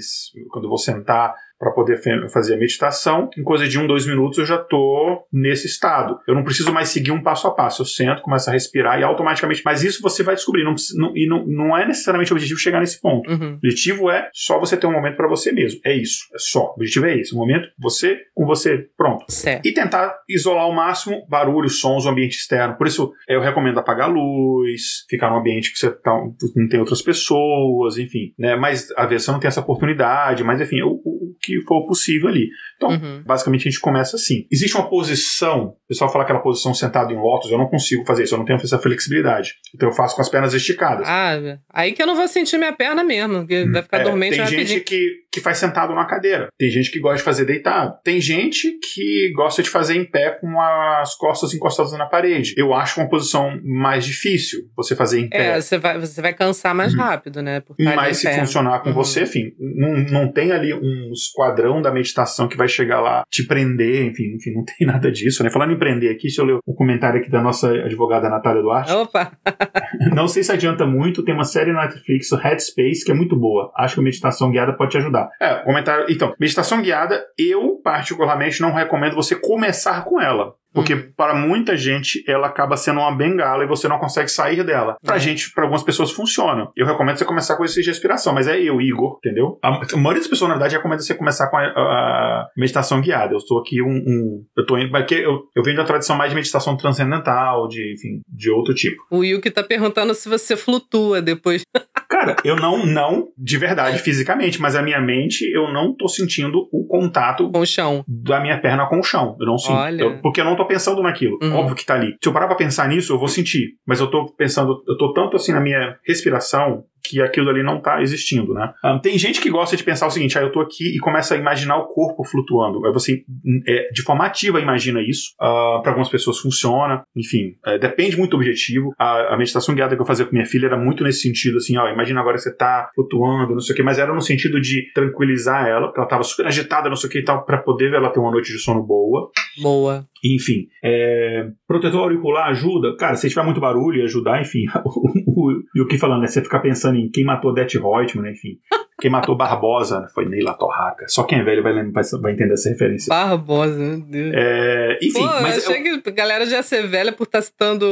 quando 0.49 0.65
eu 0.65 0.69
vou 0.69 0.77
sentar 0.77 1.33
para 1.61 1.71
poder 1.71 2.01
fazer 2.33 2.55
a 2.55 2.57
meditação. 2.57 3.29
Em 3.37 3.43
coisa 3.43 3.67
de 3.67 3.77
um, 3.77 3.85
dois 3.85 4.07
minutos 4.07 4.39
eu 4.39 4.45
já 4.47 4.57
tô 4.57 5.27
nesse 5.31 5.67
estado. 5.67 6.19
Eu 6.27 6.33
não 6.33 6.43
preciso 6.43 6.73
mais 6.73 6.89
seguir 6.89 7.11
um 7.11 7.21
passo 7.21 7.47
a 7.47 7.51
passo. 7.51 7.83
Eu 7.83 7.85
sento, 7.85 8.23
começo 8.23 8.49
a 8.49 8.53
respirar 8.53 8.99
e 8.99 9.03
automaticamente. 9.03 9.61
Mas 9.63 9.83
isso 9.83 10.01
você 10.01 10.23
vai 10.23 10.33
descobrir. 10.33 10.63
Não, 10.63 10.73
não, 10.95 11.15
e 11.15 11.27
não, 11.27 11.45
não 11.45 11.77
é 11.77 11.85
necessariamente 11.85 12.33
o 12.33 12.35
objetivo 12.35 12.59
chegar 12.59 12.79
nesse 12.79 12.99
ponto. 12.99 13.29
Uhum. 13.29 13.53
O 13.53 13.55
objetivo 13.57 14.09
é 14.09 14.27
só 14.33 14.59
você 14.59 14.75
ter 14.75 14.87
um 14.87 14.91
momento 14.91 15.15
para 15.15 15.27
você 15.27 15.51
mesmo. 15.51 15.79
É 15.85 15.93
isso. 15.95 16.23
É 16.33 16.39
só. 16.39 16.69
O 16.69 16.73
objetivo 16.77 17.05
é 17.05 17.19
esse. 17.19 17.35
Um 17.35 17.37
momento 17.37 17.69
você 17.77 18.17
com 18.33 18.47
você. 18.47 18.87
Pronto. 18.97 19.23
Certo. 19.29 19.63
E 19.63 19.71
tentar 19.71 20.15
isolar 20.27 20.63
ao 20.63 20.73
máximo 20.73 21.27
barulhos, 21.29 21.79
sons, 21.79 22.07
o 22.07 22.09
ambiente 22.09 22.37
externo. 22.37 22.75
Por 22.75 22.87
isso 22.87 23.13
eu 23.27 23.39
recomendo 23.39 23.79
apagar 23.79 24.09
a 24.09 24.11
luz, 24.11 25.05
ficar 25.07 25.29
num 25.29 25.37
ambiente 25.37 25.71
que 25.71 25.77
você 25.77 25.91
tá, 25.91 26.11
não 26.55 26.67
tem 26.67 26.79
outras 26.79 27.03
pessoas, 27.03 27.99
enfim. 27.99 28.33
Né? 28.39 28.55
Mas 28.55 28.89
a 28.97 29.05
versão 29.05 29.33
não 29.33 29.39
tem 29.39 29.47
essa 29.47 29.61
oportunidade. 29.61 30.43
Mas 30.43 30.59
enfim, 30.59 30.81
o 30.81 31.10
que 31.41 31.61
for 31.67 31.85
possível 31.87 32.29
ali. 32.29 32.49
Então, 32.77 32.89
uhum. 32.89 33.23
basicamente 33.25 33.67
a 33.67 33.71
gente 33.71 33.79
começa 33.79 34.15
assim. 34.15 34.45
Existe 34.51 34.75
uma 34.75 34.89
posição, 34.89 35.67
o 35.67 35.87
pessoal 35.87 36.11
fala 36.11 36.23
aquela 36.23 36.39
posição 36.39 36.73
sentado 36.73 37.11
em 37.11 37.17
lótus, 37.17 37.51
eu 37.51 37.57
não 37.57 37.67
consigo 37.67 38.05
fazer 38.05 38.23
isso, 38.23 38.33
eu 38.33 38.39
não 38.39 38.45
tenho 38.45 38.59
essa 38.59 38.79
flexibilidade. 38.79 39.53
Então 39.73 39.89
eu 39.89 39.93
faço 39.93 40.15
com 40.15 40.21
as 40.21 40.29
pernas 40.29 40.53
esticadas. 40.53 41.07
Ah, 41.07 41.59
aí 41.71 41.91
que 41.91 42.01
eu 42.01 42.07
não 42.07 42.15
vou 42.15 42.27
sentir 42.27 42.57
minha 42.57 42.73
perna 42.73 43.03
mesmo, 43.03 43.45
que 43.45 43.65
vai 43.65 43.81
ficar 43.81 44.01
é, 44.01 44.03
dormente 44.03 44.37
Tem 44.37 44.47
gente 44.47 44.79
que, 44.81 45.21
que 45.31 45.39
faz 45.39 45.57
sentado 45.57 45.89
numa 45.89 46.07
cadeira, 46.07 46.47
tem 46.57 46.69
gente 46.69 46.91
que 46.91 46.99
gosta 46.99 47.17
de 47.17 47.23
fazer 47.23 47.45
deitado, 47.45 47.95
tem 48.03 48.19
gente 48.19 48.79
que 48.79 49.31
gosta 49.35 49.61
de 49.61 49.69
fazer 49.69 49.95
em 49.95 50.05
pé 50.05 50.31
com 50.31 50.59
as 50.59 51.15
costas 51.15 51.53
encostadas 51.53 51.91
na 51.93 52.05
parede. 52.05 52.53
Eu 52.57 52.73
acho 52.73 52.99
uma 52.99 53.09
posição 53.09 53.59
mais 53.63 54.05
difícil 54.05 54.61
você 54.75 54.95
fazer 54.95 55.19
em 55.19 55.29
pé. 55.29 55.57
É, 55.57 55.61
você 55.61 55.77
vai, 55.77 55.99
você 55.99 56.21
vai 56.21 56.33
cansar 56.33 56.73
mais 56.73 56.93
uhum. 56.93 56.99
rápido, 56.99 57.41
né? 57.41 57.61
Mas 57.79 58.17
se 58.17 58.33
funcionar 58.39 58.79
com 58.79 58.89
uhum. 58.89 58.95
você, 58.95 59.23
enfim, 59.23 59.53
não, 59.59 59.97
não 59.97 60.31
tem 60.31 60.51
ali 60.51 60.73
um 60.73 61.11
esquadrão 61.31 61.81
da 61.81 61.91
meditação 61.91 62.47
que 62.47 62.57
vai 62.57 62.67
chegar 62.67 63.01
lá 63.01 63.23
te 63.29 63.45
prender, 63.45 64.05
enfim, 64.05 64.35
enfim, 64.35 64.51
não 64.53 64.65
tem 64.65 64.85
nada 64.87 65.11
disso, 65.11 65.43
né? 65.43 65.49
Falando 65.49 65.73
em 65.73 65.79
prender 65.79 66.11
aqui, 66.11 66.23
deixa 66.23 66.41
eu 66.41 66.45
ler 66.45 66.53
o 66.53 66.59
um 66.67 66.75
comentário 66.75 67.19
aqui 67.19 67.29
da 67.29 67.41
nossa 67.41 67.69
advogada 67.69 68.29
Natália 68.29 68.61
Duarte. 68.61 68.91
Opa! 68.91 69.31
não 70.13 70.27
sei 70.27 70.43
se 70.43 70.51
adianta 70.51 70.85
muito, 70.85 71.23
tem 71.23 71.33
uma 71.33 71.43
série 71.43 71.71
na 71.71 71.83
Netflix, 71.83 72.31
Headspace, 72.31 73.05
que 73.05 73.11
é 73.11 73.15
muito 73.15 73.35
boa. 73.35 73.71
Acho 73.75 73.95
que 73.95 74.01
a 74.01 74.03
meditação 74.03 74.51
guiada 74.51 74.73
pode 74.73 74.91
te 74.91 74.97
ajudar. 74.97 75.29
É, 75.39 75.55
comentário. 75.63 76.05
Então, 76.09 76.33
meditação 76.39 76.81
guiada, 76.81 77.23
eu 77.37 77.79
particularmente 77.83 78.61
não 78.61 78.73
recomendo 78.73 79.15
você 79.15 79.35
começar 79.35 80.03
com 80.03 80.21
ela. 80.21 80.53
Porque 80.73 80.93
uhum. 80.93 81.11
para 81.15 81.35
muita 81.35 81.75
gente 81.75 82.23
ela 82.27 82.47
acaba 82.47 82.77
sendo 82.77 82.99
uma 82.99 83.15
bengala 83.15 83.63
e 83.63 83.67
você 83.67 83.87
não 83.87 83.99
consegue 83.99 84.29
sair 84.29 84.63
dela. 84.63 84.95
Pra 85.03 85.15
uhum. 85.15 85.19
gente, 85.19 85.51
para 85.53 85.63
algumas 85.63 85.83
pessoas 85.83 86.11
funciona. 86.11 86.69
Eu 86.75 86.85
recomendo 86.85 87.17
você 87.17 87.25
começar 87.25 87.55
com 87.55 87.65
esse 87.65 87.81
de 87.81 87.89
respiração, 87.89 88.33
mas 88.33 88.47
é 88.47 88.59
eu, 88.59 88.81
Igor, 88.81 89.17
entendeu? 89.17 89.59
A, 89.63 89.69
a 89.69 89.97
maioria 89.97 90.21
das 90.21 90.27
pessoas, 90.27 90.49
na 90.49 90.55
verdade, 90.55 90.75
recomenda 90.75 91.01
você 91.01 91.15
começar 91.15 91.47
com 91.49 91.57
a, 91.57 91.63
a 91.63 92.47
meditação 92.55 93.01
guiada. 93.01 93.33
Eu 93.33 93.37
estou 93.37 93.59
aqui 93.59 93.81
um, 93.81 93.87
um, 93.87 94.45
Eu 94.57 94.65
tô 94.65 94.77
indo. 94.77 94.91
Porque 94.91 95.15
eu, 95.15 95.41
eu 95.55 95.63
venho 95.63 95.77
da 95.77 95.83
tradição 95.83 96.15
mais 96.15 96.29
de 96.29 96.35
meditação 96.35 96.77
transcendental, 96.77 97.67
de, 97.67 97.93
enfim, 97.93 98.21
de 98.27 98.49
outro 98.49 98.73
tipo. 98.73 99.01
O 99.11 99.23
Yuki 99.23 99.51
tá 99.51 99.63
perguntando 99.63 100.13
se 100.13 100.29
você 100.29 100.55
flutua 100.55 101.21
depois. 101.21 101.63
Cara, 102.11 102.35
eu 102.43 102.57
não, 102.57 102.85
não, 102.85 103.29
de 103.37 103.57
verdade, 103.57 103.97
fisicamente, 103.97 104.61
mas 104.61 104.75
a 104.75 104.81
minha 104.81 104.99
mente, 104.99 105.49
eu 105.49 105.71
não 105.71 105.95
tô 105.95 106.09
sentindo 106.09 106.67
o 106.71 106.85
contato 106.85 107.49
com 107.49 107.59
o 107.59 107.65
chão. 107.65 108.03
Da 108.05 108.41
minha 108.41 108.59
perna 108.59 108.85
com 108.85 108.99
o 108.99 109.03
chão. 109.03 109.37
Eu 109.39 109.47
não 109.47 109.57
sinto. 109.57 109.73
Olha. 109.73 110.01
Eu, 110.03 110.21
porque 110.21 110.41
eu 110.41 110.45
não 110.45 110.57
tô 110.57 110.60
pensando 110.65 111.01
naquilo. 111.01 111.37
Uhum. 111.41 111.55
Óbvio 111.55 111.75
que 111.75 111.85
tá 111.85 111.95
ali. 111.95 112.15
Se 112.21 112.29
eu 112.29 112.33
parar 112.33 112.47
pra 112.47 112.55
pensar 112.55 112.87
nisso, 112.87 113.13
eu 113.13 113.19
vou 113.19 113.27
sentir. 113.27 113.75
Mas 113.85 113.99
eu 113.99 114.09
tô 114.09 114.33
pensando, 114.33 114.83
eu 114.87 114.97
tô 114.97 115.13
tanto 115.13 115.35
assim 115.35 115.51
na 115.51 115.59
minha 115.59 115.97
respiração, 116.05 116.83
que 117.03 117.21
aquilo 117.21 117.49
ali 117.49 117.63
não 117.63 117.77
está 117.77 118.01
existindo, 118.01 118.53
né? 118.53 118.73
Um, 118.83 118.99
tem 118.99 119.17
gente 119.17 119.41
que 119.41 119.49
gosta 119.49 119.75
de 119.75 119.83
pensar 119.83 120.07
o 120.07 120.11
seguinte, 120.11 120.37
ah, 120.37 120.41
eu 120.41 120.47
estou 120.47 120.61
aqui 120.61 120.95
e 120.95 120.99
começa 120.99 121.35
a 121.35 121.37
imaginar 121.37 121.77
o 121.77 121.87
corpo 121.87 122.23
flutuando. 122.23 122.85
Aí 122.85 122.93
você, 122.93 123.23
é, 123.67 123.91
de 123.91 124.01
forma 124.01 124.25
ativa, 124.25 124.59
imagina 124.59 125.01
isso. 125.01 125.31
Uh, 125.41 125.81
Para 125.81 125.91
algumas 125.91 126.09
pessoas 126.09 126.39
funciona, 126.39 127.03
enfim, 127.15 127.55
é, 127.65 127.77
depende 127.77 128.17
muito 128.17 128.31
do 128.31 128.37
objetivo. 128.37 128.93
A, 128.97 129.33
a, 129.33 129.37
meditação 129.37 129.73
guiada 129.75 129.95
que 129.95 130.01
eu 130.01 130.05
fazia 130.05 130.25
com 130.25 130.31
minha 130.31 130.45
filha 130.45 130.67
era 130.67 130.77
muito 130.77 131.03
nesse 131.03 131.21
sentido, 131.21 131.57
assim, 131.57 131.77
ó, 131.77 131.87
imagina 131.89 132.19
agora 132.19 132.37
você 132.37 132.49
está 132.49 132.89
flutuando, 132.95 133.53
não 133.53 133.59
sei 133.59 133.73
o 133.73 133.75
que, 133.75 133.83
mas 133.83 133.99
era 133.99 134.13
no 134.13 134.21
sentido 134.21 134.59
de 134.59 134.91
tranquilizar 134.93 135.67
ela, 135.67 135.87
porque 135.87 135.99
ela 135.99 136.07
estava 136.07 136.23
super 136.23 136.45
agitada, 136.47 136.89
não 136.89 136.95
sei 136.95 137.09
o 137.09 137.11
que 137.11 137.19
e 137.19 137.23
tal, 137.23 137.45
para 137.45 137.57
poder 137.57 137.93
ela 137.93 138.09
ter 138.09 138.19
uma 138.19 138.31
noite 138.31 138.51
de 138.51 138.59
sono 138.59 138.83
boa. 138.83 139.29
Boa. 139.61 140.05
Enfim, 140.23 140.67
é, 140.83 141.47
protetor 141.67 142.01
auricular 142.01 142.49
ajuda. 142.49 142.95
Cara, 142.95 143.15
se 143.15 143.27
tiver 143.27 143.43
muito 143.43 143.59
barulho 143.59 143.99
e 143.99 144.03
ajudar, 144.03 144.39
enfim. 144.39 144.65
e 145.75 145.81
o 145.81 145.87
que 145.87 145.97
falando, 145.97 146.21
né? 146.21 146.27
Você 146.27 146.41
ficar 146.41 146.59
pensando 146.59 146.90
em 146.95 147.09
quem 147.09 147.23
matou 147.23 147.53
Det 147.53 147.77
Reutemann, 147.77 148.23
né? 148.23 148.31
enfim. 148.31 148.59
Quem 149.01 149.09
matou 149.09 149.35
Barbosa 149.35 150.07
foi 150.13 150.25
Neila 150.29 150.53
Torraca. 150.53 151.07
Só 151.07 151.23
quem 151.23 151.39
é 151.39 151.43
velho 151.43 151.63
vai, 151.63 151.73
vai, 151.73 152.03
vai 152.21 152.33
entender 152.33 152.53
essa 152.53 152.69
referência. 152.69 153.09
Barbosa, 153.09 153.75
meu 153.75 153.99
Deus. 153.99 154.31
É, 154.35 154.99
enfim, 155.01 155.25
Pô, 155.25 155.41
mas. 155.41 155.65
Eu 155.65 155.71
achei 155.71 155.91
eu... 155.91 156.01
que 156.01 156.09
a 156.09 156.13
galera 156.13 156.45
já 156.45 156.57
ia 156.57 156.63
ser 156.63 156.87
velha 156.87 157.11
por 157.11 157.23
estar 157.23 157.41
citando 157.41 157.85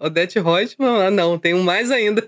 Odete 0.00 0.38
Reutemann. 0.38 1.06
Ah, 1.06 1.10
não, 1.10 1.36
tem 1.36 1.52
um 1.52 1.64
mais 1.64 1.90
ainda. 1.90 2.24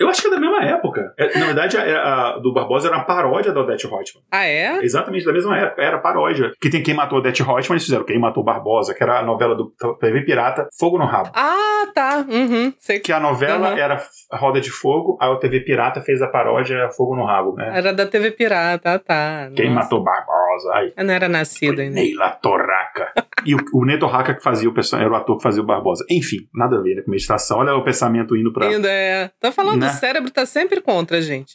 Eu 0.00 0.08
acho 0.08 0.20
que 0.20 0.28
é 0.28 0.30
da 0.30 0.40
mesma 0.40 0.62
época. 0.64 1.14
É, 1.16 1.38
na 1.38 1.46
verdade, 1.46 1.76
a, 1.76 2.34
a, 2.34 2.38
do 2.38 2.52
Barbosa 2.52 2.88
era 2.88 2.96
uma 2.96 3.04
paródia 3.04 3.52
da 3.52 3.60
Odete 3.60 3.86
Reutemann. 3.86 4.24
Ah, 4.30 4.44
é? 4.44 4.78
Exatamente, 4.82 5.24
da 5.24 5.32
mesma 5.32 5.56
época. 5.56 5.82
Era 5.82 5.98
paródia. 5.98 6.52
Que 6.60 6.68
tem 6.68 6.82
Quem 6.82 6.94
Matou 6.94 7.18
Odete 7.18 7.42
Reutemann, 7.42 7.74
eles 7.74 7.84
fizeram 7.84 8.04
Quem 8.04 8.18
Matou 8.18 8.42
Barbosa, 8.42 8.94
que 8.94 9.02
era 9.02 9.20
a 9.20 9.22
novela 9.22 9.54
do 9.54 9.72
TV 10.00 10.22
Pirata, 10.22 10.68
Fogo 10.78 10.98
no 10.98 11.06
Rabo. 11.06 11.30
Ah, 11.34 11.86
tá. 11.94 12.24
Uhum. 12.28 12.72
Sei. 12.78 13.00
Que 13.00 13.12
a 13.12 13.20
novela 13.20 13.70
uhum. 13.70 13.78
era 13.78 14.02
Roda 14.32 14.60
de 14.60 14.70
Fogo, 14.70 15.16
aí 15.20 15.28
o 15.28 15.38
TV 15.38 15.60
Pirata 15.60 16.00
fez 16.00 16.20
a 16.22 16.28
paródia 16.28 16.88
Fogo 16.90 17.14
no 17.14 17.24
Rabo, 17.24 17.54
né? 17.54 17.72
Era 17.76 17.92
da 17.92 18.06
TV 18.06 18.32
Pirata, 18.32 18.94
ah, 18.94 18.98
tá. 18.98 19.50
Quem 19.54 19.68
Nossa. 19.68 19.84
Matou 19.84 20.02
Barbosa. 20.02 20.72
Aí. 20.74 20.92
Eu 20.96 21.04
não 21.04 21.14
era 21.14 21.28
nascida 21.28 21.82
ainda. 21.82 21.94
Neila 21.94 22.30
Torraca. 22.30 23.12
E 23.44 23.54
o, 23.54 23.58
o 23.72 23.84
Neto 23.84 24.06
Raca 24.06 24.34
que 24.34 24.42
fazia 24.42 24.68
o 24.68 24.74
personagem, 24.74 25.06
era 25.06 25.14
o 25.14 25.20
ator 25.20 25.36
que 25.36 25.42
fazia 25.42 25.62
o 25.62 25.66
Barbosa. 25.66 26.04
Enfim, 26.10 26.48
nada 26.54 26.76
a 26.76 26.82
ver 26.82 26.96
né, 26.96 27.02
com 27.02 27.10
meditação. 27.10 27.58
Olha 27.58 27.74
o 27.74 27.84
pensamento 27.84 28.36
indo 28.36 28.52
pra. 28.52 28.68
Ainda 28.68 28.90
é. 28.90 29.30
Tô 29.40 29.52
falando, 29.52 29.80
né? 29.80 29.88
o 29.88 29.92
cérebro 29.92 30.30
tá 30.30 30.46
sempre 30.46 30.80
contra 30.80 31.18
a 31.18 31.20
gente. 31.20 31.54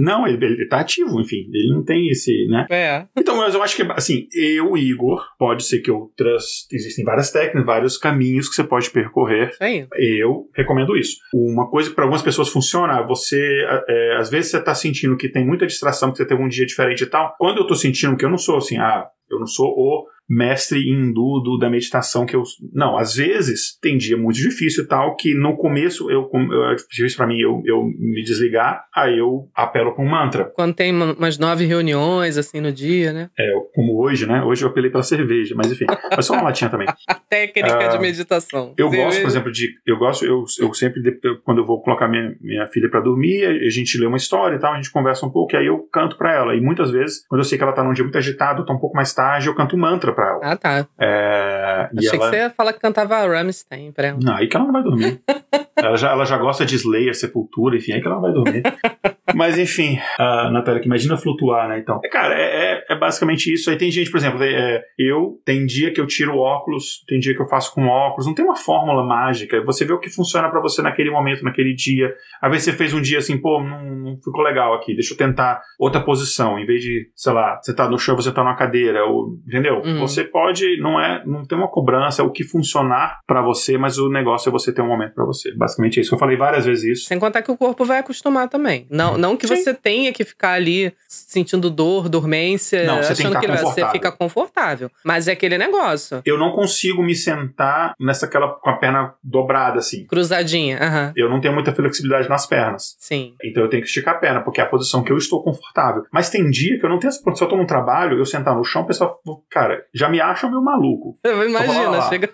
Não, 0.00 0.26
ele, 0.26 0.44
ele 0.44 0.68
tá 0.68 0.80
ativo, 0.80 1.20
enfim. 1.20 1.48
Ele 1.52 1.72
não 1.72 1.84
tem 1.84 2.08
esse, 2.08 2.46
né? 2.46 2.66
É. 2.70 3.06
Então, 3.16 3.36
mas 3.36 3.54
eu 3.54 3.62
acho 3.62 3.76
que, 3.76 3.82
assim, 3.92 4.28
eu, 4.32 4.76
Igor, 4.76 5.24
pode 5.38 5.64
ser 5.64 5.80
que 5.80 5.90
outras. 5.90 6.66
Existem 6.72 7.04
várias 7.04 7.30
técnicas, 7.30 7.66
vários 7.66 7.98
caminhos 7.98 8.48
que 8.48 8.54
você 8.54 8.64
pode 8.64 8.90
percorrer. 8.90 9.52
Sim. 9.54 9.86
Eu 9.96 10.48
recomendo 10.54 10.96
isso. 10.96 11.16
Uma 11.34 11.68
coisa 11.68 11.88
que 11.88 11.96
para 11.96 12.04
algumas 12.04 12.22
pessoas 12.22 12.48
funciona, 12.48 13.02
você. 13.02 13.66
É, 13.88 14.16
às 14.16 14.30
vezes 14.30 14.50
você 14.50 14.62
tá 14.62 14.74
sentindo 14.74 15.16
que 15.16 15.28
tem 15.28 15.44
muita 15.44 15.66
distração, 15.66 16.10
que 16.12 16.18
você 16.18 16.26
teve 16.26 16.42
um 16.42 16.48
dia 16.48 16.66
diferente 16.66 17.02
e 17.02 17.06
tal. 17.06 17.34
Quando 17.38 17.58
eu 17.58 17.66
tô 17.66 17.74
sentindo 17.74 18.16
que 18.16 18.24
eu 18.24 18.30
não 18.30 18.38
sou 18.38 18.58
assim, 18.58 18.78
ah, 18.78 19.06
eu 19.30 19.38
não 19.38 19.46
sou 19.46 19.66
o 19.66 20.06
mestre 20.28 20.90
hindu 20.90 21.40
do, 21.42 21.58
da 21.58 21.70
meditação 21.70 22.26
que 22.26 22.36
eu. 22.36 22.42
Não, 22.72 22.98
às 22.98 23.14
vezes 23.14 23.78
tem 23.80 23.96
dia 23.96 24.16
muito 24.16 24.36
difícil 24.36 24.84
e 24.84 24.86
tal, 24.86 25.16
que 25.16 25.34
no 25.34 25.56
começo 25.56 26.10
eu, 26.10 26.28
eu 26.32 26.76
difícil 26.90 27.16
para 27.16 27.26
mim 27.26 27.38
eu, 27.38 27.62
eu 27.64 27.84
me 27.84 28.22
desligar, 28.22 28.84
aí 28.94 29.18
eu 29.18 29.48
apelo 29.54 29.94
para 29.94 30.04
um 30.04 30.08
mantra. 30.08 30.44
Quando 30.54 30.74
tem 30.74 30.92
umas 30.92 31.38
nove 31.38 31.64
reuniões 31.64 32.36
assim 32.36 32.60
no 32.60 32.70
dia, 32.70 33.12
né? 33.12 33.30
É, 33.38 33.52
como 33.74 34.02
hoje, 34.02 34.26
né? 34.26 34.42
Hoje 34.42 34.64
eu 34.64 34.68
apelei 34.68 34.90
pela 34.90 35.02
cerveja, 35.02 35.54
mas 35.56 35.72
enfim, 35.72 35.86
mas 36.14 36.26
só 36.26 36.34
uma 36.34 36.42
latinha 36.42 36.70
também. 36.70 36.88
A 37.08 37.14
técnica 37.14 37.88
uh, 37.88 37.92
de 37.92 37.98
meditação. 37.98 38.74
Eu 38.76 38.90
cerveja. 38.90 39.04
gosto, 39.04 39.20
por 39.22 39.28
exemplo, 39.28 39.52
de. 39.52 39.68
Eu 39.86 39.96
gosto, 39.96 40.24
eu, 40.24 40.44
eu 40.60 40.74
sempre, 40.74 41.00
quando 41.44 41.58
eu 41.58 41.66
vou 41.66 41.82
colocar 41.82 42.08
minha, 42.08 42.34
minha 42.40 42.66
filha 42.66 42.90
para 42.90 43.00
dormir, 43.00 43.44
a 43.44 43.70
gente 43.70 43.98
lê 43.98 44.06
uma 44.06 44.16
história 44.16 44.56
e 44.56 44.58
tal, 44.58 44.72
a 44.72 44.76
gente 44.76 44.90
conversa 44.90 45.24
um 45.24 45.30
pouco, 45.30 45.54
e 45.54 45.56
aí 45.56 45.66
eu 45.66 45.78
canto 45.92 46.16
para 46.16 46.34
ela. 46.34 46.54
E 46.54 46.60
muitas 46.60 46.90
vezes, 46.90 47.26
quando 47.28 47.40
eu 47.40 47.44
sei 47.44 47.56
que 47.56 47.64
ela 47.64 47.72
tá 47.72 47.82
num 47.82 47.92
dia 47.92 48.04
muito 48.04 48.18
agitado, 48.18 48.64
tá 48.64 48.72
um 48.72 48.78
pouco 48.78 48.96
mais 48.96 49.14
tarde, 49.14 49.48
eu 49.48 49.54
canto 49.54 49.76
um 49.76 49.78
mantra 49.78 50.12
pra 50.18 50.30
ela. 50.30 50.40
Ah, 50.42 50.56
tá. 50.56 50.86
É, 50.98 51.88
Achei 51.96 52.08
ela... 52.08 52.18
que 52.18 52.30
você 52.30 52.36
ia 52.36 52.50
falar 52.50 52.72
que 52.72 52.80
cantava 52.80 53.24
Rammstein 53.24 53.92
pra 53.92 54.08
ela. 54.08 54.18
Não, 54.20 54.34
aí 54.34 54.48
que 54.48 54.56
ela 54.56 54.66
não 54.66 54.72
vai 54.72 54.82
dormir. 54.82 55.22
ela, 55.76 55.96
já, 55.96 56.10
ela 56.10 56.24
já 56.24 56.36
gosta 56.36 56.66
de 56.66 56.74
Slayer, 56.74 57.14
Sepultura, 57.14 57.76
enfim, 57.76 57.92
aí 57.92 58.00
que 58.00 58.06
ela 58.06 58.16
não 58.16 58.22
vai 58.22 58.32
dormir. 58.32 58.62
Mas 59.34 59.58
enfim, 59.58 59.98
a 60.18 60.50
Natália, 60.50 60.80
que 60.80 60.86
imagina 60.86 61.16
flutuar, 61.16 61.68
né? 61.68 61.78
Então, 61.78 62.00
é, 62.04 62.08
cara, 62.08 62.34
é, 62.34 62.42
é, 62.42 62.84
é, 62.90 62.98
basicamente 62.98 63.52
isso. 63.52 63.70
Aí 63.70 63.76
tem 63.76 63.90
gente, 63.90 64.10
por 64.10 64.18
exemplo, 64.18 64.42
é, 64.42 64.82
eu, 64.98 65.40
tem 65.44 65.66
dia 65.66 65.92
que 65.92 66.00
eu 66.00 66.06
tiro 66.06 66.36
óculos, 66.36 67.04
tem 67.06 67.18
dia 67.18 67.34
que 67.34 67.42
eu 67.42 67.48
faço 67.48 67.74
com 67.74 67.86
óculos, 67.86 68.26
não 68.26 68.34
tem 68.34 68.44
uma 68.44 68.56
fórmula 68.56 69.04
mágica. 69.04 69.62
Você 69.64 69.84
vê 69.84 69.92
o 69.92 69.98
que 69.98 70.10
funciona 70.10 70.48
para 70.48 70.60
você 70.60 70.82
naquele 70.82 71.10
momento, 71.10 71.44
naquele 71.44 71.74
dia. 71.74 72.12
Às 72.40 72.50
vezes 72.50 72.64
você 72.64 72.72
fez 72.72 72.94
um 72.94 73.00
dia 73.00 73.18
assim, 73.18 73.38
pô, 73.38 73.62
não, 73.62 73.84
não, 73.84 74.16
ficou 74.16 74.42
legal 74.42 74.74
aqui, 74.74 74.94
deixa 74.94 75.12
eu 75.12 75.18
tentar 75.18 75.60
outra 75.78 76.00
posição. 76.00 76.58
Em 76.58 76.66
vez 76.66 76.82
de, 76.82 77.10
sei 77.14 77.32
lá, 77.32 77.58
você 77.60 77.74
tá 77.74 77.88
no 77.88 77.98
chão, 77.98 78.16
você 78.16 78.32
tá 78.32 78.42
numa 78.42 78.56
cadeira, 78.56 79.04
ou, 79.04 79.38
entendeu? 79.46 79.82
Uhum. 79.84 80.00
Você 80.00 80.24
pode, 80.24 80.80
não 80.80 81.00
é, 81.00 81.22
não 81.26 81.42
tem 81.42 81.58
uma 81.58 81.68
cobrança, 81.68 82.22
é 82.22 82.24
o 82.24 82.30
que 82.30 82.44
funcionar 82.44 83.20
para 83.26 83.42
você, 83.42 83.76
mas 83.76 83.98
o 83.98 84.08
negócio 84.08 84.48
é 84.48 84.52
você 84.52 84.72
ter 84.72 84.82
um 84.82 84.88
momento 84.88 85.14
para 85.14 85.24
você. 85.24 85.54
Basicamente 85.54 85.98
é 85.98 86.02
isso. 86.02 86.14
Eu 86.14 86.18
falei 86.18 86.36
várias 86.36 86.64
vezes 86.64 86.98
isso. 86.98 87.08
Sem 87.08 87.18
contar 87.18 87.42
que 87.42 87.50
o 87.50 87.56
corpo 87.56 87.84
vai 87.84 87.98
acostumar 87.98 88.48
também. 88.48 88.86
Não, 88.90 89.17
não 89.18 89.36
que 89.36 89.46
Sim. 89.46 89.56
você 89.56 89.74
tenha 89.74 90.12
que 90.12 90.24
ficar 90.24 90.52
ali 90.52 90.92
sentindo 91.06 91.70
dor, 91.70 92.08
dormência, 92.08 92.84
Não, 92.84 93.02
você 93.02 93.14
que 93.14 93.22
achando 93.22 93.40
que 93.40 93.46
vai, 93.46 93.58
você 93.58 93.88
fica 93.90 94.12
confortável. 94.12 94.90
Mas 95.04 95.28
é 95.28 95.32
aquele 95.32 95.58
negócio. 95.58 96.22
Eu 96.24 96.38
não 96.38 96.52
consigo 96.52 97.02
me 97.02 97.14
sentar 97.14 97.94
nessa 97.98 98.26
aquela 98.26 98.48
com 98.48 98.70
a 98.70 98.76
perna 98.76 99.14
dobrada 99.22 99.78
assim. 99.78 100.06
Cruzadinha. 100.06 100.78
Aham. 100.80 101.12
Eu 101.16 101.28
não 101.28 101.40
tenho 101.40 101.54
muita 101.54 101.72
flexibilidade 101.72 102.28
nas 102.28 102.46
pernas. 102.46 102.96
Sim. 102.98 103.34
Então 103.42 103.62
eu 103.62 103.68
tenho 103.68 103.82
que 103.82 103.88
esticar 103.88 104.14
a 104.14 104.18
perna, 104.18 104.40
porque 104.40 104.60
é 104.60 104.64
a 104.64 104.68
posição 104.68 105.02
que 105.02 105.12
eu 105.12 105.16
estou 105.16 105.42
confortável. 105.42 106.04
Mas 106.12 106.30
tem 106.30 106.48
dia 106.50 106.78
que 106.78 106.84
eu 106.84 106.90
não 106.90 106.98
tenho 106.98 107.08
essa 107.08 107.22
posição. 107.22 107.36
Se 107.38 107.44
eu 107.44 107.48
tô 107.48 107.56
no 107.56 107.66
trabalho, 107.66 108.18
eu 108.18 108.24
sentar 108.24 108.54
no 108.54 108.64
chão, 108.64 108.82
o 108.82 108.86
pessoal, 108.86 109.20
cara, 109.50 109.84
já 109.94 110.08
me 110.08 110.20
acham 110.20 110.50
meio 110.50 110.62
maluco. 110.62 111.18
Imagina, 111.24 111.90
lá. 111.90 112.08
chega. 112.08 112.30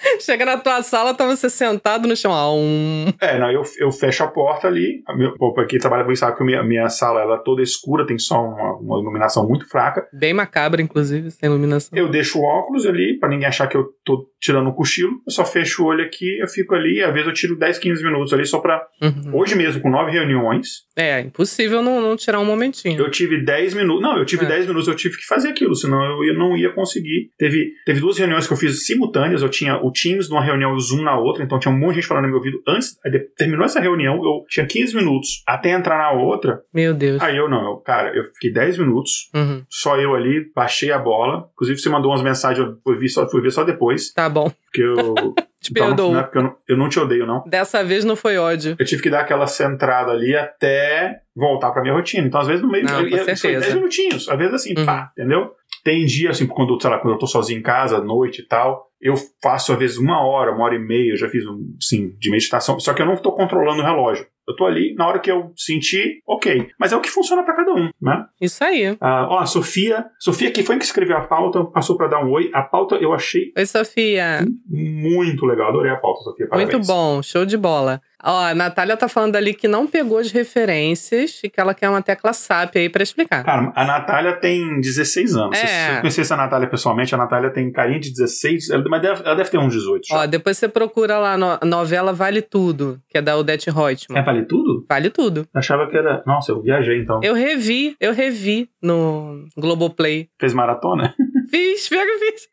chega 0.20 0.44
na 0.44 0.56
tua 0.56 0.82
sala, 0.82 1.14
tá 1.14 1.26
você 1.26 1.48
sentado 1.50 2.06
no 2.08 2.16
chão. 2.16 2.32
Ah, 2.32 2.52
um... 2.52 3.06
É, 3.20 3.38
não, 3.38 3.50
eu, 3.50 3.62
eu 3.78 3.90
fecho 3.90 4.22
a 4.22 4.28
porta 4.28 4.66
ali. 4.68 5.02
O 5.08 5.38
povo 5.38 5.60
aqui 5.60 5.78
trabalha 5.78 6.04
com 6.04 6.12
isso, 6.12 6.20
sabe 6.20 6.36
que 6.36 6.42
a 6.42 6.46
minha, 6.46 6.62
minha 6.62 6.88
sala 6.88 7.20
ela 7.20 7.36
é 7.36 7.42
toda 7.44 7.62
escura, 7.62 8.06
tem 8.06 8.18
só 8.18 8.42
uma, 8.42 8.76
uma 8.76 9.00
iluminação 9.00 9.46
muito 9.48 9.68
fraca. 9.68 10.06
Bem 10.12 10.32
macabra, 10.34 10.80
inclusive, 10.82 11.30
sem 11.30 11.48
iluminação. 11.48 11.96
Eu 11.98 12.08
deixo 12.08 12.38
o 12.38 12.44
óculos 12.44 12.86
ali, 12.86 13.18
pra 13.18 13.28
ninguém 13.28 13.46
achar 13.48 13.66
que 13.66 13.76
eu 13.76 13.86
tô 14.04 14.28
tirando 14.40 14.68
um 14.68 14.72
cochilo. 14.72 15.12
Eu 15.26 15.32
só 15.32 15.44
fecho 15.44 15.82
o 15.82 15.86
olho 15.86 16.04
aqui, 16.04 16.38
eu 16.40 16.46
fico 16.48 16.74
ali. 16.74 17.02
Às 17.02 17.12
vezes 17.12 17.26
eu 17.28 17.34
tiro 17.34 17.56
10, 17.58 17.78
15 17.78 18.02
minutos 18.04 18.32
ali 18.32 18.46
só 18.46 18.58
pra. 18.60 18.80
Uhum. 19.02 19.30
Hoje 19.34 19.54
mesmo, 19.56 19.80
com 19.80 19.90
nove 19.90 20.10
reuniões, 20.12 20.84
É, 20.96 21.20
impossível 21.20 21.82
não, 21.82 22.00
não 22.00 22.16
tirar 22.16 22.38
um 22.40 22.44
momentinho. 22.44 22.98
eu 23.00 23.10
tive 23.10 23.44
10 23.44 23.74
minutos. 23.74 24.02
Não, 24.02 24.16
eu 24.18 24.24
tive 24.24 24.44
É. 24.44 24.48
10 24.48 24.66
minutos, 24.66 24.88
eu 24.88 24.94
tive 24.94 25.16
que 25.16 25.26
fazer 25.26 25.48
aquilo, 25.48 25.74
senão 25.74 26.02
eu, 26.04 26.24
ia- 26.24 26.34
não 26.34 26.56
ia 26.56 26.72
conseguir. 26.72 27.30
Teve, 27.38 27.72
teve 27.84 28.00
duas 28.00 28.18
reuniões 28.18 28.46
que 28.46 28.52
eu 28.52 28.56
fiz 28.56 28.84
simultâneas. 28.86 29.42
Eu 29.42 29.48
tinha 29.48 29.76
o 29.88 29.92
Teams 29.92 30.28
numa 30.28 30.42
reunião 30.44 30.72
e 30.72 30.76
o 30.76 30.80
Zoom 30.80 31.02
na 31.02 31.18
outra, 31.18 31.42
então 31.44 31.58
tinha 31.58 31.72
um 31.74 31.78
monte 31.78 31.90
de 31.90 32.00
gente 32.00 32.06
falando 32.08 32.24
no 32.24 32.28
meu 32.30 32.38
ouvido. 32.38 32.62
Antes, 32.68 32.96
terminou 33.36 33.64
essa 33.64 33.80
reunião, 33.80 34.16
eu 34.24 34.44
tinha 34.48 34.66
15 34.66 34.94
minutos 34.94 35.42
até 35.46 35.70
entrar 35.70 35.98
na 35.98 36.10
outra. 36.12 36.60
Meu 36.72 36.94
Deus. 36.94 37.20
Aí 37.22 37.36
eu 37.36 37.48
não, 37.48 37.62
eu, 37.72 37.76
cara, 37.78 38.14
eu 38.16 38.24
fiquei 38.34 38.52
10 38.52 38.78
minutos, 38.78 39.30
Uhum. 39.34 39.62
só 39.68 39.96
eu 39.98 40.14
ali, 40.14 40.50
baixei 40.54 40.92
a 40.92 40.98
bola. 40.98 41.48
Inclusive, 41.54 41.78
você 41.78 41.88
mandou 41.88 42.10
umas 42.10 42.22
mensagens, 42.22 42.66
eu 42.66 42.76
fui 42.84 42.96
ver 42.96 43.08
só, 43.08 43.28
fui 43.28 43.40
ver 43.40 43.50
só 43.50 43.64
depois, 43.64 44.12
Tá 44.12 44.28
bom. 44.28 44.50
porque 44.66 44.82
eu. 44.82 45.14
Te 45.60 45.72
perdoo. 45.72 46.12
né, 46.14 46.22
porque 46.22 46.38
eu 46.38 46.42
não, 46.44 46.56
eu 46.68 46.76
não 46.76 46.88
te 46.88 47.00
odeio, 47.00 47.26
não. 47.26 47.42
Dessa 47.44 47.82
vez 47.82 48.04
não 48.04 48.14
foi 48.14 48.38
ódio. 48.38 48.76
Eu 48.78 48.86
tive 48.86 49.02
que 49.02 49.10
dar 49.10 49.22
aquela 49.22 49.44
centrada 49.48 50.12
ali 50.12 50.36
até 50.36 51.18
voltar 51.34 51.72
pra 51.72 51.82
minha 51.82 51.92
rotina. 51.94 52.26
Então, 52.26 52.40
às 52.40 52.46
vezes, 52.46 52.62
no 52.62 52.70
meio. 52.70 52.84
Não, 52.84 53.00
eu- 53.00 53.10
com 53.10 53.24
certeza. 53.24 53.60
10 53.62 53.74
minutinhos. 53.74 54.28
Às 54.28 54.38
vezes, 54.38 54.54
assim, 54.54 54.74
Uhum. 54.78 54.86
pá, 54.86 55.10
entendeu? 55.18 55.50
Tem 55.82 56.04
dia, 56.04 56.30
assim, 56.30 56.46
quando, 56.46 56.80
sei 56.80 56.90
lá, 56.90 56.98
quando 56.98 57.14
eu 57.14 57.18
tô 57.18 57.26
sozinho 57.26 57.58
em 57.58 57.62
casa, 57.62 57.98
à 57.98 58.00
noite 58.00 58.42
e 58.42 58.46
tal, 58.46 58.86
eu 59.00 59.14
faço, 59.42 59.72
às 59.72 59.78
vezes, 59.78 59.96
uma 59.98 60.24
hora, 60.26 60.52
uma 60.52 60.64
hora 60.64 60.74
e 60.74 60.78
meia. 60.78 61.12
Eu 61.12 61.16
já 61.16 61.28
fiz, 61.28 61.46
um, 61.46 61.76
sim, 61.80 62.16
de 62.18 62.30
meditação. 62.30 62.78
Só 62.80 62.92
que 62.92 63.02
eu 63.02 63.06
não 63.06 63.16
tô 63.16 63.32
controlando 63.32 63.82
o 63.82 63.84
relógio. 63.84 64.26
Eu 64.48 64.56
tô 64.56 64.64
ali, 64.64 64.94
na 64.96 65.06
hora 65.06 65.18
que 65.18 65.30
eu 65.30 65.52
sentir, 65.56 66.22
ok. 66.26 66.68
Mas 66.80 66.90
é 66.92 66.96
o 66.96 67.00
que 67.00 67.10
funciona 67.10 67.42
pra 67.42 67.54
cada 67.54 67.70
um, 67.74 67.90
né? 68.00 68.24
Isso 68.40 68.64
aí. 68.64 68.96
Ah, 69.00 69.26
ó, 69.28 69.38
a 69.40 69.46
Sofia. 69.46 70.06
Sofia, 70.18 70.50
que 70.50 70.62
foi 70.62 70.78
que 70.78 70.84
escreveu 70.84 71.16
a 71.18 71.20
pauta, 71.26 71.62
passou 71.64 71.96
pra 71.96 72.06
dar 72.08 72.24
um 72.24 72.30
oi. 72.30 72.50
A 72.54 72.62
pauta 72.62 72.94
eu 72.96 73.12
achei 73.12 73.52
Oi, 73.56 73.66
Sofia. 73.66 74.46
muito 74.68 75.44
legal. 75.46 75.68
Adorei 75.68 75.92
a 75.92 75.96
pauta, 75.96 76.22
Sofia. 76.22 76.48
Parabéns. 76.48 76.72
Muito 76.72 76.86
bom, 76.86 77.22
show 77.22 77.44
de 77.44 77.56
bola. 77.56 78.00
Ó, 78.24 78.36
a 78.46 78.52
Natália 78.54 78.96
tá 78.96 79.08
falando 79.08 79.36
ali 79.36 79.54
que 79.54 79.68
não 79.68 79.86
pegou 79.86 80.18
as 80.18 80.32
referências 80.32 81.40
e 81.44 81.48
que 81.48 81.60
ela 81.60 81.72
quer 81.72 81.88
uma 81.88 82.02
tecla 82.02 82.32
SAP 82.32 82.74
aí 82.76 82.88
pra 82.88 83.02
explicar. 83.02 83.44
Cara, 83.44 83.72
a 83.74 83.84
Natália 83.84 84.32
tem 84.32 84.80
16 84.80 85.36
anos. 85.36 85.56
É. 85.56 85.66
Se 85.66 85.94
eu 85.96 86.00
conhecesse 86.00 86.32
a 86.32 86.36
Natália 86.36 86.68
pessoalmente, 86.68 87.14
a 87.14 87.18
Natália 87.18 87.50
tem 87.50 87.70
carinha 87.70 88.00
de 88.00 88.10
16, 88.10 88.70
ela- 88.70 88.82
mas 88.88 89.02
deve- 89.02 89.22
ela 89.24 89.34
deve 89.36 89.50
ter 89.50 89.58
uns 89.58 89.72
18 89.72 90.06
já. 90.08 90.16
Ó, 90.22 90.26
depois 90.26 90.58
você 90.58 90.68
procura 90.68 91.18
lá 91.18 91.36
no- 91.36 91.58
a 91.60 91.64
novela 91.64 92.12
Vale 92.12 92.42
Tudo, 92.42 93.00
que 93.08 93.18
é 93.18 93.22
da 93.22 93.36
Odete 93.36 93.70
É, 93.70 93.72
Reutemann. 93.72 94.18
Vale 94.38 94.46
tudo? 94.46 94.86
Vale 94.88 95.10
tudo. 95.10 95.46
Achava 95.52 95.88
que 95.88 95.96
era. 95.96 96.22
Nossa, 96.26 96.52
eu 96.52 96.62
viajei 96.62 97.00
então. 97.00 97.20
Eu 97.22 97.34
revi, 97.34 97.96
eu 98.00 98.12
revi 98.12 98.68
no 98.82 99.44
Globoplay. 99.56 100.28
Fez 100.40 100.54
maratona? 100.54 101.14
Que 101.48 101.94
eu 101.94 102.18
fiz. 102.18 102.48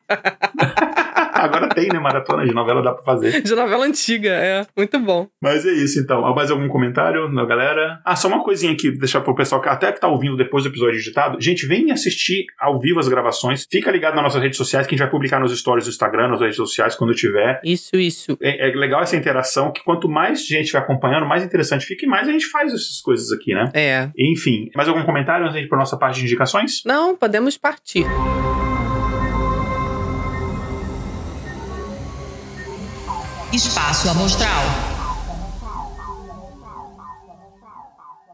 Agora 1.32 1.68
tem, 1.68 1.88
né? 1.88 1.98
Maratona 1.98 2.46
de 2.46 2.54
novela 2.54 2.82
dá 2.82 2.92
pra 2.92 3.02
fazer. 3.02 3.42
De 3.42 3.54
novela 3.54 3.84
antiga, 3.84 4.30
é. 4.30 4.66
Muito 4.76 4.98
bom. 4.98 5.28
Mas 5.42 5.66
é 5.66 5.72
isso 5.72 6.00
então. 6.00 6.22
Mais 6.34 6.50
algum 6.50 6.68
comentário 6.68 7.32
da 7.34 7.44
galera? 7.44 8.00
Ah, 8.04 8.16
só 8.16 8.28
uma 8.28 8.42
coisinha 8.42 8.72
aqui, 8.72 8.90
deixar 8.90 9.20
pro 9.20 9.34
pessoal 9.34 9.60
que 9.60 9.68
até 9.68 9.92
que 9.92 10.00
tá 10.00 10.08
ouvindo 10.08 10.36
depois 10.36 10.64
do 10.64 10.70
episódio 10.70 10.96
digitado. 10.96 11.40
Gente, 11.40 11.66
vem 11.66 11.90
assistir 11.90 12.46
ao 12.58 12.80
vivo 12.80 12.98
as 12.98 13.08
gravações. 13.08 13.66
Fica 13.70 13.90
ligado 13.90 14.14
nas 14.14 14.24
nossas 14.24 14.42
redes 14.42 14.56
sociais, 14.56 14.86
que 14.86 14.94
a 14.94 14.96
gente 14.96 15.04
vai 15.04 15.10
publicar 15.10 15.40
nos 15.40 15.56
stories 15.56 15.84
do 15.84 15.90
Instagram, 15.90 16.28
nas 16.28 16.40
redes 16.40 16.56
sociais, 16.56 16.94
quando 16.94 17.14
tiver. 17.14 17.60
Isso, 17.64 17.96
isso. 17.96 18.36
É, 18.40 18.70
é 18.70 18.74
legal 18.74 19.02
essa 19.02 19.16
interação, 19.16 19.72
que 19.72 19.82
quanto 19.84 20.08
mais 20.08 20.46
gente 20.46 20.72
vai 20.72 20.80
acompanhando, 20.82 21.26
mais 21.26 21.42
interessante 21.44 21.84
fica 21.84 22.04
e 22.04 22.08
mais 22.08 22.28
a 22.28 22.32
gente 22.32 22.46
faz 22.46 22.72
essas 22.72 23.00
coisas 23.02 23.32
aqui, 23.32 23.54
né? 23.54 23.70
É. 23.74 24.10
Enfim, 24.16 24.70
mais 24.74 24.88
algum 24.88 25.02
comentário 25.04 25.44
antes 25.44 25.56
de 25.56 25.64
ir 25.64 25.68
para 25.68 25.78
nossa 25.78 25.96
parte 25.96 26.18
de 26.18 26.24
indicações? 26.24 26.82
Não, 26.84 27.16
podemos 27.16 27.56
partir. 27.56 28.06
Espaço 33.56 34.10
Amostral. 34.10 34.95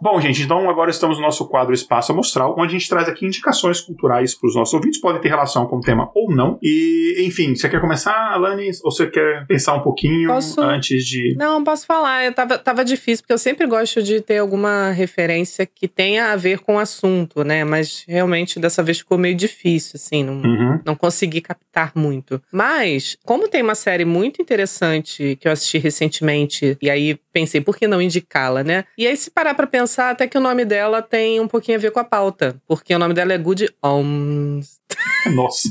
Bom, 0.02 0.20
gente, 0.20 0.42
então 0.42 0.68
agora 0.68 0.90
estamos 0.90 1.16
no 1.16 1.22
nosso 1.22 1.46
quadro 1.46 1.72
Espaço 1.72 2.10
Amostral, 2.10 2.56
onde 2.58 2.74
a 2.74 2.78
gente 2.78 2.88
traz 2.88 3.08
aqui 3.08 3.24
indicações 3.24 3.80
culturais 3.80 4.34
para 4.34 4.48
os 4.48 4.56
nossos 4.56 4.74
ouvintes, 4.74 5.00
podem 5.00 5.20
ter 5.20 5.28
relação 5.28 5.64
com 5.68 5.76
o 5.76 5.80
tema 5.80 6.10
ou 6.12 6.28
não. 6.34 6.58
E, 6.60 7.24
enfim, 7.24 7.54
você 7.54 7.68
quer 7.68 7.80
começar, 7.80 8.32
Alane, 8.32 8.68
ou 8.82 8.90
você 8.90 9.06
quer 9.06 9.46
pensar 9.46 9.74
um 9.74 9.80
pouquinho 9.80 10.26
Posso. 10.28 10.60
antes 10.60 11.04
de. 11.06 11.36
Não, 11.38 11.62
posso 11.62 11.86
falar. 11.86 12.24
Eu 12.24 12.32
tava, 12.34 12.58
tava 12.58 12.84
difícil, 12.84 13.22
porque 13.22 13.32
eu 13.32 13.38
sempre 13.38 13.64
gosto 13.64 14.02
de 14.02 14.20
ter 14.20 14.38
alguma 14.38 14.90
referência 14.90 15.64
que 15.64 15.86
tenha 15.86 16.32
a 16.32 16.36
ver 16.36 16.58
com 16.58 16.74
o 16.74 16.78
assunto, 16.80 17.44
né? 17.44 17.62
Mas 17.64 18.04
realmente 18.08 18.58
dessa 18.58 18.82
vez 18.82 18.98
ficou 18.98 19.16
meio 19.16 19.36
difícil, 19.36 19.92
assim. 19.94 20.24
Não, 20.24 20.32
Uhum. 20.42 20.80
não 20.84 20.96
consegui 20.96 21.40
captar 21.40 21.92
muito. 21.94 22.42
Mas, 22.50 23.16
como 23.24 23.46
tem 23.46 23.62
uma 23.62 23.76
série 23.76 24.04
muito 24.04 24.42
interessante 24.42 25.38
que 25.40 25.46
eu 25.46 25.52
assisti 25.52 25.78
recentemente, 25.78 26.76
e 26.82 26.90
aí 26.90 27.16
pensei, 27.32 27.60
por 27.60 27.76
que 27.76 27.86
não 27.86 28.00
indicá-la, 28.00 28.62
né? 28.62 28.84
E 28.96 29.06
aí, 29.06 29.16
se 29.16 29.30
parar 29.30 29.54
pra 29.54 29.66
pensar, 29.66 30.10
até 30.10 30.26
que 30.26 30.36
o 30.36 30.40
nome 30.40 30.64
dela 30.64 31.02
tem 31.02 31.40
um 31.40 31.48
pouquinho 31.48 31.78
a 31.78 31.80
ver 31.80 31.90
com 31.90 32.00
a 32.00 32.04
pauta. 32.04 32.56
Porque 32.66 32.94
o 32.94 32.98
nome 32.98 33.14
dela 33.14 33.32
é 33.32 33.38
Good 33.38 33.68
Omens. 33.82 34.80
Nossa, 35.34 35.68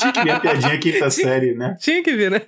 tinha 0.00 0.12
que 0.12 0.24
ver 0.24 0.30
a 0.30 0.40
piadinha 0.40 0.78
quinta 0.78 1.10
série, 1.10 1.54
né? 1.54 1.76
Tinha 1.78 2.02
que 2.02 2.14
vir, 2.14 2.30
né? 2.30 2.42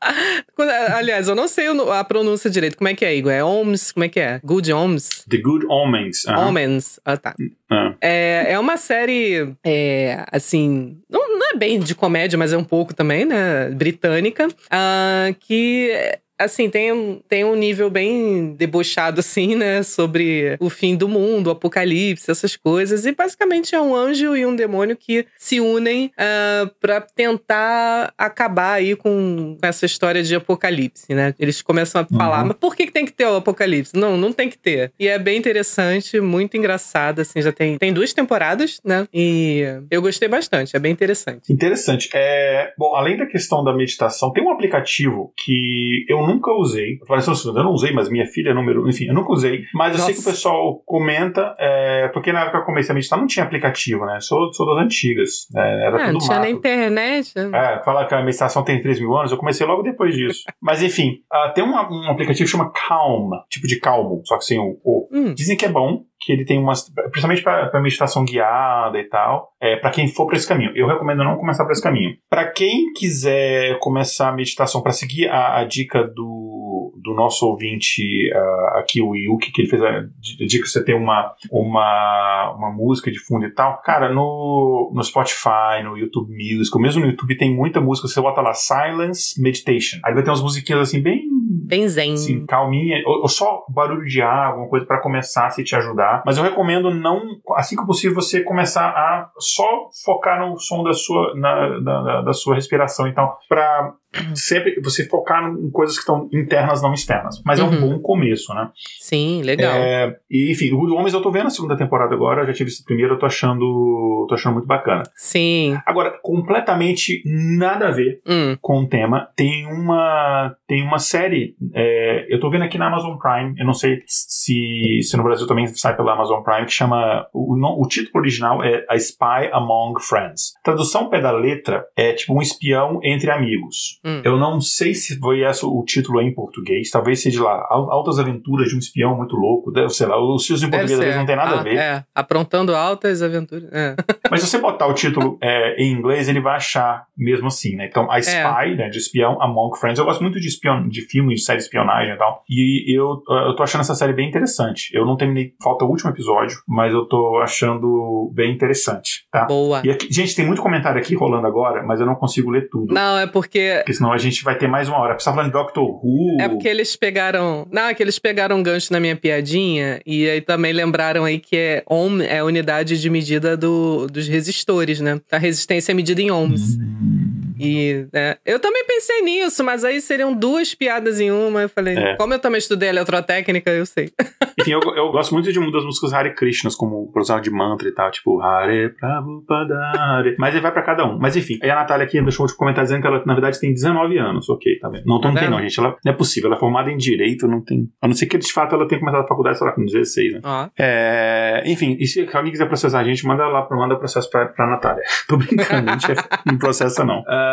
Aliás, 0.94 1.28
eu 1.28 1.34
não 1.34 1.48
sei 1.48 1.66
a 1.68 2.04
pronúncia 2.04 2.50
direito. 2.50 2.76
Como 2.76 2.88
é 2.88 2.94
que 2.94 3.04
é, 3.04 3.14
Igor? 3.14 3.32
É 3.32 3.42
Omens? 3.42 3.92
Como 3.92 4.04
é 4.04 4.08
que 4.08 4.20
é? 4.20 4.40
Good 4.44 4.72
Omens? 4.72 5.24
The 5.28 5.38
Good 5.38 5.66
Omens. 5.68 6.26
aham. 6.26 6.48
Omens. 6.48 7.00
Ah, 7.04 7.16
tá. 7.16 7.34
Ah. 7.70 7.94
É, 8.00 8.52
é 8.52 8.58
uma 8.58 8.76
série, 8.76 9.54
é, 9.64 10.24
assim, 10.30 11.00
não, 11.08 11.38
não 11.38 11.50
é 11.50 11.56
bem 11.56 11.78
de 11.80 11.94
comédia, 11.94 12.38
mas 12.38 12.52
é 12.52 12.56
um 12.56 12.64
pouco 12.64 12.94
também, 12.94 13.24
né? 13.24 13.70
Britânica, 13.70 14.48
ah, 14.70 15.32
que. 15.40 15.90
Assim, 16.38 16.70
tem, 16.70 16.92
um- 16.92 17.20
tem 17.28 17.44
um 17.44 17.54
nível 17.54 17.90
bem 17.90 18.54
debochado, 18.54 19.20
assim, 19.20 19.54
né? 19.56 19.82
Sobre 19.82 20.56
o 20.60 20.70
fim 20.70 20.96
do 20.96 21.08
mundo, 21.08 21.48
o 21.48 21.50
apocalipse, 21.50 22.30
essas 22.30 22.56
coisas. 22.56 23.04
E 23.06 23.12
basicamente 23.12 23.74
é 23.74 23.80
um 23.80 23.94
anjo 23.94 24.36
e 24.36 24.46
um 24.46 24.54
demônio 24.54 24.96
que 24.96 25.26
se 25.36 25.60
unem 25.60 26.12
ah, 26.16 26.70
pra 26.80 27.00
tentar 27.00 28.12
acabar 28.16 28.74
aí 28.74 28.94
com, 28.96 29.56
com 29.60 29.66
essa 29.66 29.86
história 29.86 30.22
de 30.22 30.34
apocalipse, 30.34 31.12
né? 31.14 31.34
Eles 31.38 31.62
começam 31.62 32.00
a 32.02 32.04
falar, 32.16 32.40
Uhum. 32.42 32.48
mas 32.48 32.56
por 32.56 32.76
que, 32.76 32.86
que 32.86 32.92
tem 32.92 33.04
que 33.04 33.12
ter 33.12 33.26
o 33.26 33.36
apocalipse? 33.36 33.92
Não, 33.96 34.16
não 34.16 34.32
tem 34.32 34.48
que 34.48 34.58
ter. 34.58 34.92
E 34.98 35.08
é 35.08 35.18
bem 35.18 35.36
interessante, 35.38 36.20
muito 36.20 36.56
engraçado, 36.56 37.20
assim, 37.20 37.40
já 37.42 37.52
tem, 37.52 37.78
tem 37.78 37.92
duas 37.92 38.12
temporadas, 38.12 38.80
né? 38.84 39.06
E 39.12 39.62
eu 39.90 40.00
gostei 40.02 40.28
bastante, 40.28 40.76
é 40.76 40.78
bem 40.78 40.92
interessante. 40.92 41.52
Interessante. 41.52 42.08
É, 42.14 42.72
bom, 42.78 42.94
além 42.94 43.16
da 43.16 43.26
questão 43.26 43.64
da 43.64 43.72
meditação, 43.74 44.32
tem 44.32 44.42
um 44.44 44.50
aplicativo 44.50 45.32
que 45.36 46.04
eu 46.08 46.26
nunca 46.28 46.52
usei. 46.52 46.98
Eu 47.00 47.06
falei 47.06 47.22
assim, 47.26 47.48
eu 47.48 47.54
não 47.64 47.72
usei, 47.72 47.92
mas 47.92 48.08
minha 48.10 48.26
filha 48.26 48.50
é 48.50 48.54
número. 48.54 48.88
Enfim, 48.88 49.06
eu 49.06 49.14
nunca 49.14 49.32
usei. 49.32 49.62
Mas 49.74 49.92
eu 49.98 49.98
sei 50.04 50.14
que 50.14 50.20
o 50.20 50.22
Nossa. 50.22 50.30
pessoal 50.30 50.82
comenta, 50.86 51.54
é, 51.58 52.08
porque 52.08 52.32
na 52.32 52.40
época 52.42 52.58
que 52.58 52.62
eu 52.62 52.66
comecei 52.66 52.92
a 52.92 52.94
meditar 52.94 53.18
não 53.18 53.26
tinha 53.26 53.44
aplicativo, 53.44 54.04
né? 54.04 54.18
Sou, 54.20 54.52
sou 54.52 54.66
das 54.66 54.84
antigas. 54.84 55.46
né? 55.52 55.86
Era 55.86 55.96
Ah, 55.96 56.00
tudo 56.06 56.12
não 56.12 56.20
tinha 56.20 56.34
na 56.38 56.40
mato. 56.46 56.52
internet. 56.52 57.32
né? 57.36 57.50
É, 57.78 57.84
fala 57.84 58.06
que 58.06 58.14
a 58.14 58.22
meditação 58.22 58.62
tem 58.62 58.80
3 58.80 59.00
mil 59.00 59.16
anos, 59.16 59.30
eu 59.32 59.38
comecei 59.38 59.66
logo 59.66 59.82
depois 59.82 60.14
disso. 60.14 60.42
Mas 60.60 60.82
enfim, 60.82 61.18
ah, 61.32 61.50
tem 61.54 61.64
uma- 61.64 61.88
um 61.90 62.10
aplicativo 62.10 62.44
que 62.44 62.50
chama 62.50 62.70
Calm, 62.72 63.30
tipo 63.50 63.66
de 63.66 63.78
calmo, 63.80 64.20
só 64.24 64.36
que 64.38 64.44
sem 64.44 64.58
o 64.58 64.78
O. 64.84 65.08
Hum, 65.12 65.34
Dizem 65.34 65.56
que 65.56 65.64
é 65.64 65.68
bom, 65.68 66.02
que 66.20 66.32
ele 66.32 66.44
tem 66.44 66.58
umas. 66.58 66.88
Principalmente 67.10 67.42
para 67.42 67.80
meditação 67.80 68.24
guiada 68.24 68.98
e 68.98 69.04
tal. 69.04 69.52
É, 69.60 69.76
para 69.76 69.90
quem 69.90 70.08
for 70.08 70.26
para 70.26 70.36
esse 70.36 70.48
caminho. 70.48 70.72
Eu 70.74 70.86
recomendo 70.86 71.24
não 71.24 71.36
começar 71.36 71.64
por 71.64 71.72
esse 71.72 71.82
caminho. 71.82 72.16
Para 72.28 72.50
quem 72.50 72.92
quiser 72.92 73.78
começar 73.78 74.28
a 74.28 74.32
meditação, 74.32 74.82
para 74.82 74.92
seguir 74.92 75.28
a, 75.28 75.58
a 75.58 75.64
dica 75.64 76.02
do, 76.02 76.92
do 77.02 77.14
nosso 77.14 77.46
ouvinte 77.46 78.30
ah, 78.32 78.78
aqui, 78.80 79.02
o 79.02 79.14
Yuki, 79.14 79.52
que 79.52 79.62
ele 79.62 79.68
fez 79.68 79.82
a 79.82 80.00
di- 80.18 80.46
dica 80.46 80.64
de 80.64 80.70
você 80.70 80.84
ter 80.84 80.94
uma, 80.94 81.32
uma, 81.50 82.54
uma 82.56 82.72
música 82.72 83.10
de 83.10 83.18
fundo 83.18 83.46
e 83.46 83.52
tal. 83.52 83.80
Cara, 83.82 84.12
no, 84.12 84.92
no 84.94 85.02
Spotify, 85.02 85.82
no 85.84 85.96
YouTube 85.96 86.32
Music, 86.32 86.78
mesmo 86.78 87.02
no 87.02 87.10
YouTube 87.10 87.36
tem 87.36 87.54
muita 87.54 87.80
música. 87.80 88.08
Você 88.08 88.20
bota 88.20 88.40
lá 88.40 88.52
Silence 88.54 89.40
Meditation. 89.40 89.98
Aí 90.04 90.14
vai 90.14 90.22
ter 90.22 90.30
umas 90.30 90.42
musiquinhas 90.42 90.82
assim, 90.82 91.00
bem 91.00 91.37
Bem 91.68 91.86
zen. 91.86 92.14
Assim, 92.14 92.46
calminha, 92.46 93.02
ou, 93.04 93.20
ou 93.20 93.28
só 93.28 93.62
barulho 93.68 94.06
de 94.06 94.22
água, 94.22 94.52
alguma 94.52 94.68
coisa 94.70 94.86
para 94.86 95.02
começar 95.02 95.50
se 95.50 95.62
te 95.62 95.76
ajudar. 95.76 96.22
Mas 96.24 96.38
eu 96.38 96.42
recomendo 96.42 96.90
não, 96.90 97.20
assim 97.56 97.76
que 97.76 97.84
possível, 97.84 98.14
você 98.14 98.42
começar 98.42 98.88
a 98.88 99.30
só 99.38 99.90
focar 100.02 100.40
no 100.40 100.58
som 100.58 100.82
da 100.82 100.94
sua, 100.94 101.34
na, 101.34 102.22
da 102.22 102.32
sua 102.32 102.54
respiração. 102.54 103.06
Então, 103.06 103.30
para 103.46 103.92
sempre 104.34 104.80
você 104.80 105.06
focar 105.06 105.50
em 105.50 105.70
coisas 105.70 105.96
que 105.96 106.00
estão 106.00 106.28
internas, 106.32 106.82
não 106.82 106.92
externas. 106.92 107.42
Mas 107.44 107.60
uhum. 107.60 107.66
é 107.66 107.68
um 107.68 107.72
uhum. 107.72 107.80
bom 107.80 107.98
começo, 108.00 108.54
né? 108.54 108.70
Sim, 109.00 109.42
legal. 109.42 109.74
É, 109.74 110.16
e, 110.30 110.50
enfim, 110.52 110.72
o 110.72 110.94
Homens 110.94 111.14
eu 111.14 111.22
tô 111.22 111.30
vendo 111.30 111.46
a 111.46 111.50
segunda 111.50 111.76
temporada 111.76 112.14
agora, 112.14 112.46
já 112.46 112.52
tive 112.52 112.70
esse 112.70 112.84
primeiro, 112.84 113.14
eu 113.14 113.18
tô 113.18 113.26
achando, 113.26 114.26
tô 114.28 114.34
achando 114.34 114.54
muito 114.54 114.66
bacana. 114.66 115.02
Sim. 115.14 115.78
Agora, 115.86 116.18
completamente 116.22 117.22
nada 117.24 117.88
a 117.88 117.90
ver 117.90 118.20
hum. 118.26 118.56
com 118.60 118.80
o 118.80 118.88
tema. 118.88 119.28
Tem 119.36 119.66
uma, 119.66 120.56
tem 120.66 120.82
uma 120.82 120.98
série, 120.98 121.54
é, 121.74 122.26
eu 122.28 122.40
tô 122.40 122.50
vendo 122.50 122.64
aqui 122.64 122.78
na 122.78 122.86
Amazon 122.86 123.16
Prime, 123.18 123.54
eu 123.58 123.66
não 123.66 123.74
sei 123.74 124.02
se, 124.06 125.00
se 125.02 125.16
no 125.16 125.22
Brasil 125.22 125.46
também 125.46 125.66
sai 125.66 125.96
pela 125.96 126.14
Amazon 126.14 126.42
Prime, 126.42 126.66
que 126.66 126.72
chama, 126.72 127.26
o, 127.32 127.54
o 127.54 127.88
título 127.88 128.20
original 128.20 128.62
é 128.62 128.84
A 128.88 128.96
Spy 128.96 129.50
Among 129.52 130.00
Friends. 130.00 130.52
Tradução 130.64 131.08
pé 131.08 131.20
da 131.20 131.32
letra 131.32 131.84
é 131.96 132.12
tipo 132.12 132.34
um 132.34 132.42
espião 132.42 133.00
entre 133.02 133.30
amigos. 133.30 133.97
Hum. 134.04 134.20
Eu 134.24 134.38
não 134.38 134.60
sei 134.60 134.94
se 134.94 135.18
foi 135.18 135.42
esse 135.42 135.64
o 135.64 135.84
título 135.84 136.20
em 136.20 136.32
português. 136.32 136.90
Talvez 136.90 137.22
seja 137.22 137.42
lá, 137.42 137.66
Altas 137.70 138.18
Aventuras 138.18 138.68
de 138.68 138.76
um 138.76 138.78
Espião 138.78 139.16
Muito 139.16 139.36
Louco. 139.36 139.72
Sei 139.90 140.06
lá, 140.06 140.20
os 140.20 140.42
títulos 140.42 140.62
em 140.62 140.70
português 140.70 141.00
às 141.00 141.16
não 141.16 141.26
tem 141.26 141.36
nada 141.36 141.56
ah, 141.56 141.60
a 141.60 141.62
ver. 141.62 141.76
É, 141.76 142.04
aprontando 142.14 142.74
altas 142.74 143.22
aventuras. 143.22 143.68
É. 143.72 143.96
Mas 144.30 144.42
se 144.42 144.48
você 144.48 144.58
botar 144.58 144.86
o 144.86 144.94
título 144.94 145.38
é, 145.42 145.82
em 145.82 145.92
inglês, 145.92 146.28
ele 146.28 146.40
vai 146.40 146.56
achar 146.56 147.06
mesmo 147.16 147.48
assim, 147.48 147.76
né? 147.76 147.86
Então, 147.86 148.10
a 148.10 148.18
é. 148.18 148.20
Spy, 148.20 148.76
né, 148.76 148.88
de 148.88 148.98
espião, 148.98 149.40
Among 149.42 149.76
Friends. 149.78 149.98
Eu 149.98 150.04
gosto 150.04 150.22
muito 150.22 150.40
de, 150.40 150.46
espion, 150.46 150.88
de 150.88 151.02
filmes, 151.02 151.40
de 151.40 151.44
série 151.44 151.58
de 151.58 151.64
espionagem 151.64 152.14
e 152.14 152.18
tal. 152.18 152.44
E 152.48 152.96
eu, 152.96 153.22
eu 153.28 153.56
tô 153.56 153.62
achando 153.62 153.80
essa 153.80 153.94
série 153.94 154.12
bem 154.12 154.28
interessante. 154.28 154.90
Eu 154.92 155.04
não 155.04 155.16
terminei, 155.16 155.54
falta 155.62 155.84
o 155.84 155.88
último 155.88 156.10
episódio, 156.10 156.58
mas 156.66 156.92
eu 156.92 157.04
tô 157.06 157.38
achando 157.42 158.30
bem 158.34 158.52
interessante, 158.52 159.26
tá? 159.30 159.46
Boa. 159.46 159.82
E 159.84 159.90
aqui, 159.90 160.08
gente, 160.10 160.34
tem 160.34 160.46
muito 160.46 160.62
comentário 160.62 161.00
aqui 161.00 161.14
rolando 161.14 161.46
agora, 161.46 161.82
mas 161.82 162.00
eu 162.00 162.06
não 162.06 162.14
consigo 162.14 162.50
ler 162.50 162.68
tudo. 162.68 162.94
Não, 162.94 163.18
é 163.18 163.26
porque 163.26 163.82
porque 163.88 163.94
senão 163.94 164.12
a 164.12 164.18
gente 164.18 164.44
vai 164.44 164.54
ter 164.54 164.68
mais 164.68 164.86
uma 164.86 164.98
hora. 164.98 165.18
Você 165.18 165.24
tá 165.24 165.30
falando 165.30 165.46
de 165.46 165.52
Doctor 165.52 165.82
Who. 165.82 166.38
É 166.38 166.46
porque 166.46 166.68
eles 166.68 166.94
pegaram. 166.94 167.66
Não, 167.72 167.84
é 167.84 167.94
que 167.94 168.02
eles 168.02 168.18
pegaram 168.18 168.56
um 168.56 168.62
gancho 168.62 168.92
na 168.92 169.00
minha 169.00 169.16
piadinha 169.16 169.98
e 170.04 170.28
aí 170.28 170.42
também 170.42 170.74
lembraram 170.74 171.24
aí 171.24 171.38
que 171.38 171.56
é 171.56 171.82
ohm 171.88 172.20
é 172.20 172.40
a 172.40 172.44
unidade 172.44 173.00
de 173.00 173.08
medida 173.08 173.56
do, 173.56 174.06
dos 174.06 174.28
resistores, 174.28 175.00
né? 175.00 175.18
A 175.32 175.38
resistência 175.38 175.92
é 175.92 175.94
medida 175.94 176.20
em 176.20 176.30
ohms. 176.30 176.76
Hum. 176.76 177.27
E 177.58 178.06
né, 178.12 178.36
eu 178.44 178.58
também 178.58 178.84
pensei 178.84 179.22
nisso, 179.22 179.64
mas 179.64 179.84
aí 179.84 180.00
seriam 180.00 180.34
duas 180.34 180.74
piadas 180.74 181.20
em 181.20 181.30
uma. 181.30 181.62
Eu 181.62 181.68
falei, 181.68 181.96
é. 181.96 182.16
como 182.16 182.34
eu 182.34 182.38
também 182.38 182.58
estudei 182.58 182.88
eletrotécnica, 182.88 183.70
eu 183.70 183.86
sei. 183.86 184.10
Enfim, 184.60 184.72
eu, 184.72 184.80
eu 184.96 185.12
gosto 185.12 185.32
muito 185.32 185.52
de 185.52 185.58
uma 185.58 185.70
das 185.70 185.84
músicas 185.84 186.12
Hare 186.12 186.34
Krishnas, 186.34 186.74
como 186.74 187.10
por 187.12 187.22
de 187.40 187.50
mantra 187.50 187.88
e 187.88 187.92
tal, 187.92 188.10
tipo 188.10 188.40
Hare 188.40 188.88
Prabhupada 188.98 189.74
Hare. 189.94 190.36
Mas 190.38 190.54
ele 190.54 190.62
vai 190.62 190.72
pra 190.72 190.82
cada 190.82 191.04
um. 191.04 191.18
Mas 191.18 191.36
enfim, 191.36 191.58
aí 191.62 191.70
a 191.70 191.76
Natália 191.76 192.04
aqui 192.04 192.20
deixou 192.20 192.46
um 192.46 192.48
comentário 192.56 192.86
dizendo 192.86 193.02
que 193.02 193.06
ela, 193.06 193.22
na 193.24 193.34
verdade, 193.34 193.60
tem 193.60 193.72
19 193.72 194.18
anos. 194.18 194.48
Ok, 194.48 194.78
tá 194.78 194.88
vendo? 194.88 195.04
Não, 195.06 195.20
tá 195.20 195.28
não 195.28 195.34
tem, 195.34 195.50
não, 195.50 195.60
gente. 195.60 195.78
Ela, 195.78 195.96
não 196.04 196.12
é 196.12 196.14
possível. 196.14 196.48
Ela 196.48 196.56
é 196.56 196.60
formada 196.60 196.90
em 196.90 196.96
direito, 196.96 197.46
não 197.46 197.62
tem. 197.62 197.88
A 198.02 198.08
não 198.08 198.14
ser 198.14 198.26
que 198.26 198.38
de 198.38 198.52
fato 198.52 198.74
ela 198.74 198.88
tenha 198.88 198.98
começado 198.98 199.24
a 199.24 199.28
faculdade, 199.28 199.58
sei 199.58 199.66
lá, 199.66 199.72
com 199.72 199.84
16, 199.84 200.32
né? 200.32 200.40
Ah. 200.42 200.70
É, 200.78 201.62
enfim, 201.66 201.96
e 202.00 202.06
se 202.06 202.28
alguém 202.32 202.50
quiser 202.50 202.66
processar 202.66 203.00
a 203.00 203.04
gente, 203.04 203.26
manda 203.26 203.46
lá, 203.46 203.66
manda 203.70 203.96
processo 203.96 204.30
pra, 204.30 204.46
pra 204.46 204.66
Natália. 204.66 205.02
Tô 205.28 205.36
brincando, 205.36 205.90
a 205.90 205.92
gente 205.94 206.08
não 206.46 206.58
processa, 206.58 207.04
não. 207.04 207.20
Uh, 207.20 207.24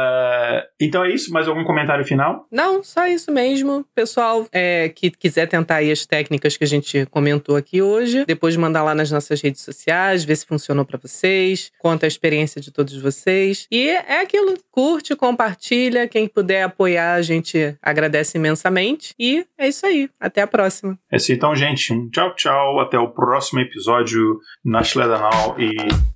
então 0.79 1.03
é 1.03 1.13
isso, 1.13 1.31
mais 1.31 1.47
algum 1.47 1.63
comentário 1.63 2.05
final? 2.05 2.47
Não, 2.51 2.83
só 2.83 3.05
isso 3.07 3.31
mesmo. 3.31 3.85
Pessoal 3.93 4.47
é, 4.51 4.89
que 4.89 5.11
quiser 5.11 5.47
tentar 5.47 5.75
aí 5.75 5.91
as 5.91 6.05
técnicas 6.05 6.57
que 6.57 6.63
a 6.63 6.67
gente 6.67 7.05
comentou 7.07 7.55
aqui 7.55 7.81
hoje, 7.81 8.25
depois 8.25 8.55
mandar 8.55 8.83
lá 8.83 8.93
nas 8.93 9.11
nossas 9.11 9.41
redes 9.41 9.61
sociais, 9.61 10.23
ver 10.23 10.35
se 10.35 10.45
funcionou 10.45 10.85
para 10.85 10.97
vocês, 10.97 11.71
conta 11.79 12.05
a 12.05 12.07
experiência 12.07 12.61
de 12.61 12.71
todos 12.71 12.95
vocês. 12.97 13.67
E 13.71 13.89
é 13.89 14.21
aquilo, 14.21 14.55
curte, 14.71 15.15
compartilha, 15.15 16.07
quem 16.07 16.27
puder 16.27 16.63
apoiar, 16.63 17.13
a 17.13 17.21
gente 17.21 17.75
agradece 17.81 18.37
imensamente. 18.37 19.13
E 19.19 19.45
é 19.57 19.67
isso 19.67 19.85
aí, 19.85 20.09
até 20.19 20.41
a 20.41 20.47
próxima. 20.47 20.97
É 21.11 21.17
isso 21.17 21.31
então, 21.31 21.55
gente. 21.55 21.93
Um 21.93 22.09
tchau, 22.09 22.35
tchau, 22.35 22.79
até 22.79 22.97
o 22.97 23.09
próximo 23.09 23.59
episódio 23.59 24.39
na 24.63 24.81
Danal 24.81 25.55
e 25.59 25.71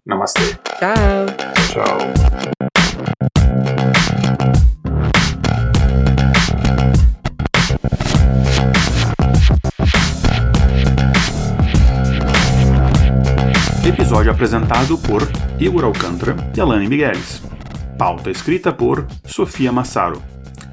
Namastê. 0.06 0.56
Tchau. 0.80 1.26
Tchau. 1.74 2.59
Episódio 14.20 14.34
apresentado 14.34 14.98
por 14.98 15.22
Igor 15.62 15.86
Alcântara 15.86 16.36
e 16.54 16.60
Alane 16.60 16.90
Migueles. 16.90 17.42
Pauta 17.98 18.30
escrita 18.30 18.70
por 18.70 19.08
Sofia 19.24 19.72
Massaro. 19.72 20.22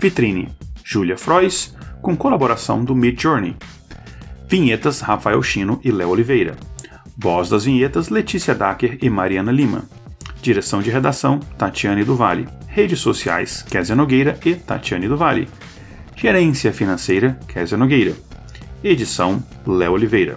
Vitrine, 0.00 0.48
Julia 0.82 1.16
Frois, 1.16 1.72
com 2.02 2.16
colaboração 2.16 2.84
do 2.84 2.92
Mid 2.92 3.22
Journey. 3.22 3.54
Vinhetas 4.48 5.00
Rafael 5.00 5.40
Chino 5.44 5.80
e 5.84 5.92
Léo 5.92 6.08
Oliveira. 6.08 6.56
Voz 7.16 7.48
das 7.48 7.66
vinhetas 7.66 8.08
Letícia 8.08 8.52
Dacker 8.52 8.98
e 9.00 9.08
Mariana 9.08 9.52
Lima. 9.52 9.84
Direção 10.42 10.82
de 10.82 10.90
redação 10.90 11.38
Tatiane 11.56 12.02
do. 12.02 12.18
Redes 12.66 12.98
sociais 12.98 13.62
Kézia 13.62 13.94
Nogueira 13.94 14.36
e 14.44 14.56
Tatiane 14.56 15.06
do. 15.06 15.16
Gerência 16.16 16.72
financeira 16.72 17.38
Kézia 17.46 17.78
Nogueira. 17.78 18.12
Edição 18.82 19.40
Léo 19.64 19.92
Oliveira. 19.92 20.36